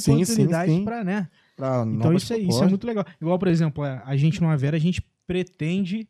sim. 0.69 0.85
pra, 0.85 1.03
né? 1.03 1.27
Pra 1.57 1.85
Então 1.85 2.13
isso 2.13 2.31
é, 2.31 2.37
isso 2.37 2.63
é 2.63 2.67
muito 2.69 2.87
legal. 2.87 3.05
Igual, 3.19 3.37
por 3.37 3.49
exemplo, 3.49 3.83
a 3.83 4.03
a 4.05 4.15
gente 4.15 4.41
no 4.41 4.47
Avera, 4.47 4.77
a 4.77 4.79
gente 4.79 5.05
pretende 5.27 6.07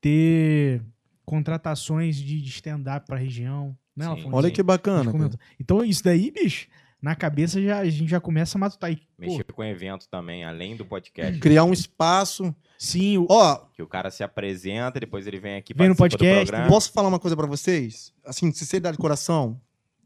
ter 0.00 0.82
contratações 1.26 2.16
de, 2.16 2.40
stand-up 2.48 3.06
pra 3.06 3.18
região. 3.18 3.76
Né? 3.94 4.06
Olha 4.32 4.50
que 4.50 4.62
A 4.62 4.64
bacana. 4.64 5.12
Então 5.60 5.84
isso 5.84 6.02
daí, 6.02 6.30
bicho, 6.30 6.68
na 7.00 7.14
cabeça 7.14 7.62
já, 7.62 7.78
a 7.78 7.88
gente 7.88 8.10
já 8.10 8.20
começa 8.20 8.58
a 8.58 8.60
matutar. 8.60 8.90
E, 8.90 8.96
pô, 8.96 9.02
Mexer 9.18 9.44
com 9.44 9.64
evento 9.64 10.08
também, 10.08 10.44
além 10.44 10.76
do 10.76 10.84
podcast. 10.84 11.38
Criar 11.38 11.64
um 11.64 11.72
espaço. 11.72 12.54
sim, 12.76 13.18
o, 13.18 13.26
Ó, 13.28 13.56
Que 13.74 13.82
o 13.82 13.86
cara 13.86 14.10
se 14.10 14.24
apresenta, 14.24 14.98
depois 14.98 15.26
ele 15.26 15.38
vem 15.38 15.56
aqui 15.56 15.72
Vem 15.74 15.88
no 15.88 15.96
podcast. 15.96 16.52
Posso 16.68 16.92
falar 16.92 17.08
uma 17.08 17.18
coisa 17.18 17.36
pra 17.36 17.46
vocês? 17.46 18.12
Assim, 18.24 18.52
sinceridade 18.52 18.96
de 18.96 19.00
coração, 19.00 19.60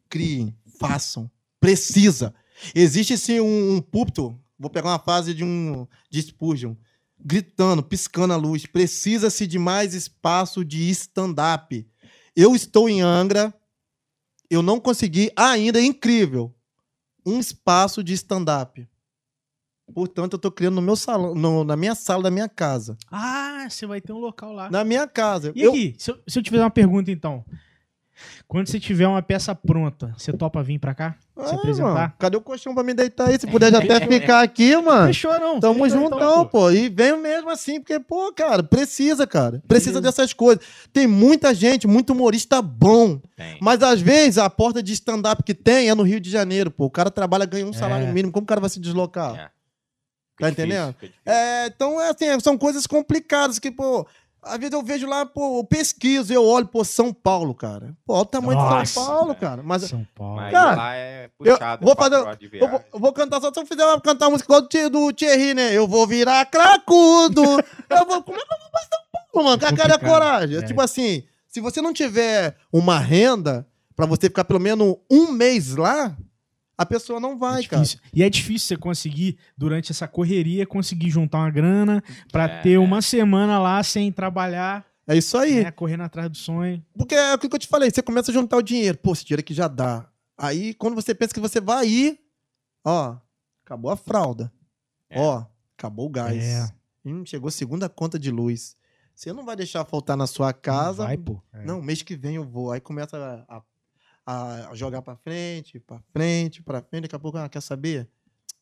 criem, 0.09 0.55
façam, 0.79 1.31
precisa. 1.59 2.35
Existe 2.75 3.17
sim 3.17 3.41
um, 3.41 3.77
um 3.77 3.81
púlpito, 3.81 4.39
vou 4.59 4.71
pegar 4.71 4.91
uma 4.91 4.99
fase 4.99 5.33
de 5.35 5.43
um 5.43 5.87
de 6.11 6.21
Spurgeon, 6.21 6.75
gritando, 7.19 7.83
piscando 7.83 8.35
a 8.35 8.37
luz, 8.37 8.67
precisa-se 8.67 9.47
de 9.47 9.59
mais 9.59 9.95
espaço 9.95 10.65
de 10.65 10.91
stand-up. 10.91 11.87
Eu 12.37 12.55
estou 12.55 12.89
em 12.89 13.01
Angra, 13.01 13.53
eu 14.51 14.63
não 14.63 14.79
consegui 14.79 15.33
ainda, 15.35 15.81
é 15.81 15.85
incrível, 15.85 16.55
um 17.25 17.39
espaço 17.39 18.03
de 18.03 18.13
stand-up. 18.15 18.89
Portanto, 19.95 20.33
eu 20.35 20.37
estou 20.37 20.51
criando 20.51 20.77
no 20.77 20.83
meu 20.83 20.97
salão, 20.97 21.35
no- 21.35 21.65
na 21.65 21.77
minha 21.77 21.95
sala 21.95 22.23
da 22.25 22.31
minha 22.31 22.49
casa. 22.49 22.97
Ah, 23.11 23.67
você 23.69 23.85
vai 23.87 24.01
ter 24.01 24.13
um 24.13 24.19
local 24.19 24.53
lá. 24.53 24.71
Na 24.71 24.85
minha 24.85 25.07
casa. 25.07 25.53
E 25.55 25.63
Eu- 25.63 25.71
aqui, 25.71 25.95
se 25.99 26.11
eu, 26.11 26.23
se 26.27 26.39
eu 26.39 26.43
te 26.43 26.51
fizer 26.51 26.63
uma 26.63 26.71
pergunta, 26.71 27.11
então. 27.11 27.45
Quando 28.47 28.69
você 28.69 28.79
tiver 28.79 29.07
uma 29.09 29.23
peça 29.23 29.55
pronta, 29.55 30.15
você 30.17 30.33
topa 30.33 30.63
vir 30.63 30.79
pra 30.79 30.95
cá? 30.95 31.17
Se 31.45 31.53
Ah, 31.53 31.55
apresentar? 31.57 31.95
mano, 31.95 32.13
cadê 32.19 32.37
o 32.37 32.41
colchão 32.41 32.75
pra 32.75 32.85
me 32.85 32.93
deitar 32.95 33.29
aí? 33.29 33.39
Se 33.39 33.47
puder 33.47 33.73
já 33.73 33.79
até 33.79 34.01
ficar 34.07 34.43
aqui, 34.43 34.77
mano. 34.77 35.07
Fechou, 35.07 35.39
não. 35.41 35.59
Tamo 35.59 35.83
Fechou, 35.85 36.01
juntão, 36.03 36.19
então, 36.19 36.47
pô. 36.47 36.71
E 36.71 36.89
venho 36.89 37.17
mesmo 37.21 37.49
assim, 37.51 37.81
porque, 37.81 37.99
pô, 37.99 38.33
cara, 38.33 38.63
precisa, 38.63 39.27
cara. 39.27 39.63
Precisa 39.67 40.01
Beleza. 40.01 40.17
dessas 40.17 40.33
coisas. 40.33 40.63
Tem 40.93 41.07
muita 41.07 41.55
gente, 41.55 41.87
muito 41.87 42.13
humorista 42.13 42.61
bom. 42.61 43.19
Tem. 43.37 43.57
Mas 43.61 43.83
às 43.83 44.01
vezes 44.01 44.39
a 44.39 44.49
porta 44.51 44.83
de 44.83 44.93
stand-up 44.93 45.43
que 45.43 45.55
tem 45.55 45.89
é 45.89 45.95
no 45.95 46.03
Rio 46.03 46.21
de 46.21 46.31
Janeiro, 46.31 46.71
pô. 46.71 46.85
O 46.85 46.91
cara 46.91 47.11
trabalha, 47.11 47.47
ganha 47.47 47.67
um 47.67 47.73
salário 47.73 48.07
É. 48.07 48.13
mínimo. 48.13 48.33
Como 48.33 48.45
o 48.45 48.47
cara 48.47 48.61
vai 48.61 48.71
se 48.71 48.79
deslocar? 48.79 49.35
É. 49.37 49.51
Tá 50.39 50.51
entendendo? 50.51 50.95
É, 51.25 51.67
então, 51.67 52.01
é 52.01 52.09
assim, 52.11 52.41
são 52.41 52.59
coisas 52.59 52.87
complicadas 52.87 53.59
que, 53.59 53.71
pô. 53.71 54.07
Às 54.45 54.59
vezes 54.59 54.73
eu 54.73 54.83
vejo 54.83 55.07
lá, 55.07 55.25
pô, 55.25 55.59
eu 55.61 55.65
pesquiso, 55.65 56.33
eu 56.33 56.45
olho, 56.45 56.67
pô, 56.67 56.83
São 56.85 57.13
Paulo, 57.13 57.55
cara. 57.55 57.95
Pô, 58.05 58.15
olha 58.15 58.23
o 58.23 58.25
tamanho 58.27 58.59
de 58.59 58.65
Nossa. 58.65 58.87
São 58.87 59.05
Paulo, 59.07 59.35
cara. 59.37 59.63
Mas 59.63 59.83
São 59.83 60.07
Paulo. 60.15 60.37
Mas 60.37 60.53
Cara, 60.53 60.75
lá 60.77 60.97
é 60.97 61.27
eu 61.27 61.31
puxado. 61.53 61.85
vou 61.87 61.95
quatro 61.97 62.25
fazer- 62.25 62.37
de 62.51 62.59
Eu 62.59 62.69
vou, 62.69 62.81
eu 62.95 62.99
vou 63.01 63.13
cantar 63.13 63.41
só 63.41 63.53
se 63.53 63.61
eu 63.61 63.67
fizer 63.67 63.85
uma, 63.85 64.01
cantar 64.01 64.27
uma 64.27 64.33
música 64.33 64.47
igual 64.53 64.63
do, 64.63 64.91
do 64.91 65.13
Thierry, 65.13 65.55
né? 65.55 65.73
Eu 65.73 65.87
vou 65.87 66.07
virar 66.09 66.45
cracudo. 66.47 67.43
eu 67.89 68.07
vou. 68.07 68.23
Como 68.23 68.37
é 68.37 68.45
que 68.45 68.53
eu 68.55 68.59
vou 68.61 68.71
pra 68.71 68.81
São 68.81 69.01
Paulo, 69.33 69.49
mano? 69.49 69.59
Com 69.61 69.67
a 69.67 69.77
cara 69.77 69.91
e 69.91 69.93
a 69.93 69.99
complicado. 69.99 70.11
coragem. 70.11 70.57
É. 70.59 70.63
Tipo 70.63 70.81
assim, 70.81 71.23
se 71.49 71.61
você 71.61 71.81
não 71.81 71.93
tiver 71.93 72.57
uma 72.73 72.99
renda 72.99 73.65
pra 73.95 74.07
você 74.07 74.23
ficar 74.29 74.45
pelo 74.45 74.59
menos 74.59 74.97
um 75.11 75.31
mês 75.31 75.77
lá, 75.77 76.17
a 76.83 76.87
pessoa 76.87 77.19
não 77.21 77.39
vai, 77.39 77.63
É 77.65 77.67
cara. 77.67 77.83
E 78.13 78.23
é 78.23 78.29
difícil 78.31 78.69
você 78.69 78.77
conseguir, 78.77 79.39
durante 79.57 79.91
essa 79.93 80.07
correria, 80.09 80.67
conseguir 80.67 81.11
juntar 81.11 81.39
uma 81.39 81.51
grana 81.51 82.03
pra 82.31 82.45
É. 82.45 82.61
ter 82.63 82.79
uma 82.79 83.01
semana 83.03 83.59
lá 83.59 83.83
sem 83.83 84.11
trabalhar, 84.13 84.85
É 85.07 85.17
isso 85.17 85.37
aí. 85.39 85.65
né, 85.65 85.71
correndo 85.71 86.03
atrás 86.03 86.29
do 86.31 86.37
sonho. 86.37 86.85
Porque 86.97 87.15
é 87.15 87.33
aquilo 87.33 87.51
que 87.51 87.57
eu 87.57 87.61
te 87.61 87.69
falei, 87.69 87.91
você 87.91 88.03
começa 88.03 88.31
a 88.31 88.35
juntar 88.35 88.57
o 88.57 88.63
dinheiro. 88.63 88.99
Pô, 88.99 89.13
esse 89.13 89.25
dinheiro 89.25 89.41
aqui 89.41 89.55
já 89.55 89.69
dá. 89.69 90.07
Aí, 90.39 90.75
quando 90.75 90.95
você 90.95 91.15
pensa 91.15 91.33
que 91.35 91.41
você 91.41 91.61
vai 91.61 91.87
ir, 91.89 92.19
ó, 92.85 93.17
acabou 93.65 93.91
a 93.91 93.97
fralda. 93.97 94.53
É. 95.09 95.21
Ó, 95.21 95.45
acabou 95.79 96.07
o 96.07 96.11
gás. 96.11 96.43
É. 96.43 96.69
Hum, 97.05 97.25
chegou 97.27 97.49
a 97.49 97.53
segunda 97.53 97.89
conta 97.89 98.19
de 98.19 98.31
luz. 98.31 98.77
Você 99.15 99.33
não 99.33 99.45
vai 99.45 99.55
deixar 99.55 99.85
faltar 99.85 100.17
na 100.17 100.27
sua 100.27 100.53
casa. 100.53 101.05
Vai, 101.05 101.17
pô. 101.19 101.41
É. 101.53 101.65
Não, 101.65 101.83
mês 101.83 102.01
que 102.03 102.17
vem 102.17 102.37
eu 102.37 102.45
vou. 102.45 102.73
Aí 102.73 102.81
começa 102.81 103.17
a, 103.49 103.57
a- 103.57 103.63
a 104.27 104.71
jogar 104.75 105.03
pra 105.03 105.17
frente, 105.17 105.81
pra 105.81 106.01
frente, 106.13 106.63
pra 106.63 106.83
frente. 106.83 107.03
Daqui 107.03 107.17
a 107.17 107.19
pouco, 107.19 107.39
ah, 107.39 107.49
quer 107.49 107.61
saber? 107.61 108.09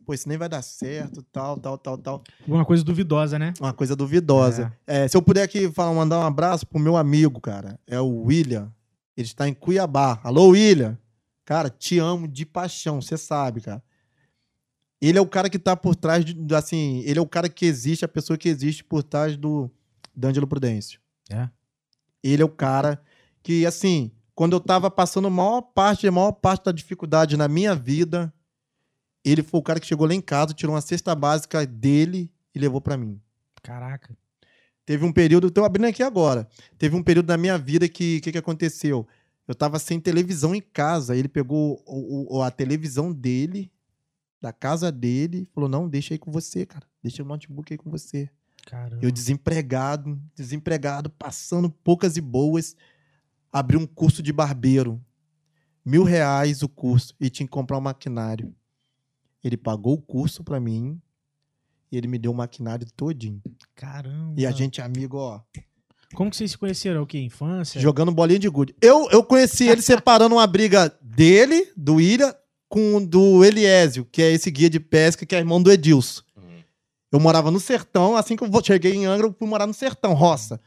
pô, 0.04 0.14
isso 0.14 0.28
nem 0.28 0.36
vai 0.36 0.48
dar 0.48 0.62
certo, 0.62 1.22
tal, 1.30 1.56
tal, 1.56 1.78
tal, 1.78 1.96
tal. 1.96 2.24
Uma 2.46 2.64
coisa 2.64 2.82
duvidosa, 2.82 3.38
né? 3.38 3.52
Uma 3.60 3.72
coisa 3.72 3.94
duvidosa. 3.94 4.72
É, 4.86 5.06
se 5.06 5.16
eu 5.16 5.22
puder 5.22 5.42
aqui 5.42 5.70
falar, 5.70 5.94
mandar 5.94 6.18
um 6.18 6.26
abraço 6.26 6.66
pro 6.66 6.80
meu 6.80 6.96
amigo, 6.96 7.40
cara, 7.40 7.78
é 7.86 8.00
o 8.00 8.22
William. 8.22 8.72
Ele 9.16 9.26
está 9.26 9.48
em 9.48 9.54
Cuiabá. 9.54 10.20
Alô, 10.24 10.48
William. 10.48 10.98
Cara, 11.44 11.70
te 11.70 11.98
amo 11.98 12.26
de 12.26 12.44
paixão, 12.44 13.00
você 13.00 13.16
sabe, 13.16 13.60
cara. 13.60 13.82
Ele 15.00 15.16
é 15.16 15.20
o 15.20 15.26
cara 15.26 15.48
que 15.48 15.58
tá 15.58 15.76
por 15.76 15.94
trás, 15.94 16.24
de, 16.24 16.54
assim, 16.54 17.02
ele 17.06 17.18
é 17.18 17.22
o 17.22 17.26
cara 17.26 17.48
que 17.48 17.64
existe, 17.64 18.04
a 18.04 18.08
pessoa 18.08 18.36
que 18.36 18.48
existe 18.48 18.84
por 18.84 19.02
trás 19.02 19.36
do 19.36 19.70
D'Angelo 20.14 20.46
Prudêncio. 20.46 21.00
É. 21.30 21.48
Ele 22.22 22.42
é 22.42 22.44
o 22.44 22.50
cara 22.50 23.00
que, 23.42 23.64
assim, 23.64 24.10
quando 24.35 24.55
eu 24.55 24.61
tava 24.61 24.90
passando 24.90 25.27
a 25.28 25.31
maior 25.31 25.61
parte, 25.62 26.07
a 26.07 26.12
maior 26.12 26.32
parte 26.32 26.65
da 26.65 26.73
dificuldade 26.73 27.36
na 27.36 27.48
minha 27.48 27.74
vida, 27.74 28.32
ele 29.24 29.43
foi 29.43 29.61
o 29.61 29.62
cara 29.62 29.78
que 29.81 29.86
chegou 29.86 30.07
lá 30.07 30.15
em 30.15 30.20
casa, 30.20 30.55
tirou 30.55 30.74
uma 30.74 30.81
cesta 30.81 31.15
básica 31.15 31.66
dele 31.66 32.31
e 32.55 32.59
levou 32.59 32.81
pra 32.81 32.97
mim. 32.97 33.20
Caraca. 33.62 34.16
Teve 34.86 35.05
um 35.05 35.12
período, 35.12 35.51
tô 35.51 35.65
abrindo 35.65 35.86
aqui 35.86 36.02
agora. 36.02 36.48
Teve 36.78 36.97
um 36.97 37.02
período 37.02 37.28
na 37.28 37.36
minha 37.36 37.57
vida 37.59 37.89
que 37.89 38.20
que, 38.20 38.32
que 38.32 38.39
aconteceu? 38.39 39.07
Eu 39.47 39.55
tava 39.55 39.78
sem 39.78 40.01
televisão 40.01 40.55
em 40.55 40.61
casa. 40.61 41.15
Ele 41.16 41.28
pegou 41.28 41.82
o- 41.86 42.39
o- 42.39 42.43
a 42.43 42.51
televisão 42.51 43.12
dele, 43.12 43.70
da 44.40 44.52
casa 44.52 44.90
dele, 44.90 45.47
falou: 45.55 45.69
Não, 45.69 45.89
deixa 45.89 46.15
aí 46.15 46.19
com 46.19 46.31
você, 46.32 46.65
cara. 46.65 46.86
Deixa 47.02 47.23
o 47.23 47.27
notebook 47.27 47.73
aí 47.73 47.77
com 47.78 47.90
você. 47.90 48.28
Caramba. 48.66 49.05
Eu 49.05 49.11
desempregado, 49.11 50.20
desempregado, 50.35 51.11
passando 51.11 51.69
poucas 51.70 52.16
e 52.16 52.20
boas, 52.20 52.74
abri 53.52 53.77
um 53.77 53.86
curso 53.86 54.22
de 54.22 54.32
barbeiro. 54.32 55.01
Mil 55.85 56.05
reais 56.05 56.62
o 56.62 56.68
curso 56.68 57.14
e 57.20 57.31
tinha 57.31 57.47
que 57.47 57.51
comprar 57.51 57.78
um 57.78 57.81
maquinário. 57.82 58.55
Ele 59.43 59.56
pagou 59.56 59.94
o 59.94 60.02
curso 60.02 60.44
pra 60.44 60.60
mim 60.60 61.01
e 61.90 61.97
ele 61.97 62.06
me 62.06 62.18
deu 62.18 62.31
o 62.31 62.35
maquinário 62.35 62.86
todinho. 62.97 63.43
Caramba. 63.74 64.35
E 64.36 64.47
a 64.47 64.51
gente 64.51 64.81
é 64.81 64.85
amigo, 64.85 65.16
ó, 65.16 65.40
Como 66.14 66.31
que 66.31 66.36
vocês 66.36 66.51
se 66.52 66.59
conheceram? 66.59 67.02
O 67.02 67.06
quê? 67.06 67.18
Infância? 67.18 67.81
jogando 67.81 68.12
bolinha 68.12 68.39
de 68.39 68.48
gude. 68.48 68.74
Eu, 68.81 69.09
eu 69.10 69.24
conheci 69.24 69.68
ele 69.68 69.82
separando 69.82 70.35
uma 70.35 70.47
briga 70.47 70.94
dele, 71.01 71.72
do 71.77 71.94
William, 71.94 72.35
com 72.68 72.97
o 72.97 73.06
do 73.06 73.44
Eliésio, 73.44 74.05
que 74.05 74.22
é 74.22 74.31
esse 74.31 74.51
guia 74.51 74.70
de 74.70 74.78
pesca, 74.78 75.27
que 75.27 75.35
é 75.35 75.39
irmão 75.39 75.60
do 75.60 75.72
Edilson. 75.72 76.22
Uhum. 76.36 76.62
Eu 77.10 77.18
morava 77.18 77.51
no 77.51 77.59
sertão, 77.59 78.16
assim 78.16 78.36
que 78.36 78.44
eu 78.44 78.64
cheguei 78.64 78.94
em 78.94 79.06
Angra, 79.06 79.27
eu 79.27 79.35
fui 79.36 79.48
morar 79.48 79.66
no 79.66 79.74
sertão, 79.74 80.12
roça. 80.14 80.60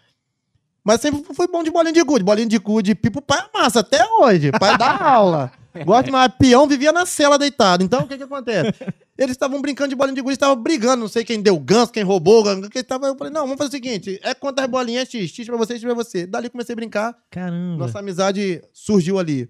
Mas 0.83 0.99
sempre 1.01 1.23
foi 1.33 1.47
bom 1.47 1.63
de 1.63 1.71
bolinha 1.71 1.93
de 1.93 2.03
gude. 2.03 2.23
Bolinha 2.23 2.47
de 2.47 2.57
gude, 2.57 2.93
pipo, 2.93 3.21
pai 3.21 3.39
é 3.39 3.57
massa, 3.57 3.79
até 3.79 4.05
hoje. 4.05 4.51
Pai 4.51 4.77
dá 4.77 4.97
aula. 4.97 5.51
Gosto 5.85 6.11
mais. 6.11 6.31
Peão 6.37 6.67
vivia 6.67 6.91
na 6.91 7.05
cela 7.05 7.37
deitado. 7.37 7.83
Então, 7.83 8.01
o 8.01 8.07
que 8.07 8.17
que 8.17 8.23
acontece? 8.23 8.73
Eles 9.17 9.31
estavam 9.31 9.61
brincando 9.61 9.89
de 9.89 9.95
bolinha 9.95 10.15
de 10.15 10.21
gude, 10.21 10.33
estavam 10.33 10.61
brigando. 10.61 11.01
Não 11.01 11.07
sei 11.07 11.23
quem 11.23 11.41
deu 11.41 11.57
ganso, 11.59 11.91
quem 11.91 12.03
roubou. 12.03 12.43
Quem 12.69 12.83
tava... 12.83 13.07
Eu 13.07 13.17
falei, 13.17 13.33
não, 13.33 13.41
vamos 13.41 13.57
fazer 13.57 13.69
o 13.69 13.71
seguinte. 13.71 14.19
É 14.23 14.33
quantas 14.33 14.67
bolinhas, 14.67 15.09
X. 15.09 15.31
X 15.31 15.47
pra 15.47 15.57
você, 15.57 15.73
X 15.73 15.83
pra 15.83 15.93
você. 15.93 16.27
Dali 16.27 16.49
comecei 16.49 16.73
a 16.73 16.75
brincar. 16.75 17.17
Caramba. 17.31 17.85
Nossa 17.85 17.99
amizade 17.99 18.61
surgiu 18.73 19.17
ali. 19.17 19.49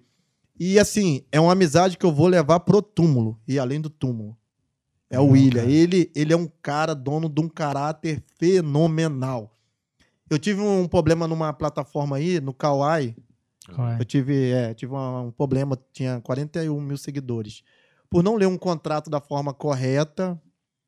E 0.58 0.78
assim, 0.78 1.24
é 1.32 1.40
uma 1.40 1.52
amizade 1.52 1.98
que 1.98 2.06
eu 2.06 2.12
vou 2.12 2.28
levar 2.28 2.60
pro 2.60 2.80
túmulo. 2.80 3.38
E 3.46 3.58
além 3.58 3.80
do 3.80 3.90
túmulo. 3.90 4.36
É 5.10 5.20
o 5.20 5.26
William. 5.28 5.64
Ele, 5.64 6.10
ele 6.14 6.32
é 6.32 6.36
um 6.36 6.48
cara 6.62 6.94
dono 6.94 7.28
de 7.28 7.40
um 7.40 7.48
caráter 7.48 8.22
fenomenal. 8.38 9.53
Eu 10.30 10.38
tive 10.38 10.60
um 10.60 10.86
problema 10.88 11.28
numa 11.28 11.52
plataforma 11.52 12.16
aí, 12.16 12.40
no 12.40 12.52
Kawaii. 12.54 13.14
É? 13.68 14.00
Eu 14.00 14.04
tive, 14.04 14.50
é, 14.50 14.74
tive 14.74 14.92
um 14.94 15.30
problema, 15.30 15.78
tinha 15.92 16.20
41 16.20 16.80
mil 16.80 16.96
seguidores. 16.96 17.62
Por 18.10 18.22
não 18.22 18.36
ler 18.36 18.46
um 18.46 18.58
contrato 18.58 19.08
da 19.10 19.20
forma 19.20 19.52
correta, 19.54 20.40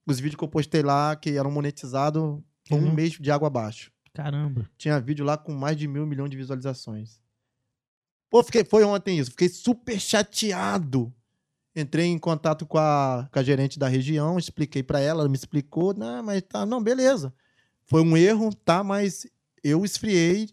os 0.06 0.18
vídeos 0.20 0.38
que 0.38 0.44
eu 0.44 0.48
postei 0.48 0.82
lá, 0.82 1.16
que 1.16 1.30
eram 1.36 1.50
monetizados, 1.50 2.22
um 2.22 2.42
Uhum. 2.70 2.92
mês 2.94 3.12
de 3.12 3.30
água 3.30 3.48
abaixo. 3.48 3.90
Caramba. 4.12 4.68
Tinha 4.76 5.00
vídeo 5.00 5.24
lá 5.24 5.36
com 5.36 5.52
mais 5.52 5.76
de 5.76 5.86
mil 5.86 6.06
milhões 6.06 6.30
de 6.30 6.36
visualizações. 6.36 7.20
Pô, 8.30 8.42
fiquei, 8.42 8.64
foi 8.64 8.82
ontem 8.84 9.18
isso. 9.18 9.30
Fiquei 9.30 9.48
super 9.48 10.00
chateado. 10.00 11.12
Entrei 11.74 12.06
em 12.06 12.18
contato 12.18 12.64
com 12.66 12.78
a, 12.78 13.28
com 13.30 13.38
a 13.38 13.42
gerente 13.42 13.78
da 13.78 13.86
região, 13.86 14.38
expliquei 14.38 14.82
pra 14.82 14.98
ela, 15.00 15.20
ela 15.20 15.28
me 15.28 15.36
explicou. 15.36 15.94
Não, 15.94 16.22
mas 16.22 16.42
tá, 16.42 16.64
não, 16.64 16.82
beleza. 16.82 17.32
Foi 17.86 18.02
um 18.02 18.16
erro, 18.16 18.52
tá, 18.54 18.82
mas 18.84 19.26
eu 19.62 19.84
esfriei. 19.84 20.48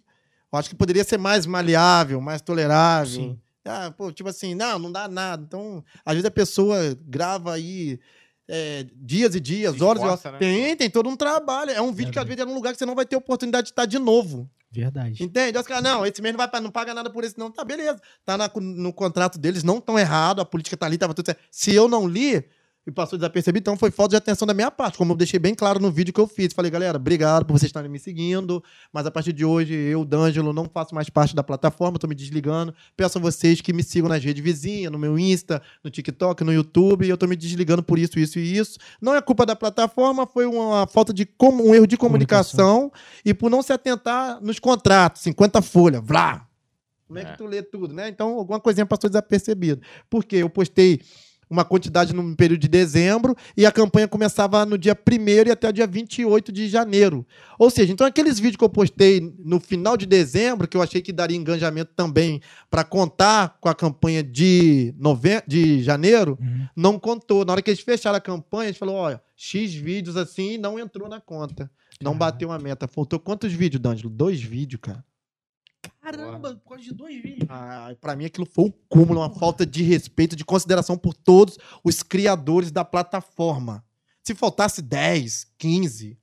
Eu 0.52 0.60
acho 0.60 0.70
que 0.70 0.76
poderia 0.76 1.04
ser 1.04 1.18
mais 1.18 1.46
maleável, 1.46 2.22
mais 2.22 2.42
tolerável. 2.42 3.12
Sim. 3.12 3.40
Ah, 3.66 3.92
pô, 3.98 4.12
tipo 4.12 4.30
assim, 4.30 4.54
não, 4.54 4.78
não 4.78 4.92
dá 4.92 5.08
nada. 5.08 5.44
Então, 5.48 5.84
às 6.06 6.14
vezes 6.14 6.26
a 6.26 6.32
pessoa 6.32 6.78
grava 7.08 7.54
aí 7.54 8.00
é, 8.48 8.86
dias 8.96 9.34
e 9.36 9.40
dias, 9.40 9.76
Se 9.76 9.84
horas 9.84 10.04
e 10.04 10.06
horas. 10.06 10.24
né? 10.24 10.38
Tem, 10.38 10.76
tem 10.76 10.90
todo 10.90 11.08
um 11.10 11.16
trabalho. 11.16 11.72
É 11.72 11.82
um 11.82 11.92
vídeo 11.94 12.12
que 12.12 12.20
às 12.20 12.26
vezes 12.26 12.42
é 12.42 12.46
num 12.46 12.54
lugar 12.54 12.74
que 12.74 12.78
você 12.80 12.86
não 12.86 12.94
vai 12.96 13.06
ter 13.06 13.16
oportunidade 13.16 13.68
de 13.68 13.72
estar 13.72 13.86
de 13.86 13.98
novo. 13.98 14.50
Verdade. 14.70 15.24
Entende? 15.24 15.58
Os 15.58 15.66
caras, 15.68 15.84
não, 15.84 16.06
esse 16.06 16.22
mês 16.22 16.36
não, 16.36 16.46
vai, 16.46 16.62
não 16.62 16.72
paga 16.72 16.94
nada 16.94 17.10
por 17.10 17.24
esse, 17.24 17.38
não. 17.38 17.50
Tá, 17.50 17.64
beleza. 17.64 18.02
Tá 18.26 18.38
na- 18.38 18.52
no 18.56 18.92
contrato 18.92 19.40
deles, 19.40 19.64
não 19.64 19.80
tão 19.80 19.98
errado, 19.98 20.42
a 20.42 20.46
política 20.46 20.76
tá 20.76 20.86
ali, 20.88 20.98
tava 20.98 21.14
tudo 21.14 21.28
certo. 21.28 21.40
Se 21.50 21.74
eu 21.74 21.88
não 21.88 22.08
li 22.08 22.44
e 22.86 22.92
passou 22.92 23.18
desapercebido, 23.18 23.64
então 23.64 23.78
foi 23.78 23.90
falta 23.92 24.12
de 24.12 24.16
atenção 24.18 24.46
da 24.46 24.54
minha 24.54 24.70
parte, 24.70 24.98
como 24.98 25.14
eu 25.14 25.16
deixei 25.18 25.40
bem 25.40 25.56
claro 25.56 25.80
no 25.80 25.90
vídeo 25.90 26.14
que 26.14 26.20
eu 26.20 26.28
fiz. 26.28 26.52
Falei, 26.54 26.70
galera, 26.70 26.98
obrigado 26.98 27.46
por 27.46 27.54
vocês 27.54 27.70
estarem 27.70 27.90
me 27.90 27.98
seguindo, 27.98 28.62
mas 28.92 29.06
a 29.06 29.12
partir 29.12 29.32
de 29.32 29.46
hoje, 29.46 29.74
eu, 29.74 30.04
D'Angelo, 30.04 30.52
não 30.52 30.66
faço 30.66 30.94
mais 30.94 31.10
parte 31.10 31.34
da 31.34 31.42
plataforma, 31.42 31.98
tô 31.98 32.08
me 32.08 32.16
desligando. 32.16 32.74
Peço 32.98 33.18
a 33.18 33.22
vocês 33.22 33.62
que 33.62 33.72
me 33.72 33.82
sigam 33.84 34.10
nas 34.10 34.22
redes 34.24 34.44
vizinhas, 34.44 34.92
no 34.92 35.00
meu 35.00 35.18
Insta, 35.18 35.62
no 35.84 35.90
TikTok, 35.90 36.44
no 36.44 36.52
YouTube, 36.52 37.06
e 37.06 37.10
eu 37.10 37.18
tô 37.18 37.26
me 37.26 37.36
desligando 37.38 37.82
por 37.82 37.98
isso, 37.98 38.20
isso 38.20 38.38
e 38.38 38.58
isso. 38.58 38.78
Não 39.02 39.16
é 39.16 39.22
culpa 39.22 39.46
da 39.46 39.56
plataforma, 39.56 40.28
foi 40.28 40.46
uma 40.46 40.86
falta 40.86 41.14
de 41.14 41.26
com- 41.26 41.54
um 41.54 41.74
erro 41.74 41.88
de 41.88 41.96
comunicação, 41.96 42.92
e 43.24 43.34
por 43.34 43.50
não 43.50 43.62
se 43.62 43.72
atentar 43.72 44.42
nos 44.42 44.60
contratos, 44.60 45.22
50 45.22 45.62
folhas, 45.62 46.02
vlá. 46.04 46.46
Como 47.08 47.20
é 47.20 47.22
É. 47.22 47.26
que 47.26 47.38
tu 47.38 47.46
lê 47.46 47.62
tudo, 47.62 47.94
né? 47.94 48.10
Então, 48.10 48.30
alguma 48.40 48.60
coisinha 48.60 48.86
passou 48.86 49.10
desapercebido. 49.10 49.82
Porque 50.10 50.38
eu 50.38 50.50
postei 50.50 51.00
uma 51.54 51.64
quantidade 51.64 52.14
no 52.14 52.36
período 52.36 52.60
de 52.62 52.68
dezembro 52.68 53.36
e 53.56 53.66
a 53.66 53.72
campanha 53.72 54.08
começava 54.08 54.66
no 54.66 54.78
dia 54.78 54.98
1 54.98 55.48
e 55.48 55.52
até 55.52 55.70
o 55.70 55.72
dia 55.74 55.86
28 55.88 56.52
de 56.52 56.68
janeiro. 56.68 57.26
Ou 57.60 57.70
seja, 57.70 57.94
então 57.94 58.06
aqueles 58.08 58.40
vídeos 58.40 58.58
que 58.58 58.64
eu 58.64 58.70
postei 58.70 59.34
no 59.40 59.60
final 59.60 59.96
de 59.96 60.06
dezembro, 60.06 60.68
que 60.68 60.76
eu 60.76 60.82
achei 60.82 61.02
que 61.02 61.14
daria 61.14 61.38
engajamento 61.38 61.92
também 61.96 62.42
para 62.70 62.84
contar 62.84 63.58
com 63.62 63.70
a 63.70 63.76
campanha 63.76 64.24
de, 64.24 64.94
nove... 64.98 65.42
de 65.48 65.82
janeiro, 65.84 66.38
Uhum. 66.42 66.68
não 66.76 67.00
contou. 67.00 67.46
Na 67.46 67.54
hora 67.54 67.62
que 67.62 67.70
eles 67.70 67.80
fecharam 67.82 68.18
a 68.18 68.22
campanha, 68.22 68.70
eles 68.70 68.78
falaram: 68.78 68.98
olha, 69.00 69.22
X 69.36 69.74
vídeos 69.74 70.18
assim 70.18 70.58
não 70.58 70.80
entrou 70.80 71.08
na 71.08 71.22
conta. 71.22 71.70
Não 72.02 72.18
bateu 72.18 72.52
a 72.52 72.58
meta. 72.60 72.88
Faltou 72.88 73.20
quantos 73.20 73.54
vídeos, 73.54 73.80
D'Angelo? 73.82 74.10
Dois 74.10 74.42
vídeos, 74.42 74.82
cara. 74.82 75.04
Caramba, 76.02 76.56
por 76.56 76.70
causa 76.70 76.84
de 76.84 76.94
dois 76.94 77.22
vídeos. 77.22 77.48
Ah, 77.50 77.96
pra 78.00 78.16
mim 78.16 78.26
aquilo 78.26 78.46
foi 78.46 78.66
o 78.66 78.72
cúmulo, 78.90 79.20
uma 79.22 79.30
falta 79.30 79.66
de 79.66 79.84
respeito, 79.84 80.36
de 80.36 80.44
consideração 80.46 80.98
por 80.98 81.14
todos 81.14 81.58
os 81.84 82.04
criadores 82.04 82.72
da 82.72 82.84
plataforma. 82.84 83.84
Se 84.22 84.34
faltasse 84.36 84.82
10, 84.82 85.48
15, 85.58 86.18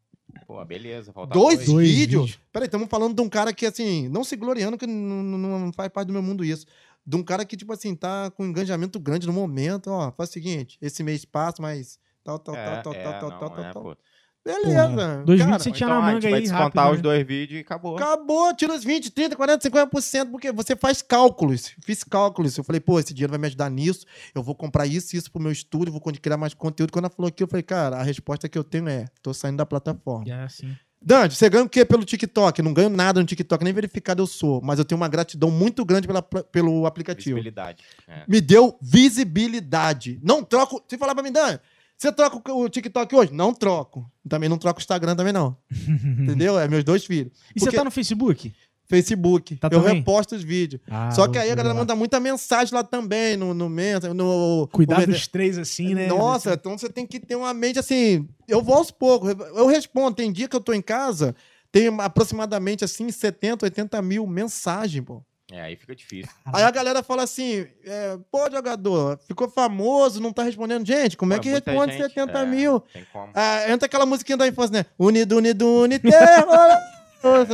Pô, 0.47 0.65
beleza. 0.65 1.12
Falta 1.12 1.32
dois, 1.32 1.66
Dois 1.66 1.89
vídeos. 1.89 2.31
vídeos. 2.31 2.41
Peraí, 2.53 2.66
estamos 2.66 2.89
falando 2.89 3.15
de 3.15 3.23
um 3.23 3.28
cara 3.28 3.53
que, 3.53 3.66
assim, 3.66 4.09
não 4.09 4.24
se 4.24 4.37
gloriando, 4.37 4.77
que 4.78 4.87
não, 4.87 5.73
faz 5.73 5.89
parte 5.91 6.09
do 6.09 6.12
meu 6.12 6.23
mundo 6.23 6.45
isso. 6.45 6.66
De 7.07 7.16
um 7.16 7.23
cara 7.23 7.45
que, 7.45 7.57
tipo 7.57 7.73
assim, 7.73 7.95
tá 7.95 8.31
com 8.31 8.45
engajamento 8.45 8.99
grande 8.99 9.27
no 9.27 9.32
momento. 9.32 9.91
Ó, 9.91 10.11
faz 10.12 10.31
o 10.31 10.32
seguinte: 10.32 10.78
esse 10.81 11.03
mês 11.03 11.24
passa, 11.24 11.61
mas 11.61 11.99
tal, 12.23 12.39
tal, 12.39 12.55
É, 12.55 12.65
tal, 12.65 12.82
tal, 12.82 12.93
é, 12.95 13.03
tal, 13.03 13.12
tal, 13.12 13.31
não, 13.31 13.39
tal, 13.39 13.51
tal, 13.51 13.65
é, 13.65 13.73
tal. 13.73 13.82
pô. 13.82 13.97
Beleza. 14.45 15.23
Dois 15.25 15.39
cara, 15.39 15.51
vídeos 15.51 15.62
você 15.62 15.71
tinha 15.71 15.87
então, 15.87 16.01
na 16.01 16.07
manga 16.07 16.21
gente 16.21 16.31
vai 16.31 16.39
aí 16.39 16.43
descontar 16.43 16.85
rápido, 16.85 16.91
os 16.93 16.97
né? 16.97 17.03
dois 17.03 17.27
vídeos 17.27 17.59
e 17.59 17.61
acabou. 17.61 17.97
Acabou, 17.97 18.57
tira 18.57 18.75
os 18.75 18.83
20, 18.83 19.11
30, 19.11 19.37
40, 19.37 19.71
50%, 19.71 20.31
porque 20.31 20.51
você 20.51 20.75
faz 20.75 21.03
cálculos. 21.03 21.75
Fiz 21.85 22.03
cálculos. 22.03 22.57
Eu 22.57 22.65
falei, 22.65 22.81
pô, 22.81 22.99
esse 22.99 23.12
dinheiro 23.12 23.31
vai 23.31 23.39
me 23.39 23.47
ajudar 23.47 23.71
nisso. 23.71 24.07
Eu 24.35 24.43
vou 24.43 24.55
comprar 24.55 24.87
isso 24.87 25.15
e 25.15 25.19
isso 25.19 25.31
pro 25.31 25.43
meu 25.43 25.53
estúdio, 25.53 25.93
vou 25.93 26.01
criar 26.01 26.39
mais 26.39 26.55
conteúdo. 26.55 26.91
Quando 26.91 27.05
ela 27.05 27.15
falou 27.15 27.29
aqui, 27.29 27.43
eu 27.43 27.49
falei, 27.49 27.62
cara, 27.62 27.97
a 27.97 28.03
resposta 28.03 28.49
que 28.49 28.57
eu 28.57 28.65
tenho 28.65 28.89
é: 28.89 29.07
tô 29.23 29.35
saindo 29.35 29.59
da 29.59 29.67
plataforma. 29.67 30.25
É 30.31 30.45
assim. 30.45 30.75
Dante, 31.03 31.35
você 31.35 31.49
ganha 31.49 31.65
o 31.65 31.69
quê 31.69 31.83
pelo 31.83 32.05
TikTok? 32.05 32.61
Não 32.61 32.75
ganho 32.75 32.91
nada 32.91 33.21
no 33.21 33.27
TikTok, 33.27 33.65
nem 33.65 33.73
verificado 33.73 34.23
eu 34.23 34.27
sou. 34.27 34.61
Mas 34.62 34.79
eu 34.79 34.85
tenho 34.85 35.01
uma 35.01 35.09
gratidão 35.09 35.51
muito 35.51 35.83
grande 35.83 36.07
pela, 36.07 36.21
pelo 36.21 36.85
aplicativo. 36.85 37.37
Visibilidade. 37.37 37.83
É. 38.07 38.25
Me 38.29 38.39
deu 38.39 38.77
visibilidade. 38.83 40.21
Não 40.23 40.45
troco. 40.45 40.83
Você 40.87 40.99
falar 40.99 41.15
pra 41.15 41.23
mim, 41.23 41.33
Dan, 41.33 41.59
você 42.01 42.13
troca 42.13 42.53
o 42.53 42.69
TikTok 42.69 43.15
hoje? 43.15 43.33
Não 43.33 43.53
troco. 43.53 44.11
Também 44.29 44.49
não 44.49 44.57
troco 44.59 44.79
o 44.79 44.83
Instagram 44.83 45.15
também, 45.15 45.33
não. 45.33 45.57
Entendeu? 46.19 46.59
É 46.59 46.67
meus 46.67 46.83
dois 46.85 47.05
filhos. 47.05 47.33
E 47.51 47.59
Porque- 47.61 47.71
você 47.71 47.77
tá 47.77 47.85
no 47.85 47.91
Facebook? 47.91 48.53
Facebook. 48.89 49.57
Tá 49.57 49.69
eu 49.71 49.81
também? 49.81 49.99
reposto 49.99 50.35
os 50.35 50.43
vídeos. 50.43 50.83
Ah, 50.91 51.11
Só 51.13 51.29
que 51.29 51.39
aí 51.39 51.51
a 51.51 51.55
galera 51.55 51.75
manda 51.75 51.95
muita 51.95 52.19
mensagem 52.19 52.75
lá 52.75 52.83
também, 52.83 53.37
no, 53.37 53.55
no, 53.55 53.69
men- 53.69 54.01
no 54.15 54.69
Cuidar 54.73 55.07
dos 55.07 55.29
três 55.29 55.57
assim, 55.59 55.95
né? 55.95 56.09
Nossa, 56.09 56.55
então 56.55 56.77
você 56.77 56.89
tem 56.89 57.07
que 57.07 57.21
ter 57.21 57.37
uma 57.37 57.55
mente 57.55 57.79
assim. 57.79 58.27
Eu 58.49 58.61
vou 58.63 58.75
aos 58.75 58.91
poucos. 58.91 59.31
Eu 59.55 59.67
respondo. 59.69 60.17
Tem 60.17 60.33
dia 60.33 60.49
que 60.49 60.57
eu 60.57 60.61
tô 60.61 60.73
em 60.73 60.83
casa, 60.83 61.37
tem 61.71 61.87
aproximadamente 62.01 62.85
assim 62.85 63.09
70, 63.13 63.65
80 63.67 64.03
mil 64.03 64.27
mensagens, 64.27 65.05
pô. 65.05 65.23
É, 65.53 65.61
aí 65.63 65.77
fica 65.77 65.95
difícil. 65.95 66.31
Aí 66.47 66.63
a 66.63 66.71
galera 66.71 67.03
fala 67.03 67.25
assim: 67.25 67.67
é, 67.85 68.19
pô, 68.31 68.49
jogador, 68.51 69.19
ficou 69.27 69.49
famoso, 69.51 70.21
não 70.21 70.33
tá 70.33 70.43
respondendo. 70.43 70.87
Gente, 70.87 71.17
como 71.17 71.33
é 71.33 71.39
que 71.39 71.51
muita 71.51 71.71
responde 71.71 71.93
gente, 71.95 72.03
70 72.15 72.39
é, 72.39 72.47
mil? 72.47 72.81
Tem 72.81 73.05
como. 73.13 73.33
Ah, 73.35 73.71
entra 73.71 73.87
aquela 73.87 74.07
musiquinha 74.07 74.37
da 74.37 74.47
infância, 74.47 74.73
né? 74.73 74.87
Unido, 74.99 75.37
unido, 75.37 75.89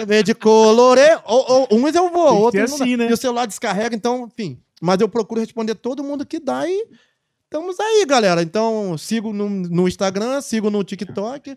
verde 0.07 0.35
colore. 0.35 1.01
Ou, 1.25 1.69
ou, 1.71 1.79
uns 1.79 1.95
eu 1.95 2.11
vou, 2.11 2.37
outros 2.37 2.53
ter 2.53 2.71
não 2.71 2.79
dá. 2.79 2.85
assim, 2.85 2.97
né? 2.97 3.11
E 3.11 3.13
o 3.13 3.17
celular 3.17 3.47
descarrega, 3.47 3.97
então, 3.97 4.27
enfim. 4.27 4.61
Mas 4.81 5.01
eu 5.01 5.09
procuro 5.09 5.41
responder 5.41 5.75
todo 5.75 6.05
mundo 6.05 6.27
que 6.27 6.39
dá 6.39 6.69
e 6.69 6.89
estamos 7.45 7.81
aí, 7.81 8.05
galera. 8.07 8.43
Então, 8.43 8.97
sigo 8.99 9.33
no, 9.33 9.49
no 9.49 9.89
Instagram, 9.89 10.41
sigo 10.41 10.71
no 10.71 10.85
TikTok 10.85 11.57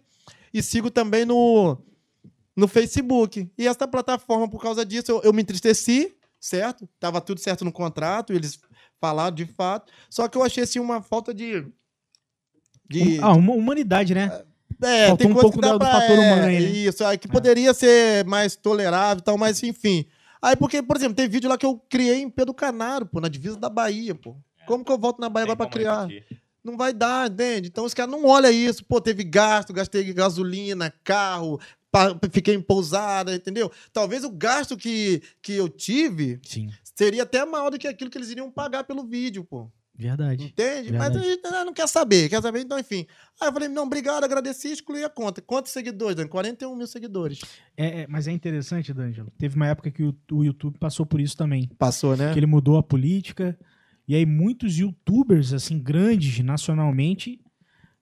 e 0.54 0.64
sigo 0.64 0.90
também 0.90 1.26
no, 1.26 1.78
no 2.56 2.68
Facebook. 2.68 3.50
E 3.58 3.68
essa 3.68 3.88
plataforma, 3.88 4.50
por 4.50 4.62
causa 4.62 4.86
disso, 4.86 5.12
eu, 5.12 5.22
eu 5.24 5.34
me 5.34 5.42
entristeci, 5.42 6.14
certo? 6.40 6.88
Tava 7.00 7.20
tudo 7.22 7.40
certo 7.40 7.64
no 7.66 7.72
contrato, 7.72 8.34
eles 8.34 8.60
falaram 9.00 9.36
de 9.36 9.46
fato. 9.46 9.92
Só 10.10 10.28
que 10.28 10.38
eu 10.38 10.44
achei 10.44 10.64
assim 10.64 10.80
uma 10.80 11.02
falta 11.02 11.34
de. 11.34 11.66
de 12.90 13.20
Ah, 13.22 13.34
uma 13.34 13.54
humanidade, 13.54 14.14
né? 14.14 14.44
é, 14.82 15.08
Faltou 15.08 15.18
tem 15.18 15.28
um 15.28 15.34
coisa 15.34 15.42
pouco 15.42 15.56
que 15.58 15.62
dá 15.62 15.72
do- 15.74 15.80
do 15.80 15.86
pra- 15.86 15.92
fator 16.02 16.18
é, 16.18 16.22
humano 16.22 16.46
aí, 16.48 16.60
né? 16.62 16.70
Isso, 16.70 17.04
aí 17.06 17.18
que 17.18 17.28
poderia 17.28 17.74
ser 17.74 18.26
mais 18.26 18.56
tolerável 18.56 19.20
e 19.22 19.24
tal, 19.24 19.38
mas 19.38 19.62
enfim. 19.64 20.06
Aí, 20.42 20.56
porque, 20.56 20.82
por 20.82 20.96
exemplo, 20.96 21.16
tem 21.16 21.28
vídeo 21.28 21.50
lá 21.50 21.58
que 21.58 21.66
eu 21.66 21.78
criei 21.90 22.22
em 22.22 22.30
Pedro 22.30 22.54
Canaro, 22.54 23.06
pô, 23.06 23.20
na 23.20 23.28
divisa 23.28 23.58
da 23.58 23.70
Bahia, 23.70 24.16
pô. 24.16 24.38
Como 24.66 24.86
que 24.86 24.92
eu 24.92 24.98
volto 24.98 25.20
na 25.20 25.28
Bahia 25.28 25.48
Tem 25.48 25.54
agora 25.54 25.70
pra 25.70 25.78
criar? 25.80 26.06
repetir. 26.08 26.40
Não 26.64 26.78
vai 26.78 26.94
dar, 26.94 27.30
entende? 27.30 27.68
Então 27.70 27.84
os 27.86 27.94
caras 27.94 28.12
não 28.12 28.26
olham 28.26 28.52
isso. 28.52 28.84
Pô, 28.86 29.02
teve 29.02 29.24
gasto, 29.24 29.74
gastei 29.74 30.14
gasolina, 30.14 30.94
carro, 31.04 31.60
fiquei 32.32 32.56
em 32.56 32.62
pousada, 32.62 33.36
entendeu? 33.36 33.72
Talvez 33.92 34.24
o 34.24 34.30
gasto 34.30 34.78
que, 34.78 35.22
que 35.42 35.54
eu 35.54 35.68
tive 35.70 36.40
Sim. 36.44 36.70
seria 36.96 37.24
até 37.24 37.44
maior 37.46 37.70
do 37.70 37.80
que 37.80 37.88
aquilo 37.88 38.10
que 38.10 38.18
eles 38.18 38.30
iriam 38.30 38.52
pagar 38.52 38.84
pelo 38.84 39.06
vídeo, 39.06 39.44
pô. 39.44 39.72
Verdade. 40.00 40.46
Entende? 40.46 40.94
Mas 40.94 41.12
Verdade. 41.12 41.18
a 41.18 41.22
gente 41.22 41.46
ah, 41.48 41.66
não 41.66 41.74
quer 41.74 41.88
saber, 41.88 42.30
quer 42.30 42.42
saber, 42.42 42.62
então, 42.62 42.80
enfim. 42.80 43.06
Aí 43.42 43.50
eu 43.50 43.52
falei, 43.52 43.68
não, 43.68 43.84
obrigado, 43.84 44.24
agradeci 44.24 44.70
e 44.70 44.72
excluí 44.72 45.04
a 45.04 45.10
conta. 45.10 45.42
Quantos 45.42 45.74
seguidores, 45.74 46.16
Dan? 46.16 46.26
41 46.26 46.74
mil 46.74 46.88
seguidores. 46.88 47.42
É, 47.76 48.02
é, 48.02 48.08
mas 48.08 48.26
é 48.26 48.32
interessante, 48.32 48.94
D'Angelo. 48.94 49.30
Teve 49.38 49.58
uma 49.58 49.68
época 49.68 49.92
que 49.92 50.04
o, 50.04 50.16
o 50.32 50.46
YouTube 50.46 50.78
passou 50.80 51.06
por 51.06 51.20
isso 51.20 51.36
também. 51.36 51.70
Passou, 51.78 52.16
né? 52.16 52.32
Que 52.32 52.40
ele 52.40 52.46
mudou 52.46 52.78
a 52.78 52.84
política. 52.84 53.60
E 54.08 54.16
aí 54.16 54.26
muitos 54.26 54.78
youtubers, 54.78 55.52
assim, 55.52 55.78
grandes 55.78 56.40
nacionalmente, 56.40 57.42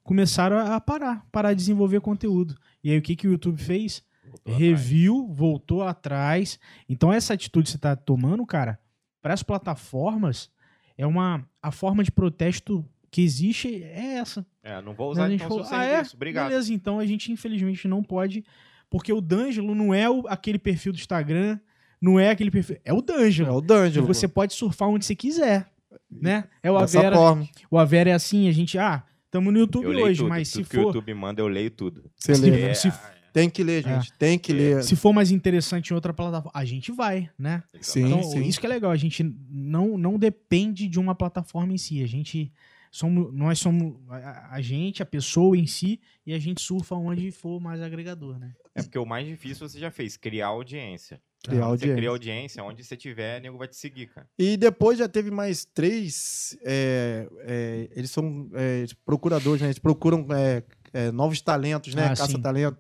começaram 0.04 0.60
a 0.60 0.80
parar, 0.80 1.26
parar 1.32 1.54
de 1.54 1.58
desenvolver 1.58 2.00
conteúdo. 2.00 2.56
E 2.88 2.92
aí 2.92 2.98
o 2.98 3.02
que, 3.02 3.16
que 3.16 3.28
o 3.28 3.32
YouTube 3.32 3.62
fez? 3.62 4.04
Voltou 4.24 4.54
atrás. 4.54 4.60
Reviu, 4.60 5.28
voltou 5.28 5.84
atrás. 5.84 6.60
Então 6.88 7.12
essa 7.12 7.34
atitude 7.34 7.66
que 7.66 7.72
você 7.72 7.78
tá 7.78 7.96
tomando, 7.96 8.46
cara, 8.46 8.80
para 9.22 9.34
as 9.34 9.44
plataformas, 9.44 10.50
é 10.98 11.06
uma. 11.06 11.46
A 11.62 11.72
forma 11.72 12.04
de 12.04 12.12
protesto 12.12 12.86
que 13.12 13.22
existe 13.22 13.84
é 13.84 14.16
essa. 14.16 14.46
É, 14.64 14.82
não 14.82 14.94
vou 14.94 15.12
usar 15.12 15.26
a 15.26 15.30
gente 15.30 15.44
então 15.44 15.58
seu 15.58 15.66
falou, 15.66 15.80
ah, 15.80 15.84
é? 15.86 15.96
serviço. 15.96 16.16
Obrigado. 16.16 16.50
Beleza, 16.50 16.74
então 16.74 17.00
a 17.00 17.06
gente 17.06 17.32
infelizmente 17.32 17.88
não 17.88 18.04
pode, 18.04 18.44
porque 18.90 19.12
o 19.12 19.20
D'Angelo 19.22 19.74
não 19.76 19.94
é 19.94 20.10
o- 20.10 20.26
aquele 20.28 20.60
perfil 20.60 20.92
do 20.94 20.98
Instagram, 20.98 21.60
não 22.02 22.20
é 22.20 22.30
aquele 22.30 22.52
perfil, 22.52 22.78
é 22.86 22.94
o 22.94 23.00
É 23.00 23.02
D'Angelo. 23.02 23.56
o 23.56 23.60
E 23.60 23.62
D'Angelo. 23.66 24.08
você 24.08 24.28
pode 24.28 24.54
surfar 24.54 24.88
onde 24.90 25.06
você 25.06 25.16
quiser, 25.16 25.70
né? 26.12 26.46
É 26.64 26.70
o 26.72 26.78
Dessa 26.80 27.00
Avera, 27.00 27.16
forma. 27.16 27.48
o 27.72 27.78
Avera 27.78 28.10
é 28.12 28.14
assim, 28.14 28.48
a 28.48 28.52
gente, 28.52 28.78
ah, 28.78 29.04
estamos 29.38 29.54
no 29.54 29.60
YouTube 29.60 29.88
hoje, 29.88 30.20
tudo. 30.20 30.30
mas 30.30 30.52
tudo 30.52 30.64
se 30.64 30.70
que 30.70 30.78
o 30.78 30.82
for, 30.82 30.88
YouTube 30.88 31.14
manda, 31.14 31.42
eu 31.42 31.48
leio 31.48 31.72
tudo. 31.72 32.10
Você 32.16 32.36
se, 32.36 32.42
lê. 32.42 32.62
É, 32.62 32.74
se, 32.74 32.92
Tem 33.32 33.50
que 33.50 33.64
ler, 33.64 33.84
gente. 33.84 34.12
Tem 34.14 34.40
que 34.40 34.52
ler. 34.52 34.84
se 34.84 34.96
for 34.96 35.14
mais 35.14 35.32
interessante 35.32 35.92
em 35.92 35.94
outra 35.94 36.14
plataforma, 36.14 36.52
a 36.54 36.66
gente 36.66 36.92
vai, 36.92 37.30
né? 37.38 37.64
Sim, 37.80 38.06
Então, 38.06 38.24
sim. 38.24 38.42
isso 38.44 38.60
que 38.60 38.66
é 38.66 38.70
legal, 38.70 38.92
a 38.92 38.98
gente 38.98 39.24
não, 39.50 39.98
não 39.98 40.18
depende 40.18 40.88
de 40.88 41.00
uma 41.00 41.14
plataforma 41.16 41.74
em 41.74 41.78
si, 41.78 42.04
a 42.04 42.08
gente 42.08 42.52
somos 42.90 43.32
nós 43.34 43.60
somos 43.60 43.96
a, 44.10 44.56
a 44.56 44.62
gente, 44.62 45.04
a 45.04 45.06
pessoa 45.06 45.58
em 45.58 45.68
si, 45.68 46.00
e 46.26 46.34
a 46.34 46.40
gente 46.40 46.62
surfa 46.62 46.96
onde 46.96 47.32
for 47.32 47.60
mais 47.60 47.82
agregador, 47.82 48.40
né? 48.40 48.54
É 48.74 48.82
porque 48.82 48.98
o 48.98 49.06
mais 49.06 49.28
difícil 49.28 49.68
você 49.68 49.80
já 49.80 49.92
fez, 49.92 50.18
criar 50.18 50.48
audiência. 50.48 51.22
Criar 51.44 51.60
Você 51.62 51.66
audiência. 51.66 51.96
cria 51.96 52.10
audiência, 52.10 52.64
onde 52.64 52.84
você 52.84 52.98
tiver, 52.98 53.42
nego 53.42 53.58
vai 53.58 53.68
te 53.68 53.76
seguir, 53.78 54.08
cara. 54.08 54.28
E 54.38 54.58
depois 54.58 54.98
já 54.98 55.08
teve 55.08 55.32
mais 55.32 55.64
três. 55.66 56.58
é, 56.64 57.28
é, 57.42 57.90
eles 57.96 58.12
são 58.12 58.50
é, 58.54 58.86
procuradores, 59.06 59.62
né? 59.62 59.68
Eles 59.68 59.80
procuram 59.80 60.28
é, 60.32 60.64
é, 60.94 61.12
novos 61.12 61.40
talentos, 61.42 61.94
né? 61.96 62.06
Ah. 62.08 62.16
Caça-talento. 62.16 62.78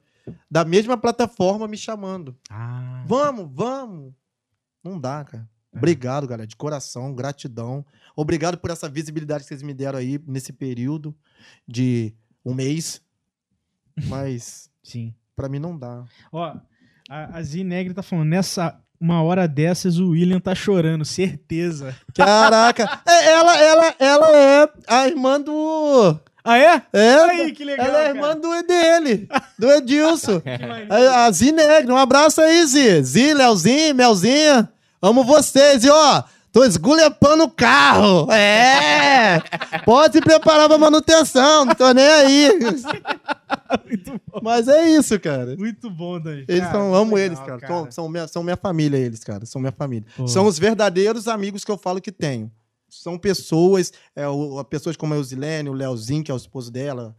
Da 0.51 0.65
mesma 0.65 0.97
plataforma 0.97 1.67
me 1.67 1.77
chamando. 1.77 2.35
Ah, 2.49 3.03
Vamos, 3.07 3.47
vamos. 3.53 4.13
Não 4.83 4.99
dá, 4.99 5.23
cara. 5.23 5.47
É. 5.73 5.77
Obrigado, 5.77 6.27
galera. 6.27 6.47
De 6.47 6.55
coração, 6.55 7.13
gratidão. 7.13 7.85
Obrigado 8.15 8.57
por 8.57 8.69
essa 8.69 8.89
visibilidade 8.89 9.43
que 9.43 9.47
vocês 9.49 9.61
me 9.61 9.73
deram 9.73 9.99
aí 9.99 10.19
nesse 10.27 10.51
período 10.51 11.15
de 11.65 12.13
um 12.43 12.53
mês. 12.53 13.01
Mas 14.07 14.69
sim. 14.83 15.13
pra 15.35 15.47
mim 15.47 15.59
não 15.59 15.77
dá. 15.77 16.03
Ó, 16.31 16.55
a, 17.09 17.37
a 17.37 17.43
Zinegre 17.43 17.93
tá 17.93 18.03
falando, 18.03 18.29
nessa 18.29 18.75
uma 18.99 19.21
hora 19.21 19.47
dessas 19.47 19.99
o 19.99 20.09
William 20.09 20.39
tá 20.39 20.55
chorando, 20.55 21.05
certeza. 21.05 21.95
Caraca! 22.15 23.01
É, 23.07 23.31
ela, 23.31 23.57
ela, 23.57 23.95
ela 23.99 24.37
é 24.37 24.69
a 24.87 25.07
irmã 25.07 25.39
do. 25.39 26.19
Ah, 26.43 26.57
é? 26.57 26.81
É, 26.93 27.13
Aí, 27.29 27.51
que 27.51 27.65
legal, 27.65 27.85
ela 27.85 28.05
é 28.05 28.09
irmã 28.09 28.35
do 28.35 28.63
dele, 28.63 29.27
do 29.59 29.69
Edilson. 29.69 30.41
A, 30.89 31.27
a 31.27 31.91
um 31.91 31.97
abraço 31.97 32.39
aí, 32.39 32.65
Zi. 32.65 33.03
Zi, 33.03 33.33
Leozinho, 33.33 33.93
Melzinha. 33.93 34.69
Amo 35.01 35.25
vocês. 35.25 35.83
E 35.83 35.89
ó, 35.89 36.23
tô 36.53 36.63
esgulepando 36.63 37.43
o 37.43 37.51
carro. 37.51 38.31
É! 38.31 39.43
Pode 39.83 40.13
se 40.13 40.21
preparar 40.21 40.69
pra 40.69 40.77
manutenção, 40.77 41.65
não 41.65 41.75
tô 41.75 41.91
nem 41.91 42.05
aí. 42.05 42.59
Muito 43.85 44.11
bom. 44.13 44.26
Mas 44.41 44.67
é 44.67 44.89
isso, 44.89 45.19
cara. 45.19 45.55
Muito 45.57 45.89
bom, 45.89 46.19
Dani. 46.19 46.45
Eles 46.47 46.61
Cara, 46.61 46.71
são, 46.73 46.93
amo 46.95 47.15
legal, 47.15 47.25
eles, 47.25 47.39
cara. 47.39 47.67
São, 47.67 47.91
são, 47.91 48.09
minha, 48.09 48.27
são 48.27 48.43
minha 48.43 48.57
família, 48.57 48.97
eles, 48.97 49.23
cara. 49.23 49.45
São 49.45 49.59
minha 49.61 49.71
família. 49.71 50.07
Pô. 50.15 50.27
São 50.27 50.45
os 50.45 50.57
verdadeiros 50.59 51.27
amigos 51.27 51.63
que 51.63 51.71
eu 51.71 51.77
falo 51.77 52.01
que 52.01 52.11
tenho. 52.11 52.51
São 52.89 53.17
pessoas, 53.17 53.91
é, 54.15 54.27
o, 54.27 54.63
pessoas 54.63 54.95
como 54.95 55.13
a 55.13 55.17
Eusilene, 55.17 55.69
o 55.69 55.73
Leozinho, 55.73 56.23
que 56.23 56.31
é 56.31 56.33
o 56.33 56.37
esposo 56.37 56.71
dela, 56.71 57.15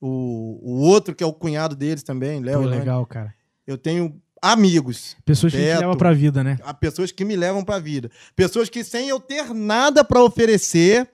o, 0.00 0.58
o 0.62 0.80
outro 0.80 1.14
que 1.14 1.22
é 1.22 1.26
o 1.26 1.32
cunhado 1.32 1.76
deles 1.76 2.02
também, 2.02 2.40
Léo. 2.40 2.62
Pô, 2.62 2.66
legal, 2.66 3.06
cara. 3.06 3.32
Eu 3.66 3.78
tenho 3.78 4.20
amigos, 4.42 5.16
Pessoas 5.24 5.52
que 5.52 5.58
a 5.58 5.60
gente 5.60 5.68
Beto. 5.70 5.80
leva 5.82 5.96
pra 5.96 6.12
vida, 6.12 6.42
né? 6.42 6.58
a 6.64 6.74
pessoas 6.74 7.12
que 7.12 7.24
me 7.24 7.36
levam 7.36 7.64
pra 7.64 7.78
vida. 7.78 8.10
Pessoas 8.34 8.68
que, 8.68 8.82
sem 8.82 9.08
eu 9.08 9.20
ter 9.20 9.54
nada 9.54 10.02
pra 10.02 10.20
oferecer, 10.20 11.08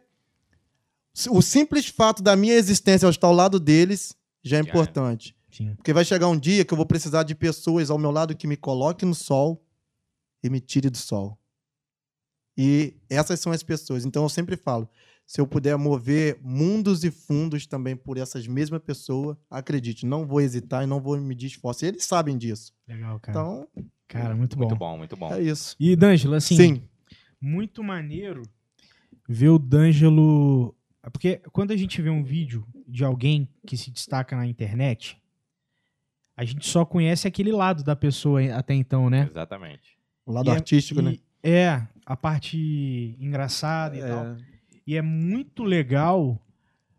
o 1.30 1.42
simples 1.42 1.86
fato 1.88 2.22
da 2.22 2.34
minha 2.34 2.54
existência 2.54 3.04
ao 3.04 3.10
estar 3.10 3.26
ao 3.26 3.34
lado 3.34 3.60
deles 3.60 4.16
já 4.42 4.56
é 4.56 4.62
Já 4.62 4.66
é. 4.66 4.70
importante. 4.70 5.36
Porque 5.76 5.92
vai 5.92 6.04
chegar 6.04 6.28
um 6.28 6.38
dia 6.38 6.64
que 6.64 6.72
eu 6.72 6.76
vou 6.76 6.86
precisar 6.86 7.22
de 7.22 7.34
pessoas 7.34 7.90
ao 7.90 7.98
meu 7.98 8.10
lado 8.10 8.36
que 8.36 8.46
me 8.46 8.56
coloquem 8.56 9.08
no 9.08 9.14
sol 9.14 9.64
e 10.42 10.50
me 10.50 10.60
tire 10.60 10.90
do 10.90 10.96
sol. 10.96 11.38
E 12.56 12.94
essas 13.08 13.38
são 13.40 13.52
as 13.52 13.62
pessoas. 13.62 14.04
Então 14.04 14.24
eu 14.24 14.28
sempre 14.28 14.56
falo, 14.56 14.88
se 15.28 15.40
eu 15.40 15.46
puder 15.46 15.76
mover 15.76 16.38
mundos 16.42 17.04
e 17.04 17.10
fundos 17.10 17.66
também 17.66 17.94
por 17.94 18.16
essas 18.16 18.46
mesmas 18.46 18.80
pessoas, 18.82 19.36
acredite, 19.50 20.06
não 20.06 20.26
vou 20.26 20.40
hesitar 20.40 20.82
e 20.82 20.86
não 20.86 21.00
vou 21.00 21.18
me 21.18 21.36
esforço. 21.36 21.84
E 21.84 21.88
eles 21.88 22.04
sabem 22.04 22.36
disso. 22.36 22.72
Legal, 22.88 23.20
cara. 23.20 23.38
Então, 23.38 23.68
cara, 24.08 24.34
muito 24.34 24.56
bom. 24.56 24.64
Muito 24.64 24.76
bom, 24.76 24.98
muito 24.98 25.16
bom. 25.16 25.32
é 25.32 25.42
isso. 25.42 25.76
E, 25.78 25.94
D'Angelo, 25.94 26.34
assim, 26.34 26.56
Sim. 26.56 26.82
muito 27.40 27.84
maneiro 27.84 28.42
ver 29.28 29.50
o 29.50 29.58
D'Angelo. 29.58 30.74
Porque 31.12 31.42
quando 31.52 31.72
a 31.72 31.76
gente 31.76 32.00
vê 32.00 32.08
um 32.08 32.24
vídeo 32.24 32.66
de 32.86 33.04
alguém 33.04 33.46
que 33.66 33.76
se 33.76 33.90
destaca 33.90 34.34
na 34.34 34.46
internet, 34.46 35.20
a 36.38 36.44
gente 36.44 36.64
só 36.68 36.84
conhece 36.84 37.26
aquele 37.26 37.50
lado 37.50 37.82
da 37.82 37.96
pessoa 37.96 38.40
até 38.54 38.72
então, 38.72 39.10
né? 39.10 39.26
Exatamente. 39.28 39.98
O 40.24 40.30
lado 40.32 40.46
E 40.48 40.50
é- 40.50 40.54
artístico, 40.54 41.00
e- 41.00 41.02
né? 41.02 41.16
É, 41.42 41.82
a 42.06 42.16
parte 42.16 43.16
engraçada 43.18 43.96
e 43.96 44.00
tal. 44.00 44.36
E 44.86 44.96
é 44.96 45.02
muito 45.02 45.64
legal 45.64 46.40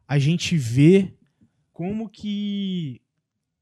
a 0.06 0.20
gente 0.20 0.57
ver 0.57 1.18
como 1.72 2.10
que 2.10 3.02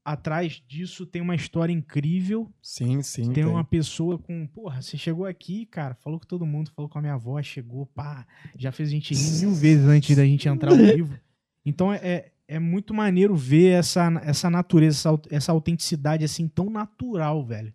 atrás 0.04 0.60
disso 0.66 1.06
tem 1.06 1.22
uma 1.22 1.34
história 1.36 1.72
incrível. 1.72 2.50
Sim, 2.60 3.00
sim. 3.02 3.32
tem 3.32 3.44
uma 3.44 3.62
pessoa 3.64 4.18
com. 4.18 4.46
Porra, 4.48 4.82
você 4.82 4.96
chegou 4.96 5.26
aqui, 5.26 5.64
cara, 5.66 5.94
falou 5.94 6.18
com 6.18 6.26
todo 6.26 6.44
mundo, 6.44 6.72
falou 6.74 6.88
com 6.88 6.98
a 6.98 7.02
minha 7.02 7.14
avó, 7.14 7.40
chegou, 7.40 7.86
pá, 7.86 8.26
já 8.56 8.72
fez 8.72 8.88
a 8.88 8.92
gente 8.92 9.14
rir 9.14 9.40
mil 9.42 9.54
vezes 9.54 9.86
antes 9.86 10.16
da 10.16 10.24
gente 10.24 10.48
entrar 10.48 10.72
ao 10.72 10.76
vivo. 10.76 11.16
Então 11.64 11.92
é, 11.92 12.32
é, 12.48 12.58
muito 12.58 12.94
maneiro 12.94 13.36
ver 13.36 13.78
essa, 13.78 14.10
essa 14.24 14.48
natureza, 14.48 14.96
essa, 14.96 15.20
essa 15.30 15.52
autenticidade 15.52 16.24
assim 16.24 16.48
tão 16.48 16.70
natural, 16.70 17.44
velho. 17.44 17.72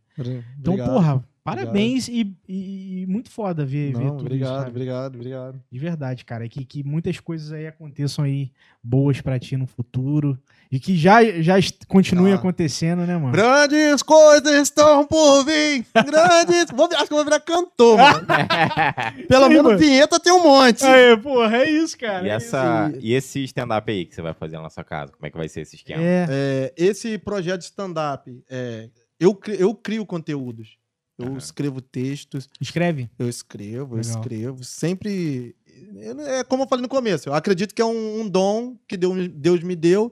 Então, 0.60 0.74
Obrigado. 0.74 0.94
porra, 0.94 1.26
Parabéns 1.44 2.08
e, 2.08 2.34
e- 2.48 3.02
e 3.02 3.06
muito 3.06 3.30
foda 3.30 3.66
ver, 3.66 3.92
ver 3.92 4.00
Não, 4.06 4.12
tudo 4.16 4.22
obrigado, 4.22 4.60
isso, 4.62 4.70
obrigado, 4.70 5.16
obrigado. 5.16 5.62
De 5.70 5.78
verdade, 5.78 6.24
cara. 6.24 6.48
Que, 6.48 6.64
que 6.64 6.84
muitas 6.84 7.20
coisas 7.20 7.52
aí 7.52 7.68
aconteçam 7.68 8.24
aí 8.24 8.50
boas 8.82 9.20
pra 9.20 9.38
ti 9.38 9.58
no 9.58 9.68
futuro. 9.68 10.40
E 10.72 10.80
que 10.80 10.96
já, 10.98 11.22
já 11.42 11.56
continuem 11.88 12.32
Ah. 12.34 12.38
acontecendo, 12.38 13.06
né, 13.06 13.18
mano? 13.18 13.32
Grandes 13.34 14.02
coisas 14.02 14.54
estão 14.62 15.06
por 15.06 15.44
vir. 15.44 15.86
Grandes. 15.94 16.72
Vou, 16.74 16.86
acho 16.94 17.08
que 17.08 17.14
eu 17.14 17.18
vou 17.18 17.26
virar 17.26 17.40
cantor, 17.42 17.98
mano. 17.98 18.26
Pelo 19.28 19.44
Sim, 19.44 19.50
menos 19.50 19.64
mano. 19.66 19.78
vinheta 19.78 20.20
tem 20.20 20.32
um 20.34 20.42
monte. 20.44 20.84
Aê, 20.86 21.18
porra, 21.18 21.58
é 21.58 21.70
isso, 21.70 21.98
cara. 21.98 22.26
E, 22.26 22.30
é 22.30 22.34
essa, 22.34 22.90
isso. 22.94 23.00
e 23.06 23.14
esse 23.14 23.44
stand-up 23.44 23.92
aí 23.92 24.06
que 24.06 24.16
você 24.16 24.22
vai 24.22 24.34
fazer 24.34 24.58
na 24.60 24.70
sua 24.70 24.84
casa? 24.84 25.12
Como 25.12 25.26
é 25.26 25.30
que 25.30 25.38
vai 25.38 25.50
ser 25.50 25.62
esse 25.62 25.76
esquema? 25.76 26.02
É, 26.02 26.26
É, 26.30 26.74
esse 26.78 27.18
projeto 27.18 27.60
de 27.60 27.66
stand-up, 27.66 28.44
é, 28.50 28.90
eu, 29.20 29.38
eu 29.60 29.76
crio 29.76 30.06
conteúdos. 30.06 30.78
Eu 31.18 31.28
Aham. 31.28 31.38
escrevo 31.38 31.80
textos, 31.82 32.50
escreve. 32.60 33.10
eu 33.20 33.30
escrevo, 33.30 33.96
eu 33.96 34.02
Legal. 34.02 34.20
escrevo. 34.22 34.64
Sempre. 34.64 35.56
eu- 35.96 36.20
É 36.22 36.44
como 36.44 36.64
eu 36.64 36.68
falei 36.68 36.82
no 36.82 36.90
começo, 36.90 37.30
eu 37.30 37.34
acredito 37.34 37.74
que 37.76 37.82
é 37.82 37.86
um, 37.86 38.22
um 38.22 38.30
dom 38.30 38.76
que 38.88 38.98
Deus, 38.98 39.28
Deus 39.30 39.62
me 39.64 39.76
deu. 39.76 40.12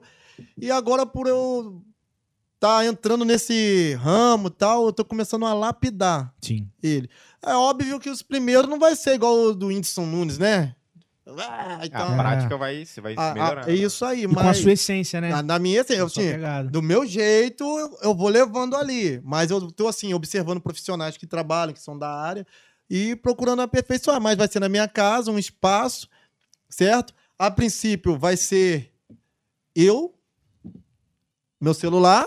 E 0.56 0.70
agora, 0.70 1.04
por 1.04 1.26
eu 1.26 1.82
estar 2.54 2.84
entrando 2.86 3.24
nesse 3.24 3.94
ramo 4.00 4.46
e 4.46 4.50
tal, 4.52 4.86
eu 4.86 4.92
tô 4.92 5.04
começando 5.04 5.44
a 5.44 5.52
lapidar 5.52 6.32
Sim. 6.40 6.68
ele. 6.80 7.10
É 7.44 7.54
óbvio 7.54 7.98
que 7.98 8.08
os 8.08 8.22
primeiros 8.22 8.68
não 8.68 8.78
vai 8.78 8.94
ser 8.94 9.14
igual 9.14 9.34
o 9.36 9.54
do 9.54 9.66
Whindersson 9.66 10.06
Nunes, 10.06 10.38
né? 10.38 10.74
Ah, 11.24 11.78
A 11.80 11.86
então, 11.86 12.16
prática 12.16 12.56
vai, 12.56 12.84
você 12.84 13.00
vai 13.00 13.14
ah, 13.16 13.32
melhorando. 13.32 13.70
é 13.70 13.74
isso 13.74 14.04
aí, 14.04 14.24
E 14.24 14.28
com 14.28 14.40
a 14.40 14.42
mas 14.44 14.58
sua 14.58 14.72
essência, 14.72 15.20
né? 15.20 15.28
na, 15.30 15.42
na 15.42 15.58
minha 15.58 15.80
essência, 15.80 16.04
a 16.04 16.32
pegada. 16.34 16.68
do 16.68 16.82
meu 16.82 17.06
jeito, 17.06 17.62
eu, 17.78 17.98
eu 18.02 18.14
vou 18.14 18.28
levando 18.28 18.76
ali. 18.76 19.20
Mas 19.24 19.50
eu 19.50 19.70
tô, 19.70 19.86
assim, 19.86 20.12
observando 20.14 20.60
profissionais 20.60 21.16
que 21.16 21.26
trabalham, 21.26 21.72
que 21.72 21.80
são 21.80 21.96
da 21.96 22.12
área, 22.12 22.44
e 22.90 23.14
procurando 23.16 23.62
aperfeiçoar. 23.62 24.20
Mas 24.20 24.36
vai 24.36 24.48
ser 24.48 24.58
na 24.58 24.68
minha 24.68 24.88
casa, 24.88 25.30
um 25.30 25.38
espaço, 25.38 26.08
certo? 26.68 27.14
A 27.38 27.50
princípio, 27.50 28.18
vai 28.18 28.36
ser 28.36 28.92
eu, 29.76 30.12
meu 31.60 31.72
celular, 31.72 32.26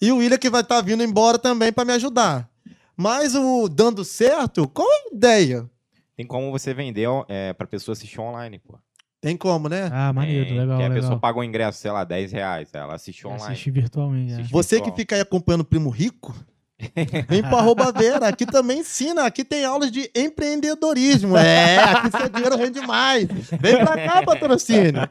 e 0.00 0.10
o 0.10 0.16
William 0.16 0.38
que 0.38 0.50
vai 0.50 0.62
estar 0.62 0.80
vindo 0.80 1.02
embora 1.02 1.38
também 1.38 1.72
para 1.72 1.84
me 1.84 1.92
ajudar. 1.92 2.50
Mas 2.96 3.36
o 3.36 3.68
dando 3.68 4.04
certo, 4.04 4.66
qual 4.68 4.86
a 4.88 5.14
ideia? 5.14 5.70
Tem 6.18 6.26
como 6.26 6.50
você 6.50 6.74
vender 6.74 7.08
é, 7.28 7.52
pra 7.52 7.64
pessoa 7.64 7.92
assistir 7.92 8.20
online, 8.20 8.58
pô. 8.58 8.76
Tem 9.20 9.36
como, 9.36 9.68
né? 9.68 9.88
Ah, 9.92 10.12
maneiro, 10.12 10.46
Tem, 10.46 10.58
legal, 10.58 10.76
que 10.78 10.82
a 10.84 10.88
legal. 10.88 11.00
pessoa 11.02 11.20
pagou 11.20 11.42
o 11.42 11.44
ingresso, 11.44 11.78
sei 11.78 11.92
lá, 11.92 12.02
10 12.02 12.32
reais. 12.32 12.68
Ela 12.72 12.96
assiste 12.96 13.24
online. 13.24 13.44
Assistir 13.44 13.70
virtualmente. 13.70 14.32
é. 14.32 14.34
Assiste 14.34 14.50
Você 14.50 14.76
que 14.76 14.86
virtual. 14.86 14.96
fica 14.96 15.14
aí 15.14 15.20
acompanhando 15.20 15.60
o 15.60 15.64
Primo 15.64 15.90
Rico, 15.90 16.34
vem 17.28 17.40
para 17.42 17.58
arroba 17.58 17.92
Vera. 17.92 18.26
Aqui 18.26 18.44
também 18.44 18.80
ensina. 18.80 19.26
Aqui 19.26 19.44
tem 19.44 19.64
aulas 19.64 19.92
de 19.92 20.10
empreendedorismo. 20.12 21.36
É, 21.36 21.78
aqui 21.78 22.10
seu 22.16 22.28
dinheiro 22.28 22.56
rende 22.56 22.80
mais. 22.80 23.28
Vem 23.60 23.78
pra 23.84 23.94
cá, 23.96 24.22
patrocínio. 24.24 25.02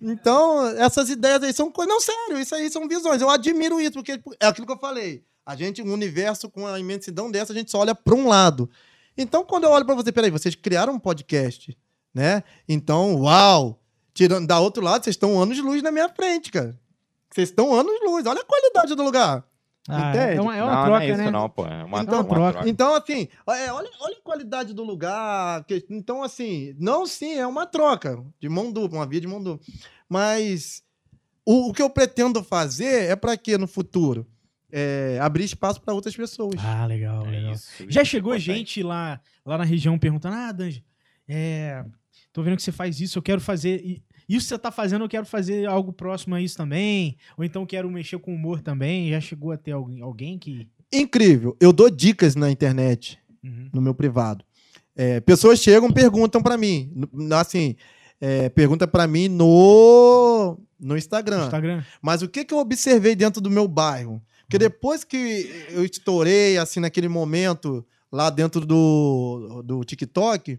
Então, 0.00 0.66
essas 0.76 1.08
ideias 1.08 1.42
aí 1.42 1.54
são 1.54 1.72
coisas. 1.72 1.90
Não, 1.92 2.00
sério, 2.02 2.38
isso 2.38 2.54
aí 2.54 2.70
são 2.70 2.86
visões. 2.86 3.22
Eu 3.22 3.30
admiro 3.30 3.80
isso, 3.80 3.92
porque 3.92 4.20
é 4.40 4.46
aquilo 4.46 4.66
que 4.66 4.72
eu 4.74 4.78
falei. 4.78 5.22
A 5.44 5.56
gente, 5.56 5.80
um 5.82 5.92
universo 5.92 6.50
com 6.50 6.66
a 6.66 6.78
imensidão 6.78 7.30
dessa, 7.30 7.52
a 7.52 7.56
gente 7.56 7.70
só 7.70 7.78
olha 7.78 7.94
para 7.94 8.14
um 8.14 8.28
lado. 8.28 8.70
Então, 9.22 9.44
quando 9.44 9.64
eu 9.64 9.70
olho 9.70 9.84
para 9.84 9.94
você, 9.94 10.10
peraí, 10.10 10.30
vocês 10.30 10.54
criaram 10.54 10.94
um 10.94 10.98
podcast, 10.98 11.76
né? 12.14 12.42
Então, 12.68 13.16
uau! 13.22 13.78
Tirando 14.14 14.46
da 14.46 14.58
outro 14.58 14.82
lado, 14.82 15.04
vocês 15.04 15.14
estão 15.14 15.40
anos 15.40 15.56
de 15.56 15.62
luz 15.62 15.82
na 15.82 15.92
minha 15.92 16.08
frente, 16.08 16.50
cara. 16.50 16.78
Vocês 17.30 17.48
estão 17.48 17.72
anos 17.72 17.92
de 17.98 18.04
luz. 18.06 18.26
Olha 18.26 18.40
a 18.40 18.44
qualidade 18.44 18.94
do 18.94 19.02
lugar. 19.02 19.44
Ah, 19.88 20.10
Entende? 20.10 20.36
é 20.36 20.40
uma, 20.40 20.56
é 20.56 20.62
uma 20.62 20.74
não, 20.74 20.84
troca, 20.84 20.90
não 20.90 21.00
é 21.00 21.08
isso 21.08 21.18
né? 21.22 21.30
não, 21.30 21.48
pô. 21.48 21.64
É 21.64 21.84
uma, 21.84 22.02
Então, 22.02 22.20
uma 22.20 22.24
troca. 22.24 22.68
Então, 22.68 22.94
assim, 22.94 23.28
é, 23.48 23.72
olha, 23.72 23.88
olha 24.00 24.16
a 24.16 24.22
qualidade 24.22 24.74
do 24.74 24.82
lugar. 24.84 25.64
que- 25.64 25.86
então, 25.90 26.22
assim, 26.22 26.74
não 26.78 27.06
sim, 27.06 27.34
é 27.34 27.46
uma 27.46 27.66
troca 27.66 28.22
de 28.38 28.48
mão 28.48 28.70
dupla, 28.72 28.98
uma 28.98 29.06
via 29.06 29.20
de 29.20 29.26
mão 29.26 29.42
dupla. 29.42 29.64
Mas 30.08 30.82
o, 31.46 31.68
o 31.70 31.72
que 31.72 31.82
eu 31.82 31.88
pretendo 31.88 32.42
fazer 32.42 33.10
é 33.10 33.16
para 33.16 33.36
quê 33.36 33.56
no 33.56 33.66
futuro? 33.66 34.26
É, 34.72 35.18
abrir 35.20 35.44
espaço 35.44 35.80
para 35.80 35.92
outras 35.94 36.14
pessoas. 36.16 36.54
Ah, 36.58 36.86
legal, 36.86 37.26
É 37.26 37.30
legal. 37.30 37.52
isso, 37.52 37.70
Já 37.80 37.84
isso 37.88 37.98
é 38.00 38.04
chegou 38.04 38.34
importante. 38.34 38.56
gente 38.58 38.82
lá, 38.82 39.20
lá 39.44 39.58
na 39.58 39.64
região 39.64 39.98
perguntando: 39.98 40.36
Ah, 40.36 40.52
Danji, 40.52 40.84
é, 41.28 41.84
tô 42.32 42.42
vendo 42.42 42.56
que 42.56 42.62
você 42.62 42.72
faz 42.72 43.00
isso, 43.00 43.18
eu 43.18 43.22
quero 43.22 43.40
fazer. 43.40 44.00
Isso 44.28 44.46
que 44.46 44.48
você 44.54 44.58
tá 44.58 44.70
fazendo, 44.70 45.04
eu 45.04 45.08
quero 45.08 45.26
fazer 45.26 45.66
algo 45.66 45.92
próximo 45.92 46.36
a 46.36 46.40
isso 46.40 46.56
também. 46.56 47.16
Ou 47.36 47.44
então 47.44 47.66
quero 47.66 47.90
mexer 47.90 48.16
com 48.20 48.32
humor 48.32 48.60
também. 48.60 49.10
Já 49.10 49.20
chegou 49.20 49.50
a 49.50 49.56
ter 49.56 49.72
alguém, 49.72 50.00
alguém 50.02 50.38
que. 50.38 50.68
Incrível. 50.92 51.56
Eu 51.60 51.72
dou 51.72 51.90
dicas 51.90 52.36
na 52.36 52.48
internet, 52.50 53.18
Uhum. 53.42 53.68
no 53.72 53.80
meu 53.80 53.94
privado. 53.94 54.44
É, 54.94 55.18
pessoas 55.20 55.60
chegam, 55.60 55.90
perguntam 55.90 56.42
para 56.42 56.56
mim, 56.58 56.92
assim, 57.32 57.74
é, 58.20 58.48
pergunta 58.50 58.86
para 58.86 59.06
mim 59.06 59.28
no 59.28 60.58
no 60.78 60.96
Instagram. 60.96 61.44
Instagram. 61.44 61.82
Mas 62.02 62.22
o 62.22 62.28
que, 62.28 62.44
que 62.44 62.52
eu 62.54 62.58
observei 62.58 63.14
dentro 63.16 63.40
do 63.40 63.50
meu 63.50 63.66
bairro? 63.68 64.22
Porque 64.50 64.58
depois 64.58 65.04
que 65.04 65.48
eu 65.70 65.84
estourei, 65.84 66.58
assim, 66.58 66.80
naquele 66.80 67.06
momento, 67.06 67.86
lá 68.10 68.28
dentro 68.30 68.66
do, 68.66 69.62
do 69.64 69.84
TikTok, 69.84 70.58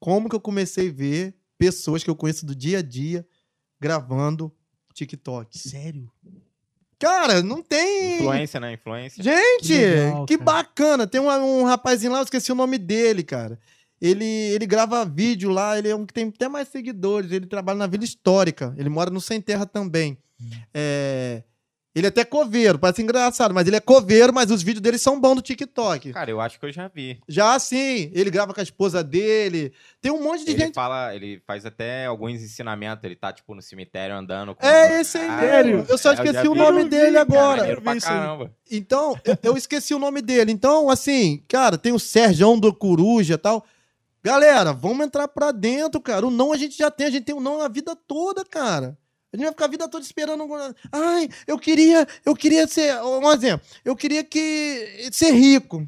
como 0.00 0.28
que 0.28 0.34
eu 0.34 0.40
comecei 0.40 0.88
a 0.88 0.92
ver 0.92 1.36
pessoas 1.56 2.02
que 2.02 2.10
eu 2.10 2.16
conheço 2.16 2.44
do 2.44 2.52
dia 2.52 2.80
a 2.80 2.82
dia 2.82 3.24
gravando 3.80 4.52
TikTok? 4.92 5.56
Sério? 5.56 6.10
Cara, 6.98 7.40
não 7.40 7.62
tem. 7.62 8.16
Influência, 8.16 8.58
né? 8.58 8.72
Influência. 8.72 9.22
Gente, 9.22 9.68
Que 9.68 9.78
legal, 9.78 10.26
que 10.26 10.36
bacana. 10.36 11.06
Tem 11.06 11.20
um, 11.20 11.30
um 11.30 11.62
rapazinho 11.62 12.10
lá, 12.10 12.18
eu 12.18 12.24
esqueci 12.24 12.50
o 12.50 12.56
nome 12.56 12.76
dele, 12.76 13.22
cara. 13.22 13.56
Ele, 14.02 14.24
ele 14.24 14.66
grava 14.66 15.04
vídeo 15.04 15.48
lá, 15.48 15.78
ele 15.78 15.88
é 15.88 15.94
um 15.94 16.04
que 16.04 16.12
tem 16.12 16.26
até 16.26 16.48
mais 16.48 16.66
seguidores. 16.66 17.30
Ele 17.30 17.46
trabalha 17.46 17.78
na 17.78 17.86
Vila 17.86 18.02
Histórica. 18.02 18.74
Ele 18.76 18.88
mora 18.88 19.10
no 19.10 19.20
Sem 19.20 19.40
Terra 19.40 19.64
também. 19.64 20.18
Hum. 20.40 20.50
É, 20.74 21.44
ele 21.98 22.06
é 22.06 22.10
até 22.10 22.24
coveiro, 22.24 22.78
parece 22.78 23.02
engraçado, 23.02 23.54
mas 23.54 23.66
ele 23.66 23.76
é 23.76 23.80
coveiro, 23.80 24.32
mas 24.32 24.50
os 24.50 24.62
vídeos 24.62 24.80
dele 24.80 24.98
são 24.98 25.20
bons 25.20 25.36
do 25.36 25.42
TikTok. 25.42 26.12
Cara, 26.12 26.30
eu 26.30 26.40
acho 26.40 26.58
que 26.58 26.66
eu 26.66 26.72
já 26.72 26.88
vi. 26.88 27.18
Já 27.28 27.58
sim, 27.58 28.10
ele 28.14 28.30
grava 28.30 28.54
com 28.54 28.60
a 28.60 28.62
esposa 28.62 29.02
dele. 29.02 29.72
Tem 30.00 30.12
um 30.12 30.22
monte 30.22 30.44
de 30.44 30.52
Ele 30.52 30.60
gente. 30.60 30.74
fala, 30.74 31.14
ele 31.14 31.42
faz 31.46 31.66
até 31.66 32.06
alguns 32.06 32.40
ensinamentos. 32.42 33.02
Ele 33.04 33.16
tá, 33.16 33.32
tipo, 33.32 33.54
no 33.54 33.62
cemitério 33.62 34.16
andando. 34.16 34.54
Com... 34.54 34.66
É 34.66 35.00
esse 35.00 35.18
aí, 35.18 35.28
Ah. 35.28 35.84
Eu 35.88 35.98
só 35.98 36.12
esqueci 36.12 36.46
o 36.48 36.52
vi. 36.52 36.58
nome 36.58 36.82
Eu 36.82 36.88
dele 36.88 37.06
vi, 37.06 37.12
cara, 37.12 37.20
agora. 37.22 37.94
Vi 37.94 38.00
caramba. 38.00 38.52
Então, 38.70 39.18
eu, 39.24 39.36
eu 39.42 39.56
esqueci 39.56 39.94
o 39.94 39.98
nome 39.98 40.22
dele. 40.22 40.52
Então, 40.52 40.88
assim, 40.90 41.42
cara, 41.48 41.76
tem 41.76 41.92
o 41.92 41.98
Serjão 41.98 42.58
do 42.58 42.72
Coruja 42.74 43.34
e 43.34 43.38
tal. 43.38 43.64
Galera, 44.22 44.72
vamos 44.72 45.06
entrar 45.06 45.28
pra 45.28 45.52
dentro, 45.52 46.00
cara. 46.00 46.26
O 46.26 46.30
não 46.30 46.52
a 46.52 46.56
gente 46.56 46.76
já 46.76 46.90
tem, 46.90 47.06
a 47.06 47.10
gente 47.10 47.24
tem 47.24 47.34
o 47.34 47.40
não 47.40 47.62
a 47.62 47.68
vida 47.68 47.96
toda, 47.96 48.44
cara. 48.44 48.96
A 49.32 49.36
gente 49.36 49.44
vai 49.44 49.52
ficar 49.52 49.64
a 49.66 49.68
vida 49.68 49.88
toda 49.88 50.04
esperando. 50.04 50.46
Ai, 50.90 51.28
eu 51.46 51.58
queria, 51.58 52.06
eu 52.24 52.34
queria 52.34 52.66
ser. 52.66 52.94
Um 53.02 53.30
exemplo, 53.32 53.66
eu 53.84 53.94
queria 53.94 54.24
que 54.24 55.08
ser 55.12 55.32
rico. 55.32 55.86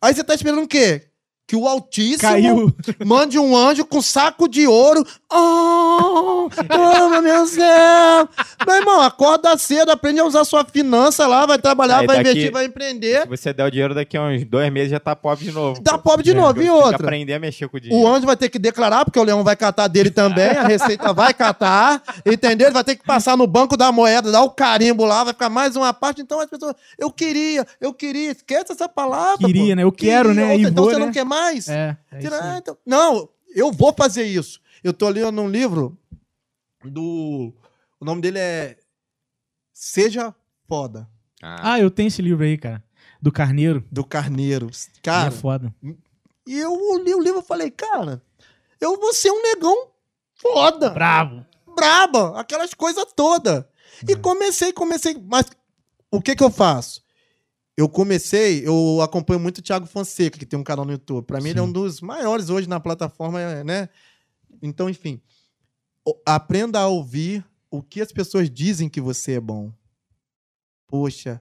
Aí 0.00 0.14
você 0.14 0.22
tá 0.22 0.34
esperando 0.34 0.62
o 0.62 0.68
quê? 0.68 1.07
Que 1.48 1.56
o 1.56 1.66
Altíssimo 1.66 2.20
Caiu. 2.20 2.74
mande 3.06 3.38
um 3.38 3.56
anjo 3.56 3.82
com 3.86 4.02
saco 4.02 4.46
de 4.46 4.66
ouro. 4.66 5.02
Oh, 5.32 6.46
oh 6.50 7.20
meu 7.22 7.46
céu! 7.46 8.28
Meu 8.66 8.76
irmão, 8.76 9.00
acorda 9.00 9.56
cedo, 9.56 9.90
aprende 9.90 10.20
a 10.20 10.24
usar 10.26 10.44
sua 10.44 10.62
finança 10.64 11.26
lá, 11.26 11.46
vai 11.46 11.58
trabalhar, 11.58 12.00
Aí 12.00 12.06
vai 12.06 12.16
daqui- 12.18 12.30
investir, 12.30 12.52
vai 12.52 12.66
empreender. 12.66 13.22
Se 13.22 13.28
você 13.28 13.52
der 13.54 13.64
o 13.64 13.70
dinheiro 13.70 13.94
daqui 13.94 14.16
a 14.18 14.22
uns 14.24 14.44
dois 14.44 14.70
meses, 14.70 14.90
já 14.90 15.00
tá 15.00 15.16
pobre 15.16 15.44
de 15.46 15.50
novo. 15.52 15.80
Tá 15.82 15.96
pobre 15.96 16.22
de 16.22 16.34
novo. 16.34 16.60
E 16.60 16.64
que 16.64 16.70
outra? 16.70 16.96
aprender 16.96 17.32
a 17.32 17.38
mexer 17.38 17.66
com 17.68 17.78
o 17.78 17.80
dinheiro. 17.80 18.04
O 18.04 18.06
anjo 18.06 18.26
vai 18.26 18.36
ter 18.36 18.50
que 18.50 18.58
declarar, 18.58 19.06
porque 19.06 19.18
o 19.18 19.22
leão 19.24 19.42
vai 19.42 19.56
catar 19.56 19.88
dele 19.88 20.10
também, 20.10 20.50
a 20.50 20.64
receita 20.66 21.14
vai 21.14 21.32
catar, 21.32 22.02
entendeu? 22.26 22.66
Ele 22.68 22.74
vai 22.74 22.84
ter 22.84 22.96
que 22.96 23.04
passar 23.06 23.38
no 23.38 23.46
banco 23.46 23.74
da 23.74 23.90
moeda, 23.90 24.30
dar 24.30 24.42
o 24.42 24.50
carimbo 24.50 25.06
lá, 25.06 25.24
vai 25.24 25.32
ficar 25.32 25.48
mais 25.48 25.76
uma 25.76 25.94
parte. 25.94 26.20
Então 26.20 26.40
as 26.40 26.46
pessoas, 26.50 26.74
eu 26.98 27.10
queria, 27.10 27.66
eu 27.80 27.94
queria, 27.94 28.32
esquece 28.32 28.72
essa 28.72 28.86
palavra. 28.86 29.46
Queria, 29.46 29.70
pô. 29.72 29.76
né? 29.76 29.82
Eu 29.84 29.92
quero, 29.92 30.34
né? 30.34 30.42
Outra, 30.42 30.56
E 30.58 30.62
então 30.62 30.84
vou, 30.84 30.92
você 30.92 30.98
né? 30.98 31.06
não 31.06 31.12
quer 31.12 31.24
mais? 31.24 31.37
É. 31.68 31.96
é 32.10 32.18
Tira- 32.18 32.36
isso 32.36 32.44
aí. 32.44 32.50
ah, 32.50 32.58
então- 32.58 32.78
não, 32.86 33.28
eu 33.54 33.70
vou 33.72 33.92
fazer 33.96 34.24
isso. 34.24 34.60
Eu 34.82 34.92
tô 34.92 35.08
lendo 35.08 35.40
um 35.40 35.48
livro 35.48 35.96
do. 36.84 37.52
O 38.00 38.04
nome 38.04 38.20
dele 38.22 38.38
é 38.38 38.76
Seja 39.72 40.34
Foda, 40.68 41.08
Ah, 41.42 41.72
Ah, 41.74 41.80
eu 41.80 41.90
tenho 41.90 42.08
esse 42.08 42.20
livro 42.20 42.44
aí, 42.44 42.58
cara. 42.58 42.82
Do 43.22 43.32
Carneiro. 43.32 43.84
do 43.90 44.04
Carneiro. 44.04 44.66
Ele 44.66 45.00
Cara, 45.02 45.28
é 45.28 45.30
foda. 45.30 45.74
e 46.46 46.58
eu 46.58 46.72
li 47.02 47.14
o 47.14 47.20
livro 47.20 47.40
e 47.40 47.44
falei, 47.44 47.70
cara, 47.70 48.22
eu 48.80 48.98
vou 49.00 49.12
ser 49.14 49.30
um 49.30 49.42
negão 49.42 49.88
foda. 50.34 50.90
Bravo. 50.90 51.44
braba, 51.74 52.38
aquelas 52.40 52.74
coisas 52.74 53.04
todas. 53.14 53.64
E 54.08 54.14
comecei, 54.16 54.72
comecei. 54.72 55.16
Mas 55.28 55.46
o 56.10 56.20
que 56.20 56.34
que 56.36 56.42
eu 56.44 56.50
faço? 56.50 57.02
Eu 57.78 57.88
comecei, 57.88 58.66
eu 58.66 59.00
acompanho 59.00 59.38
muito 59.38 59.58
o 59.58 59.62
Thiago 59.62 59.86
Fonseca, 59.86 60.36
que 60.36 60.44
tem 60.44 60.58
um 60.58 60.64
canal 60.64 60.84
no 60.84 60.90
YouTube. 60.90 61.24
Pra 61.24 61.40
mim, 61.40 61.50
ele 61.50 61.60
é 61.60 61.62
um 61.62 61.70
dos 61.70 62.00
maiores 62.00 62.50
hoje 62.50 62.68
na 62.68 62.80
plataforma, 62.80 63.62
né? 63.62 63.88
Então, 64.60 64.90
enfim. 64.90 65.20
o- 66.04 66.20
Aprenda 66.26 66.80
a 66.80 66.88
ouvir 66.88 67.44
o 67.70 67.80
que 67.80 68.00
as 68.00 68.10
pessoas 68.10 68.50
dizem 68.50 68.88
que 68.88 69.00
você 69.00 69.34
é 69.34 69.40
bom. 69.40 69.72
Poxa, 70.88 71.40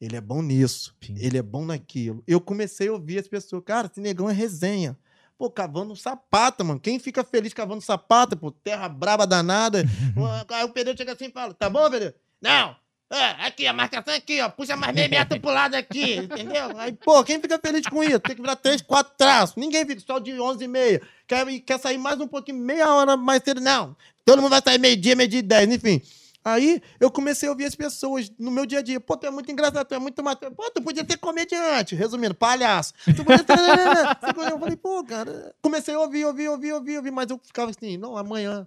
Ele 0.00 0.14
é 0.14 0.20
bom 0.20 0.42
nisso. 0.42 0.94
Sim. 1.04 1.16
Ele 1.18 1.38
é 1.38 1.42
bom 1.42 1.64
naquilo. 1.64 2.22
Eu 2.26 2.40
comecei 2.40 2.86
a 2.88 2.92
ouvir 2.92 3.18
as 3.18 3.26
pessoas. 3.26 3.62
Cara, 3.64 3.88
esse 3.90 4.00
negão 4.00 4.28
é 4.30 4.32
resenha. 4.32 4.96
Pô, 5.36 5.50
cavando 5.50 5.96
sapata, 5.96 6.62
mano. 6.62 6.78
Quem 6.78 6.98
fica 7.00 7.24
feliz 7.24 7.52
cavando 7.54 7.80
sapata, 7.80 8.36
pô? 8.36 8.50
Terra 8.52 8.88
braba 8.88 9.26
danada. 9.26 9.82
Aí 10.50 10.64
o 10.64 10.72
Pedro 10.72 10.96
chega 10.96 11.12
assim 11.14 11.26
e 11.26 11.32
fala: 11.32 11.52
Tá 11.54 11.68
bom, 11.70 11.88
Pedro? 11.90 12.12
Não. 12.40 12.76
É, 13.10 13.46
aqui, 13.46 13.66
a 13.66 13.72
marcação 13.72 14.14
aqui, 14.14 14.40
ó. 14.40 14.50
Puxa 14.50 14.76
mais 14.76 14.94
meio 14.94 15.08
metro 15.08 15.38
pro 15.40 15.50
lado 15.50 15.74
aqui, 15.74 16.16
entendeu? 16.16 16.76
Aí, 16.76 16.92
pô, 16.92 17.24
quem 17.24 17.40
fica 17.40 17.58
feliz 17.58 17.86
com 17.86 18.04
isso? 18.04 18.20
Tem 18.20 18.36
que 18.36 18.42
virar 18.42 18.56
três, 18.56 18.82
quatro 18.82 19.14
traços. 19.16 19.56
Ninguém 19.56 19.86
fica 19.86 20.02
só 20.06 20.18
de 20.18 20.38
11 20.38 20.62
e 20.62 20.68
meia. 20.68 21.02
Quer, 21.26 21.46
quer 21.60 21.80
sair 21.80 21.96
mais 21.96 22.20
um 22.20 22.26
pouquinho, 22.26 22.58
meia 22.58 22.92
hora 22.92 23.16
mais 23.16 23.42
cedo. 23.42 23.60
Não. 23.60 23.96
Todo 24.26 24.42
mundo 24.42 24.50
vai 24.50 24.60
sair 24.62 24.78
meio-dia, 24.78 25.16
meio-dia 25.16 25.38
e 25.38 25.42
dez, 25.42 25.72
enfim. 25.72 26.02
Aí 26.44 26.82
eu 27.00 27.10
comecei 27.10 27.48
a 27.48 27.52
ouvir 27.52 27.64
as 27.64 27.74
pessoas 27.74 28.30
no 28.38 28.50
meu 28.50 28.66
dia 28.66 28.78
a 28.78 28.82
dia. 28.82 29.00
Pô, 29.00 29.16
tu 29.16 29.26
é 29.26 29.30
muito 29.30 29.50
engraçado, 29.50 29.86
tu 29.86 29.94
é 29.94 29.98
muito 29.98 30.22
matéria. 30.22 30.54
Pô, 30.54 30.70
tu 30.70 30.82
podia 30.82 31.04
ser 31.04 31.16
comediante. 31.16 31.94
Resumindo, 31.94 32.34
palhaço. 32.34 32.92
Tu 33.04 33.24
podia 33.24 33.38
ser. 33.38 33.48
eu 34.52 34.58
falei, 34.58 34.76
pô, 34.76 35.02
cara. 35.02 35.54
Comecei 35.62 35.94
a 35.94 36.00
ouvir, 36.00 36.24
ouvir, 36.26 36.48
ouvir, 36.48 36.72
ouvir, 36.72 36.96
ouvir. 36.98 37.10
Mas 37.10 37.30
eu 37.30 37.40
ficava 37.42 37.70
assim, 37.70 37.96
não, 37.96 38.16
amanhã. 38.16 38.66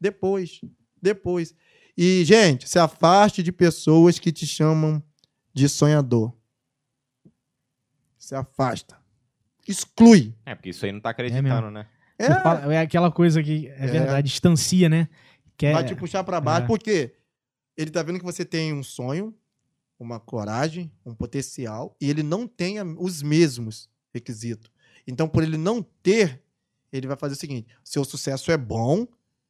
Depois. 0.00 0.60
Depois. 1.00 1.54
E, 1.96 2.24
gente, 2.24 2.68
se 2.68 2.78
afaste 2.78 3.42
de 3.42 3.50
pessoas 3.52 4.18
que 4.18 4.30
te 4.30 4.46
chamam 4.46 5.02
de 5.54 5.68
sonhador. 5.68 6.32
Se 8.18 8.34
afasta. 8.34 8.96
Exclui. 9.66 10.34
É, 10.44 10.54
porque 10.54 10.70
isso 10.70 10.84
aí 10.84 10.92
não 10.92 11.00
tá 11.00 11.10
acreditando, 11.10 11.70
né? 11.70 11.86
É, 12.18 12.32
fala- 12.40 12.72
é 12.74 12.78
aquela 12.78 13.10
coisa 13.10 13.42
que 13.42 13.68
é, 13.68 13.84
É. 13.84 13.86
verdade, 13.86 14.28
distancia, 14.28 14.88
né? 14.88 15.08
Que 15.56 15.66
é- 15.66 15.72
vai 15.72 15.84
te 15.84 15.94
puxar 15.94 16.24
pra 16.24 16.40
baixo. 16.40 16.64
É. 16.64 16.66
Porque 16.66 17.14
ele 17.76 17.90
tá 17.90 18.02
vendo 18.02 18.18
que 18.18 18.24
você 18.24 18.44
tem 18.44 18.72
um 18.72 18.82
sonho, 18.82 19.34
uma 19.98 20.18
coragem, 20.20 20.90
um 21.04 21.14
potencial, 21.14 21.96
e 22.00 22.08
ele 22.10 22.22
não 22.22 22.46
tem 22.46 22.80
os 22.98 23.22
mesmos 23.22 23.88
requisitos. 24.14 24.70
Então, 25.06 25.28
por 25.28 25.42
ele 25.42 25.56
não 25.56 25.82
ter, 26.02 26.42
ele 26.92 27.06
vai 27.06 27.16
fazer 27.16 27.34
o 27.34 27.38
seguinte: 27.38 27.68
seu 27.84 28.04
sucesso 28.04 28.50
é 28.50 28.56
bom, 28.56 29.06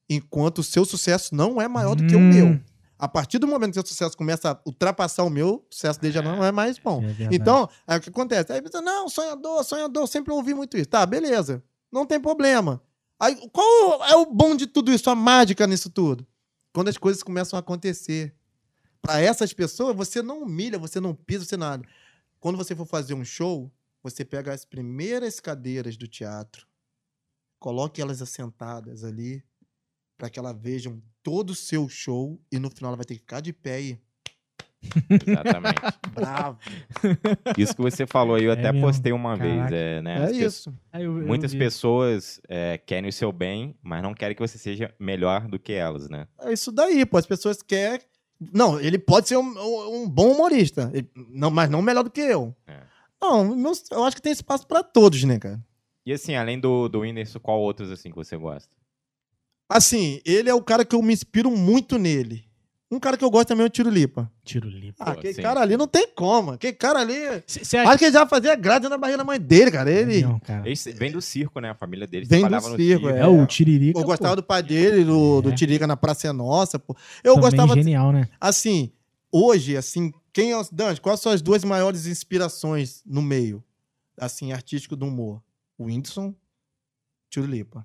enquanto 0.09 0.59
o 0.59 0.63
seu 0.65 0.85
sucesso 0.85 1.35
não 1.35 1.61
é 1.61 1.69
maior 1.69 1.95
do 1.95 2.07
que 2.07 2.15
o 2.15 2.19
Hum. 2.19 2.33
meu. 2.33 2.61
A 2.99 3.07
partir 3.07 3.39
do 3.39 3.47
momento 3.47 3.75
que 3.75 3.79
o 3.79 3.83
seu 3.83 3.87
sucesso 3.87 4.17
começa 4.17 4.53
a 4.53 4.61
ultrapassar 4.65 5.23
o 5.25 5.29
meu, 5.31 5.67
o 5.71 5.75
sucesso 5.75 6.01
dele 6.01 6.15
já 6.15 6.23
não 6.23 6.43
é 6.43 6.51
mais 6.51 6.79
bom. 6.79 7.03
É. 7.05 7.29
Então, 7.35 7.69
aí 7.87 7.99
o 7.99 8.01
que 8.01 8.09
acontece? 8.09 8.53
Aí 8.53 8.61
você, 8.63 8.81
não, 8.81 9.09
sonhador, 9.09 9.63
sonhador, 9.65 10.07
sempre 10.07 10.33
ouvi 10.33 10.55
muito 10.55 10.77
isso. 10.79 10.89
Tá, 10.89 11.05
beleza. 11.05 11.63
Não 11.93 12.07
tem 12.07 12.19
problema. 12.19 12.83
Aí, 13.21 13.37
qual 13.53 14.03
é 14.05 14.17
o 14.17 14.27
bom 14.27 14.57
de 14.57 14.67
tudo 14.67 14.91
isso, 14.93 15.11
a 15.11 15.15
mágica 15.15 15.67
nisso 15.67 15.91
tudo? 15.91 16.27
Quando 16.73 16.89
as 16.89 16.97
coisas 16.97 17.23
começam 17.23 17.57
a 17.57 17.61
acontecer. 17.61 18.35
Para 19.03 19.21
essas 19.21 19.53
pessoas, 19.53 19.95
você 19.95 20.21
não 20.23 20.43
humilha, 20.43 20.79
você 20.79 20.99
não 20.99 21.15
pisa, 21.15 21.45
você 21.45 21.57
nada. 21.57 21.87
Quando 22.41 22.57
você 22.57 22.75
for 22.75 22.87
fazer 22.87 23.15
um 23.15 23.25
show, 23.25 23.71
você 24.03 24.25
pega 24.25 24.53
as 24.53 24.65
primeiras 24.65 25.39
cadeiras 25.39 25.97
do 25.97 26.09
teatro, 26.09 26.67
coloque 27.59 28.01
elas 28.01 28.21
assentadas 28.23 29.05
ali, 29.05 29.43
para 30.17 30.31
que 30.31 30.39
elas 30.39 30.57
vejam 30.59 31.01
todo 31.23 31.51
o 31.51 31.55
seu 31.55 31.89
show 31.89 32.41
e 32.51 32.59
no 32.59 32.71
final 32.71 32.91
ela 32.91 32.97
vai 32.97 33.05
ter 33.05 33.15
que 33.15 33.21
ficar 33.21 33.41
de 33.41 33.53
pé 33.53 33.81
e 33.83 33.99
Exatamente. 35.11 35.81
bravo. 36.15 36.59
Isso 37.59 37.75
que 37.75 37.83
você 37.83 38.07
falou 38.07 38.37
aí, 38.37 38.45
eu 38.45 38.51
É 38.51 38.55
até 38.55 38.71
mesmo. 38.73 38.87
postei 38.87 39.13
uma 39.13 39.37
Caraca. 39.37 39.69
vez. 39.69 39.73
É, 39.73 40.03
né, 40.03 40.17
É 40.17 40.27
pessoas- 40.29 40.55
isso. 40.55 40.75
Aí 40.93 41.05
eu- 41.05 41.21
eu 41.21 41.27
Muitas 41.27 41.53
vi. 41.53 41.59
pessoas 41.59 42.41
é, 42.49 42.79
querem 42.79 43.09
o 43.09 43.13
seu 43.13 43.33
bem, 43.33 43.77
mas 43.83 44.03
não 44.03 44.15
querem 44.15 44.37
que 44.37 44.41
você 44.47 44.59
seja 44.59 44.95
melhor 44.99 45.49
do 45.49 45.59
que 45.59 45.73
elas, 45.73 46.09
né? 46.09 46.29
É 46.41 46.53
isso 46.53 46.71
daí, 46.71 47.05
pô. 47.05 47.17
As 47.19 47.27
pessoas 47.27 47.63
querem. 47.63 48.07
Não, 48.53 48.79
ele 48.79 48.99
pode 48.99 49.29
ser 49.29 49.37
um, 49.39 49.43
um- 49.59 50.03
um 50.03 50.09
bom 50.09 50.33
humorista, 50.33 50.91
ele- 50.95 51.11
não, 51.31 51.51
mas 51.51 51.69
não 51.71 51.81
melhor 51.83 52.05
do 52.05 52.11
que 52.11 52.21
eu. 52.21 52.55
É. 52.67 52.81
Não, 53.21 53.57
meus- 53.57 53.91
eu 53.91 54.05
acho 54.05 54.15
que 54.17 54.23
tem 54.23 54.33
espaço 54.33 54.67
pra 54.67 54.83
todos, 54.83 55.25
né, 55.25 55.39
cara? 55.39 55.59
E 56.05 56.13
assim, 56.13 56.37
além 56.37 56.61
do, 56.61 56.89
do 56.89 57.01
Whindersson, 57.01 57.41
qual 57.41 57.59
outros 57.61 57.91
assim 57.91 58.11
que 58.11 58.17
você 58.17 58.37
gosta? 58.37 58.71
Assim, 59.69 60.21
ele 60.25 60.49
é 60.49 60.55
o 60.55 60.63
cara 60.63 60.85
que 60.85 60.95
eu 60.95 61.03
me 61.03 61.13
inspiro 61.13 61.51
muito 61.51 61.99
nele. 61.99 62.47
Um 62.89 63.01
cara 63.01 63.17
que 63.17 63.25
eu 63.25 63.31
gosto 63.31 63.49
também 63.49 63.65
é 63.65 63.67
o 63.67 63.71
Tiro 63.71 63.91
Lipa. 63.91 64.31
Tiro 64.45 64.69
limpo. 64.69 64.95
Ah, 65.01 65.11
aquele 65.11 65.35
sim. 65.35 65.43
cara 65.43 65.61
ali 65.61 65.77
não 65.77 65.89
tem 65.89 66.07
como. 66.15 66.53
Aquele 66.53 66.73
cara 66.73 67.01
ali. 67.01 67.43
Você 67.45 67.77
acha 67.77 67.91
Acho 67.91 67.99
que 67.99 68.05
ele 68.05 68.13
já 68.13 68.25
fazia 68.27 68.55
grade 68.55 68.89
na 68.89 68.97
barriga 68.97 69.19
da 69.19 69.25
mãe 69.25 69.41
dele, 69.41 69.73
cara. 69.73 69.91
Ele. 69.91 70.23
Não, 70.23 70.39
cara. 70.39 70.71
Esse 70.71 70.93
vem 70.93 71.11
do 71.11 71.21
circo, 71.21 71.59
né? 71.59 71.71
A 71.71 71.75
família 71.75 72.07
dele 72.07 72.27
Vem 72.27 72.43
do 72.43 72.49
trabalhava 72.49 72.71
no 72.71 72.77
circo, 72.77 73.09
É, 73.09 73.27
o 73.27 73.45
Tiririca. 73.45 73.99
Eu 73.99 74.05
gostava 74.05 74.37
pô, 74.37 74.43
do 74.43 74.45
pai 74.45 74.63
dele, 74.63 75.05
do, 75.05 75.43
do 75.43 75.51
É. 75.51 75.55
Tirica 75.57 75.85
na 75.85 75.97
Praça 75.97 76.29
é 76.29 76.33
Nossa, 76.33 76.79
pô. 76.79 76.97
Eu 77.25 77.35
também 77.35 77.51
gostava. 77.51 77.75
genial, 77.75 78.13
né? 78.13 78.29
Assim, 78.41 78.93
hoje, 79.33 79.77
assim, 79.77 80.13
quem 80.33 80.53
é. 80.53 80.63
Dante, 80.71 81.01
quais 81.01 81.19
são 81.19 81.33
as 81.33 81.43
duas 81.43 81.65
maiores 81.65 82.07
inspirações 82.07 83.03
no 83.05 83.21
meio, 83.21 83.65
assim, 84.17 84.53
artístico 84.53 84.95
do 84.95 85.07
humor? 85.07 85.43
O 85.77 85.87
Whindersson, 85.87 86.33
Tiro 87.29 87.47
Lipa. 87.47 87.85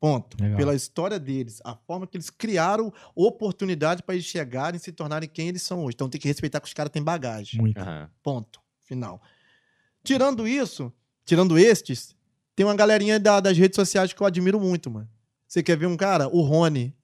Ponto. 0.00 0.36
Legal. 0.42 0.56
Pela 0.56 0.74
história 0.74 1.18
deles, 1.18 1.60
a 1.62 1.76
forma 1.76 2.06
que 2.06 2.16
eles 2.16 2.30
criaram 2.30 2.90
oportunidade 3.14 4.02
para 4.02 4.14
eles 4.14 4.24
chegarem 4.26 4.78
e 4.78 4.82
se 4.82 4.90
tornarem 4.92 5.28
quem 5.28 5.48
eles 5.48 5.60
são 5.62 5.84
hoje. 5.84 5.94
Então 5.94 6.08
tem 6.08 6.18
que 6.20 6.26
respeitar 6.26 6.58
que 6.58 6.66
os 6.66 6.72
caras 6.72 6.90
têm 6.90 7.02
bagagem. 7.02 7.60
Muito. 7.60 7.78
Aham. 7.78 8.08
Ponto. 8.22 8.60
Final. 8.86 9.20
Tirando 10.02 10.48
isso, 10.48 10.90
tirando 11.24 11.58
estes, 11.58 12.16
tem 12.56 12.64
uma 12.64 12.74
galerinha 12.74 13.20
da- 13.20 13.40
das 13.40 13.56
redes 13.58 13.76
sociais 13.76 14.12
que 14.12 14.20
eu 14.22 14.26
admiro 14.26 14.58
muito, 14.58 14.90
mano. 14.90 15.08
Você 15.46 15.62
quer 15.62 15.76
ver 15.76 15.86
um 15.86 15.96
cara? 15.96 16.28
O 16.28 16.40
Rony. 16.40 16.94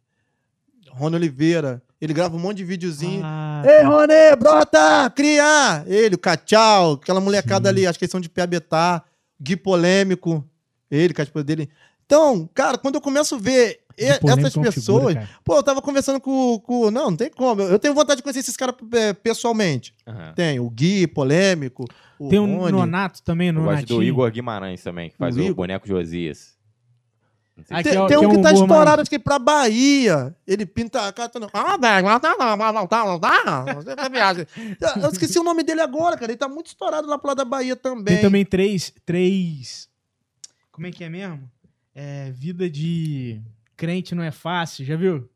Rony 0.91 1.17
Oliveira. 1.17 1.83
Ele 2.01 2.13
grava 2.15 2.35
um 2.37 2.39
monte 2.39 2.59
de 2.59 2.65
videozinho. 2.65 3.23
Ah, 3.25 3.63
Ei, 3.67 3.83
Rony, 3.83 4.37
brota! 4.39 5.11
Criar! 5.11 5.85
Ele, 5.87 6.15
o 6.15 6.19
Cachau, 6.19 6.93
aquela 6.95 7.21
molecada 7.21 7.69
Sim. 7.69 7.75
ali, 7.75 7.87
acho 7.87 7.99
que 7.99 8.05
eles 8.05 8.11
são 8.13 8.21
de 8.21 8.29
Piabetá. 8.29 9.03
Gui 9.41 9.57
Polêmico. 9.57 10.45
Ele, 10.91 11.13
com 11.15 11.21
a 11.21 11.25
esposa 11.25 11.45
dele. 11.45 11.69
Então, 12.07 12.49
cara, 12.55 12.79
quando 12.79 12.95
eu 12.95 13.01
começo 13.01 13.35
a 13.35 13.39
ver 13.39 13.81
e- 13.99 14.05
essas 14.05 14.57
é 14.57 14.61
pessoas. 14.61 14.75
figura, 15.15 15.29
pô, 15.45 15.57
eu 15.57 15.63
tava 15.63 15.83
conversando 15.83 16.21
com, 16.21 16.59
com. 16.61 16.91
Não, 16.91 17.11
não 17.11 17.17
tem 17.17 17.29
como. 17.31 17.61
Eu 17.63 17.69
eu 17.73 17.79
tenho 17.79 17.95
vontade 17.95 18.19
de 18.19 18.23
conhecer 18.23 18.41
esses 18.41 18.57
caras 18.57 18.75
é, 18.93 19.13
pessoalmente. 19.13 19.93
aham. 20.07 20.33
Tem 20.35 20.61
o 20.61 20.71
Gui, 20.71 21.07
polêmico. 21.07 21.85
O 22.19 22.29
Tem 22.29 22.39
o 22.39 22.47
Rony. 22.47 22.73
Nonato 22.73 23.23
também, 23.23 23.49
Eu 23.49 23.55
no 23.55 23.65
gosto 23.65 23.85
do 23.87 24.03
Igor 24.03 24.31
Guimarães 24.31 24.83
também, 24.83 25.11
que 25.11 25.17
faz 25.17 25.37
O 25.37 25.41
o, 25.51 25.55
boneco 25.55 25.87
Josias. 25.87 26.55
Não 27.57 27.65
sei 27.65 27.77
Aqui 27.79 27.89
Tem, 27.89 27.99
é 27.99 28.07
tem 28.07 28.19
que 28.19 28.25
é 28.25 28.29
um 28.29 28.31
que 28.31 28.37
um 28.39 28.43
tá 28.43 28.53
gourmand. 28.53 28.65
estourado, 28.75 29.01
acho 29.03 29.11
que 29.11 29.19
pra 29.19 29.39
Bahia. 29.39 30.37
Ele 30.47 30.65
pinta 30.67 31.09
a 31.09 31.13
cara. 31.13 31.29
tá 31.31 31.41
Ah, 31.55 31.77
velho, 31.77 32.07
não 32.09 32.21
tá, 32.21 32.37
não, 32.39 32.57
não, 32.57 32.73
não 32.73 32.87
tá, 32.87 33.05
não 33.05 33.19
tá. 33.19 33.65
Tá 33.97 34.09
viagem. 34.09 34.47
Eu- 34.81 35.03
Eu 35.05 35.11
esqueci 35.11 35.39
o 35.39 35.43
nome 35.43 35.63
dele 35.63 35.81
agora, 35.81 36.17
cara. 36.17 36.31
Ele 36.31 36.39
tá 36.39 36.49
muito 36.49 36.67
estourado 36.69 37.09
lá 37.09 37.19
pro 37.19 37.29
lado 37.29 37.39
da 37.39 37.45
Bahia 37.47 37.75
também. 37.75 38.15
Tem 38.15 38.21
também 38.21 38.45
três, 38.45 38.93
três. 39.07 39.89
Como 40.71 40.87
é 40.87 40.91
que 40.91 41.03
é 41.03 41.09
mesmo? 41.09 41.51
É, 41.99 42.31
vida 42.31 42.69
de 42.69 43.41
crente 43.75 44.15
não 44.15 44.23
é 44.23 44.31
fácil, 44.31 44.85
já 44.85 44.97
viu? 44.97 45.27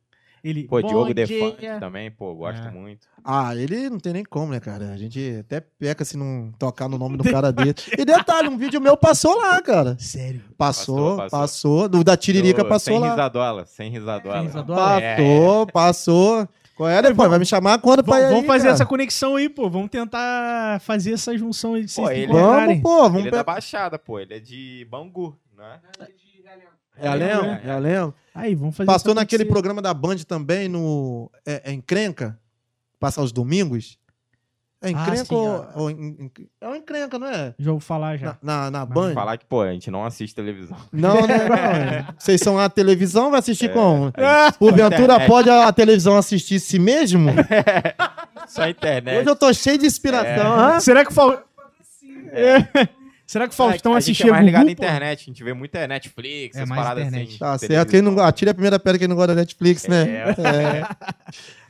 Ele. 0.44 0.64
Pô, 0.64 0.80
Diogo 0.82 1.06
dia. 1.14 1.26
Defante 1.26 1.66
também, 1.80 2.10
pô, 2.10 2.34
gosto 2.34 2.66
É. 2.66 2.70
muito. 2.70 3.06
Ah, 3.24 3.54
ele 3.56 3.88
não 3.90 3.98
tem 3.98 4.12
nem 4.12 4.24
como, 4.24 4.52
né, 4.52 4.60
cara? 4.60 4.90
A 4.92 4.96
gente 4.98 5.38
até 5.40 5.60
peca 5.60 6.04
se 6.04 6.16
não 6.18 6.52
tocar 6.58 6.86
no 6.88 6.96
nome 6.98 7.16
do 7.16 7.24
cara 7.24 7.50
dele. 7.50 7.74
E 7.98 8.04
detalhe, 8.04 8.48
um 8.48 8.56
vídeo 8.58 8.80
meu 8.80 8.94
passou 8.96 9.36
lá, 9.38 9.60
cara. 9.62 9.96
Sério. 9.98 10.42
Passou, 10.56 11.16
Passou, 11.16 11.16
passou. 11.16 11.38
passou. 11.40 11.88
Do, 11.88 12.04
da 12.04 12.14
Tiririca 12.16 12.62
passou 12.64 12.94
sem 12.94 12.98
lá. 13.00 13.10
risadola, 13.10 13.66
sem 13.66 13.90
risadola. 13.90 14.34
Sem 14.36 14.46
risadola? 14.46 15.00
É. 15.02 15.16
Passou, 15.16 15.66
passou. 15.66 16.48
Qual 16.76 16.88
é, 16.88 17.02
depois? 17.02 17.28
Vai 17.28 17.38
me 17.38 17.44
chamar 17.46 17.78
quando 17.78 18.02
pra 18.02 18.14
Vamos, 18.14 18.22
ir 18.22 18.26
aí, 18.28 18.32
vamos 18.34 18.46
fazer 18.46 18.64
cara? 18.64 18.74
essa 18.74 18.86
conexão 18.86 19.36
aí, 19.36 19.48
pô. 19.50 19.68
Vamos 19.68 19.90
tentar 19.90 20.80
fazer 20.80 21.12
essa 21.12 21.36
junção 21.36 21.74
aí 21.74 21.84
de 21.84 21.90
vocês 21.90 22.06
Pô, 22.06 22.10
ele-. 22.10 22.32
Vamos, 22.32 22.80
pô. 22.80 23.02
Vamos 23.02 23.18
Ele 23.20 23.28
é 23.28 23.32
da 23.32 23.44
Baixada, 23.44 23.98
pô, 23.98 24.18
ele 24.18 24.32
é 24.32 24.38
de 24.40 24.86
Bangu, 24.90 25.38
né? 25.54 25.78
É 25.98 26.04
a 27.08 27.14
Lemo? 27.14 27.44
É. 27.44 27.60
É 27.64 27.70
a 27.70 27.78
Lemo? 27.78 28.14
Aí, 28.34 28.54
vamos 28.54 28.76
fazer 28.76 28.86
Passou 28.86 29.14
naquele 29.14 29.42
acontecer. 29.42 29.52
programa 29.52 29.82
da 29.82 29.92
Band 29.94 30.16
também, 30.26 30.68
no. 30.68 31.30
É, 31.46 31.70
é 31.70 31.72
Encrenca? 31.72 32.38
Passa 32.98 33.20
aos 33.20 33.32
domingos? 33.32 33.98
É 34.82 34.88
Ah, 34.88 34.90
Encrenca 34.92 35.24
sim, 35.26 35.34
ou, 35.34 35.46
ó. 35.46 35.80
ou 35.82 35.90
en- 35.90 36.16
en- 36.18 36.30
É 36.60 36.68
o 36.68 36.74
Encrenca, 36.74 37.18
não 37.18 37.26
é? 37.26 37.54
Já 37.58 37.70
vou 37.70 37.80
falar 37.80 38.16
já. 38.16 38.38
Na, 38.42 38.70
na, 38.70 38.70
na 38.70 38.86
Band? 38.86 39.12
Falar 39.12 39.36
que, 39.36 39.44
pô, 39.44 39.60
a 39.60 39.72
gente 39.72 39.90
não 39.90 40.04
assiste 40.06 40.34
televisão. 40.34 40.76
Não, 40.90 41.26
né? 41.26 41.36
Não, 41.48 41.54
é. 41.54 42.06
Vocês 42.18 42.40
são 42.40 42.58
a 42.58 42.66
televisão, 42.70 43.30
vai 43.30 43.40
assistir 43.40 43.66
É, 43.66 43.72
como? 43.74 44.06
gente- 44.06 44.58
Porventura 44.58 45.02
internet. 45.02 45.26
pode 45.28 45.50
a, 45.50 45.68
a 45.68 45.72
televisão 45.72 46.16
assistir 46.16 46.58
si 46.60 46.78
mesmo? 46.78 47.30
Só 48.48 48.62
a 48.62 48.70
internet. 48.70 49.18
Hoje 49.20 49.28
eu 49.28 49.36
tô 49.36 49.52
cheio 49.52 49.76
de 49.76 49.84
inspiração. 49.86 50.52
hã? 50.58 50.80
Será 50.80 51.04
que 51.04 51.10
o 51.10 51.14
Fal... 51.14 51.42
É. 52.32 52.88
Será 53.30 53.46
que 53.46 53.54
o 53.54 53.56
Faustão 53.56 53.92
É, 53.92 53.96
a 53.96 54.00
gente 54.00 54.10
assistia 54.10 54.26
é 54.26 54.32
mais 54.32 54.44
ligado 54.44 54.62
Gugu, 54.62 54.70
na 54.72 54.76
pô? 54.76 54.82
internet, 54.84 55.20
a 55.20 55.24
gente 55.24 55.44
vê 55.44 55.54
muita 55.54 55.86
Netflix, 55.86 56.56
É 56.56 56.58
essas 56.58 56.68
mais 56.68 56.82
paradas 56.82 57.06
internet. 57.06 57.28
assim. 57.28 57.38
Tá 57.38 57.58
certo. 57.58 57.90
Quem 57.90 58.02
não, 58.02 58.18
atire 58.18 58.50
a 58.50 58.54
primeira 58.54 58.76
pedra 58.80 58.98
quem 58.98 59.06
não 59.06 59.14
gosta 59.14 59.34
da 59.36 59.40
Netflix, 59.40 59.86
né? 59.86 60.02
É. 60.02 60.30
É. 60.30 60.88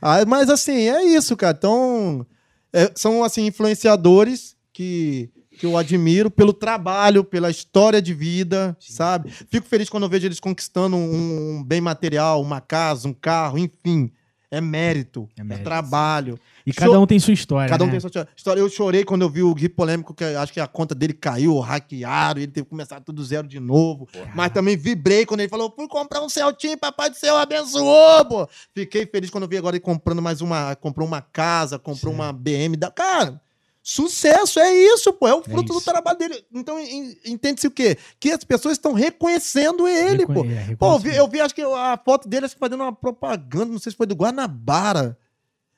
Ah, 0.01 0.25
mas 0.27 0.49
assim, 0.49 0.89
é 0.89 1.05
isso, 1.05 1.37
cara. 1.37 1.55
Então, 1.59 2.27
é, 2.73 2.91
são 2.95 3.23
assim, 3.23 3.45
influenciadores 3.45 4.57
que, 4.73 5.29
que 5.59 5.67
eu 5.67 5.77
admiro 5.77 6.31
pelo 6.31 6.55
trabalho, 6.55 7.23
pela 7.23 7.51
história 7.51 8.01
de 8.01 8.15
vida, 8.15 8.75
sabe? 8.81 9.31
Fico 9.31 9.67
feliz 9.69 9.91
quando 9.91 10.05
eu 10.05 10.09
vejo 10.09 10.27
eles 10.27 10.41
conquistando 10.41 10.97
um, 10.97 11.59
um 11.59 11.63
bem 11.63 11.83
material, 11.83 12.41
uma 12.41 12.63
casa, 12.63 13.07
um 13.07 13.13
carro, 13.13 13.59
enfim. 13.59 14.11
É 14.51 14.61
mérito, 14.61 15.29
É 15.39 15.43
é, 15.43 15.45
mérito. 15.45 15.65
trabalho. 15.65 16.41
E 16.71 16.75
cada 16.75 16.99
um 17.01 17.07
tem 17.07 17.19
sua 17.19 17.33
história. 17.35 17.69
Cada 17.69 17.85
um 17.85 17.87
né? 17.87 17.93
tem 17.93 18.01
sua 18.01 18.27
história. 18.37 18.61
Eu 18.61 18.69
chorei 18.69 19.05
quando 19.05 19.23
eu 19.23 19.29
vi 19.31 19.43
o 19.43 19.55
Gui 19.55 19.69
polêmico, 19.69 20.15
que 20.15 20.25
acho 20.25 20.53
que 20.53 20.61
a 20.61 20.67
conta 20.67 20.95
dele 20.95 21.13
caiu, 21.13 21.59
hackearam, 21.59 22.41
ele 22.41 22.51
teve 22.51 22.65
que 22.65 22.71
começar 22.71 23.01
tudo 23.01 23.25
zero 23.25 23.47
de 23.47 23.61
novo. 23.61 24.09
Mas 24.35 24.53
também 24.53 24.77
vibrei 24.77 25.25
quando 25.27 25.41
ele 25.41 25.49
falou: 25.49 25.73
fui 25.75 25.87
comprar 25.89 26.21
um 26.23 26.29
Celtinho, 26.29 26.79
papai 26.79 27.11
do 27.11 27.17
céu 27.17 27.37
abençoou, 27.37 28.25
pô. 28.25 28.49
Fiquei 28.75 29.07
feliz 29.07 29.31
quando 29.31 29.45
eu 29.45 29.49
vi 29.49 29.57
agora 29.57 29.77
ele 29.77 29.83
comprando 29.83 30.23
mais 30.23 30.41
uma. 30.41 30.75
Comprou 30.77 31.07
uma 31.07 31.21
casa, 31.21 31.79
comprou 31.79 32.13
uma 32.13 32.33
BM. 32.33 32.77
Da... 32.77 32.91
Cara, 32.91 33.41
sucesso, 33.83 34.61
é 34.61 34.73
isso, 34.73 35.13
pô. 35.13 35.27
É 35.27 35.35
o 35.35 35.43
fruto 35.43 35.73
do 35.73 35.79
isso. 35.79 35.85
trabalho 35.91 36.19
dele. 36.19 36.45
Então, 36.53 36.79
en- 36.79 37.17
entende-se 37.25 37.67
o 37.67 37.71
quê? 37.71 37.97
Que 38.19 38.31
as 38.31 38.45
pessoas 38.45 38.73
estão 38.73 38.93
reconhecendo 38.93 39.89
ele, 39.89 40.27
pô. 40.27 40.43
Reconhe- 40.43 40.55
é, 40.73 40.77
Pô, 40.77 40.93
eu 40.93 40.99
vi, 40.99 41.17
eu 41.17 41.29
vi, 41.29 41.41
acho 41.41 41.55
que 41.55 41.63
a 41.63 41.99
foto 42.05 42.29
dele, 42.29 42.47
acho 42.47 42.55
que 42.55 42.61
fazendo 42.61 42.83
uma 42.83 42.93
propaganda, 42.93 43.67
não 43.67 43.79
sei 43.79 43.91
se 43.93 43.97
foi 43.97 44.07
do 44.07 44.15
Guanabara. 44.15 45.17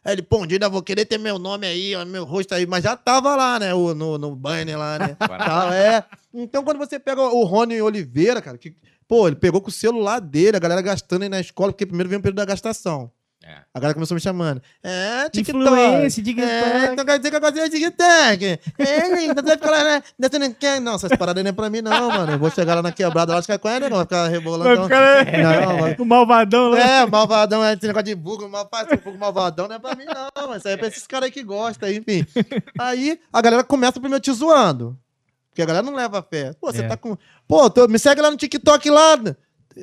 Aí 0.05 0.15
ele, 0.15 0.23
pô, 0.23 0.39
um 0.39 0.47
dia 0.47 0.57
ainda 0.57 0.69
vou 0.69 0.83
querer 0.83 1.05
ter 1.05 1.19
meu 1.19 1.39
nome 1.39 1.66
aí, 1.66 1.93
meu 2.07 2.24
rosto 2.24 2.55
aí, 2.55 2.66
mas 2.66 2.83
já 2.83 2.97
tava 2.97 3.37
lá, 3.37 3.59
né, 3.59 3.73
o, 3.73 3.95
no, 3.95 4.19
no 4.19 4.35
banner 4.35 4.77
lá, 4.77 4.99
né. 4.99 5.16
É. 5.74 6.05
Então, 6.35 6.65
quando 6.65 6.79
você 6.79 6.99
pega 6.99 7.23
o 7.23 7.45
Rony 7.45 7.81
Oliveira, 7.81 8.43
cara, 8.43 8.59
que, 8.59 8.74
pô, 9.07 9.29
ele 9.29 9.37
pegou 9.37 9.61
com 9.61 9.69
o 9.69 9.73
celular 9.73 10.20
dele, 10.20 10.57
a 10.57 10.61
galera 10.61 10.83
gastando 10.83 11.23
aí 11.23 11.29
na 11.29 11.41
escola, 11.41 11.73
porque 11.73 11.87
primeiro 11.87 12.09
veio 12.09 12.19
o 12.19 12.23
período 12.23 12.39
da 12.39 12.45
gastação. 12.45 13.12
É. 13.44 13.56
A 13.74 13.81
galera 13.81 13.94
começou 13.94 14.14
me 14.14 14.20
chamando. 14.20 14.62
É, 14.85 15.28
TikTok. 15.28 15.59
Influência, 15.64 16.23
TikTok. 16.23 16.48
É, 16.48 16.93
então 16.93 17.05
quer 17.05 17.19
dizer 17.19 17.31
que 17.31 17.36
eu 17.36 17.40
gostei 17.40 17.69
de 17.69 17.77
TikTok. 17.77 18.44
É, 18.78 19.09
você 19.35 19.43
vai 19.43 19.56
ficar 19.56 19.70
lá, 19.70 19.85
né? 19.85 20.02
Não 20.16 20.52
quer? 20.55 20.81
Não, 20.81 20.94
essas 20.94 21.10
paradas 21.16 21.43
não 21.43 21.48
é 21.48 21.52
pra 21.52 21.69
mim, 21.69 21.81
não, 21.82 22.09
mano. 22.09 22.32
Eu 22.32 22.39
vou 22.39 22.51
chegar 22.51 22.77
lá 22.77 22.82
na 22.82 22.93
quebrada, 22.93 23.32
lá, 23.32 23.39
acho 23.40 23.47
que 23.47 23.52
é 23.52 23.59
com 23.59 23.69
ele, 23.69 23.89
não 23.89 23.97
vai 23.97 24.05
ficar 24.06 24.28
rebolando. 24.28 24.64
Vai 24.64 24.77
não. 24.77 24.85
ficar 24.85 25.39
Não, 25.66 25.78
vai- 25.78 25.97
o 25.98 26.05
malvadão 26.06 26.69
lá. 26.70 26.78
é, 26.78 27.06
malvadão, 27.06 27.64
é 27.64 27.73
esse 27.74 27.86
negócio 27.86 28.05
de 28.05 28.14
vulgo, 28.14 28.48
mal, 28.48 28.69
faz, 28.70 28.86
vulgo 29.02 29.19
malvadão 29.19 29.66
não 29.66 29.74
é 29.74 29.78
pra 29.81 29.94
mim, 29.97 30.05
não. 30.05 30.48
Mas 30.48 30.59
isso 30.59 30.69
aí 30.69 30.74
é 30.74 30.77
pra 30.77 30.86
esses 30.89 31.06
caras 31.06 31.24
aí 31.27 31.32
que 31.32 31.43
gostam, 31.43 31.90
enfim. 31.90 32.24
Aí 32.78 33.19
a 33.32 33.43
galera 33.43 33.64
começa 33.64 33.98
primeiro 33.98 34.23
te 34.23 34.32
zoando. 34.32 34.97
Porque 35.51 35.62
a 35.62 35.66
galera 35.66 35.85
não 35.85 35.94
leva 35.94 36.23
fé. 36.23 36.52
Pô, 36.60 36.73
você 36.73 36.82
É. 36.82 36.89
tá 36.89 36.97
com. 36.97 37.16
Pô, 37.48 37.69
tô- 37.69 37.89
me 37.89 37.98
segue 37.98 38.20
lá 38.23 38.31
no 38.31 38.36
TikTok 38.36 38.89
lá. 38.89 39.19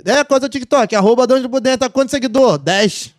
É, 0.06 0.24
qual 0.24 0.36
é 0.36 0.38
o 0.38 0.40
teu 0.42 0.50
TikTok? 0.50 0.96
Arroba 0.96 1.28
dentro. 1.28 1.78
Tá 1.80 1.90
quanto 1.90 2.10
seguidor? 2.10 2.58
10. 2.58 3.14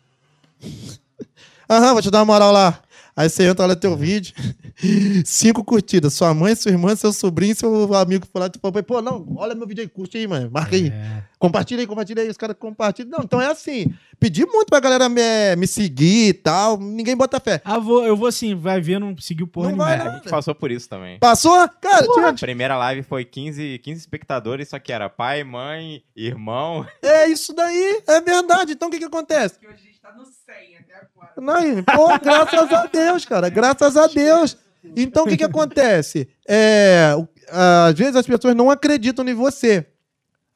Aham, 1.71 1.93
vou 1.93 2.03
te 2.03 2.11
dar 2.11 2.19
uma 2.19 2.25
moral 2.33 2.53
lá. 2.53 2.81
Aí 3.17 3.29
você 3.29 3.45
entra 3.45 3.67
lá 3.67 3.75
no 3.75 3.81
teu 3.81 3.97
vídeo, 3.97 4.33
cinco 5.25 5.63
curtidas. 5.65 6.15
Sua 6.15 6.33
mãe, 6.33 6.55
sua 6.55 6.71
irmã, 6.71 6.95
seu 6.97 7.13
sobrinho, 7.13 7.55
seu 7.55 7.93
amigo 7.95 8.27
foi 8.31 8.41
lá 8.41 8.47
e 8.49 8.59
falou, 8.59 8.83
pô, 8.83 9.03
não, 9.03 9.27
olha 9.37 9.55
meu 9.55 9.67
vídeo 9.67 9.83
aí, 9.83 9.89
curte 9.89 10.17
aí, 10.17 10.27
mano. 10.27 10.51
Marca 10.51 10.77
aí. 10.77 10.89
É. 10.89 11.23
Compartilha 11.39 11.81
aí, 11.81 11.87
compartilha 11.87 12.23
aí, 12.23 12.29
os 12.29 12.37
caras 12.37 12.57
compartilham. 12.59 13.11
Não, 13.11 13.25
então 13.25 13.41
é 13.41 13.47
assim. 13.47 13.93
Pedi 14.19 14.45
muito 14.47 14.69
pra 14.69 14.81
galera 14.81 15.09
me, 15.09 15.21
me 15.57 15.67
seguir 15.67 16.29
e 16.29 16.33
tal. 16.33 16.79
Ninguém 16.79 17.17
bota 17.17 17.41
fé. 17.41 17.61
Ah, 17.65 17.79
vou, 17.79 18.07
eu 18.07 18.17
vou 18.17 18.29
assim, 18.29 18.55
vai 18.55 18.81
ver, 18.81 18.99
não 19.01 19.17
seguiu 19.19 19.47
porra 19.47 19.71
Não 19.71 19.77
nenhuma. 19.77 19.97
vai, 19.97 20.01
É, 20.01 20.05
não. 20.05 20.13
a 20.13 20.17
gente 20.17 20.29
passou 20.31 20.55
por 20.55 20.71
isso 20.71 20.89
também. 20.89 21.19
Passou? 21.19 21.69
Cara, 21.81 22.05
A 22.05 22.13
tinha- 22.15 22.35
primeira 22.35 22.77
live 22.77 23.03
foi 23.03 23.25
15, 23.25 23.79
15 23.83 24.01
espectadores, 24.01 24.69
só 24.69 24.79
que 24.79 24.93
era 24.93 25.09
pai, 25.11 25.43
mãe, 25.45 26.03
irmão. 26.15 26.87
é 27.03 27.27
isso 27.29 27.53
daí. 27.55 28.03
É 28.07 28.21
verdade. 28.21 28.73
Então 28.73 28.89
o 28.89 28.91
que 28.91 28.99
que 28.99 29.05
acontece? 29.05 29.59
Que 29.59 29.67
hoje 29.67 29.77
a 29.77 29.90
tá 30.11 30.17
no 30.17 30.25
100 30.25 30.77
até 30.77 30.95
agora. 30.97 31.33
Não, 31.37 31.83
pô, 31.85 32.19
graças 32.19 32.73
a 32.73 32.87
Deus, 32.87 33.25
cara. 33.25 33.49
Graças 33.49 33.97
a 33.97 34.07
Deus. 34.07 34.57
Então 34.97 35.25
o 35.25 35.29
que 35.29 35.37
que 35.37 35.45
acontece? 35.45 36.29
É, 36.49 37.15
às 37.49 37.95
vezes 37.97 38.17
as 38.17 38.27
pessoas 38.27 38.55
não 38.55 38.71
acreditam 38.71 39.27
em 39.29 39.35
você. 39.35 39.87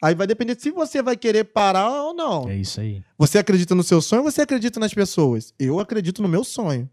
Aí 0.02 0.14
vai 0.14 0.26
depender 0.26 0.58
se 0.58 0.70
você 0.70 1.02
vai 1.02 1.16
querer 1.16 1.44
parar 1.44 1.90
ou 1.90 2.14
não. 2.14 2.48
É 2.48 2.56
isso 2.56 2.80
aí. 2.80 3.02
Você 3.16 3.38
acredita 3.38 3.74
no 3.74 3.82
seu 3.82 4.00
sonho 4.02 4.22
ou 4.22 4.30
você 4.30 4.42
acredita 4.42 4.78
nas 4.80 4.92
pessoas? 4.92 5.54
Eu 5.58 5.78
acredito 5.80 6.20
no 6.20 6.28
meu 6.28 6.44
sonho. 6.44 6.88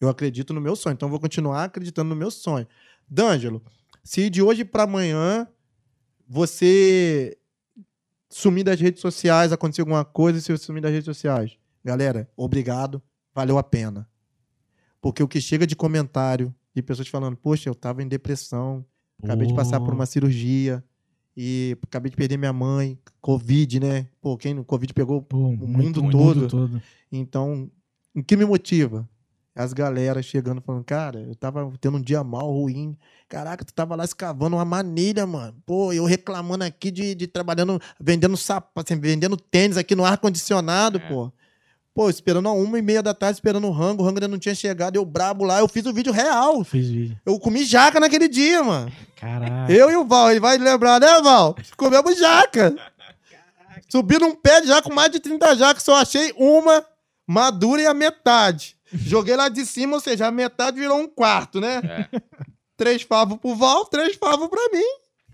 Eu 0.00 0.08
acredito 0.08 0.54
no 0.54 0.60
meu 0.60 0.76
sonho. 0.76 0.94
Então 0.94 1.06
eu 1.06 1.10
vou 1.10 1.20
continuar 1.20 1.64
acreditando 1.64 2.08
no 2.08 2.16
meu 2.16 2.30
sonho. 2.30 2.66
D'Angelo, 3.08 3.62
se 4.02 4.30
de 4.30 4.42
hoje 4.42 4.64
para 4.64 4.84
amanhã 4.84 5.46
você 6.28 7.36
sumir 8.36 8.64
das 8.64 8.78
redes 8.78 9.00
sociais, 9.00 9.50
acontecer 9.50 9.80
alguma 9.80 10.04
coisa, 10.04 10.38
se 10.42 10.52
eu 10.52 10.58
sumir 10.58 10.82
das 10.82 10.92
redes 10.92 11.06
sociais, 11.06 11.56
galera, 11.82 12.30
obrigado, 12.36 13.02
valeu 13.34 13.56
a 13.56 13.62
pena. 13.62 14.06
Porque 15.00 15.22
o 15.22 15.28
que 15.28 15.40
chega 15.40 15.66
de 15.66 15.74
comentário 15.74 16.54
de 16.74 16.82
pessoas 16.82 17.08
falando, 17.08 17.34
poxa, 17.34 17.70
eu 17.70 17.74
tava 17.74 18.02
em 18.02 18.08
depressão, 18.08 18.84
acabei 19.22 19.46
de 19.46 19.54
passar 19.54 19.80
por 19.80 19.94
uma 19.94 20.04
cirurgia 20.04 20.84
e 21.34 21.78
acabei 21.82 22.10
de 22.10 22.16
perder 22.16 22.36
minha 22.36 22.52
mãe, 22.52 22.98
Covid, 23.22 23.80
né? 23.80 24.06
Pô, 24.20 24.36
quem 24.36 24.52
no 24.52 24.66
Covid 24.66 24.92
pegou 24.92 25.22
Pô, 25.22 25.38
o 25.38 25.56
mundo 25.66 26.02
todo. 26.02 26.12
mundo 26.12 26.48
todo. 26.48 26.82
Então, 27.10 27.70
o 28.14 28.22
que 28.22 28.36
me 28.36 28.44
motiva? 28.44 29.08
As 29.56 29.72
galera 29.72 30.22
chegando 30.22 30.60
falando, 30.60 30.84
cara, 30.84 31.18
eu 31.20 31.34
tava 31.34 31.72
tendo 31.80 31.96
um 31.96 32.02
dia 32.02 32.22
mal, 32.22 32.52
ruim. 32.52 32.94
Caraca, 33.26 33.64
tu 33.64 33.72
tava 33.72 33.96
lá 33.96 34.04
escavando 34.04 34.54
uma 34.56 34.64
manilha, 34.66 35.26
mano. 35.26 35.54
Pô, 35.64 35.94
eu 35.94 36.04
reclamando 36.04 36.62
aqui 36.62 36.90
de, 36.90 37.14
de 37.14 37.26
trabalhando, 37.26 37.80
vendendo 37.98 38.36
sapato, 38.36 38.92
assim, 38.92 39.00
vendendo 39.00 39.34
tênis 39.36 39.78
aqui 39.78 39.94
no 39.96 40.04
ar-condicionado, 40.04 40.98
É. 40.98 41.08
pô. 41.08 41.32
Pô, 41.94 42.10
esperando 42.10 42.46
a 42.46 42.52
uma 42.52 42.78
e 42.78 42.82
meia 42.82 43.02
da 43.02 43.14
tarde, 43.14 43.38
esperando 43.38 43.66
o 43.66 43.70
rango, 43.70 44.02
o 44.02 44.06
rango 44.06 44.18
ainda 44.18 44.28
não 44.28 44.38
tinha 44.38 44.54
chegado, 44.54 44.96
eu 44.96 45.04
brabo 45.06 45.42
lá, 45.44 45.60
eu 45.60 45.66
fiz 45.68 45.86
o 45.86 45.92
vídeo 45.94 46.12
real. 46.12 46.62
Fez 46.62 46.86
vídeo. 46.90 47.18
Eu 47.24 47.40
comi 47.40 47.64
jaca 47.64 47.98
naquele 47.98 48.28
dia, 48.28 48.62
mano. 48.62 48.92
Caraca. 49.18 49.72
Eu 49.72 49.90
e 49.90 49.96
o 49.96 50.04
Val, 50.04 50.30
ele 50.30 50.38
vai 50.38 50.58
lembrar, 50.58 51.00
né, 51.00 51.18
Val? 51.22 51.56
Comemos 51.78 52.18
jaca. 52.18 52.76
Subi 53.88 54.18
num 54.18 54.34
pé 54.34 54.60
de 54.60 54.66
jaca 54.66 54.82
com 54.82 54.94
mais 54.94 55.10
de 55.10 55.20
30 55.20 55.56
jacas, 55.56 55.82
só 55.82 55.94
achei 55.96 56.34
uma 56.36 56.84
madura 57.26 57.80
e 57.80 57.86
a 57.86 57.94
metade. 57.94 58.75
Joguei 58.92 59.36
lá 59.36 59.48
de 59.48 59.64
cima, 59.66 59.94
ou 59.94 60.00
seja, 60.00 60.26
a 60.26 60.30
metade 60.30 60.78
virou 60.78 60.98
um 60.98 61.08
quarto, 61.08 61.60
né? 61.60 61.80
É. 62.12 62.20
Três 62.76 63.02
favos 63.02 63.38
pro 63.38 63.54
Val, 63.54 63.86
três 63.86 64.16
favos 64.16 64.48
pra 64.48 64.68
mim. 64.72 64.84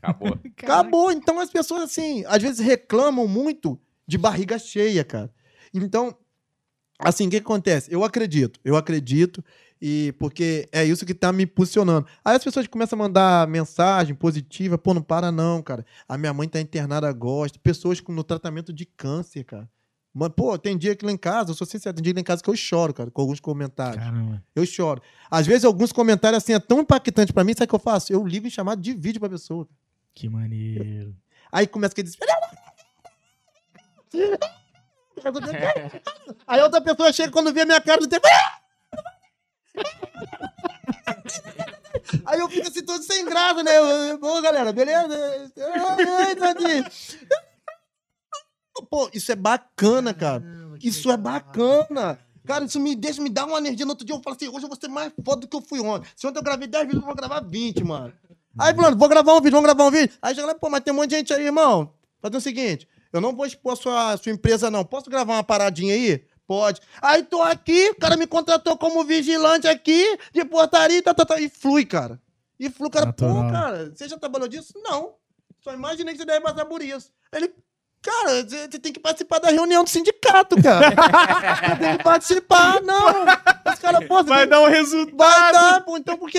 Acabou. 0.03 0.39
Acabou. 0.63 1.13
Então 1.13 1.39
as 1.41 1.51
pessoas, 1.51 1.83
assim, 1.83 2.25
às 2.27 2.43
vezes 2.43 2.59
reclamam 2.65 3.27
muito 3.29 3.79
de 4.07 4.17
barriga 4.19 4.59
cheia, 4.59 5.05
cara. 5.05 5.31
Então, 5.75 6.17
assim, 6.99 7.27
o 7.27 7.31
que, 7.31 7.41
que 7.41 7.45
acontece? 7.47 7.93
Eu 7.93 8.05
acredito, 8.05 8.61
eu 8.65 8.77
acredito, 8.77 9.45
e 9.81 10.15
porque 10.19 10.69
é 10.73 10.85
isso 10.85 11.05
que 11.05 11.15
tá 11.15 11.33
me 11.33 11.45
impulsionando. 11.45 12.07
Aí 12.25 12.37
as 12.37 12.45
pessoas 12.45 12.67
começam 12.67 12.99
a 12.99 13.03
mandar 13.03 13.49
mensagem 13.49 14.15
positiva, 14.15 14.79
pô, 14.79 14.95
não 14.95 15.03
para 15.03 15.33
não, 15.33 15.61
cara. 15.63 15.85
A 16.09 16.17
minha 16.17 16.33
mãe 16.33 16.49
tá 16.49 16.61
internada, 16.61 17.11
gosta. 17.13 17.59
Pessoas 17.61 18.01
com- 18.01 18.13
no 18.13 18.23
tratamento 18.23 18.73
de 18.73 18.87
câncer, 18.87 19.45
cara. 19.45 19.69
Mas, 20.15 20.29
pô, 20.37 20.59
tem 20.59 20.77
dia 20.77 20.95
que 20.95 21.07
lá 21.07 21.13
em 21.13 21.17
casa, 21.17 21.51
eu 21.51 21.55
sou 21.55 21.67
sincero, 21.67 21.95
tem 21.95 22.03
dia 22.03 22.13
lá 22.15 22.21
em 22.21 22.25
casa 22.25 22.43
que 22.43 22.51
eu 22.51 22.57
choro, 22.57 22.93
cara, 22.93 23.11
com 23.11 23.21
alguns 23.21 23.41
comentários. 23.41 24.03
Caramba. 24.03 24.45
Eu 24.55 24.67
choro. 24.67 25.01
Às 25.31 25.47
vezes, 25.47 25.65
alguns 25.65 25.91
comentários 25.91 26.43
assim 26.43 26.53
é 26.53 26.61
tão 26.61 26.81
impactante 26.81 27.33
pra 27.33 27.43
mim, 27.45 27.55
sabe 27.55 27.65
o 27.65 27.69
que 27.69 27.75
eu 27.75 27.79
faço? 27.79 28.13
Eu 28.13 28.27
ligo 28.27 28.47
em 28.47 28.51
chamado 28.51 28.83
de 28.83 28.93
vídeo 28.93 29.21
pra 29.21 29.31
pessoa. 29.31 29.67
Que 30.15 30.29
maneiro. 30.29 31.17
Aí 31.51 31.67
começa 31.67 31.93
aquele. 31.93 32.11
Aí 36.47 36.61
outra 36.61 36.81
pessoa 36.83 37.13
chega 37.13 37.33
quando 37.33 37.53
vê 37.53 37.63
a 37.63 37.67
minha 37.67 37.81
cara 37.81 38.01
no 38.01 38.07
tempo. 38.07 38.27
Aí 42.27 42.39
eu 42.39 42.49
fico 42.51 42.69
assim 42.69 42.85
todo 42.85 43.03
sem 43.03 43.25
graça, 43.25 43.63
né? 43.63 43.81
Ô, 44.21 44.43
galera, 44.43 44.73
beleza? 44.73 45.53
Pô, 48.91 49.11
isso 49.13 49.31
é 49.31 49.37
bacana, 49.37 50.15
cara. 50.15 50.43
Isso 50.83 51.11
é 51.11 51.17
bacana. 51.17 52.19
Cara, 52.45 52.65
isso 52.65 52.81
me 52.81 52.97
deixa, 52.97 53.23
me 53.23 53.31
dá 53.31 53.45
uma 53.45 53.59
energia. 53.59 53.85
No 53.85 53.93
outro 53.93 54.05
dia 54.05 54.15
eu 54.17 54.21
falo 54.21 54.37
assim, 54.37 54.49
hoje 54.49 54.65
eu 54.65 54.69
vou 54.69 54.79
ser 54.79 54.89
mais 54.89 55.13
foda 55.25 55.43
do 55.43 55.49
que 55.49 55.57
eu 55.57 55.61
fui 55.61 55.81
ontem. 55.81 56.09
Se 56.17 56.27
ontem 56.27 56.39
eu 56.39 56.43
gravei 56.43 56.67
10 56.67 56.85
vídeos, 56.85 57.03
eu 57.03 57.07
vou 57.07 57.15
gravar 57.15 57.41
20, 57.41 57.85
mano. 57.85 58.13
Aí, 58.59 58.73
Bruno, 58.73 58.97
vou 58.97 59.09
gravar 59.09 59.33
um 59.35 59.41
vídeo, 59.41 59.53
vamos 59.53 59.67
gravar 59.67 59.85
um 59.85 59.91
vídeo. 59.91 60.15
Aí 60.21 60.35
lá, 60.35 60.55
pô, 60.55 60.69
mas 60.69 60.81
tem 60.81 60.93
um 60.93 60.97
monte 60.97 61.11
de 61.11 61.17
gente 61.17 61.33
aí, 61.33 61.45
irmão. 61.45 61.95
Fazer 62.21 62.37
o 62.37 62.41
seguinte, 62.41 62.89
eu 63.13 63.21
não 63.21 63.35
vou 63.35 63.47
expor 63.47 63.73
a 63.73 63.77
sua, 63.77 64.17
sua 64.17 64.33
empresa, 64.33 64.71
não. 64.71 64.85
Posso 64.85 65.09
gravar 65.09 65.35
uma 65.35 65.45
paradinha 65.45 65.95
aí? 65.95 66.25
Pode. 66.47 66.81
Aí 67.01 67.23
tô 67.23 67.41
aqui, 67.41 67.91
o 67.91 67.95
cara 67.95 68.17
me 68.17 68.27
contratou 68.27 68.77
como 68.77 69.05
vigilante 69.05 69.67
aqui, 69.67 70.19
de 70.33 70.45
portaria, 70.45 71.03
tá, 71.03 71.15
tá, 71.15 71.25
tá, 71.25 71.41
e 71.41 71.49
flui, 71.49 71.85
cara. 71.85 72.21
E 72.59 72.69
flui, 72.69 72.91
cara, 72.91 73.13
pô, 73.13 73.27
Natural. 73.27 73.53
cara, 73.53 73.93
você 73.95 74.09
já 74.09 74.19
trabalhou 74.19 74.49
disso? 74.49 74.75
Não. 74.77 75.15
Só 75.61 75.73
imaginei 75.73 76.13
que 76.13 76.19
você 76.19 76.27
deve 76.27 76.41
passar 76.41 76.65
por 76.67 76.83
isso. 76.83 77.11
Ele, 77.33 77.55
cara, 78.03 78.45
você 78.45 78.79
tem 78.79 78.93
que 78.93 78.99
participar 79.01 79.39
da 79.39 79.49
reunião 79.51 79.85
do 79.85 79.91
sindicato, 79.91 80.61
cara. 80.63 80.91
você 81.71 81.77
tem 81.77 81.97
que 81.97 82.03
participar, 82.05 82.83
não. 82.83 83.23
Os 83.73 83.79
caras, 83.79 84.05
pô, 84.07 84.23
Vai 84.25 84.41
tem- 84.41 84.49
dar 84.49 84.61
um 84.61 84.69
resultado. 84.69 85.17
Vai 85.17 85.53
dar, 85.53 85.81
pô, 85.83 85.97
então, 85.97 86.17
porque 86.19 86.39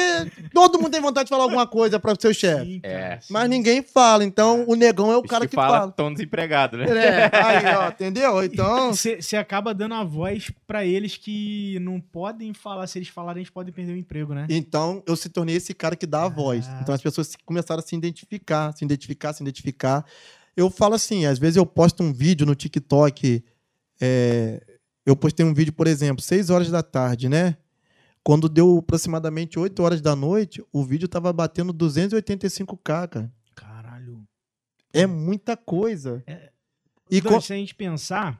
todo 0.53 0.77
mundo 0.77 0.91
tem 0.91 1.01
vontade 1.01 1.25
de 1.25 1.29
falar 1.29 1.43
alguma 1.43 1.65
coisa 1.65 1.99
para 1.99 2.11
o 2.13 2.17
seu 2.21 2.33
chefe. 2.33 2.79
É. 2.83 3.19
Mas 3.29 3.49
ninguém 3.49 3.81
fala, 3.81 4.23
então 4.23 4.65
o 4.67 4.75
negão 4.75 5.11
é 5.11 5.17
o 5.17 5.21
Os 5.21 5.27
cara 5.29 5.45
que, 5.45 5.51
que 5.51 5.55
fala 5.55 5.77
fala. 5.79 5.89
estão 5.89 6.11
desempregados, 6.13 6.79
né? 6.79 6.85
É, 6.85 7.31
aí, 7.33 7.75
ó, 7.75 7.87
entendeu? 7.91 8.43
Então, 8.43 8.93
Você 8.93 9.37
acaba 9.37 9.73
dando 9.73 9.95
a 9.95 10.03
voz 10.03 10.51
pra 10.67 10.85
eles 10.85 11.17
que 11.17 11.77
não 11.79 11.99
podem 11.99 12.53
falar. 12.53 12.85
Se 12.87 12.99
eles 12.99 13.07
falarem, 13.09 13.41
eles 13.41 13.49
podem 13.49 13.73
perder 13.73 13.93
o 13.93 13.97
emprego, 13.97 14.33
né? 14.33 14.45
então 14.49 15.01
eu 15.07 15.15
se 15.15 15.29
tornei 15.29 15.55
esse 15.55 15.73
cara 15.73 15.95
que 15.95 16.05
dá 16.05 16.23
a 16.23 16.29
voz. 16.29 16.67
Ah. 16.67 16.79
Então 16.81 16.93
as 16.93 17.01
pessoas 17.01 17.33
começaram 17.45 17.79
a 17.79 17.83
se 17.85 17.95
identificar, 17.95 18.73
se 18.73 18.83
identificar, 18.83 19.33
se 19.33 19.41
identificar. 19.43 20.05
Eu 20.55 20.69
falo 20.69 20.95
assim, 20.95 21.25
às 21.25 21.39
vezes 21.39 21.57
eu 21.57 21.65
posto 21.65 22.03
um 22.03 22.13
vídeo 22.13 22.45
no 22.45 22.55
TikTok. 22.55 23.43
é, 24.01 24.63
eu 25.05 25.15
postei 25.15 25.45
um 25.45 25.53
vídeo, 25.53 25.73
por 25.73 25.87
exemplo, 25.87 26.21
6 26.23 26.49
horas 26.49 26.69
da 26.69 26.81
tarde, 26.83 27.27
né? 27.27 27.57
Quando 28.23 28.47
deu 28.47 28.77
aproximadamente 28.77 29.59
8 29.59 29.81
horas 29.83 29.99
da 30.01 30.15
noite, 30.15 30.63
o 30.71 30.83
vídeo 30.83 31.07
tava 31.09 31.33
batendo 31.33 31.73
285k, 31.73 32.77
cara. 33.09 33.33
Caralho. 33.53 34.25
É 34.93 35.05
muita 35.05 35.57
coisa. 35.57 36.23
É. 36.25 36.51
E 37.11 37.17
Então, 37.17 37.33
co- 37.33 37.41
se 37.41 37.51
a 37.51 37.55
gente 37.57 37.75
pensar, 37.75 38.39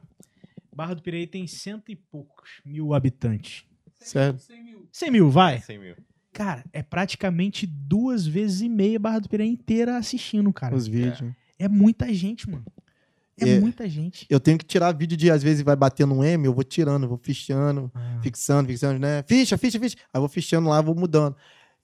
Barra 0.74 0.94
do 0.94 1.02
Piraí 1.02 1.26
tem 1.26 1.46
cento 1.46 1.90
e 1.92 1.96
poucos 1.96 2.60
mil 2.64 2.94
habitantes. 2.94 3.64
Sério. 4.00 4.38
100 4.38 4.64
mil. 4.64 4.88
100 4.90 5.10
mil, 5.10 5.30
vai. 5.30 5.60
100 5.60 5.78
mil. 5.78 5.96
Cara, 6.32 6.64
é 6.72 6.82
praticamente 6.82 7.66
duas 7.66 8.26
vezes 8.26 8.60
e 8.62 8.68
meia 8.68 8.98
Barra 8.98 9.18
do 9.20 9.28
Piraí 9.28 9.48
inteira 9.48 9.96
assistindo, 9.98 10.50
cara. 10.52 10.74
os 10.74 10.86
vídeos. 10.86 11.20
É 11.20 11.34
muita 11.68 12.12
gente, 12.12 12.48
mano. 12.48 12.64
É, 13.40 13.48
É. 13.48 13.60
muita 13.60 13.88
gente. 13.88 14.26
Eu 14.30 14.38
tenho 14.38 14.56
que 14.58 14.64
tirar 14.64 14.92
vídeo 14.92 15.16
de, 15.16 15.30
às 15.30 15.42
vezes, 15.42 15.62
vai 15.62 15.74
bater 15.74 16.06
no 16.06 16.22
M, 16.22 16.46
eu 16.46 16.54
vou 16.54 16.62
tirando, 16.62 17.08
vou 17.08 17.18
fichando, 17.18 17.90
Ah, 17.94 18.20
fixando, 18.22 18.68
fixando, 18.68 18.98
né? 18.98 19.24
Ficha, 19.26 19.58
ficha, 19.58 19.78
ficha. 19.80 19.96
Aí 20.12 20.18
eu 20.18 20.20
vou 20.20 20.28
fichando 20.28 20.68
lá, 20.68 20.80
vou 20.80 20.94
mudando. 20.94 21.34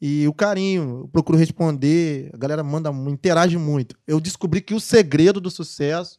E 0.00 0.26
o 0.28 0.32
carinho, 0.32 1.00
eu 1.02 1.08
procuro 1.08 1.36
responder, 1.36 2.30
a 2.32 2.36
galera 2.36 2.62
manda, 2.62 2.90
interage 3.10 3.58
muito. 3.58 3.96
Eu 4.06 4.20
descobri 4.20 4.60
que 4.60 4.74
o 4.74 4.80
segredo 4.80 5.40
do 5.40 5.50
sucesso 5.50 6.18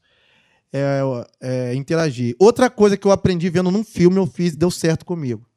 é, 0.72 1.00
é 1.42 1.76
interagir. 1.76 2.36
Outra 2.38 2.70
coisa 2.70 2.96
que 2.98 3.08
eu 3.08 3.12
aprendi 3.12 3.50
vendo 3.50 3.72
num 3.72 3.84
filme, 3.84 4.18
eu 4.18 4.28
fiz, 4.28 4.56
deu 4.56 4.70
certo 4.70 5.06
comigo. 5.06 5.48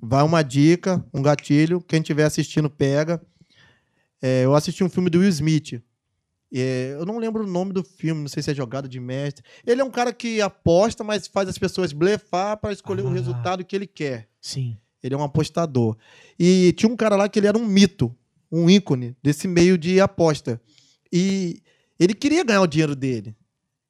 Vai 0.00 0.22
uma 0.22 0.42
dica, 0.42 1.04
um 1.12 1.20
gatilho, 1.22 1.80
quem 1.80 2.00
estiver 2.00 2.24
assistindo 2.24 2.70
pega. 2.70 3.20
É, 4.22 4.44
eu 4.44 4.54
assisti 4.54 4.84
um 4.84 4.88
filme 4.88 5.10
do 5.10 5.18
Will 5.18 5.28
Smith. 5.30 5.82
É, 6.52 6.94
eu 6.98 7.04
não 7.04 7.18
lembro 7.18 7.44
o 7.44 7.46
nome 7.46 7.72
do 7.72 7.84
filme, 7.84 8.22
não 8.22 8.28
sei 8.28 8.42
se 8.42 8.50
é 8.50 8.54
Jogada 8.54 8.88
de 8.88 8.98
Mestre. 8.98 9.44
Ele 9.66 9.80
é 9.80 9.84
um 9.84 9.90
cara 9.90 10.12
que 10.12 10.40
aposta, 10.40 11.04
mas 11.04 11.26
faz 11.26 11.48
as 11.48 11.58
pessoas 11.58 11.92
blefar 11.92 12.56
para 12.56 12.72
escolher 12.72 13.02
o 13.02 13.08
Ah. 13.08 13.12
resultado 13.12 13.64
que 13.64 13.76
ele 13.76 13.86
quer. 13.86 14.28
sim. 14.40 14.76
Ele 15.00 15.14
é 15.14 15.16
um 15.16 15.22
apostador. 15.22 15.96
E 16.36 16.72
tinha 16.76 16.90
um 16.90 16.96
cara 16.96 17.14
lá 17.14 17.28
que 17.28 17.38
ele 17.38 17.46
era 17.46 17.56
um 17.56 17.64
mito, 17.64 18.12
um 18.50 18.68
ícone 18.68 19.14
desse 19.22 19.46
meio 19.46 19.78
de 19.78 20.00
aposta. 20.00 20.60
E 21.12 21.62
ele 22.00 22.12
queria 22.14 22.42
ganhar 22.42 22.62
o 22.62 22.66
dinheiro 22.66 22.96
dele. 22.96 23.36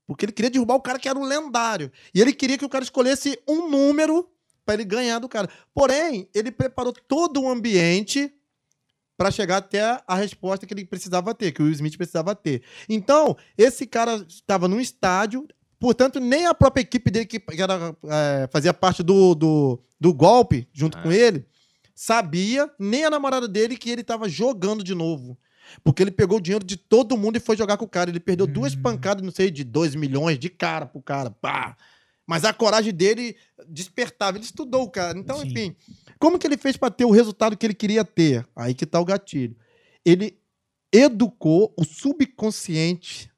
Porque 0.06 0.26
ele 0.26 0.32
queria 0.32 0.50
derrubar 0.50 0.74
o 0.74 0.82
cara 0.82 0.98
que 0.98 1.08
era 1.08 1.18
um 1.18 1.24
lendário. 1.24 1.90
E 2.14 2.20
ele 2.20 2.32
queria 2.34 2.58
que 2.58 2.64
o 2.64 2.68
cara 2.68 2.84
escolhesse 2.84 3.38
um 3.48 3.70
número 3.70 4.28
para 4.66 4.74
ele 4.74 4.84
ganhar 4.84 5.18
do 5.18 5.30
cara. 5.30 5.48
Porém, 5.74 6.28
ele 6.34 6.50
preparou 6.50 6.92
todo 6.92 7.40
o 7.40 7.48
ambiente 7.48 8.30
para 9.18 9.30
chegar 9.32 9.56
até 9.58 10.00
a 10.06 10.14
resposta 10.14 10.64
que 10.64 10.72
ele 10.72 10.84
precisava 10.86 11.34
ter, 11.34 11.50
que 11.52 11.60
o 11.60 11.64
Will 11.64 11.74
Smith 11.74 11.96
precisava 11.96 12.34
ter. 12.36 12.62
Então, 12.88 13.36
esse 13.58 13.84
cara 13.84 14.24
estava 14.28 14.68
num 14.68 14.80
estádio, 14.80 15.46
portanto, 15.80 16.20
nem 16.20 16.46
a 16.46 16.54
própria 16.54 16.82
equipe 16.82 17.10
dele, 17.10 17.26
que 17.26 17.42
era, 17.60 17.94
é, 18.04 18.48
fazia 18.52 18.72
parte 18.72 19.02
do, 19.02 19.34
do, 19.34 19.82
do 20.00 20.14
golpe 20.14 20.68
junto 20.72 20.96
Ah. 20.96 21.02
com 21.02 21.10
ele, 21.12 21.44
sabia, 21.94 22.70
nem 22.78 23.04
a 23.04 23.10
namorada 23.10 23.48
dele, 23.48 23.76
que 23.76 23.90
ele 23.90 24.02
estava 24.02 24.28
jogando 24.28 24.84
de 24.84 24.94
novo. 24.94 25.36
Porque 25.84 26.02
ele 26.02 26.10
pegou 26.12 26.38
o 26.38 26.40
dinheiro 26.40 26.64
de 26.64 26.76
todo 26.76 27.16
mundo 27.16 27.36
e 27.36 27.40
foi 27.40 27.56
jogar 27.56 27.76
com 27.76 27.84
o 27.84 27.88
cara. 27.88 28.08
Ele 28.08 28.20
perdeu 28.20 28.46
duas 28.46 28.74
Hum. 28.74 28.80
pancadas, 28.82 29.22
não 29.22 29.30
sei, 29.32 29.50
de 29.50 29.64
2 29.64 29.94
milhões 29.96 30.38
de 30.38 30.48
cara 30.48 30.86
pro 30.86 31.02
cara. 31.02 31.30
Pá! 31.30 31.76
Mas 32.26 32.44
a 32.44 32.52
coragem 32.54 32.92
dele 32.94 33.36
despertava. 33.68 34.38
Ele 34.38 34.44
estudou 34.44 34.82
o 34.84 34.90
cara. 34.90 35.18
Então, 35.18 35.40
Sim. 35.40 35.48
enfim. 35.48 35.76
Como 36.18 36.38
que 36.38 36.46
ele 36.46 36.56
fez 36.56 36.76
para 36.76 36.90
ter 36.90 37.04
o 37.04 37.10
resultado 37.10 37.56
que 37.56 37.64
ele 37.64 37.74
queria 37.74 38.04
ter? 38.04 38.46
Aí 38.54 38.74
que 38.74 38.86
tá 38.86 39.00
o 39.00 39.04
gatilho. 39.04 39.56
Ele 40.04 40.38
educou 40.92 41.72
o 41.76 41.84
subconsciente 41.84 43.30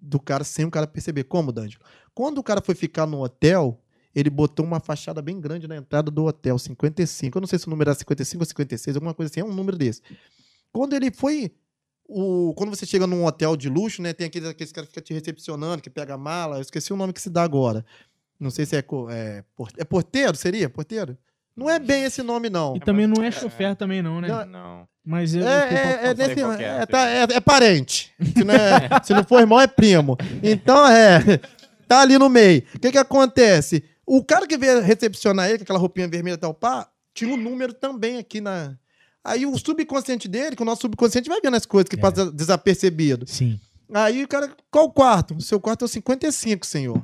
do 0.00 0.18
cara 0.18 0.42
sem 0.42 0.64
o 0.64 0.70
cara 0.70 0.86
perceber. 0.86 1.24
Como, 1.24 1.52
D'Angelo? 1.52 1.84
Quando 2.14 2.38
o 2.38 2.42
cara 2.42 2.60
foi 2.60 2.74
ficar 2.74 3.06
no 3.06 3.22
hotel, 3.22 3.80
ele 4.14 4.28
botou 4.28 4.64
uma 4.66 4.80
fachada 4.80 5.22
bem 5.22 5.40
grande 5.40 5.68
na 5.68 5.76
entrada 5.76 6.10
do 6.10 6.24
hotel, 6.24 6.58
55. 6.58 7.38
Eu 7.38 7.40
não 7.40 7.46
sei 7.46 7.58
se 7.58 7.66
o 7.66 7.70
número 7.70 7.90
era 7.90 7.98
55 7.98 8.42
ou 8.42 8.46
56, 8.46 8.96
alguma 8.96 9.14
coisa 9.14 9.30
assim, 9.30 9.40
é 9.40 9.44
um 9.44 9.54
número 9.54 9.76
desse. 9.76 10.02
Quando 10.72 10.94
ele 10.94 11.10
foi. 11.10 11.54
O, 12.04 12.52
quando 12.54 12.70
você 12.70 12.84
chega 12.84 13.06
num 13.06 13.24
hotel 13.24 13.56
de 13.56 13.70
luxo, 13.70 14.02
né? 14.02 14.12
Tem 14.12 14.26
aqueles, 14.26 14.48
aqueles 14.48 14.72
caras 14.72 14.88
que 14.88 14.94
ficam 14.94 15.04
te 15.04 15.14
recepcionando, 15.14 15.82
que 15.82 15.88
pega 15.88 16.14
a 16.14 16.18
mala. 16.18 16.56
Eu 16.56 16.62
esqueci 16.62 16.92
o 16.92 16.96
nome 16.96 17.12
que 17.12 17.22
se 17.22 17.30
dá 17.30 17.42
agora. 17.42 17.86
Não 18.38 18.50
sei 18.50 18.66
se 18.66 18.76
é, 18.76 18.84
é, 19.10 19.44
é 19.78 19.84
porteiro, 19.84 20.36
seria? 20.36 20.68
Porteiro? 20.68 21.16
Não 21.56 21.68
é 21.68 21.78
bem 21.78 22.04
esse 22.04 22.22
nome, 22.22 22.48
não. 22.48 22.76
E 22.76 22.80
também 22.80 23.06
não 23.06 23.22
é 23.22 23.28
é- 23.28 23.30
chofer 23.30 23.76
também 23.76 24.02
não, 24.02 24.20
né? 24.20 24.28
Não, 24.28 24.46
Não. 24.46 24.88
Mas 25.04 25.34
eu, 25.34 25.46
É, 25.46 25.68
é, 25.68 25.74
é, 25.74 26.06
é, 26.06 26.10
é, 26.10 26.14
sei 26.14 26.86
tá- 26.86 27.08
é- 27.08 27.22
é 27.34 27.40
parente. 27.40 28.12
Se 28.36 28.44
não, 28.44 28.54
é- 28.54 28.88
se 29.02 29.12
não 29.12 29.24
for 29.24 29.40
irmão, 29.40 29.60
é 29.60 29.66
primo. 29.66 30.16
Então, 30.42 30.86
é. 30.86 31.40
Tá 31.88 32.00
ali 32.02 32.16
no 32.16 32.28
meio. 32.28 32.62
O 32.74 32.78
que 32.78 32.92
que 32.92 32.98
acontece? 32.98 33.82
O 34.06 34.22
cara 34.24 34.46
que 34.46 34.56
veio 34.56 34.80
recepcionar 34.80 35.48
ele, 35.48 35.58
com 35.58 35.64
aquela 35.64 35.78
roupinha 35.78 36.06
vermelha 36.08 36.34
e 36.34 36.38
tal, 36.38 36.54
pá, 36.54 36.88
tinha 37.12 37.32
um 37.32 37.36
número 37.36 37.72
também 37.74 38.16
aqui 38.18 38.40
na. 38.40 38.74
Aí 39.24 39.44
o 39.44 39.56
subconsciente 39.58 40.26
dele, 40.28 40.56
que 40.56 40.62
o 40.62 40.64
nosso 40.64 40.82
subconsciente 40.82 41.28
vai 41.28 41.40
vendo 41.40 41.56
as 41.56 41.66
coisas 41.66 41.88
que 41.88 41.96
É. 41.96 41.98
passa 41.98 42.30
desapercebido. 42.30 43.26
Sim. 43.28 43.58
Aí 43.92 44.22
o 44.24 44.28
cara, 44.28 44.50
qual 44.70 44.90
quarto? 44.90 45.34
O 45.36 45.40
seu 45.42 45.60
quarto 45.60 45.82
é 45.82 45.86
o 45.86 45.88
55, 45.88 46.64
senhor. 46.64 47.02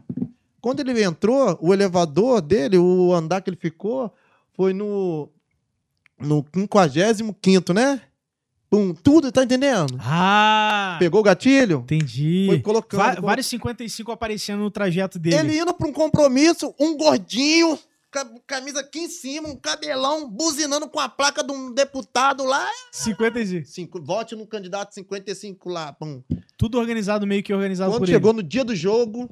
Quando 0.60 0.80
ele 0.80 1.02
entrou, 1.02 1.58
o 1.60 1.72
elevador 1.74 2.40
dele, 2.40 2.78
o 2.78 3.12
andar 3.12 3.40
que 3.42 3.50
ele 3.50 3.58
ficou, 3.60 4.12
foi 4.58 4.72
no. 4.74 5.30
No 6.20 6.44
55, 6.52 7.72
né? 7.72 8.02
Pum, 8.68 8.92
tudo, 8.92 9.30
tá 9.30 9.44
entendendo? 9.44 9.96
Ah! 10.00 10.96
Pegou 10.98 11.20
o 11.20 11.22
gatilho? 11.22 11.78
Entendi. 11.84 12.46
Foi 12.48 12.60
colocando. 12.60 12.98
Va- 13.00 13.20
vários 13.20 13.46
55 13.46 14.10
aparecendo 14.10 14.58
no 14.58 14.70
trajeto 14.70 15.16
dele. 15.18 15.36
Ele 15.36 15.58
indo 15.60 15.72
pra 15.72 15.86
um 15.88 15.92
compromisso, 15.92 16.74
um 16.78 16.96
gordinho, 16.96 17.78
ca- 18.10 18.28
camisa 18.46 18.80
aqui 18.80 18.98
em 18.98 19.08
cima, 19.08 19.48
um 19.48 19.54
cabelão, 19.56 20.28
buzinando 20.28 20.88
com 20.88 20.98
a 20.98 21.08
placa 21.08 21.42
de 21.44 21.52
um 21.52 21.72
deputado 21.72 22.44
lá. 22.44 22.66
55. 22.92 23.64
Cinco, 23.66 24.02
vote 24.02 24.34
no 24.34 24.44
candidato 24.46 24.92
55 24.92 25.68
lá. 25.70 25.92
Pum. 25.92 26.20
Tudo 26.58 26.78
organizado, 26.78 27.26
meio 27.28 27.44
que 27.44 27.54
organizado 27.54 27.92
Quando 27.92 28.00
por 28.00 28.08
chegou 28.08 28.32
no 28.32 28.42
dia 28.42 28.64
do 28.64 28.74
jogo, 28.74 29.30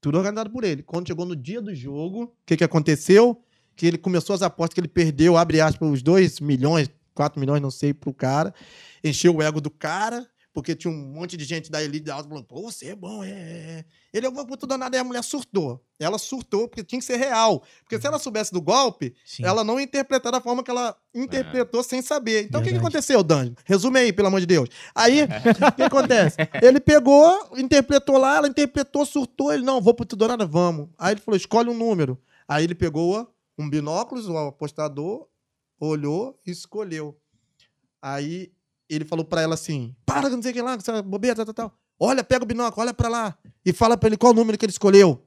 tudo 0.00 0.16
organizado 0.16 0.48
por 0.48 0.62
ele. 0.64 0.82
Quando 0.84 1.08
chegou 1.08 1.26
no 1.26 1.34
dia 1.36 1.60
do 1.60 1.74
jogo, 1.74 2.22
o 2.22 2.32
que, 2.46 2.56
que 2.56 2.64
aconteceu? 2.64 3.42
Que 3.76 3.86
ele 3.86 3.98
começou 3.98 4.34
as 4.34 4.42
apostas 4.42 4.74
que 4.74 4.80
ele 4.80 4.88
perdeu, 4.88 5.36
abre 5.36 5.60
aspas, 5.60 5.88
os 5.88 6.02
2 6.02 6.40
milhões, 6.40 6.90
4 7.14 7.40
milhões, 7.40 7.60
não 7.60 7.70
sei, 7.70 7.92
pro 7.94 8.12
cara. 8.12 8.54
Encheu 9.02 9.36
o 9.36 9.42
ego 9.42 9.60
do 9.60 9.70
cara, 9.70 10.26
porque 10.52 10.76
tinha 10.76 10.92
um 10.92 10.96
monte 10.96 11.36
de 11.36 11.44
gente 11.44 11.70
da 11.70 11.82
elite 11.82 12.04
da 12.04 12.14
alta 12.14 12.28
falando, 12.28 12.44
pô, 12.44 12.60
você 12.62 12.88
é 12.88 12.94
bom, 12.94 13.24
é, 13.24 13.30
é, 13.30 13.32
é. 13.32 13.84
Ele, 14.12 14.26
eu 14.26 14.32
vou 14.32 14.46
por 14.46 14.58
tudo 14.58 14.76
nada, 14.76 14.94
e 14.94 15.00
a 15.00 15.04
mulher 15.04 15.24
surtou. 15.24 15.82
Ela 15.98 16.18
surtou, 16.18 16.68
porque 16.68 16.84
tinha 16.84 16.98
que 16.98 17.04
ser 17.04 17.16
real. 17.16 17.62
Porque 17.82 17.98
se 17.98 18.06
ela 18.06 18.18
soubesse 18.18 18.52
do 18.52 18.60
golpe. 18.60 19.14
Sim. 19.24 19.44
ela 19.44 19.64
não 19.64 19.80
ia 19.80 19.84
interpretar 19.84 20.30
da 20.30 20.40
forma 20.40 20.62
que 20.62 20.70
ela 20.70 20.94
interpretou 21.14 21.82
sem 21.82 22.02
saber. 22.02 22.44
Então, 22.44 22.60
o 22.60 22.64
que, 22.64 22.70
que 22.70 22.76
aconteceu, 22.76 23.22
Danjo? 23.22 23.54
Resume 23.64 24.00
aí, 24.00 24.12
pelo 24.12 24.28
amor 24.28 24.40
de 24.40 24.46
Deus. 24.46 24.68
Aí, 24.94 25.22
o 25.24 25.72
que 25.74 25.82
acontece? 25.82 26.36
Ele 26.60 26.78
pegou, 26.78 27.56
interpretou 27.56 28.18
lá, 28.18 28.36
ela 28.36 28.48
interpretou, 28.48 29.06
surtou. 29.06 29.50
Ele, 29.50 29.64
não, 29.64 29.80
vou 29.80 29.94
pro 29.94 30.04
tudo 30.04 30.28
nada, 30.28 30.44
vamos. 30.44 30.90
Aí 30.98 31.14
ele 31.14 31.20
falou, 31.20 31.36
escolhe 31.36 31.70
um 31.70 31.76
número. 31.76 32.20
Aí 32.46 32.64
ele 32.64 32.74
pegou 32.74 33.32
um 33.62 33.70
binóculos, 33.70 34.28
o 34.28 34.36
apostador, 34.36 35.26
olhou 35.80 36.38
e 36.46 36.50
escolheu. 36.50 37.18
Aí 38.00 38.52
ele 38.88 39.04
falou 39.04 39.24
pra 39.24 39.40
ela 39.42 39.54
assim, 39.54 39.94
para, 40.04 40.28
não 40.28 40.42
sei 40.42 40.50
o 40.50 40.54
que 40.54 40.62
lá, 40.62 40.74
essa 40.74 41.02
bobeira, 41.02 41.36
tal, 41.36 41.44
tal, 41.46 41.54
tal. 41.54 41.78
Olha, 41.98 42.24
pega 42.24 42.44
o 42.44 42.46
binóculo, 42.46 42.82
olha 42.82 42.94
pra 42.94 43.08
lá. 43.08 43.38
E 43.64 43.72
fala 43.72 43.96
pra 43.96 44.08
ele 44.08 44.16
qual 44.16 44.32
o 44.32 44.34
número 44.34 44.58
que 44.58 44.64
ele 44.64 44.72
escolheu. 44.72 45.24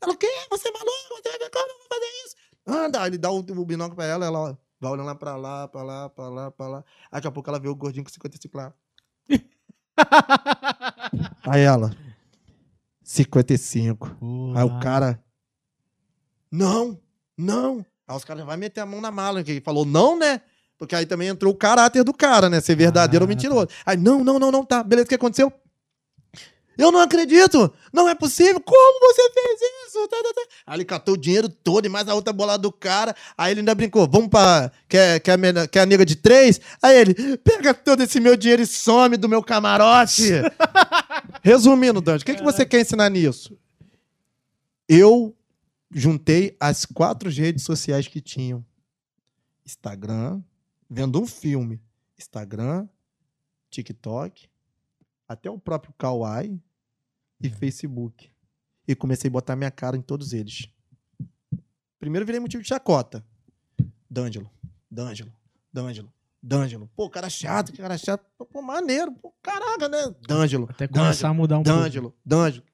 Ela, 0.00 0.12
o 0.12 0.16
quê? 0.16 0.26
Você 0.50 0.68
é 0.68 0.72
maluco? 0.72 1.22
Você- 1.22 1.50
Como 1.50 1.70
eu 1.70 1.78
vou 1.78 1.86
fazer 1.88 2.06
isso? 2.26 2.36
Anda, 2.66 3.06
ele 3.06 3.18
dá 3.18 3.30
o, 3.30 3.38
o 3.38 3.64
binóculo 3.64 3.96
pra 3.96 4.04
ela, 4.04 4.26
ela 4.26 4.58
vai 4.78 4.92
olhando 4.92 5.06
lá 5.06 5.14
pra 5.14 5.36
lá, 5.36 5.66
pra 5.68 5.82
lá, 5.82 6.08
pra 6.10 6.28
lá, 6.28 6.50
pra 6.50 6.68
lá. 6.68 6.78
Aí 7.10 7.12
daqui 7.12 7.26
a 7.26 7.30
pouco 7.32 7.48
ela 7.48 7.58
vê 7.58 7.68
o 7.68 7.74
gordinho 7.74 8.04
com 8.04 8.10
55 8.10 8.56
lá. 8.56 8.74
Aí 11.46 11.62
ela, 11.62 11.90
55. 13.02 14.16
Aí 14.54 14.64
o 14.64 14.78
cara, 14.80 15.22
não, 16.50 17.00
não. 17.38 17.86
Aí 18.06 18.16
os 18.16 18.24
caras 18.24 18.44
vão 18.44 18.56
meter 18.56 18.80
a 18.80 18.86
mão 18.86 19.00
na 19.00 19.10
mala, 19.10 19.44
que 19.44 19.52
ele 19.52 19.60
falou 19.60 19.84
não, 19.84 20.18
né? 20.18 20.40
Porque 20.78 20.94
aí 20.94 21.04
também 21.04 21.28
entrou 21.28 21.52
o 21.52 21.56
caráter 21.56 22.04
do 22.04 22.14
cara, 22.14 22.48
né? 22.48 22.60
Ser 22.60 22.76
verdadeiro 22.76 23.24
Ah, 23.24 23.26
ou 23.26 23.28
mentiroso. 23.28 23.68
Aí, 23.84 23.96
não, 23.96 24.22
não, 24.22 24.38
não, 24.38 24.50
não, 24.52 24.64
tá. 24.64 24.82
Beleza, 24.82 25.06
o 25.06 25.08
que 25.08 25.14
aconteceu? 25.14 25.52
Eu 26.78 26.92
não 26.92 27.00
acredito! 27.00 27.74
Não 27.92 28.08
é 28.08 28.14
possível! 28.14 28.60
Como 28.60 29.00
você 29.00 29.30
fez 29.32 29.60
isso? 29.60 30.06
Tá, 30.06 30.16
tá, 30.22 30.32
tá. 30.32 30.42
Aí 30.64 30.76
ele 30.76 30.84
catou 30.84 31.14
o 31.14 31.18
dinheiro 31.18 31.48
todo 31.48 31.84
e 31.86 31.88
mais 31.88 32.08
a 32.08 32.14
outra 32.14 32.32
bolada 32.32 32.62
do 32.62 32.70
cara. 32.70 33.16
Aí 33.36 33.52
ele 33.52 33.60
ainda 33.60 33.74
brincou: 33.74 34.08
vamos 34.08 34.28
pra. 34.28 34.70
Quer, 34.88 35.18
quer, 35.18 35.32
a 35.32 35.66
quer 35.66 35.80
a 35.80 35.86
nega 35.86 36.06
de 36.06 36.14
três? 36.14 36.60
Aí 36.80 36.96
ele, 36.96 37.36
pega 37.38 37.74
todo 37.74 38.00
esse 38.04 38.20
meu 38.20 38.36
dinheiro 38.36 38.62
e 38.62 38.66
some 38.66 39.16
do 39.16 39.28
meu 39.28 39.42
camarote. 39.42 40.30
Resumindo, 41.42 42.00
Dante, 42.00 42.22
o 42.22 42.24
que, 42.24 42.36
que 42.36 42.44
você 42.44 42.64
quer 42.64 42.80
ensinar 42.80 43.10
nisso? 43.10 43.58
Eu 44.88 45.34
juntei 45.90 46.56
as 46.60 46.84
quatro 46.84 47.30
redes 47.30 47.64
sociais 47.64 48.06
que 48.08 48.20
tinham: 48.20 48.64
Instagram, 49.64 50.42
vendo 50.88 51.20
um 51.20 51.26
filme, 51.26 51.80
Instagram, 52.18 52.88
TikTok, 53.70 54.48
até 55.26 55.50
o 55.50 55.58
próprio 55.58 55.92
Kawaii 55.96 56.60
e 57.40 57.48
Facebook. 57.48 58.30
E 58.86 58.94
comecei 58.94 59.28
a 59.28 59.32
botar 59.32 59.54
minha 59.54 59.70
cara 59.70 59.96
em 59.96 60.00
todos 60.00 60.32
eles. 60.32 60.68
Primeiro 62.00 62.24
virei 62.24 62.40
motivo 62.40 62.62
de 62.62 62.68
chacota. 62.68 63.24
D'Angelo, 64.10 64.50
D'Angelo, 64.90 65.32
D'Angelo, 65.70 66.10
D'Angelo. 66.42 66.90
Pô, 66.96 67.10
cara 67.10 67.28
chato, 67.28 67.72
que 67.72 67.78
cara 67.78 67.98
chato. 67.98 68.24
Pô, 68.50 68.62
maneiro, 68.62 69.12
pô, 69.12 69.34
caraca, 69.42 69.88
né? 69.88 70.14
D'Angelo, 70.26 70.66
Até 70.70 70.88
começar 70.88 71.28
a 71.28 71.34
mudar 71.34 71.58
um 71.58 71.62
pouco. 71.62 71.78
D'Angelo, 71.78 72.16
D'Angelo. 72.24 72.64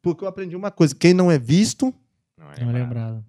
Porque 0.00 0.24
eu 0.24 0.28
aprendi 0.28 0.56
uma 0.56 0.70
coisa, 0.70 0.94
quem 0.94 1.12
não 1.12 1.30
é 1.30 1.38
visto, 1.38 1.94
Não 2.58 2.66
Não 2.66 2.70
é 2.70 2.82
lembrado. 2.82 3.24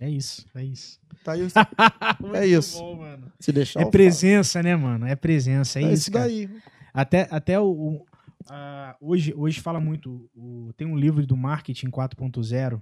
É 0.00 0.08
isso, 0.08 0.46
é 0.54 0.64
isso. 0.64 0.98
tá 1.24 1.32
aí. 1.32 1.42
É 2.34 2.46
isso. 2.46 2.78
bom, 2.78 2.96
mano. 2.96 3.30
Se 3.38 3.52
deixar. 3.52 3.80
É 3.82 3.84
presença, 3.90 4.62
né, 4.62 4.74
mano? 4.74 5.06
É 5.06 5.14
presença, 5.14 5.78
é, 5.80 5.84
É 5.84 5.92
isso, 5.92 6.10
cara. 6.10 6.24
daí. 6.26 6.48
Até, 6.94 7.28
até 7.30 7.60
o. 7.60 7.66
o- 7.70 8.06
hoje, 9.00 9.34
hoje 9.36 9.60
fala 9.60 9.78
muito. 9.80 10.30
o- 10.34 10.72
tem 10.76 10.86
um 10.86 10.96
livro 10.96 11.26
do 11.26 11.36
Marketing 11.36 11.88
4.0. 11.90 12.80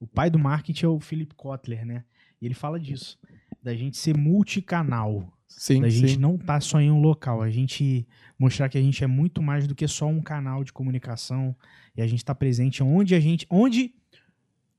O 0.00 0.06
pai 0.06 0.30
do 0.30 0.38
marketing 0.38 0.86
é 0.86 0.88
o 0.88 1.00
Philip 1.00 1.34
Kotler, 1.34 1.84
né? 1.84 2.04
E 2.40 2.46
ele 2.46 2.54
fala 2.54 2.78
disso. 2.80 3.18
Da 3.62 3.74
gente 3.74 3.96
ser 3.96 4.16
multicanal. 4.16 5.32
Sim, 5.48 5.80
da 5.80 5.88
gente 5.88 6.14
sim. 6.14 6.18
não 6.18 6.34
estar 6.36 6.60
só 6.60 6.80
em 6.80 6.90
um 6.90 7.00
local. 7.00 7.40
A 7.42 7.50
gente 7.50 8.06
mostrar 8.38 8.68
que 8.68 8.76
a 8.76 8.82
gente 8.82 9.02
é 9.04 9.06
muito 9.06 9.40
mais 9.42 9.66
do 9.66 9.74
que 9.74 9.86
só 9.86 10.06
um 10.06 10.20
canal 10.20 10.64
de 10.64 10.72
comunicação. 10.72 11.54
E 11.96 12.02
a 12.02 12.06
gente 12.06 12.18
está 12.18 12.34
presente 12.34 12.82
onde 12.82 13.14
a 13.14 13.20
gente. 13.20 13.46
Onde 13.48 13.94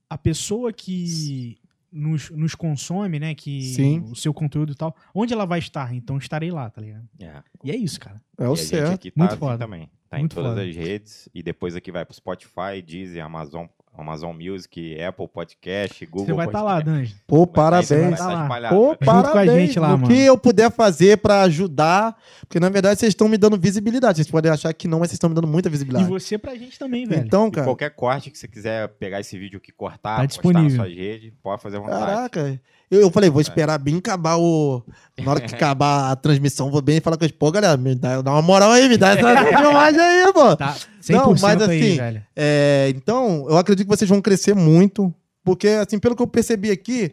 a 0.09 0.17
pessoa 0.17 0.71
que 0.73 1.57
nos, 1.91 2.29
nos 2.31 2.53
consome, 2.55 3.19
né? 3.19 3.34
Que 3.35 3.61
Sim. 3.63 3.99
o 4.11 4.15
seu 4.15 4.34
conteúdo 4.34 4.71
e 4.71 4.75
tal, 4.75 4.95
onde 5.13 5.34
ela 5.34 5.45
vai 5.45 5.59
estar? 5.59 5.93
Então 5.93 6.17
estarei 6.17 6.51
lá, 6.51 6.69
tá 6.69 6.81
ligado? 6.81 7.07
É. 7.19 7.41
E 7.63 7.71
é 7.71 7.75
isso, 7.75 7.99
cara. 7.99 8.21
É 8.38 8.43
E 8.43 8.47
o 8.47 8.53
a 8.53 8.55
gente 8.55 8.67
certo. 8.67 8.93
aqui 8.93 9.11
tá 9.11 9.23
Muito 9.23 9.38
foda. 9.38 9.57
também. 9.57 9.89
Tá 10.09 10.17
Muito 10.19 10.31
em 10.31 10.35
todas 10.35 10.51
foda. 10.51 10.63
as 10.65 10.75
redes. 10.75 11.29
E 11.34 11.43
depois 11.43 11.75
aqui 11.75 11.91
vai 11.91 12.05
pro 12.05 12.15
Spotify, 12.15 12.81
Deezer, 12.85 13.23
Amazon, 13.23 13.65
Amazon 13.98 14.36
Music, 14.36 15.02
Apple 15.02 15.28
Podcast, 15.28 16.06
Google 16.06 16.26
Você 16.28 16.34
vai 16.34 16.45
estar 16.48 16.61
lá, 16.61 16.76
Podcast. 16.76 16.99
Danjo. 16.99 17.15
Pô, 17.26 17.48
tá- 17.48 17.53
parabéns. 17.53 17.90
vai 17.90 18.11
tá 18.11 18.18
tá 18.18 18.57
lá. 18.60 18.69
Pô, 18.69 18.95
tá- 18.95 19.06
Junto 19.06 19.24
com 19.24 19.30
a 19.30 19.34
parabéns. 19.34 19.68
gente 19.68 19.80
lá, 19.80 19.88
o 19.88 19.98
mano. 19.98 20.07
que 20.07 20.19
eu 20.22 20.38
puder 20.38 20.72
fazer 20.72 21.18
pra 21.18 21.41
ajudar, 21.41 22.15
porque 22.41 22.60
na 22.60 22.69
verdade 22.69 22.99
vocês 22.99 23.10
estão 23.11 23.28
me 23.28 23.38
dando 23.38 23.57
visibilidade. 23.57 24.18
Vocês 24.18 24.30
podem 24.32 24.52
achar 24.52 24.72
que 24.74 24.88
não, 24.88 24.99
mas 24.99 25.10
vocês 25.10 25.15
estão 25.15 25.30
me 25.30 25.36
dando 25.36 25.48
muita 25.48 25.69
E 25.69 25.72
visibilidade. 25.72 26.07
você 26.10 26.38
pra 26.38 26.56
gente 26.56 26.78
também, 26.78 27.06
velho. 27.06 27.26
Então, 27.26 27.48
E 27.48 27.52
cara, 27.52 27.65
qualquer 27.65 27.90
corte 27.91 28.30
que 28.30 28.38
você 28.38 28.48
quiser 28.48 28.88
pegar 28.99 29.19
esse 29.19 29.38
vídeo 29.38 29.57
aqui, 29.57 29.72
cortar, 29.72 29.98
Tá 29.98 30.10
postar 30.15 30.26
disponível. 30.28 30.69
na 30.78 30.84
sua 30.86 30.88
rede, 30.94 31.34
pode 31.41 31.61
fazer 31.61 31.78
à 31.78 31.80
vontade. 31.80 32.06
caraca. 32.06 32.61
Eu, 32.89 33.01
eu 33.01 33.11
falei, 33.11 33.30
vou 33.30 33.41
esperar 33.41 33.77
bem 33.77 33.97
acabar 33.97 34.38
o. 34.38 34.81
Na 35.19 35.31
hora 35.31 35.41
que 35.41 35.53
acabar 35.53 36.11
a 36.11 36.15
transmissão, 36.15 36.72
vou 36.72 36.81
bem 36.81 37.01
falar 37.01 37.18
com 37.18 37.26
eles. 37.26 37.35
Pô, 37.38 37.51
galera, 37.51 37.76
me 37.76 37.93
dá, 37.95 38.22
dá 38.22 38.31
uma 38.31 38.41
moral 38.41 38.72
aí, 38.72 38.88
me 38.88 38.97
dá 38.97 39.09
essa 39.09 39.43
filmagem 39.57 39.99
aí, 39.99 40.34
pô. 40.34 40.55
Tá 40.55 40.77
100% 41.01 41.11
Não, 41.11 41.35
mas 41.41 41.61
aí, 41.61 41.81
assim, 41.81 41.97
velho. 41.97 42.23
É, 42.35 42.93
então, 42.95 43.45
eu 43.49 43.57
acredito 43.57 43.85
que 43.85 43.97
vocês 43.97 44.09
vão 44.09 44.22
crescer 44.22 44.55
muito, 44.55 45.14
porque, 45.43 45.68
assim, 45.68 45.99
pelo 45.99 46.15
que 46.15 46.22
eu 46.22 46.27
percebi 46.27 46.72
aqui, 46.72 47.11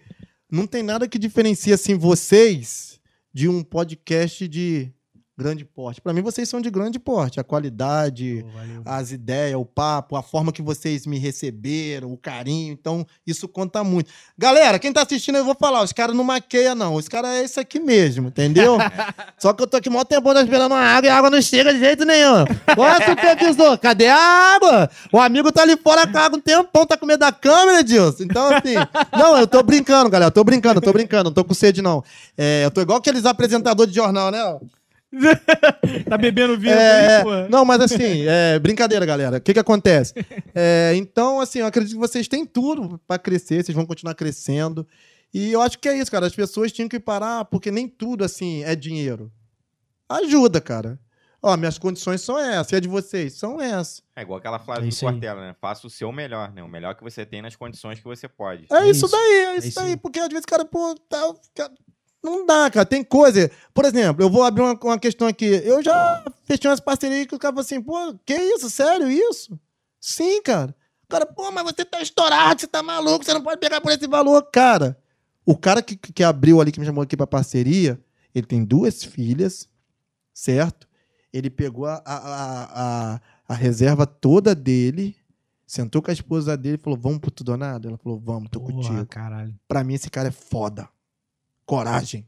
não 0.51 0.67
tem 0.67 0.83
nada 0.83 1.09
que 1.09 1.19
diferencie, 1.19 1.73
assim, 1.73 1.97
vocês 1.97 3.01
de 3.33 3.49
um 3.49 3.65
podcast 3.65 4.47
de 4.47 4.93
grande 5.37 5.65
porte. 5.65 6.01
Pra 6.01 6.13
mim, 6.13 6.23
vocês 6.23 6.49
são 6.49 6.61
de 6.61 6.71
grande 6.71 6.99
porte. 6.99 7.41
A 7.41 7.45
qualidade, 7.45 8.45
valeu. 8.55 8.83
as 8.85 9.11
ideias, 9.11 9.59
o 9.59 9.65
papo, 9.65 10.17
a 10.17 10.23
forma 10.23 10.53
que 10.53 10.63
vocês 10.63 11.07
me 11.07 11.19
receberam, 11.19 12.13
o 12.13 12.17
carinho. 12.17 12.73
Então, 12.73 13.07
isso 13.27 13.49
conta 13.49 13.83
muito. 13.83 14.11
Galera, 14.39 14.79
quem 14.79 14.93
tá 14.93 15.03
assistindo, 15.03 15.37
eu 15.37 15.45
vou 15.45 15.57
falar, 15.59 15.83
os 15.83 15.93
caras 15.93 16.15
não 16.15 16.25
maqueiam, 16.25 16.75
não. 16.75 16.95
Os 16.95 17.09
caras 17.09 17.31
é 17.31 17.45
isso 17.45 17.59
aqui 17.59 17.81
mesmo, 17.81 18.29
entendeu? 18.29 18.79
Só 19.39 19.53
que 19.53 19.63
eu 19.63 19.67
tô 19.67 19.77
aqui 19.77 19.91
mó 19.91 20.05
tempo 20.05 20.33
esperando 20.33 20.73
uma 20.73 20.81
água 20.81 21.09
e 21.09 21.11
a 21.11 21.17
água 21.19 21.31
não 21.31 21.43
chega 21.43 21.73
de 21.73 21.81
jeito 21.81 22.05
nenhum. 22.05 22.43
Ô, 22.43 23.05
supervisor, 23.09 23.79
cadê 23.79 24.09
a 24.09 24.55
água? 24.55 24.91
O 25.13 25.19
amigo 25.19 25.51
tá 25.51 25.63
ali 25.63 25.77
fora 25.77 26.07
com 26.07 26.17
a 26.17 26.21
água 26.23 26.39
um 26.39 26.41
tempão, 26.41 26.87
tá 26.87 26.97
com 26.97 27.07
medo 27.07 27.21
da 27.21 27.33
câmera, 27.33 27.83
Dilson. 27.83 28.25
Então, 28.25 28.55
assim... 28.55 28.75
Não, 29.13 29.37
eu 29.39 29.47
tô 29.47 29.63
brincando, 29.63 30.11
galera. 30.11 30.29
Eu 30.29 30.33
tô 30.33 30.45
brincando, 30.45 30.79
eu 30.79 30.83
tô 30.83 30.93
brincando. 30.93 31.25
Não 31.25 31.33
tô 31.33 31.45
com 31.45 31.55
sede, 31.55 31.81
não. 31.81 32.03
É, 32.37 32.65
eu 32.65 32.71
tô 32.71 32.81
igual 32.81 32.99
aqueles 32.99 33.25
apresentadores 33.25 33.93
de 33.93 33.97
jornal, 33.97 34.31
né? 34.31 34.39
Tá 36.09 36.19
bebendo 36.19 36.59
vinho 36.59 36.73
É, 36.75 37.19
aí, 37.19 37.23
pô. 37.23 37.31
não, 37.49 37.65
mas 37.65 37.81
assim, 37.81 38.25
é, 38.27 38.59
brincadeira, 38.59 39.05
galera. 39.07 39.37
O 39.39 39.41
que 39.41 39.53
que 39.55 39.59
acontece? 39.61 40.15
É, 40.55 40.93
então, 40.97 41.41
assim, 41.41 41.61
eu 41.61 41.67
acredito 41.67 41.93
que 41.95 41.99
vocês 42.01 42.27
têm 42.29 42.45
tudo 42.45 43.01
pra 43.07 43.19
crescer, 43.19 43.65
vocês 43.65 43.75
vão 43.75 43.87
continuar 43.87 44.15
crescendo. 44.15 44.87
E 45.33 45.53
eu 45.53 45.61
acho 45.61 45.79
que 45.79 45.89
é 45.89 45.97
isso, 45.97 46.11
cara. 46.11 46.27
As 46.27 46.35
pessoas 46.35 46.71
tinham 46.73 46.89
que 46.89 47.01
parar, 47.01 47.45
porque 47.47 47.71
nem 47.71 47.89
tudo, 47.89 48.25
assim, 48.25 48.63
é 48.65 48.75
dinheiro. 48.77 49.33
Ajuda, 50.09 50.61
cara. 50.61 50.99
Ó, 51.43 51.55
minhas 51.59 51.77
condições 51.77 52.23
são 52.23 52.39
essas, 52.39 52.73
e 52.73 52.77
a 52.77 52.81
de 52.81 52.89
vocês 52.89 53.35
são 53.35 53.61
essas. 53.61 54.03
É 54.17 54.23
igual 54.23 54.39
aquela 54.39 54.57
É 54.57 54.61
frase 54.61 54.81
do 54.83 54.89
isso 54.89 55.07
aí. 55.07 55.13
Cortella, 55.13 55.41
né? 55.43 55.55
Faça 55.61 55.87
o 55.87 55.91
seu 55.91 56.11
melhor, 56.11 56.51
né? 56.53 56.63
O 56.63 56.69
melhor 56.69 56.95
que 56.95 57.03
você 57.03 57.27
tem 57.27 57.43
nas 57.43 57.55
condições 57.55 57.99
que 57.99 58.05
você 58.05 58.27
pode. 58.27 58.65
É, 58.73 58.77
É 58.77 58.89
isso, 58.89 59.05
isso. 59.05 59.15
daí, 59.15 59.33
é 59.35 59.57
isso 59.59 59.69
isso 59.69 59.81
daí. 59.81 59.91
aí. 59.91 59.97
Porque 59.99 60.19
às 60.21 60.29
vezes, 60.29 60.47
cara, 60.47 60.65
pô, 60.65 60.95
tá, 61.07 61.21
cara, 61.55 61.71
não 62.25 62.47
dá, 62.47 62.71
cara. 62.71 62.87
Tem 62.87 63.05
coisa. 63.05 63.51
Por 63.73 63.85
exemplo, 63.85 64.25
eu 64.25 64.31
vou 64.31 64.43
abrir 64.43 64.63
uma, 64.63 64.79
uma 64.83 64.99
questão 64.99 65.29
aqui. 65.29 65.45
Eu 65.45 65.83
já 65.83 66.25
fechei 66.45 66.71
umas 66.71 66.81
parcerias 66.81 67.27
que 67.27 67.35
o 67.35 67.39
cara 67.39 67.53
falou 67.53 67.65
assim, 67.65 67.81
pô, 67.81 68.15
que 68.25 68.35
isso? 68.35 68.71
Sério 68.71 69.11
isso? 69.11 69.59
Sim, 70.01 70.43
cara. 70.43 70.75
O 71.05 71.09
cara, 71.09 71.27
pô, 71.27 71.51
mas 71.51 71.65
você 71.65 71.85
tá 71.85 72.01
estourado, 72.01 72.61
você 72.61 72.67
tá 72.67 72.83
maluco, 72.83 73.25
você 73.25 73.35
não 73.35 73.43
pode 73.43 73.61
pegar 73.61 73.81
por 73.81 73.93
esse 73.93 74.07
valor. 74.07 74.43
Cara, 74.51 74.99
o 75.45 75.57
cara 75.57 75.83
que, 75.83 75.97
que 75.97 76.25
abriu 76.25 76.61
ali, 76.61 76.73
que 76.73 76.81
me 76.81 76.87
chamou 76.87 77.03
aqui 77.03 77.17
pra 77.17 77.27
parceria, 77.27 78.01
ele 78.35 78.47
tem 78.47 78.65
duas 78.65 79.05
filhas, 79.05 79.69
certo? 80.33 80.89
Ele 81.33 81.51
pegou 81.51 81.87
a, 81.87 82.03
a, 82.05 83.15
a, 83.15 83.21
a, 83.49 83.55
reserva 83.55 84.07
toda 84.07 84.55
dele, 84.55 85.15
sentou 85.67 86.01
com 86.01 86.11
a 86.11 86.15
esposa 86.15 86.57
dele 86.57 86.77
e 86.77 86.81
falou: 86.83 86.99
Vamos 86.99 87.19
pro 87.19 87.31
tudo 87.31 87.53
ou 87.53 87.59
nada? 87.59 87.89
Ela 87.89 87.99
falou: 87.99 88.19
Vamos, 88.19 88.49
tô 88.51 88.61
Porra, 88.61 88.73
contigo. 88.73 89.07
caralho. 89.07 89.55
Pra 89.69 89.85
mim, 89.85 89.95
esse 89.95 90.09
cara 90.09 90.29
é 90.29 90.33
foda. 90.33 90.89
Coragem. 91.67 92.27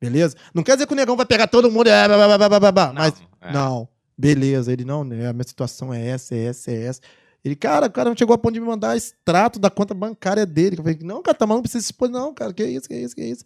Beleza? 0.00 0.36
Não 0.54 0.62
quer 0.62 0.74
dizer 0.74 0.86
que 0.86 0.92
o 0.92 0.96
negão 0.96 1.16
vai 1.16 1.26
pegar 1.26 1.46
todo 1.46 1.70
mundo. 1.70 1.88
É, 1.88 2.06
blá, 2.06 2.36
blá, 2.36 2.48
blá, 2.48 2.72
blá, 2.72 2.92
mas 2.92 3.14
é. 3.40 3.52
não, 3.52 3.88
beleza. 4.16 4.72
Ele 4.72 4.84
não, 4.84 5.04
né? 5.04 5.28
A 5.28 5.32
minha 5.32 5.46
situação 5.46 5.92
é 5.92 6.06
essa, 6.06 6.34
é 6.34 6.44
essa, 6.44 6.70
é 6.70 6.82
essa. 6.84 7.00
Ele, 7.44 7.54
cara, 7.54 7.86
o 7.86 7.92
cara 7.92 8.10
não 8.10 8.16
chegou 8.16 8.34
a 8.34 8.38
ponto 8.38 8.54
de 8.54 8.60
me 8.60 8.66
mandar 8.66 8.96
extrato 8.96 9.58
da 9.58 9.70
conta 9.70 9.94
bancária 9.94 10.44
dele. 10.44 10.76
Eu 10.76 10.82
falei, 10.82 10.98
não, 11.02 11.22
cara, 11.22 11.36
tá 11.36 11.46
maluco, 11.46 11.58
não 11.58 11.62
precisa 11.62 11.82
se 11.82 11.92
expor, 11.92 12.08
não, 12.08 12.34
cara. 12.34 12.52
Que 12.52 12.64
isso, 12.64 12.88
que 12.88 12.94
isso, 12.94 13.14
que 13.14 13.22
isso. 13.22 13.44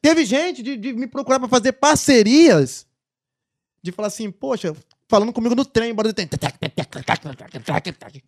Teve 0.00 0.24
gente 0.24 0.62
de, 0.62 0.76
de 0.76 0.92
me 0.92 1.06
procurar 1.06 1.38
pra 1.38 1.48
fazer 1.48 1.72
parcerias. 1.72 2.86
De 3.82 3.92
falar 3.92 4.08
assim, 4.08 4.30
poxa, 4.30 4.74
falando 5.08 5.32
comigo 5.32 5.54
no 5.54 5.64
trem, 5.64 5.94
do 5.94 6.12
trem. 6.12 6.28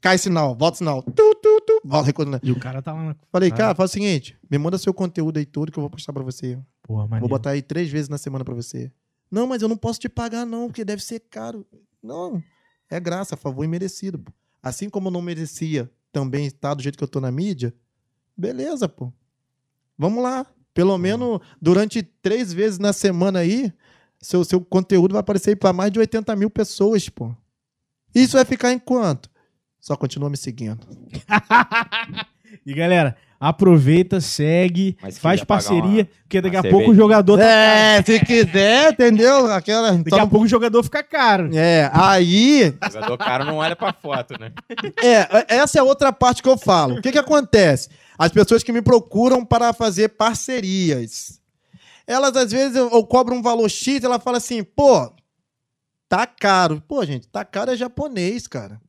Cai 0.00 0.18
sinal, 0.18 0.54
volta 0.54 0.78
sinal. 0.78 1.02
Tu, 1.02 1.12
tu, 1.12 1.60
tu, 1.66 1.80
volta, 1.84 2.06
recuo, 2.06 2.24
E 2.42 2.50
o 2.52 2.58
cara 2.58 2.82
tá 2.82 2.92
lá 2.92 3.02
na. 3.04 3.16
Falei, 3.30 3.50
Ah. 3.50 3.54
cara, 3.54 3.74
faz 3.74 3.90
o 3.90 3.92
seguinte, 3.94 4.36
me 4.50 4.58
manda 4.58 4.78
seu 4.78 4.92
conteúdo 4.94 5.38
aí 5.38 5.46
tudo 5.46 5.72
que 5.72 5.78
eu 5.78 5.82
vou 5.82 5.90
postar 5.90 6.12
pra 6.12 6.22
você. 6.22 6.58
Porra, 6.82 7.00
Vou 7.02 7.08
maneiro. 7.08 7.28
botar 7.28 7.50
aí 7.50 7.62
três 7.62 7.90
vezes 7.90 8.08
na 8.08 8.18
semana 8.18 8.44
pra 8.44 8.54
você. 8.54 8.92
Não, 9.30 9.46
mas 9.46 9.62
eu 9.62 9.68
não 9.68 9.76
posso 9.76 9.98
te 10.00 10.08
pagar 10.08 10.44
não, 10.46 10.66
porque 10.68 10.84
deve 10.84 11.02
ser 11.02 11.20
caro. 11.20 11.66
Não, 12.02 12.42
é 12.90 13.00
graça, 13.00 13.36
favor 13.36 13.64
imerecido. 13.64 14.18
Pô. 14.18 14.32
Assim 14.62 14.88
como 14.88 15.08
eu 15.08 15.12
não 15.12 15.22
merecia 15.22 15.90
também 16.12 16.46
estar 16.46 16.74
do 16.74 16.82
jeito 16.82 16.96
que 16.96 17.04
eu 17.04 17.08
tô 17.08 17.20
na 17.20 17.30
mídia, 17.30 17.74
beleza, 18.36 18.88
pô. 18.88 19.12
Vamos 19.98 20.22
lá. 20.22 20.46
Pelo 20.72 20.98
menos 20.98 21.38
durante 21.62 22.02
três 22.02 22.52
vezes 22.52 22.78
na 22.80 22.92
semana 22.92 23.38
aí, 23.40 23.72
seu, 24.24 24.44
seu 24.44 24.60
conteúdo 24.60 25.12
vai 25.12 25.20
aparecer 25.20 25.50
aí 25.50 25.56
pra 25.56 25.72
mais 25.72 25.90
de 25.92 25.98
80 25.98 26.34
mil 26.36 26.48
pessoas, 26.50 27.08
pô. 27.08 27.30
Isso 28.14 28.36
vai 28.36 28.44
ficar 28.44 28.72
em 28.72 28.78
quanto? 28.78 29.28
Só 29.80 29.96
continua 29.96 30.30
me 30.30 30.36
seguindo. 30.36 30.80
E 32.64 32.72
galera, 32.72 33.16
aproveita, 33.38 34.20
segue, 34.20 34.96
faz 35.20 35.42
parceria, 35.44 36.02
uma- 36.04 36.08
porque 36.22 36.40
daqui 36.40 36.56
a 36.56 36.62
pouco 36.62 36.92
o 36.92 36.94
jogador 36.94 37.36
tá 37.36 37.44
É, 37.44 38.02
se 38.02 38.20
quiser, 38.24 38.92
entendeu? 38.92 39.50
Aquela. 39.52 39.90
Daqui 39.92 40.14
a 40.14 40.26
pouco 40.26 40.44
o 40.44 40.48
jogador 40.48 40.82
fica 40.84 41.02
caro. 41.02 41.50
É, 41.54 41.90
aí 41.92 42.72
O 42.88 42.92
jogador 42.92 43.18
caro 43.18 43.44
não 43.44 43.56
olha 43.56 43.74
pra 43.74 43.92
foto, 43.92 44.38
né? 44.38 44.52
É, 45.02 45.56
essa 45.56 45.78
é 45.80 45.82
outra 45.82 46.12
parte 46.12 46.42
que 46.42 46.48
eu 46.48 46.56
falo. 46.56 46.98
O 46.98 47.02
que 47.02 47.10
que 47.10 47.18
acontece? 47.18 47.88
As 48.16 48.30
pessoas 48.30 48.62
que 48.62 48.72
me 48.72 48.80
procuram 48.80 49.44
para 49.44 49.72
fazer 49.72 50.10
parcerias. 50.10 51.40
Elas, 52.06 52.36
às 52.36 52.52
vezes, 52.52 52.76
eu, 52.76 52.90
eu 52.90 53.04
cobro 53.06 53.34
um 53.34 53.42
valor 53.42 53.68
X, 53.68 54.02
ela 54.04 54.20
fala 54.20 54.38
assim, 54.38 54.62
pô, 54.62 55.12
tá 56.08 56.26
caro. 56.26 56.82
Pô, 56.86 57.04
gente, 57.04 57.26
tá 57.28 57.44
caro 57.44 57.70
é 57.70 57.76
japonês, 57.76 58.46
cara. 58.46 58.80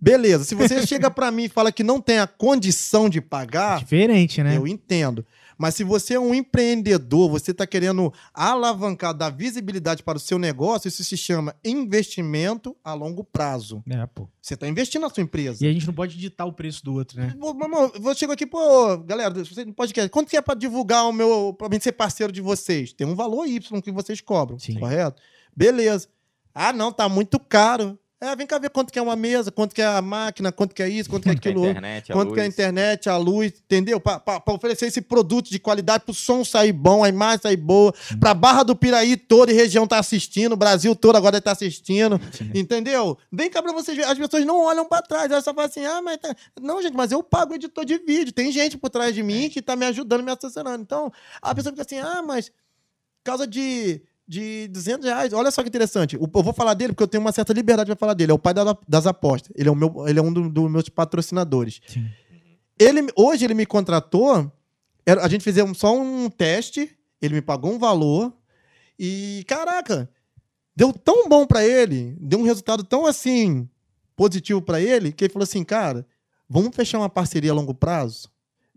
Beleza, 0.00 0.44
se 0.44 0.54
você 0.54 0.84
chega 0.86 1.10
pra 1.10 1.30
mim 1.30 1.44
e 1.44 1.48
fala 1.48 1.72
que 1.72 1.82
não 1.82 2.00
tem 2.00 2.18
a 2.18 2.26
condição 2.26 3.08
de 3.08 3.20
pagar, 3.20 3.78
Diferente, 3.78 4.42
né? 4.42 4.56
eu 4.56 4.66
entendo. 4.66 5.26
Mas 5.58 5.74
se 5.74 5.82
você 5.82 6.14
é 6.14 6.20
um 6.20 6.32
empreendedor, 6.32 7.28
você 7.28 7.50
está 7.50 7.66
querendo 7.66 8.12
alavancar, 8.32 9.12
dar 9.12 9.30
visibilidade 9.30 10.04
para 10.04 10.16
o 10.16 10.20
seu 10.20 10.38
negócio, 10.38 10.86
isso 10.86 11.02
se 11.02 11.16
chama 11.16 11.54
investimento 11.64 12.76
a 12.84 12.94
longo 12.94 13.24
prazo. 13.24 13.82
É, 13.90 14.06
pô. 14.06 14.28
Você 14.40 14.54
está 14.54 14.68
investindo 14.68 15.02
na 15.02 15.10
sua 15.10 15.22
empresa. 15.22 15.64
E 15.64 15.68
a 15.68 15.72
gente 15.72 15.86
não 15.86 15.92
pode 15.92 16.16
ditar 16.16 16.46
o 16.46 16.52
preço 16.52 16.84
do 16.84 16.94
outro, 16.94 17.18
né? 17.18 17.34
Mamão, 17.36 17.90
eu 17.92 18.14
chego 18.14 18.32
aqui, 18.32 18.46
pô, 18.46 18.96
galera, 18.98 19.34
você 19.34 19.64
não 19.64 19.72
pode 19.72 19.92
querer. 19.92 20.08
Quanto 20.08 20.30
que 20.30 20.36
é 20.36 20.40
pra 20.40 20.54
divulgar 20.54 21.04
o 21.08 21.12
meu. 21.12 21.52
pra 21.58 21.68
mim 21.68 21.80
ser 21.80 21.92
parceiro 21.92 22.32
de 22.32 22.40
vocês? 22.40 22.92
Tem 22.92 23.06
um 23.06 23.16
valor 23.16 23.46
Y 23.46 23.82
que 23.82 23.90
vocês 23.90 24.20
cobram, 24.20 24.58
Sim. 24.58 24.78
correto? 24.78 25.20
Beleza. 25.56 26.08
Ah, 26.54 26.72
não, 26.72 26.92
tá 26.92 27.08
muito 27.08 27.38
caro. 27.40 27.98
É, 28.20 28.34
vem 28.34 28.48
cá 28.48 28.58
ver 28.58 28.70
quanto 28.70 28.92
que 28.92 28.98
é 28.98 29.02
uma 29.02 29.14
mesa, 29.14 29.52
quanto 29.52 29.72
que 29.72 29.80
é 29.80 29.86
a 29.86 30.02
máquina, 30.02 30.50
quanto 30.50 30.74
que 30.74 30.82
é 30.82 30.88
isso, 30.88 31.08
quanto 31.08 31.22
que 31.22 31.28
é 31.28 31.32
é 31.32 31.34
a 31.34 31.38
aquilo 31.38 31.66
internet, 31.68 32.10
a 32.10 32.14
Quanto 32.14 32.34
que 32.34 32.40
é 32.40 32.42
a 32.42 32.46
luz. 32.46 32.54
internet, 32.54 33.08
a 33.08 33.16
luz, 33.16 33.52
entendeu? 33.64 34.00
Pra 34.00 34.20
oferecer 34.48 34.86
esse 34.86 35.00
produto 35.00 35.48
de 35.48 35.60
qualidade, 35.60 36.02
pro 36.04 36.12
som 36.12 36.44
sair 36.44 36.72
bom, 36.72 37.04
a 37.04 37.08
imagem 37.08 37.42
sair 37.42 37.56
boa, 37.56 37.94
pra 38.18 38.34
Barra 38.34 38.64
do 38.64 38.74
Piraí 38.74 39.16
toda 39.16 39.52
e 39.52 39.54
região 39.54 39.86
tá 39.86 39.98
assistindo, 40.00 40.54
o 40.54 40.56
Brasil 40.56 40.96
todo 40.96 41.14
agora 41.14 41.40
tá 41.40 41.52
assistindo, 41.52 42.20
entendeu? 42.52 43.16
Vem 43.30 43.48
cá 43.48 43.62
pra 43.62 43.72
vocês 43.72 43.96
verem, 43.96 44.10
as 44.10 44.18
pessoas 44.18 44.44
não 44.44 44.62
olham 44.62 44.84
pra 44.88 45.00
trás, 45.00 45.30
elas 45.30 45.44
só 45.44 45.54
falam 45.54 45.70
assim, 45.70 45.84
ah, 45.84 46.02
mas... 46.02 46.18
Tá... 46.18 46.34
Não, 46.60 46.82
gente, 46.82 46.94
mas 46.96 47.12
eu 47.12 47.22
pago 47.22 47.54
editor 47.54 47.84
de 47.84 47.98
vídeo, 47.98 48.32
tem 48.32 48.50
gente 48.50 48.76
por 48.76 48.90
trás 48.90 49.14
de 49.14 49.22
mim 49.22 49.48
que 49.48 49.62
tá 49.62 49.76
me 49.76 49.86
ajudando, 49.86 50.24
me 50.24 50.32
assessorando. 50.32 50.82
Então, 50.82 51.12
a 51.40 51.54
pessoa 51.54 51.72
fica 51.72 51.82
assim, 51.82 51.98
ah, 52.00 52.20
mas 52.20 52.50
causa 53.22 53.46
de, 53.46 54.00
de 54.28 54.68
200 54.68 55.06
reais. 55.06 55.32
Olha 55.32 55.50
só 55.50 55.62
que 55.62 55.68
interessante. 55.68 56.14
Eu 56.16 56.28
vou 56.30 56.52
falar 56.52 56.74
dele 56.74 56.92
porque 56.92 57.02
eu 57.02 57.08
tenho 57.08 57.22
uma 57.22 57.32
certa 57.32 57.52
liberdade 57.54 57.86
para 57.88 57.96
falar 57.96 58.12
dele. 58.14 58.30
É 58.30 58.34
o 58.34 58.38
pai 58.38 58.52
da- 58.52 58.76
das 58.86 59.06
apostas. 59.06 59.50
Ele 59.56 59.68
é, 59.68 59.72
o 59.72 59.74
meu, 59.74 60.06
ele 60.06 60.18
é 60.18 60.22
um 60.22 60.32
do- 60.32 60.50
dos 60.50 60.70
meus 60.70 60.88
patrocinadores. 60.90 61.80
Sim. 61.86 62.06
Ele, 62.78 63.06
hoje 63.16 63.44
ele 63.44 63.54
me 63.54 63.64
contratou. 63.64 64.52
A 65.06 65.28
gente 65.28 65.42
fez 65.42 65.56
só 65.76 65.96
um 65.98 66.28
teste. 66.28 66.94
Ele 67.22 67.36
me 67.36 67.40
pagou 67.42 67.72
um 67.72 67.78
valor. 67.78 68.32
E, 68.98 69.44
caraca, 69.48 70.10
deu 70.76 70.92
tão 70.92 71.28
bom 71.28 71.46
para 71.46 71.64
ele. 71.64 72.14
Deu 72.20 72.38
um 72.38 72.44
resultado 72.44 72.84
tão 72.84 73.06
assim 73.06 73.68
positivo 74.14 74.60
para 74.60 74.80
ele 74.80 75.12
que 75.12 75.24
ele 75.24 75.32
falou 75.32 75.44
assim, 75.44 75.62
cara, 75.64 76.04
vamos 76.48 76.74
fechar 76.76 76.98
uma 76.98 77.08
parceria 77.08 77.52
a 77.52 77.54
longo 77.54 77.72
prazo? 77.72 78.28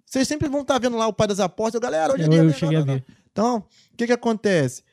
Vocês 0.06 0.28
sempre 0.28 0.48
vão 0.48 0.62
estar 0.62 0.80
vendo 0.80 0.96
lá 0.98 1.08
o 1.08 1.14
pai 1.14 1.28
das 1.28 1.40
apostas. 1.40 1.82
Galera, 1.82 2.14
hoje 2.14 2.24
é 2.24 2.26
Eu, 2.26 2.30
dia 2.30 2.40
eu 2.40 2.44
não, 2.46 2.54
cheguei 2.54 2.78
a 2.78 2.82
ver. 2.82 3.04
Então, 3.32 3.58
o 3.94 3.98
que 3.98 4.06
que 4.08 4.14
acontece? 4.14 4.84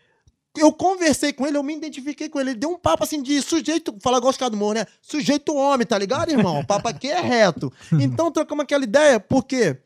Eu 0.60 0.72
conversei 0.72 1.32
com 1.32 1.46
ele, 1.46 1.56
eu 1.56 1.62
me 1.62 1.76
identifiquei 1.76 2.28
com 2.28 2.40
ele. 2.40 2.50
Ele 2.50 2.58
deu 2.58 2.70
um 2.70 2.78
papo 2.78 3.04
assim 3.04 3.22
de 3.22 3.40
sujeito, 3.42 3.94
fala 4.00 4.18
igual 4.18 4.30
os 4.30 4.36
caras 4.36 4.52
do 4.52 4.56
Moro, 4.56 4.78
né? 4.78 4.86
Sujeito 5.00 5.54
homem, 5.54 5.86
tá 5.86 5.98
ligado, 5.98 6.30
irmão? 6.30 6.60
O 6.60 6.66
papo 6.66 6.88
aqui 6.88 7.08
é 7.08 7.20
reto. 7.20 7.72
Então, 8.00 8.30
trocamos 8.30 8.62
aquela 8.62 8.84
ideia, 8.84 9.20
porque 9.20 9.76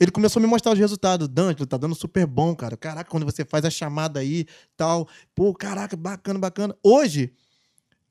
ele 0.00 0.10
começou 0.10 0.40
a 0.40 0.42
me 0.42 0.48
mostrar 0.48 0.72
os 0.72 0.78
resultados. 0.78 1.28
D'Angelo, 1.28 1.66
tá 1.66 1.76
dando 1.76 1.94
super 1.94 2.26
bom, 2.26 2.54
cara. 2.54 2.76
Caraca, 2.76 3.10
quando 3.10 3.24
você 3.24 3.44
faz 3.44 3.64
a 3.64 3.70
chamada 3.70 4.20
aí, 4.20 4.46
tal. 4.76 5.08
Pô, 5.34 5.52
caraca, 5.54 5.96
bacana, 5.96 6.38
bacana. 6.38 6.76
Hoje, 6.82 7.32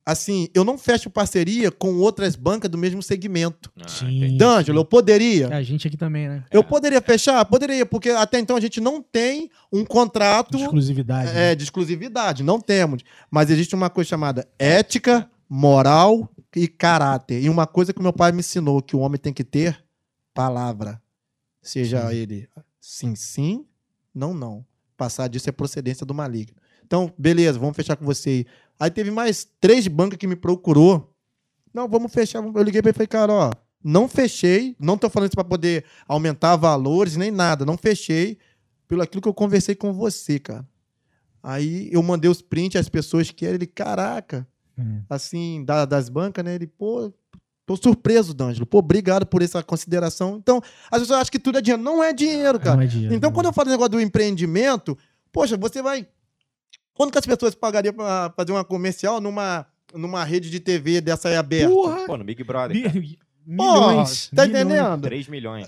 assim, 0.07 0.47
eu 0.53 0.63
não 0.63 0.77
fecho 0.77 1.09
parceria 1.09 1.69
com 1.69 1.95
outras 1.97 2.37
bancas 2.37 2.71
do 2.71 2.77
mesmo 2.77 3.03
segmento. 3.03 3.69
Ah, 3.75 3.89
Sim. 3.89 4.37
D'Angelo, 4.37 4.79
eu 4.79 4.85
poderia. 4.85 5.49
A 5.49 5.61
gente 5.61 5.85
aqui 5.85 5.97
também, 5.97 6.29
né? 6.29 6.45
Eu 6.49 6.63
poderia 6.63 7.01
fechar? 7.01 7.43
Poderia, 7.43 7.85
porque 7.85 8.11
até 8.11 8.39
então 8.39 8.55
a 8.55 8.61
gente 8.61 8.79
não 8.79 9.01
tem 9.01 9.51
um 9.69 9.83
contrato 9.83 10.57
Exclusividade. 10.57 11.33
né? 11.33 11.51
é, 11.51 11.55
de 11.55 11.65
exclusividade, 11.65 12.41
não 12.41 12.61
temos. 12.61 13.03
Mas 13.29 13.49
existe 13.49 13.75
uma 13.75 13.89
coisa 13.89 14.09
chamada 14.09 14.47
ética, 14.57 15.29
moral 15.49 16.31
e 16.55 16.69
caráter. 16.69 17.43
E 17.43 17.49
uma 17.49 17.67
coisa 17.67 17.91
que 17.91 18.01
meu 18.01 18.13
pai 18.13 18.31
me 18.31 18.39
ensinou 18.39 18.81
que 18.81 18.95
o 18.95 18.99
homem 18.99 19.19
tem 19.19 19.33
que 19.33 19.43
ter, 19.43 19.77
palavra. 20.33 21.01
Seja 21.61 22.13
ele 22.13 22.47
sim, 22.79 23.13
sim, 23.13 23.65
não, 24.15 24.33
não. 24.33 24.65
Passar 24.95 25.27
disso 25.27 25.49
é 25.49 25.51
procedência 25.51 26.05
do 26.05 26.13
maligno. 26.13 26.55
Então, 26.85 27.13
beleza, 27.17 27.59
vamos 27.59 27.75
fechar 27.75 27.97
com 27.97 28.05
você 28.05 28.29
aí. 28.29 28.45
Aí 28.79 28.89
teve 28.91 29.09
mais 29.11 29.47
três 29.59 29.87
bancas 29.87 30.17
que 30.17 30.27
me 30.27 30.35
procurou. 30.35 31.13
Não, 31.73 31.87
vamos 31.87 32.11
fechar. 32.11 32.43
Eu 32.43 32.63
liguei 32.63 32.81
pra 32.81 32.89
ele 32.89 32.95
e 32.95 32.97
falei, 32.97 33.07
cara, 33.07 33.33
ó, 33.33 33.51
não 33.83 34.07
fechei. 34.07 34.75
Não 34.79 34.97
tô 34.97 35.09
falando 35.09 35.29
isso 35.29 35.35
pra 35.35 35.43
poder 35.43 35.83
aumentar 36.07 36.55
valores 36.55 37.15
nem 37.15 37.31
nada. 37.31 37.65
Não 37.65 37.77
fechei 37.77 38.37
pelo 38.87 39.01
aquilo 39.01 39.21
que 39.21 39.27
eu 39.27 39.33
conversei 39.33 39.75
com 39.75 39.93
você, 39.93 40.39
cara. 40.39 40.65
Aí 41.41 41.89
eu 41.91 42.01
mandei 42.03 42.29
os 42.29 42.41
prints 42.41 42.79
às 42.79 42.89
pessoas 42.89 43.31
que 43.31 43.45
ele, 43.45 43.65
caraca, 43.65 44.47
Hum. 44.77 45.01
assim, 45.09 45.63
da- 45.65 45.85
das 45.85 46.09
bancas, 46.09 46.43
né? 46.43 46.55
Ele, 46.55 46.67
pô, 46.67 47.11
tô 47.65 47.75
surpreso, 47.75 48.33
D'Angelo. 48.33 48.65
Pô, 48.65 48.79
obrigado 48.79 49.25
por 49.25 49.41
essa 49.41 49.61
consideração. 49.63 50.37
Então, 50.37 50.61
as 50.91 50.99
pessoas 51.01 51.19
acham 51.21 51.31
que 51.31 51.39
tudo 51.39 51.57
é 51.57 51.61
dinheiro. 51.61 51.81
Não 51.83 52.03
é 52.03 52.13
dinheiro, 52.13 52.59
cara. 52.59 52.75
Não 52.77 52.83
é 52.83 52.87
dinheiro, 52.87 53.13
Então, 53.15 53.29
não. 53.29 53.33
quando 53.35 53.47
eu 53.47 53.53
falo 53.53 53.69
negócio 53.69 53.91
do 53.91 54.01
empreendimento, 54.01 54.97
poxa, 55.31 55.57
você 55.57 55.81
vai. 55.81 56.07
Quanto 56.97 57.11
que 57.11 57.19
as 57.19 57.25
pessoas 57.25 57.53
pagariam 57.55 57.93
pra 57.93 58.33
fazer 58.35 58.51
uma 58.51 58.65
comercial 58.65 59.21
numa, 59.21 59.65
numa 59.93 60.23
rede 60.23 60.49
de 60.49 60.59
TV 60.59 60.99
dessa 60.99 61.29
aí 61.29 61.35
aberta? 61.35 61.69
Porra! 61.71 62.05
Pô, 62.05 62.17
no 62.17 62.23
Big 62.23 62.43
Brother. 62.43 62.81
cara. 62.83 62.93
Mi- 62.99 63.19
Milhões. 63.45 64.29
tá 64.35 64.45
milhões. 64.45 64.65
entendendo? 64.65 65.01
3 65.03 65.27
milhões. 65.29 65.67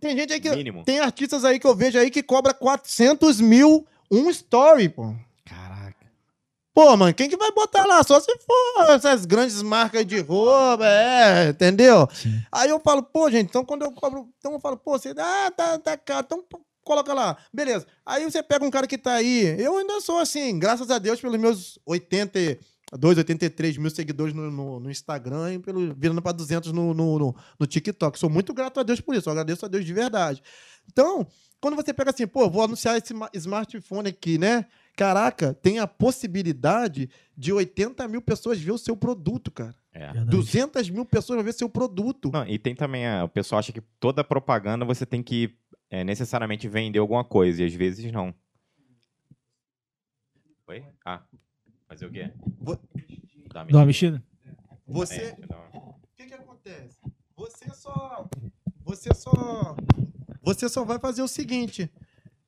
Tem 0.00 0.16
gente 0.16 0.32
aí 0.32 0.40
que. 0.40 0.48
Mínimo. 0.50 0.84
Tem 0.84 1.00
artistas 1.00 1.44
aí 1.44 1.58
que 1.60 1.66
eu 1.66 1.74
vejo 1.76 1.98
aí 1.98 2.10
que 2.10 2.22
cobra 2.22 2.54
400 2.54 3.40
mil 3.40 3.86
um 4.10 4.30
story, 4.30 4.88
pô. 4.88 5.14
Caraca. 5.44 5.94
Pô, 6.72 6.96
mano, 6.96 7.12
quem 7.12 7.28
que 7.28 7.36
vai 7.36 7.50
botar 7.52 7.84
lá? 7.84 8.02
Só 8.02 8.18
se 8.20 8.32
for 8.38 8.90
essas 8.94 9.26
grandes 9.26 9.60
marcas 9.60 10.06
de 10.06 10.20
roupa, 10.20 10.86
é, 10.86 11.48
entendeu? 11.50 12.08
Sim. 12.12 12.40
Aí 12.50 12.70
eu 12.70 12.80
falo, 12.80 13.02
pô, 13.02 13.30
gente, 13.30 13.48
então 13.50 13.64
quando 13.64 13.82
eu 13.82 13.92
cobro, 13.92 14.28
então 14.38 14.52
eu 14.52 14.60
falo, 14.60 14.76
pô, 14.78 14.92
você, 14.98 15.12
ah, 15.18 15.52
tá, 15.54 15.78
tá 15.78 15.96
caro, 15.98 16.24
então 16.24 16.42
pô, 16.48 16.60
coloca 16.84 17.12
lá. 17.14 17.36
Beleza. 17.52 17.86
Aí 18.04 18.24
você 18.24 18.42
pega 18.42 18.64
um 18.64 18.70
cara 18.70 18.86
que 18.86 18.98
tá 18.98 19.12
aí, 19.14 19.44
eu 19.60 19.76
ainda 19.78 20.00
sou 20.00 20.18
assim, 20.18 20.58
graças 20.58 20.90
a 20.90 20.98
Deus, 20.98 21.20
pelos 21.20 21.38
meus 21.38 21.78
82, 21.86 23.18
83 23.18 23.76
mil 23.76 23.90
seguidores 23.90 24.34
no, 24.34 24.50
no, 24.50 24.80
no 24.80 24.90
Instagram 24.90 25.54
e 25.54 25.58
pelo, 25.58 25.94
virando 25.94 26.20
pra 26.22 26.32
200 26.32 26.72
no, 26.72 26.92
no, 26.94 27.18
no, 27.18 27.36
no 27.58 27.66
TikTok. 27.66 28.18
Sou 28.18 28.30
muito 28.30 28.52
grato 28.54 28.80
a 28.80 28.82
Deus 28.82 29.00
por 29.00 29.14
isso, 29.14 29.28
eu 29.28 29.32
agradeço 29.32 29.64
a 29.64 29.68
Deus 29.68 29.84
de 29.84 29.92
verdade. 29.92 30.42
Então, 30.90 31.26
quando 31.60 31.76
você 31.76 31.92
pega 31.92 32.10
assim, 32.10 32.26
pô, 32.26 32.48
vou 32.50 32.62
anunciar 32.64 32.96
esse 32.96 33.12
ma- 33.14 33.30
smartphone 33.34 34.08
aqui, 34.08 34.38
né? 34.38 34.66
Caraca, 34.96 35.54
tem 35.54 35.78
a 35.78 35.86
possibilidade 35.86 37.08
de 37.36 37.52
80 37.52 38.06
mil 38.08 38.20
pessoas 38.20 38.60
ver 38.60 38.72
o 38.72 38.78
seu 38.78 38.96
produto, 38.96 39.50
cara. 39.50 39.74
É. 39.92 40.06
Verdade. 40.06 40.30
200 40.30 40.90
mil 40.90 41.04
pessoas 41.04 41.36
vão 41.36 41.44
ver 41.44 41.52
seu 41.52 41.68
produto. 41.68 42.30
Não, 42.32 42.46
e 42.46 42.58
tem 42.58 42.74
também, 42.74 43.06
a- 43.06 43.24
o 43.24 43.28
pessoal 43.28 43.58
acha 43.58 43.72
que 43.72 43.80
toda 43.98 44.22
propaganda 44.24 44.84
você 44.84 45.04
tem 45.06 45.22
que 45.22 45.54
é, 45.90 46.04
necessariamente 46.04 46.68
vender 46.68 46.98
alguma 47.00 47.24
coisa, 47.24 47.62
e 47.62 47.66
às 47.66 47.74
vezes 47.74 48.10
não. 48.12 48.34
Oi? 50.68 50.84
Ah, 51.04 51.22
fazer 51.88 52.06
o 52.06 52.10
quê? 52.12 52.30
Vo- 52.60 52.78
Dá 53.52 53.64
Dá 53.64 53.78
uma 53.78 53.86
mexida? 53.86 54.22
Você, 54.86 55.14
É, 55.22 55.46
dá 55.46 55.56
uma- 55.58 55.88
o 55.88 55.94
que 56.16 56.26
que 56.26 56.34
acontece? 56.34 56.96
Você 57.36 57.70
só, 57.74 58.28
você 58.84 59.12
só, 59.14 59.76
você 60.42 60.68
só 60.68 60.84
vai 60.84 60.98
fazer 61.00 61.22
o 61.22 61.28
seguinte. 61.28 61.90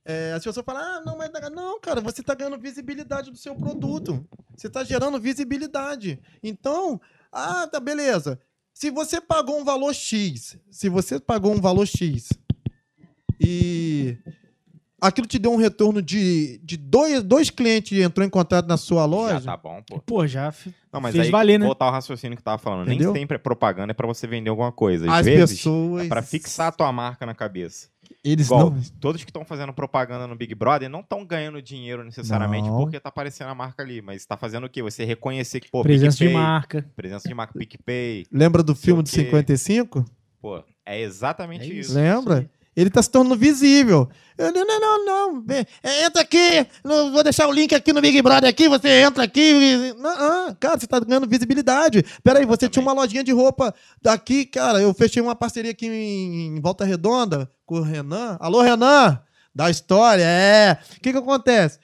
É, 0.05 0.32
as 0.32 0.43
pessoas 0.44 0.64
falam, 0.64 0.82
ah, 0.82 1.01
não, 1.05 1.16
mas 1.16 1.31
não, 1.52 1.81
cara, 1.81 2.01
você 2.01 2.20
está 2.20 2.35
ganhando 2.35 2.59
visibilidade 2.59 3.31
do 3.31 3.36
seu 3.36 3.55
produto. 3.55 4.24
Você 4.56 4.66
está 4.66 4.82
gerando 4.85 5.19
visibilidade. 5.20 6.20
Então, 6.43 7.01
ah, 7.31 7.66
tá 7.66 7.78
beleza. 7.81 8.40
Se 8.74 8.90
você 8.90 9.20
pagou 9.20 9.60
um 9.60 9.64
valor 9.64 9.93
X, 9.94 10.59
se 10.70 10.89
você 10.89 11.20
pagou 11.20 11.52
um 11.55 11.60
valor 11.60 11.86
X 11.86 12.31
e 13.44 14.16
aquilo 15.01 15.27
te 15.27 15.39
deu 15.39 15.52
um 15.52 15.56
retorno 15.56 16.01
de, 16.01 16.59
de 16.62 16.77
dois, 16.77 17.23
dois 17.23 17.51
clientes 17.51 17.98
entrou 17.98 18.24
em 18.27 18.31
contato 18.31 18.66
na 18.66 18.77
sua 18.77 19.01
Já 19.01 19.06
loja, 19.06 19.40
tá 19.40 19.56
bom, 19.56 19.82
pô. 19.89 19.98
Pô, 20.01 20.27
já 20.27 20.47
f- 20.52 20.73
Não, 20.93 21.01
mas 21.01 21.12
fez 21.12 21.27
aí, 21.27 21.31
valer, 21.32 21.59
né? 21.59 21.66
voltar 21.66 21.86
ao 21.86 21.93
raciocínio 21.93 22.36
que 22.36 22.40
eu 22.40 22.44
tava 22.44 22.59
falando. 22.59 22.86
Entendeu? 22.89 23.12
Nem 23.12 23.23
sempre 23.23 23.35
é 23.35 23.39
propaganda 23.39 23.90
é 23.90 23.94
pra 23.94 24.06
você 24.06 24.27
vender 24.27 24.51
alguma 24.51 24.70
coisa. 24.70 25.06
Às 25.06 25.19
as 25.20 25.27
vezes, 25.27 25.59
pessoas 25.59 26.05
é 26.05 26.09
pra 26.09 26.23
fixar 26.23 26.69
a 26.69 26.73
tua 26.73 26.93
marca 26.93 27.27
na 27.27 27.35
cabeça. 27.35 27.89
eles 28.24 28.47
Igual, 28.47 28.70
não 28.70 28.81
todos 29.01 29.24
que 29.24 29.31
estão 29.31 29.44
fazendo 29.44 29.73
propaganda 29.73 30.27
no 30.28 30.36
Big 30.36 30.55
Brother 30.55 30.89
não 30.89 31.01
estão 31.01 31.24
ganhando 31.24 31.60
dinheiro 31.60 32.05
necessariamente 32.05 32.69
Não. 32.69 32.77
porque 32.78 33.01
tá 33.01 33.09
aparecendo 33.09 33.48
a 33.48 33.55
marca 33.56 33.82
ali, 33.82 34.01
mas 34.01 34.24
tá 34.24 34.36
fazendo 34.36 34.66
o 34.66 34.69
quê? 34.70 34.82
Você 34.82 35.05
reconhecer 35.05 35.59
que, 35.59 35.69
pô, 35.69 35.82
presença 35.82 36.19
de 36.19 36.24
PicPay, 36.27 36.40
marca. 36.43 36.90
presença 36.94 37.28
de 37.28 37.35
marca 37.35 37.59
PicPay, 37.59 38.27
Lembra 38.31 38.62
do 38.62 38.74
filme 38.77 39.02
de 39.02 39.10
sei 39.10 39.23
o 39.23 39.24
quê. 39.24 39.31
55? 39.31 40.05
pô, 40.40 40.62
é 40.86 41.01
exatamente 41.01 41.64
É 41.64 41.74
isso. 41.74 41.98
isso. 41.98 41.98
Ele 42.74 42.89
tá 42.89 43.03
se 43.03 43.11
tornando 43.11 43.36
visível. 43.36 44.09
Eu, 44.39 44.51
não, 44.51 44.65
não, 44.66 44.81
não, 44.81 45.05
não. 45.05 45.44
É, 45.82 46.05
Entra 46.05 46.23
aqui. 46.23 46.66
não, 46.82 47.12
Vou 47.12 47.23
deixar 47.23 47.47
o 47.47 47.53
link 47.53 47.74
aqui 47.74 47.93
no 47.93 48.01
Big 48.01 48.23
Brother 48.23 48.49
aqui. 48.49 48.66
Você 48.69 48.89
entra 49.03 49.24
aqui. 49.24 49.40
e- 49.40 49.94
Não, 50.01 50.09
ah, 50.11 50.57
cara, 50.59 50.81
você 50.81 50.86
tá 50.86 50.99
ganhando 51.01 51.28
visibilidade. 51.28 52.03
Peraí, 52.24 52.47
você 52.47 52.69
tinha 52.70 52.82
uma 52.82 52.94
lojinha 52.94 53.23
de 53.23 53.31
roupa 53.31 53.74
daqui, 54.01 54.47
cara. 54.47 54.81
Eu 54.81 54.94
fechei 54.94 55.20
uma 55.23 55.35
parceria 55.36 55.70
aqui 55.73 55.86
em 55.86 56.59
Volta 56.62 56.85
Redonda 56.85 57.51
com 57.66 57.77
o 57.77 57.82
Renan. 57.82 58.39
Alô, 58.40 58.62
Renan? 58.62 59.20
Da 59.55 59.69
história, 59.70 60.24
é. 60.24 60.78
O 60.97 61.01
que 61.01 61.12
que 61.12 61.19
acontece? 61.19 61.78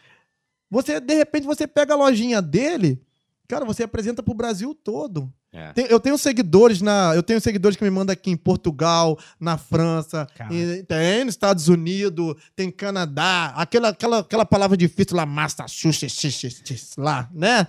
Você, 0.71 1.01
de 1.01 1.15
repente, 1.15 1.45
você 1.47 1.67
pega 1.67 1.93
a 1.93 1.97
lojinha 1.99 2.41
dele, 2.41 3.03
cara, 3.47 3.65
você 3.67 3.83
apresenta 3.83 4.23
pro 4.23 4.33
Brasil 4.33 4.75
todo. 4.75 5.31
É. 5.51 5.73
Tem- 5.73 5.87
eu 5.87 5.99
tenho 5.99 6.19
seguidores 6.19 6.83
na. 6.83 7.13
Eu 7.15 7.23
tenho 7.23 7.41
seguidores 7.41 7.75
que 7.77 7.83
me 7.83 7.89
mandam 7.91 8.13
aqui 8.13 8.31
em 8.31 8.37
Portugal, 8.37 9.19
na 9.41 9.57
França, 9.57 10.27
em- 10.53 10.85
tem 10.85 11.25
nos 11.25 11.33
Estados 11.35 11.69
Unidos, 11.69 12.35
tem 12.55 12.71
Canadá, 12.71 13.55
aquela, 13.57 13.89
aquela, 13.89 14.19
aquela 14.19 14.45
palavra 14.45 14.77
difícil 14.77 15.17
lá, 15.17 15.25
Massachusetts, 15.25 16.95
lá, 16.97 17.29
né? 17.33 17.67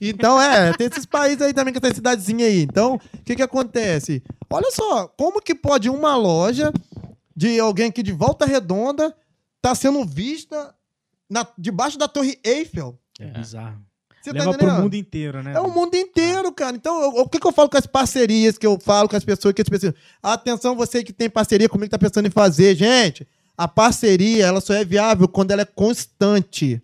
Então, 0.00 0.40
é, 0.40 0.72
tem 0.74 0.86
esses 0.86 1.06
países 1.06 1.40
aí 1.40 1.54
também, 1.54 1.72
que 1.72 1.80
tem 1.80 1.94
cidadezinha 1.94 2.46
aí. 2.46 2.60
Então, 2.62 2.96
o 2.96 3.22
que 3.24 3.36
que 3.36 3.42
acontece? 3.42 4.22
Olha 4.50 4.70
só, 4.70 5.08
como 5.08 5.40
que 5.40 5.54
pode 5.54 5.88
uma 5.88 6.16
loja 6.16 6.72
de 7.34 7.58
alguém 7.58 7.86
aqui 7.88 8.02
de 8.02 8.12
Volta 8.12 8.44
Redonda 8.46 9.14
tá 9.62 9.74
sendo 9.74 10.04
vista 10.04 10.74
na, 11.28 11.46
debaixo 11.58 11.96
da 11.98 12.06
Torre 12.06 12.38
Eiffel? 12.44 12.98
É 13.18 13.26
bizarro. 13.30 13.80
Você 14.24 14.32
tá 14.32 14.38
Leva 14.38 14.52
pro 14.54 14.62
entendendo? 14.66 14.82
mundo 14.82 14.94
inteiro, 14.96 15.42
né? 15.42 15.52
É 15.52 15.60
o 15.60 15.70
mundo 15.70 15.94
inteiro, 15.94 16.50
cara. 16.50 16.74
Então, 16.74 16.98
eu- 17.02 17.08
o 17.22 17.28
que, 17.28 17.38
que 17.38 17.46
eu 17.46 17.52
falo 17.52 17.68
com 17.68 17.76
as 17.76 17.86
parcerias 17.86 18.56
que 18.56 18.66
eu 18.66 18.78
falo 18.80 19.06
com 19.06 19.16
as 19.16 19.24
pessoas 19.24 19.52
que 19.52 19.60
as 19.60 19.68
pessoas. 19.68 19.92
Atenção, 20.22 20.74
você 20.74 21.04
que 21.04 21.12
tem 21.12 21.28
parceria 21.28 21.68
comigo, 21.68 21.84
que 21.86 21.90
tá 21.90 21.98
pensando 21.98 22.26
em 22.26 22.30
fazer, 22.30 22.74
gente. 22.74 23.28
A 23.56 23.68
parceria, 23.68 24.46
ela 24.46 24.62
só 24.62 24.72
é 24.72 24.82
viável 24.84 25.28
quando 25.28 25.50
ela 25.50 25.60
é 25.62 25.66
constante. 25.66 26.80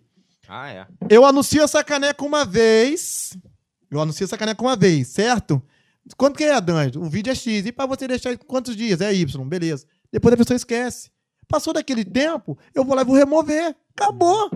Ah, 0.47 0.69
é. 0.69 0.85
Eu 1.09 1.25
anuncio 1.25 1.63
essa 1.63 1.83
caneca 1.83 2.23
uma 2.23 2.45
vez. 2.45 3.35
Eu 3.89 3.99
anuncio 3.99 4.23
essa 4.23 4.37
caneca 4.37 4.61
uma 4.61 4.75
vez, 4.75 5.07
certo? 5.07 5.59
Quanto 6.15 6.37
que 6.37 6.43
é, 6.43 6.61
Danjo? 6.61 6.99
O 7.01 7.09
vídeo 7.09 7.31
é 7.31 7.35
X. 7.35 7.65
E 7.65 7.71
pra 7.71 7.85
você 7.87 8.07
deixar 8.07 8.37
quantos 8.37 8.75
dias? 8.75 9.01
É 9.01 9.11
Y, 9.13 9.43
beleza. 9.47 9.85
Depois 10.11 10.33
a 10.33 10.37
pessoa 10.37 10.55
esquece. 10.55 11.09
Passou 11.47 11.73
daquele 11.73 12.05
tempo, 12.05 12.57
eu 12.75 12.85
vou 12.85 12.95
lá 12.95 13.01
e 13.01 13.05
vou 13.05 13.15
remover. 13.15 13.75
Acabou. 13.97 14.51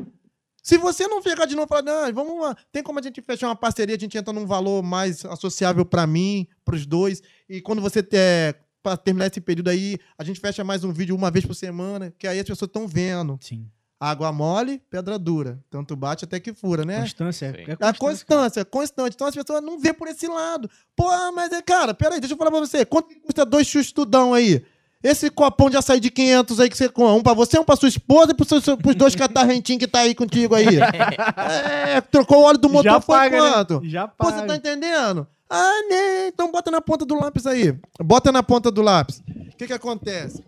Se 0.65 0.79
você 0.79 1.07
não 1.07 1.21
ficar 1.21 1.45
de 1.45 1.53
novo 1.55 1.67
e 1.67 1.69
falar, 1.69 1.83
não, 1.83 2.11
vamos 2.11 2.41
lá, 2.41 2.57
tem 2.71 2.81
como 2.81 2.97
a 2.97 3.01
gente 3.03 3.21
fechar 3.21 3.47
uma 3.49 3.55
parceria, 3.55 3.95
a 3.95 3.99
gente 3.99 4.17
entra 4.17 4.33
num 4.33 4.47
valor 4.47 4.81
mais 4.81 5.23
associável 5.23 5.85
pra 5.85 6.07
mim, 6.07 6.47
pros 6.65 6.87
dois, 6.87 7.21
e 7.47 7.61
quando 7.61 7.83
você 7.83 8.01
ter, 8.01 8.57
pra 8.81 8.97
terminar 8.97 9.27
esse 9.27 9.39
período 9.39 9.69
aí, 9.69 9.99
a 10.17 10.23
gente 10.23 10.39
fecha 10.39 10.63
mais 10.63 10.83
um 10.83 10.91
vídeo 10.91 11.15
uma 11.15 11.29
vez 11.29 11.45
por 11.45 11.53
semana, 11.53 12.11
que 12.17 12.27
aí 12.27 12.39
as 12.39 12.47
pessoas 12.47 12.67
estão 12.67 12.87
vendo. 12.87 13.37
Sim. 13.41 13.69
Água 13.99 14.31
mole, 14.31 14.81
pedra 14.89 15.19
dura. 15.19 15.63
Tanto 15.69 15.95
bate 15.95 16.25
até 16.25 16.39
que 16.39 16.51
fura, 16.51 16.83
né? 16.83 16.99
Constância. 17.01 17.45
É, 17.45 17.61
é 17.61 17.73
A 17.73 17.93
constância. 17.93 17.95
constância, 17.99 18.59
é 18.61 18.63
constante. 18.65 19.13
Então 19.13 19.27
as 19.27 19.35
pessoas 19.35 19.61
não 19.63 19.79
vê 19.79 19.93
por 19.93 20.07
esse 20.07 20.27
lado. 20.27 20.67
Pô, 20.95 21.05
mas 21.31 21.51
é, 21.51 21.61
cara, 21.61 21.93
peraí, 21.93 22.19
deixa 22.19 22.33
eu 22.33 22.37
falar 22.39 22.49
pra 22.49 22.59
você. 22.59 22.83
Quanto 22.85 23.13
custa 23.21 23.45
dois 23.45 23.67
chustudão 23.67 24.33
aí? 24.33 24.65
Esse 25.03 25.29
copão 25.29 25.69
de 25.69 25.77
açaí 25.77 25.99
de 25.99 26.09
500 26.09 26.59
aí 26.59 26.69
que 26.69 26.75
você 26.77 26.89
compra, 26.89 27.13
um 27.13 27.21
pra 27.21 27.33
você, 27.33 27.59
um 27.59 27.63
pra 27.63 27.75
sua 27.75 27.89
esposa 27.89 28.31
e 28.31 28.33
pros, 28.33 28.47
seus, 28.47 28.63
pros 28.63 28.95
dois 28.95 29.13
catarrentinhos 29.15 29.79
que 29.79 29.87
tá 29.87 29.99
aí 29.99 30.15
contigo 30.15 30.55
aí. 30.55 30.65
é, 31.87 32.01
trocou 32.01 32.39
o 32.39 32.43
óleo 32.43 32.57
do 32.57 32.69
motor, 32.69 32.91
Já 32.91 33.01
foi 33.01 33.15
paga, 33.15 33.43
né? 33.43 33.51
quanto? 33.51 33.81
Já 33.85 34.07
Pô, 34.07 34.25
paga. 34.25 34.39
você 34.39 34.47
tá 34.47 34.55
entendendo? 34.55 35.27
Ah, 35.49 35.79
né? 35.89 36.27
Então 36.27 36.51
bota 36.51 36.71
na 36.71 36.81
ponta 36.81 37.05
do 37.05 37.13
lápis 37.15 37.45
aí. 37.45 37.77
Bota 38.01 38.31
na 38.31 38.41
ponta 38.41 38.71
do 38.71 38.81
lápis. 38.81 39.21
O 39.53 39.55
que 39.57 39.67
que 39.67 39.73
acontece? 39.73 40.43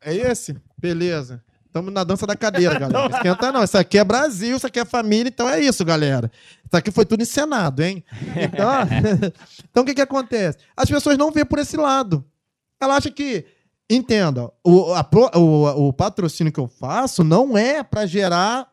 É 0.00 0.14
esse? 0.14 0.56
Beleza. 0.76 1.42
Estamos 1.66 1.92
na 1.92 2.04
dança 2.04 2.26
da 2.26 2.36
cadeira, 2.36 2.78
galera. 2.78 3.08
Não 3.08 3.16
esquenta 3.16 3.52
não. 3.52 3.64
Isso 3.64 3.76
aqui 3.76 3.98
é 3.98 4.04
Brasil, 4.04 4.56
isso 4.56 4.66
aqui 4.66 4.78
é 4.78 4.84
família, 4.84 5.28
então 5.28 5.48
é 5.48 5.60
isso, 5.60 5.84
galera. 5.84 6.30
Isso 6.64 6.76
aqui 6.76 6.90
foi 6.90 7.04
tudo 7.04 7.22
encenado, 7.22 7.82
hein? 7.82 8.04
Então, 8.36 8.70
então 9.70 9.82
o 9.82 9.86
que 9.86 9.94
que 9.94 10.00
acontece? 10.00 10.58
As 10.76 10.88
pessoas 10.88 11.18
não 11.18 11.32
vêem 11.32 11.44
por 11.44 11.58
esse 11.58 11.76
lado. 11.76 12.24
Ela 12.80 12.96
acha 12.96 13.10
que, 13.10 13.44
entenda, 13.88 14.52
o, 14.64 14.92
a 14.94 15.08
o, 15.38 15.88
o 15.88 15.92
patrocínio 15.92 16.52
que 16.52 16.60
eu 16.60 16.68
faço 16.68 17.22
não 17.24 17.56
é 17.56 17.82
para 17.82 18.06
gerar 18.06 18.70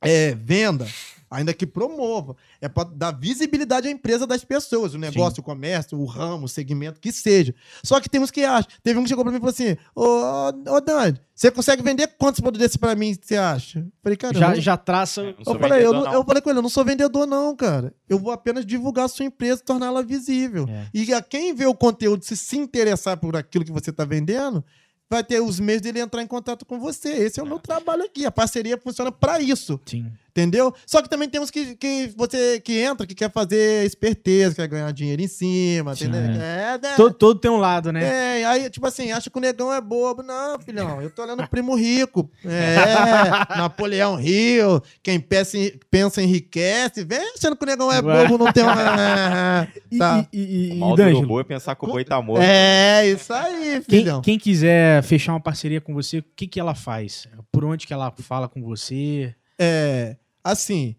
é, 0.00 0.34
venda, 0.34 0.86
ainda 1.34 1.52
que 1.52 1.66
promova. 1.66 2.36
É 2.60 2.68
para 2.68 2.88
dar 2.88 3.10
visibilidade 3.12 3.88
à 3.88 3.90
empresa 3.90 4.26
das 4.26 4.44
pessoas, 4.44 4.94
o 4.94 4.98
negócio, 4.98 5.40
o 5.40 5.44
comércio, 5.44 5.98
o 5.98 6.04
ramo, 6.04 6.46
o 6.46 6.48
segmento, 6.48 7.00
que 7.00 7.12
seja. 7.12 7.54
Só 7.82 8.00
que 8.00 8.08
temos 8.08 8.30
que 8.30 8.42
achar. 8.42 8.66
Teve 8.82 8.98
um 8.98 9.02
que 9.02 9.08
chegou 9.08 9.24
para 9.24 9.30
mim 9.32 9.38
e 9.38 9.40
falou 9.40 9.52
assim: 9.52 9.76
Ô, 9.94 10.74
ô 10.76 10.80
Dani, 10.80 11.18
você 11.34 11.50
consegue 11.50 11.82
vender 11.82 12.06
quantos 12.18 12.40
produtos 12.40 12.60
desses 12.60 12.76
para 12.76 12.94
mim, 12.94 13.16
você 13.20 13.36
acha? 13.36 13.80
Eu 13.80 13.92
falei, 14.02 14.16
cara, 14.16 14.36
eu 14.36 14.40
Já, 14.40 14.54
já 14.54 14.76
traça. 14.76 15.22
Não 15.22 15.34
eu 15.46 15.58
falei, 15.58 15.84
eu, 15.84 15.92
não- 15.92 16.04
não. 16.04 16.12
eu 16.12 16.24
falei 16.24 16.40
com 16.40 16.50
ele, 16.50 16.58
eu 16.58 16.62
não 16.62 16.68
sou 16.68 16.84
vendedor, 16.84 17.26
não, 17.26 17.56
cara. 17.56 17.92
Eu 18.08 18.18
vou 18.18 18.30
apenas 18.32 18.64
divulgar 18.64 19.06
a 19.06 19.08
sua 19.08 19.24
empresa 19.26 19.60
e 19.60 19.64
torná-la 19.64 20.02
visível. 20.02 20.66
É. 20.68 20.86
E 20.94 21.12
a 21.12 21.20
quem 21.20 21.52
vê 21.54 21.66
o 21.66 21.74
conteúdo, 21.74 22.24
se 22.24 22.36
se 22.36 22.56
interessar 22.56 23.16
por 23.16 23.36
aquilo 23.36 23.64
que 23.64 23.72
você 23.72 23.90
está 23.90 24.04
vendendo, 24.04 24.64
vai 25.10 25.22
ter 25.24 25.40
os 25.40 25.58
meios 25.60 25.82
dele 25.82 26.00
entrar 26.00 26.22
em 26.22 26.26
contato 26.26 26.64
com 26.64 26.78
você. 26.78 27.08
Esse 27.10 27.40
é 27.40 27.42
o 27.42 27.46
meu 27.46 27.58
trabalho 27.58 28.04
aqui. 28.04 28.24
A 28.24 28.30
parceria 28.30 28.78
funciona 28.78 29.10
para 29.12 29.40
isso. 29.40 29.80
Sim. 29.86 30.10
Entendeu? 30.36 30.74
Só 30.84 31.00
que 31.00 31.08
também 31.08 31.28
temos 31.28 31.48
que, 31.48 31.76
que 31.76 32.12
você 32.16 32.58
que 32.58 32.80
entra, 32.80 33.06
que 33.06 33.14
quer 33.14 33.30
fazer 33.30 33.86
esperteza, 33.86 34.56
quer 34.56 34.66
ganhar 34.66 34.90
dinheiro 34.92 35.22
em 35.22 35.28
cima, 35.28 35.94
Sim, 35.94 36.06
entendeu? 36.06 36.40
é. 36.42 36.74
É, 36.74 36.78
né? 36.82 36.94
Todo, 36.96 37.14
todo 37.14 37.38
tem 37.38 37.48
um 37.48 37.56
lado, 37.58 37.92
né? 37.92 38.40
É, 38.40 38.44
aí, 38.44 38.68
tipo 38.68 38.84
assim, 38.84 39.12
acha 39.12 39.30
que 39.30 39.38
o 39.38 39.40
negão 39.40 39.72
é 39.72 39.80
bobo. 39.80 40.24
Não, 40.24 40.58
filhão, 40.58 41.00
eu 41.00 41.08
tô 41.08 41.22
olhando 41.22 41.44
o 41.44 41.48
primo 41.48 41.76
rico. 41.76 42.28
É, 42.44 43.54
Napoleão 43.56 44.16
Rio, 44.16 44.82
quem 45.04 45.20
pensa, 45.20 45.56
em- 45.56 45.78
pensa 45.88 46.20
enriquece. 46.20 47.04
Vem 47.04 47.20
achando 47.38 47.54
que 47.54 47.62
o 47.62 47.66
negão 47.66 47.92
é 47.92 48.02
bobo, 48.02 48.36
não 48.36 48.52
tem 48.52 48.64
uma. 48.64 48.74
E, 49.90 49.98
Tá. 49.98 50.26
e, 50.32 50.38
e, 50.40 50.70
O 50.72 50.74
e, 50.74 50.78
mal 50.78 50.90
do 50.90 50.96
D'Angelo, 50.96 51.18
urubu 51.18 51.40
é 51.40 51.44
pensar 51.44 51.76
que 51.76 51.84
o 51.84 51.88
boi 51.88 52.04
tá 52.04 52.20
morto. 52.20 52.42
É, 52.42 53.06
isso 53.08 53.32
aí, 53.32 53.80
quem, 53.88 54.00
filhão. 54.00 54.20
quem 54.20 54.36
quiser 54.36 55.00
fechar 55.04 55.32
uma 55.32 55.40
parceria 55.40 55.80
com 55.80 55.94
você, 55.94 56.18
o 56.18 56.24
que, 56.34 56.48
que 56.48 56.58
ela 56.58 56.74
faz? 56.74 57.28
Por 57.52 57.64
onde 57.64 57.86
que 57.86 57.92
ela 57.92 58.12
fala 58.18 58.48
com 58.48 58.60
você? 58.60 59.32
É, 59.56 60.16
assim, 60.44 60.94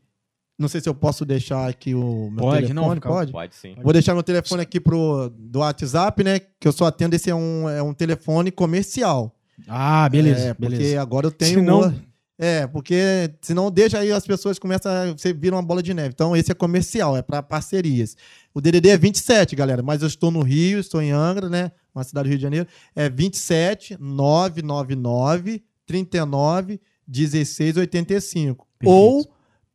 não 0.57 0.67
sei 0.67 0.81
se 0.81 0.89
eu 0.89 0.95
posso 0.95 1.23
deixar 1.23 1.69
aqui 1.69 1.93
o 1.93 2.30
meu 2.31 2.39
Pode, 2.43 2.67
telefone, 2.67 2.73
não, 2.73 2.93
fica- 2.95 3.09
pode? 3.09 3.31
Pode 3.31 3.55
sim. 3.55 3.76
Vou 3.84 3.93
deixar 3.93 4.13
meu 4.13 4.23
telefone 4.23 4.61
aqui 4.63 4.80
pro 4.80 5.30
do 5.38 5.59
WhatsApp, 5.59 6.23
né? 6.23 6.39
Que 6.59 6.67
eu 6.67 6.72
só 6.72 6.85
atendo 6.85 7.15
esse 7.15 7.30
é 7.30 7.35
um, 7.35 7.69
é 7.69 7.81
um 7.84 7.93
telefone 7.93 8.51
comercial. 8.51 9.34
Ah, 9.67 10.09
beleza, 10.09 10.47
É, 10.49 10.53
porque 10.53 10.69
beleza. 10.77 11.01
agora 11.01 11.27
eu 11.27 11.31
tenho. 11.31 11.59
Senão- 11.59 11.89
o- 11.89 12.15
É, 12.38 12.67
porque 12.67 13.34
senão 13.41 13.72
deixa 13.72 13.97
aí 13.97 14.11
as 14.11 14.27
pessoas 14.27 14.59
começam 14.59 14.91
a. 14.91 15.13
Você 15.13 15.31
vira 15.31 15.55
uma 15.55 15.61
bola 15.63 15.81
de 15.81 15.93
neve. 15.93 16.09
Então, 16.13 16.35
esse 16.35 16.51
é 16.51 16.53
comercial, 16.53 17.15
é 17.15 17.22
para 17.22 17.41
parcerias. 17.41 18.17
O 18.53 18.59
DDD 18.59 18.89
é 18.89 18.97
27, 18.97 19.55
galera, 19.55 19.81
mas 19.81 20.01
eu 20.01 20.07
estou 20.09 20.30
no 20.31 20.41
Rio, 20.41 20.77
estou 20.80 21.01
em 21.01 21.11
Angra, 21.11 21.47
né? 21.47 21.72
Uma 21.95 22.03
cidade 22.03 22.27
do 22.27 22.31
Rio 22.31 22.38
de 22.38 22.41
Janeiro. 22.43 22.67
É 22.93 23.09
27 23.09 23.95
999 24.01 25.63
39 25.85 26.80
16 27.07 27.77
85. 27.77 28.67
Perfeito. 28.80 28.93
Ou 28.93 29.26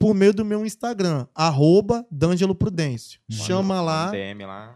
por 0.00 0.14
meio 0.14 0.32
do 0.32 0.46
meu 0.46 0.64
Instagram, 0.64 1.26
arroba 1.34 2.06
D'Angelo 2.10 2.54
Prudêncio. 2.54 3.20
Chama 3.30 3.82
lá, 3.82 4.10
DM 4.10 4.46
lá. 4.46 4.74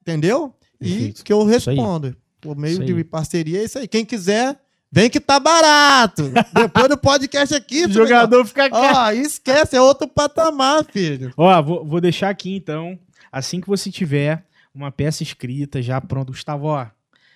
entendeu? 0.00 0.52
Perfeito. 0.80 1.20
E 1.20 1.24
que 1.24 1.32
eu 1.32 1.44
respondo. 1.44 2.16
Por 2.40 2.56
meio 2.56 2.84
de 2.84 3.04
parceria, 3.04 3.60
é 3.60 3.64
isso 3.64 3.78
aí. 3.78 3.86
Quem 3.86 4.04
quiser, 4.04 4.60
vem 4.90 5.08
que 5.08 5.20
tá 5.20 5.38
barato. 5.38 6.24
Depois 6.52 6.88
do 6.88 6.98
podcast 6.98 7.54
aqui, 7.54 7.84
O 7.84 7.88
jogador 7.92 8.44
fica. 8.44 8.68
Ó, 8.72 9.10
esquece, 9.12 9.76
é 9.76 9.80
outro 9.80 10.08
patamar, 10.08 10.84
filho. 10.84 11.32
Ó, 11.36 11.62
vou, 11.62 11.84
vou 11.84 12.00
deixar 12.00 12.28
aqui 12.28 12.56
então. 12.56 12.98
Assim 13.30 13.60
que 13.60 13.68
você 13.68 13.92
tiver 13.92 14.44
uma 14.74 14.90
peça 14.90 15.22
escrita 15.22 15.80
já 15.80 16.00
pronto, 16.00 16.32
Gustavo, 16.32 16.66
ó, 16.66 16.86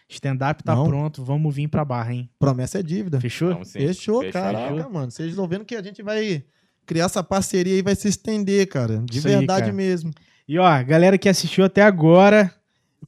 stand-up 0.09 0.65
tá 0.65 0.75
Não. 0.75 0.87
pronto, 0.89 1.25
vamos 1.25 1.55
vir 1.55 1.69
pra 1.69 1.85
barra, 1.85 2.15
hein? 2.15 2.29
Promessa 2.37 2.81
é 2.81 2.83
dívida. 2.83 3.21
Fechou? 3.21 3.65
Fechou, 3.65 4.23
Fechou. 4.23 4.33
caraca, 4.33 4.89
mano. 4.89 5.11
Vocês 5.11 5.31
estão 5.31 5.47
vendo 5.47 5.65
que 5.65 5.77
a 5.77 5.83
gente 5.83 6.03
vai 6.03 6.43
criar 6.87 7.07
essa 7.07 7.23
parceria 7.23 7.77
e 7.79 7.83
vai 7.83 7.95
se 7.95 8.09
estender, 8.09 8.67
cara. 8.69 8.99
De 9.05 9.19
Isso 9.19 9.29
aí, 9.29 9.37
verdade 9.37 9.63
cara. 9.63 9.73
mesmo. 9.73 10.13
E 10.49 10.59
ó, 10.59 10.83
galera 10.85 11.17
que 11.19 11.29
assistiu 11.29 11.65
até 11.65 11.83
agora, 11.83 12.53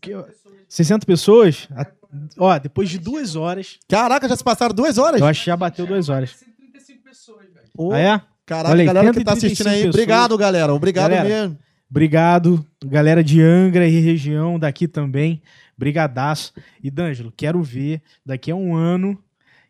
que- 0.00 0.12
60 0.68 1.04
pessoas? 1.06 1.68
A- 1.76 1.86
Ó, 2.38 2.56
depois 2.58 2.88
de 2.88 2.96
duas 2.98 3.34
horas, 3.34 3.78
Caraca, 3.88 4.28
já 4.28 4.36
se 4.36 4.44
passaram 4.44 4.72
duas 4.74 4.98
horas? 4.98 5.20
eu 5.20 5.26
acho 5.26 5.40
que 5.40 5.46
já 5.46 5.56
bateu 5.56 5.84
duas 5.84 6.08
horas. 6.08 6.30
135 6.30 7.02
pessoas, 7.02 7.46
velho. 7.52 7.92
Ah, 7.92 7.98
é? 7.98 8.20
Caraca, 8.46 8.70
Olha 8.70 8.82
aí, 8.82 8.86
galera 8.86 9.12
que 9.12 9.24
tá 9.24 9.32
135 9.34 9.46
assistindo 9.46 9.66
aí. 9.68 9.74
pessoas. 9.78 9.94
Obrigado, 9.94 10.38
galera. 10.38 10.72
Obrigado 10.74 11.10
Galera, 11.10 11.28
mesmo. 11.28 11.58
Obrigado, 11.90 12.66
galera 12.84 13.22
de 13.24 13.40
Angra 13.40 13.86
e 13.88 13.98
região 14.00 14.58
daqui 14.58 14.86
também. 14.86 15.42
Brigadaço. 15.76 16.52
E 16.82 16.88
D'Angelo, 16.90 17.32
quero 17.36 17.60
ver 17.62 18.00
daqui 18.24 18.50
a 18.50 18.54
um 18.56 18.76
ano, 18.76 19.18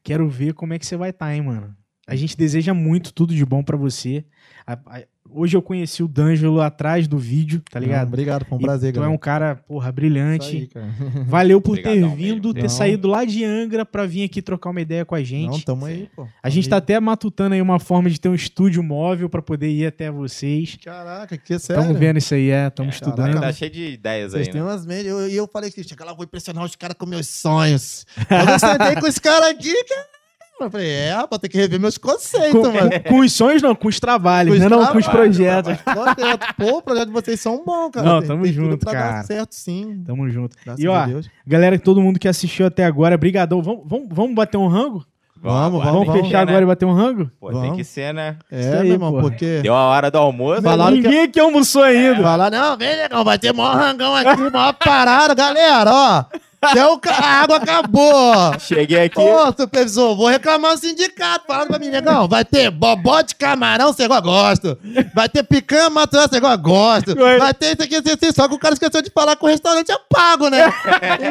quero 0.03 0.29
ver 0.29 0.53
como 0.53 0.75
é 0.75 0.79
que 0.79 0.85
você 0.87 0.97
vai 0.99 1.11
estar, 1.11 1.35
hein, 1.35 1.43
mano. 1.43 1.75
A 2.07 2.15
gente 2.17 2.37
deseja 2.37 2.75
muito 2.75 3.13
tudo 3.13 3.35
de 3.35 3.45
bom 3.47 3.63
pra 3.63 3.77
você. 3.77 4.25
A- 4.67 4.79
a- 4.87 5.03
hoje 5.31 5.57
eu 5.57 5.63
conheci 5.63 6.03
o 6.03 6.09
D'Angelo 6.09 6.61
atrás 6.61 7.09
do 7.09 7.17
vídeo, 7.19 7.63
tá 7.71 7.81
Não, 7.81 7.87
ligado? 7.87 8.09
obrigado, 8.09 8.45
foi 8.45 8.59
um 8.59 8.61
E 8.61 8.65
prazer, 8.65 8.93
tu 8.93 9.03
é 9.03 9.09
um 9.09 9.17
cara, 9.17 9.57
porra, 9.57 9.91
brilhante. 9.91 10.57
aí, 10.57 10.67
cara. 10.67 10.87
Valeu 11.27 11.61
por 11.63 11.79
Obrigadão 11.79 12.11
ter 12.11 12.17
vindo, 12.17 12.35
mesmo. 12.49 12.55
ter 12.55 12.63
Não. 12.63 12.69
saído 12.69 13.09
lá 13.09 13.25
de 13.25 13.43
Angra 13.45 13.87
pra 13.87 14.05
vir 14.07 14.25
aqui 14.25 14.43
trocar 14.43 14.69
uma 14.71 14.81
ideia 14.83 15.05
com 15.05 15.15
a 15.15 15.23
gente. 15.23 15.51
Não, 15.51 15.61
tamo 15.61 15.87
aí, 15.87 16.09
pô. 16.15 16.27
a 16.43 16.49
gente 16.51 16.69
tá 16.69 16.77
até 16.77 17.01
matutando 17.01 17.55
aí 17.55 17.63
uma 17.63 17.79
forma 17.81 18.09
de 18.11 18.21
ter 18.21 18.29
um 18.29 18.35
estúdio 18.35 18.83
móvel 18.83 19.29
pra 19.31 19.41
poder 19.41 19.71
ir 19.71 19.87
até 19.87 20.11
vocês. 20.11 20.77
Caraca, 20.85 21.37
que 21.39 21.59
sério. 21.59 21.81
Estamos 21.81 21.99
vendo 21.99 22.19
isso 22.19 22.35
aí, 22.35 22.51
é, 22.51 22.67
estamos 22.69 22.95
É, 22.95 22.97
estudando. 22.97 23.27
caraca. 23.29 23.41
Tá 23.47 23.53
cheio 23.53 23.71
de 23.71 23.93
ideias 23.93 24.33
Vocês 24.33 24.47
aí, 24.49 24.53
têm 24.53 24.63
né? 24.63 24.67
umas 24.69 24.85
meias. 24.85 25.07
eu- 25.07 25.29
E 25.29 25.35
eu, 25.37 25.49
falei 25.49 25.71
que 25.71 25.83
chega 25.83 26.05
lá, 26.05 26.13
eu 26.13 26.17
vou 26.17 26.25
impressionar 26.25 26.65
os 26.65 26.77
caras 26.77 26.97
com 26.99 27.07
meus 27.07 27.27
sonhos. 27.29 28.05
Quando 28.29 28.49
eu 28.51 28.59
sentei 28.59 28.95
com 29.01 29.07
esse 29.07 29.21
cara 29.21 29.51
aqui, 29.51 29.73
cara. 29.85 30.14
Eu 30.61 30.71
falei, 30.71 30.89
é, 30.89 31.13
rapaz, 31.15 31.41
tem 31.41 31.51
que 31.51 31.59
rever 31.59 31.81
meus 31.81 31.99
conceitos, 31.99 32.53
Com, 32.53 32.73
mano. 32.73 32.91
com- 32.91 33.01
com 33.11 33.19
os 33.21 33.33
sonhos, 33.33 33.61
não, 33.61 33.75
com 33.75 33.89
os 33.89 33.99
trabalhos, 33.99 34.51
Com 34.53 34.55
os 34.65 34.71
né? 34.71 34.77
Não, 34.77 34.87
com 34.87 34.99
os 34.99 35.07
projetos. 35.09 35.77
Projeto. 35.83 36.55
Pô, 36.57 36.79
o 36.79 36.83
projeto 36.83 37.07
de 37.07 37.13
vocês 37.13 37.41
são 37.41 37.63
bons, 37.65 37.91
cara. 37.91 38.07
Não, 38.07 38.19
Tem- 38.21 38.29
tamo 38.29 38.43
tem 38.45 38.53
tudo 38.53 38.65
junto, 38.71 38.79
pra 38.79 38.93
dar 38.93 38.99
cara. 38.99 39.23
certo, 39.25 39.53
sim. 39.55 40.03
Tamo 40.07 40.31
junto. 40.31 40.57
Graças 40.65 40.83
E 40.83 40.87
ó, 40.89 40.95
a 40.95 41.07
Deus. 41.07 41.29
galera, 41.47 41.79
todo 41.79 42.01
mundo 42.01 42.19
que 42.21 42.29
assistiu 42.29 42.67
até 42.67 42.85
agora, 42.85 43.19
brigadão. 43.19 43.61
Vamos, 43.63 43.83
vamos, 43.85 44.09
vamos 44.11 44.35
bater 44.35 44.57
um 44.57 44.69
rango? 44.69 45.05
Vamos, 45.43 45.81
agora 45.81 45.91
Vamos, 45.93 46.07
tem 46.07 46.15
que 46.15 46.23
fechar 46.23 46.39
ser, 46.39 46.45
né? 46.47 46.53
agora 46.53 46.63
e 46.63 46.67
bater 46.67 46.85
um 46.87 46.93
rango? 46.95 47.31
Pô, 47.39 47.51
tem 47.51 47.61
Vamos. 47.61 47.77
que 47.77 47.85
ser, 47.85 48.15
né? 48.15 48.37
Isso 48.51 48.69
É, 48.69 48.77
aí, 48.79 48.83
meu 48.85 48.93
irmão, 48.93 49.21
porque... 49.21 49.61
Deu 49.61 49.75
a 49.75 49.83
hora 49.91 50.11
do 50.11 50.17
almoço. 50.17 50.63
Falaram 50.63 50.97
que- 50.97 51.03
Ninguém 51.03 51.23
aqui 51.25 51.39
almoçou 51.39 51.83
ainda. 51.83 52.23
Falar, 52.23 52.51
não, 52.51 52.77
vem, 52.79 52.97
negão, 52.97 53.23
vai 53.25 53.39
ter 53.39 53.53
mó 53.53 53.71
rangão 53.73 54.15
aqui, 54.17 54.41
mó 54.51 54.73
parada, 54.73 55.35
galera, 55.35 55.91
ó. 55.93 56.25
Até 56.70 56.86
o 56.86 56.99
ca- 56.99 57.12
a 57.12 57.43
água 57.43 57.57
acabou. 57.57 58.59
Cheguei 58.59 59.05
aqui. 59.05 59.19
Ô, 59.20 59.47
supervisor, 59.57 60.16
vou 60.16 60.28
reclamar 60.28 60.73
no 60.73 60.78
sindicato. 60.78 61.45
Falando 61.47 61.69
pra 61.69 61.78
mim, 61.78 61.89
negão, 61.89 62.27
vai 62.28 62.45
ter 62.45 62.70
bobó 62.70 63.20
de 63.23 63.35
camarão, 63.35 63.93
você 63.93 64.05
igual 64.05 64.23
gosto. 64.23 64.78
Vai 65.15 65.28
ter 65.28 65.43
picanha 65.43 65.91
matuada, 65.91 66.28
você 66.28 66.36
igual 66.36 66.57
gosto. 66.59 67.15
Vai 67.16 67.55
ter 67.55 67.73
isso 67.74 67.82
aqui, 67.82 67.95
isso 67.97 68.12
aqui. 68.15 68.32
Só 68.32 68.49
que 68.49 68.55
o 68.55 68.59
cara 68.59 68.74
esqueceu 68.74 69.03
de 69.03 69.11
falar 69.11 69.36
que 69.36 69.45
o 69.45 69.49
restaurante 69.49 69.91
é 69.93 69.97
pago, 70.09 70.49
né? 70.49 70.65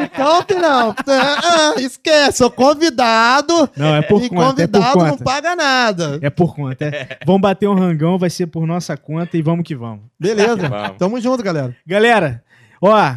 Então, 0.04 0.42
filhão, 0.46 0.94
ah, 1.06 1.74
esquece, 1.78 2.38
sou 2.38 2.50
convidado. 2.50 3.68
Não, 3.76 3.94
é 3.94 4.02
por 4.02 4.22
e 4.22 4.28
conta, 4.28 4.62
é 4.62 4.66
por 4.66 4.80
convidado 4.80 4.98
não 5.04 5.10
conta. 5.10 5.24
paga 5.24 5.56
nada. 5.56 6.18
É 6.22 6.30
por 6.30 6.54
conta. 6.54 6.84
é. 6.84 7.18
Vamos 7.26 7.40
bater 7.42 7.68
um 7.68 7.74
rangão, 7.74 8.18
vai 8.18 8.30
ser 8.30 8.46
por 8.46 8.66
nossa 8.66 8.96
conta 8.96 9.36
e 9.36 9.42
vamos 9.42 9.64
que 9.66 9.74
vamos. 9.74 10.00
Beleza. 10.18 10.68
Vamos. 10.68 10.96
Tamo 10.98 11.20
junto, 11.20 11.42
galera. 11.42 11.74
Galera, 11.86 12.42
ó, 12.80 13.14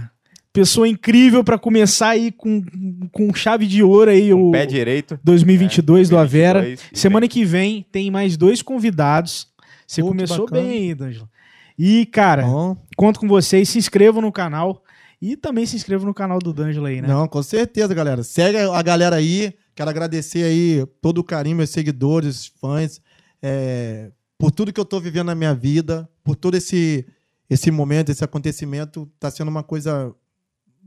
pessoa 0.58 0.88
incrível 0.88 1.44
pra 1.44 1.60
começar 1.60 2.10
aí 2.10 2.32
com, 2.32 2.64
com 3.12 3.32
chave 3.32 3.68
de 3.68 3.84
ouro 3.84 4.10
aí 4.10 4.34
o 4.34 4.50
Pé 4.50 4.66
direito. 4.66 5.20
2022 5.24 6.10
do 6.10 6.18
Avera. 6.18 6.62
2022, 6.62 6.92
e 6.92 7.00
Semana 7.00 7.28
que 7.28 7.46
vem 7.46 7.86
tem 7.92 8.10
mais 8.10 8.36
dois 8.36 8.64
convidados. 8.64 9.48
Você 9.86 10.02
Pô, 10.02 10.08
começou 10.08 10.46
bacana. 10.46 10.62
bem 10.64 10.72
aí, 10.72 10.96
D'Angelo. 10.96 11.30
E, 11.78 12.08
cara, 12.08 12.42
Bom. 12.42 12.76
conto 12.96 13.20
com 13.20 13.28
vocês, 13.28 13.70
se 13.70 13.78
inscrevam 13.78 14.20
no 14.20 14.32
canal 14.32 14.84
e 15.22 15.38
também 15.38 15.64
se 15.68 15.76
inscrevam 15.76 16.08
no 16.08 16.14
canal 16.14 16.40
do 16.40 16.52
D'Angelo 16.52 16.88
aí, 16.88 17.04
né? 17.04 17.08
Não, 17.08 17.28
com 17.28 17.44
certeza, 17.44 17.94
galera. 17.94 18.24
Segue 18.24 18.58
a 18.58 18.82
galera 18.82 19.18
aí. 19.18 19.54
Quero 19.76 19.92
agradecer 19.92 20.44
aí 20.44 20.84
todo 21.04 21.20
o 21.20 21.24
carinho, 21.24 21.58
meus 21.58 21.70
seguidores, 21.70 22.52
fãs, 22.60 23.00
é, 23.44 24.10
por 24.40 24.50
tudo 24.50 24.74
que 24.74 24.80
eu 24.80 24.86
tô 24.86 25.00
vivendo 25.00 25.28
na 25.28 25.36
minha 25.36 25.54
vida, 25.54 26.10
por 26.24 26.36
todo 26.36 26.58
esse, 26.58 27.06
esse 27.48 27.70
momento, 27.70 28.10
esse 28.10 28.24
acontecimento. 28.24 29.08
Tá 29.20 29.30
sendo 29.30 29.50
uma 29.50 29.62
coisa 29.62 30.16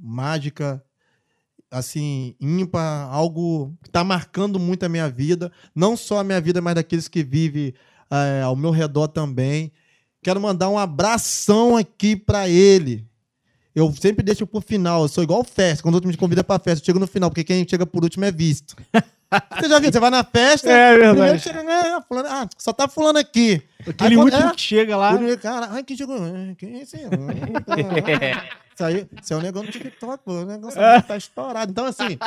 mágica, 0.01 0.83
assim, 1.71 2.35
ímpar, 2.41 3.09
algo 3.11 3.75
que 3.83 3.91
tá 3.91 4.03
marcando 4.03 4.59
muito 4.59 4.85
a 4.85 4.89
minha 4.89 5.09
vida. 5.09 5.53
Não 5.75 5.97
só 5.97 6.19
a 6.19 6.25
minha 6.25 6.41
vida, 6.41 6.61
mas 6.61 6.75
daqueles 6.75 7.09
que 7.09 7.23
vivem 7.23 7.75
é, 8.11 8.43
ao 8.43 8.57
meu 8.57 8.71
redor 8.71 9.09
também. 9.09 9.73
Quero 10.23 10.41
mandar 10.41 10.69
um 10.69 10.79
abração 10.79 11.77
aqui 11.77 12.17
pra 12.17 12.49
ele. 12.49 13.07
Eu 13.75 13.93
sempre 13.93 14.25
deixo 14.25 14.47
pro 14.47 14.61
final. 14.61 15.03
Eu 15.03 15.09
sou 15.09 15.23
igual 15.23 15.45
festa. 15.45 15.83
Quando 15.83 15.95
o 15.95 15.97
outro 15.99 16.11
me 16.11 16.17
convida 16.17 16.43
pra 16.43 16.59
festa, 16.59 16.83
eu 16.83 16.87
chego 16.87 16.99
no 16.99 17.07
final, 17.07 17.31
porque 17.31 17.45
quem 17.45 17.67
chega 17.69 17.87
por 17.87 18.03
último 18.03 18.25
é 18.25 18.33
visto. 18.33 18.77
Você 19.57 19.69
já 19.69 19.79
viu? 19.79 19.93
Você 19.93 20.01
vai 20.01 20.11
na 20.11 20.25
festa, 20.25 20.69
É 20.69 20.97
verdade. 20.97 21.13
primeiro 21.13 21.39
chega, 21.39 21.63
né, 21.63 22.01
fulano, 22.09 22.29
ah, 22.29 22.49
só 22.59 22.73
tá 22.73 22.89
fulano 22.89 23.17
aqui. 23.17 23.63
Aquele 23.87 24.15
Aí, 24.15 24.17
último 24.17 24.49
é, 24.49 24.55
que 24.55 24.61
chega 24.61 24.97
lá. 24.97 25.17
Cara, 25.41 25.69
ai, 25.71 25.85
quem 25.85 25.97
chegou? 25.97 26.19
Quem 26.59 26.79
é 26.79 26.83
esse? 26.83 26.97
Aí, 28.85 29.09
isso 29.21 29.33
é 29.33 29.37
um 29.37 29.43
negócio 29.43 29.67
no 29.67 29.73
TikTok, 29.73 30.25
pô. 30.25 30.43
O 30.43 30.47
negócio 30.47 30.79
tá 31.07 31.17
estourado. 31.17 31.71
Então, 31.71 31.85
assim, 31.85 32.19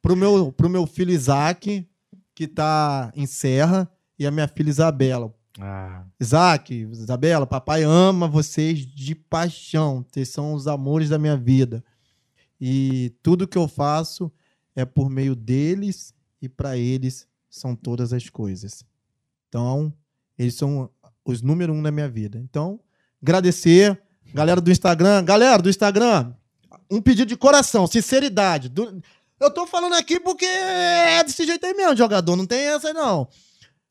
pro 0.00 0.16
meu, 0.16 0.52
pro 0.52 0.68
meu 0.68 0.86
filho 0.86 1.12
Isaac, 1.12 1.86
que 2.34 2.46
tá 2.46 3.12
em 3.14 3.26
Serra, 3.26 3.90
e 4.18 4.26
a 4.26 4.30
minha 4.30 4.48
filha 4.48 4.68
Isabela. 4.68 5.32
Ah, 5.60 6.04
Isaac, 6.20 6.74
Isabela, 6.74 7.46
papai 7.46 7.82
ama 7.82 8.28
vocês 8.28 8.80
de 8.80 9.14
paixão. 9.14 10.04
Vocês 10.08 10.28
são 10.28 10.54
os 10.54 10.66
amores 10.66 11.08
da 11.08 11.18
minha 11.18 11.36
vida. 11.36 11.84
E 12.60 13.14
tudo 13.22 13.46
que 13.46 13.58
eu 13.58 13.68
faço 13.68 14.32
é 14.74 14.84
por 14.84 15.08
meio 15.10 15.34
deles 15.34 16.14
e 16.40 16.48
para 16.48 16.76
eles 16.76 17.26
são 17.50 17.74
todas 17.74 18.12
as 18.12 18.28
coisas. 18.28 18.84
Então, 19.48 19.92
eles 20.38 20.54
são 20.54 20.90
os 21.24 21.42
número 21.42 21.72
um 21.72 21.80
na 21.80 21.90
minha 21.90 22.08
vida. 22.08 22.38
Então, 22.38 22.80
agradecer. 23.20 24.00
Galera 24.32 24.60
do 24.60 24.70
Instagram, 24.70 25.24
galera 25.24 25.62
do 25.62 25.70
Instagram, 25.70 26.32
um 26.90 27.00
pedido 27.00 27.28
de 27.28 27.36
coração, 27.36 27.86
sinceridade. 27.86 28.68
Do- 28.68 29.02
Eu 29.40 29.50
tô 29.52 29.66
falando 29.66 29.94
aqui 29.94 30.18
porque 30.20 30.44
é 30.44 31.22
desse 31.24 31.46
jeito 31.46 31.64
aí 31.64 31.72
mesmo, 31.74 31.96
jogador. 31.96 32.34
Não 32.36 32.44
tem 32.46 32.58
essa, 32.66 32.88
aí, 32.88 32.94
não. 32.94 33.28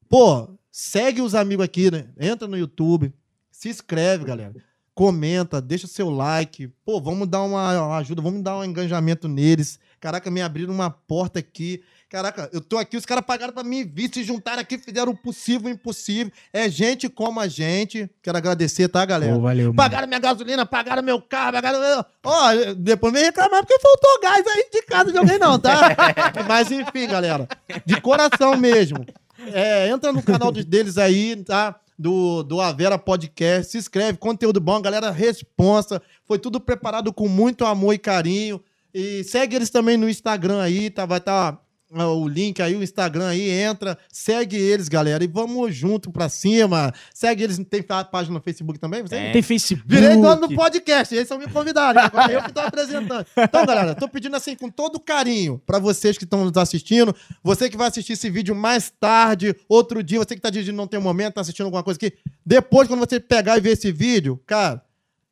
Pô, 0.09 0.49
segue 0.71 1.21
os 1.21 1.33
amigos 1.33 1.63
aqui, 1.63 1.89
né? 1.89 2.05
Entra 2.19 2.47
no 2.47 2.57
YouTube, 2.57 3.13
se 3.51 3.69
inscreve, 3.69 4.25
galera. 4.25 4.53
Comenta, 4.93 5.61
deixa 5.61 5.85
o 5.85 5.89
seu 5.89 6.09
like. 6.09 6.67
Pô, 6.85 6.99
vamos 6.99 7.27
dar 7.27 7.43
uma 7.43 7.97
ajuda, 7.97 8.21
vamos 8.21 8.41
dar 8.41 8.57
um 8.57 8.63
engajamento 8.63 9.27
neles. 9.27 9.79
Caraca, 9.99 10.29
me 10.31 10.41
abriram 10.41 10.73
uma 10.73 10.89
porta 10.89 11.39
aqui. 11.39 11.81
Caraca, 12.09 12.49
eu 12.53 12.61
tô 12.61 12.77
aqui, 12.77 12.95
os 12.95 13.05
caras 13.05 13.25
pagaram 13.25 13.51
pra 13.51 13.63
mim 13.65 13.83
vir, 13.83 14.09
se 14.13 14.23
juntaram 14.23 14.61
aqui, 14.61 14.77
fizeram 14.77 15.11
o 15.11 15.17
possível 15.17 15.67
e 15.69 15.73
o 15.73 15.75
impossível. 15.75 16.31
É 16.53 16.69
gente 16.69 17.09
como 17.09 17.39
a 17.41 17.47
gente. 17.49 18.09
Quero 18.23 18.37
agradecer, 18.37 18.87
tá, 18.87 19.03
galera? 19.05 19.33
pô, 19.33 19.41
valeu, 19.41 19.65
mano. 19.65 19.75
Pagaram 19.75 20.07
minha 20.07 20.19
gasolina, 20.19 20.65
pagaram 20.65 21.03
meu 21.03 21.21
carro, 21.21 21.51
pagaram. 21.53 22.05
Ó, 22.23 22.49
depois 22.77 23.11
vem 23.11 23.23
reclamar 23.25 23.59
porque 23.65 23.77
faltou 23.81 24.21
gás 24.21 24.47
aí 24.47 24.69
de 24.71 24.81
casa 24.83 25.11
de 25.11 25.17
alguém, 25.17 25.37
não, 25.37 25.59
tá? 25.59 25.95
Mas 26.47 26.71
enfim, 26.71 27.07
galera. 27.07 27.45
De 27.85 27.99
coração 27.99 28.55
mesmo. 28.55 29.05
É, 29.51 29.89
entra 29.89 30.13
no 30.13 30.23
canal 30.23 30.49
de- 30.51 30.63
deles 30.63 30.97
aí, 30.97 31.35
tá? 31.43 31.75
Do, 31.99 32.41
do 32.43 32.61
Avera 32.61 32.97
Podcast. 32.97 33.71
Se 33.73 33.77
inscreve, 33.77 34.17
conteúdo 34.17 34.61
bom, 34.61 34.81
galera. 34.81 35.11
Responsa. 35.11 36.01
Foi 36.25 36.39
tudo 36.39 36.59
preparado 36.61 37.11
com 37.11 37.27
muito 37.27 37.65
amor 37.65 37.93
e 37.93 37.97
carinho. 37.97 38.63
E 38.93 39.25
segue 39.25 39.57
eles 39.57 39.69
também 39.69 39.97
no 39.97 40.09
Instagram 40.09 40.61
aí, 40.61 40.89
tá? 40.89 41.05
Vai 41.05 41.17
estar. 41.17 41.59
O 41.91 42.27
link 42.27 42.61
aí, 42.61 42.75
o 42.75 42.83
Instagram 42.83 43.27
aí, 43.27 43.49
entra, 43.49 43.97
segue 44.11 44.57
eles, 44.57 44.87
galera, 44.89 45.23
e 45.23 45.27
vamos 45.27 45.73
junto 45.75 46.11
pra 46.11 46.27
cima. 46.27 46.93
Segue 47.13 47.43
eles, 47.43 47.57
tem 47.69 47.81
página 47.81 48.35
no 48.35 48.41
Facebook 48.41 48.79
também? 48.79 49.01
Você 49.01 49.15
Tem. 49.15 49.31
Tem 49.31 49.41
Facebook. 49.41 49.87
Virei 49.87 50.15
dono 50.15 50.47
do 50.47 50.55
podcast, 50.55 51.15
eles 51.15 51.27
são 51.27 51.37
me 51.37 51.47
convidaram, 51.47 52.01
agora 52.01 52.31
eu 52.31 52.43
que 52.43 52.51
tô 52.51 52.59
apresentando. 52.59 53.25
Então, 53.37 53.65
galera, 53.65 53.95
tô 53.95 54.07
pedindo 54.07 54.35
assim 54.35 54.55
com 54.55 54.69
todo 54.69 54.99
carinho 54.99 55.61
pra 55.65 55.79
vocês 55.79 56.17
que 56.17 56.23
estão 56.23 56.43
nos 56.43 56.57
assistindo, 56.57 57.15
você 57.43 57.69
que 57.69 57.77
vai 57.77 57.87
assistir 57.87 58.13
esse 58.13 58.29
vídeo 58.29 58.55
mais 58.55 58.91
tarde, 58.99 59.55
outro 59.69 60.03
dia, 60.03 60.19
você 60.19 60.35
que 60.35 60.41
tá 60.41 60.49
dirigindo 60.49 60.77
não 60.77 60.87
tem 60.87 60.99
um 60.99 61.03
momento, 61.03 61.35
tá 61.35 61.41
assistindo 61.41 61.65
alguma 61.65 61.83
coisa 61.83 61.97
aqui, 61.97 62.13
depois 62.45 62.87
quando 62.87 62.99
você 62.99 63.19
pegar 63.19 63.57
e 63.57 63.61
ver 63.61 63.71
esse 63.71 63.91
vídeo, 63.91 64.39
cara, 64.45 64.83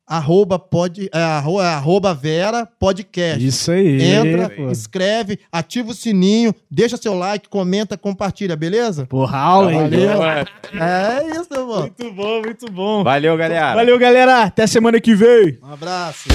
arroba, 0.06 0.58
pod, 0.58 1.08
é, 1.12 1.18
arroba, 1.18 1.64
arroba 1.64 2.14
Vera 2.14 2.68
Podcast. 2.78 3.44
Isso 3.44 3.72
aí. 3.72 4.02
Entra, 4.02 4.48
pô. 4.48 4.70
inscreve, 4.70 5.38
ativa 5.50 5.90
o 5.90 5.94
sininho, 5.94 6.54
deixa 6.70 6.96
seu 6.96 7.14
like, 7.14 7.48
comenta, 7.48 7.96
compartilha, 7.96 8.54
beleza? 8.54 9.06
Porra, 9.06 9.38
aula, 9.38 9.72
hein? 9.72 9.80
Valeu. 9.80 10.22
É 10.22 11.36
isso, 11.36 11.66
mano. 11.66 11.80
Muito 11.80 12.12
bom, 12.12 12.40
muito 12.42 12.72
bom. 12.72 13.02
Valeu, 13.02 13.36
galera. 13.36 13.74
Valeu, 13.74 13.98
galera. 13.98 14.42
Até 14.42 14.66
semana 14.66 15.00
que 15.00 15.14
vem. 15.14 15.58
Um 15.62 15.72
abraço. 15.72 16.28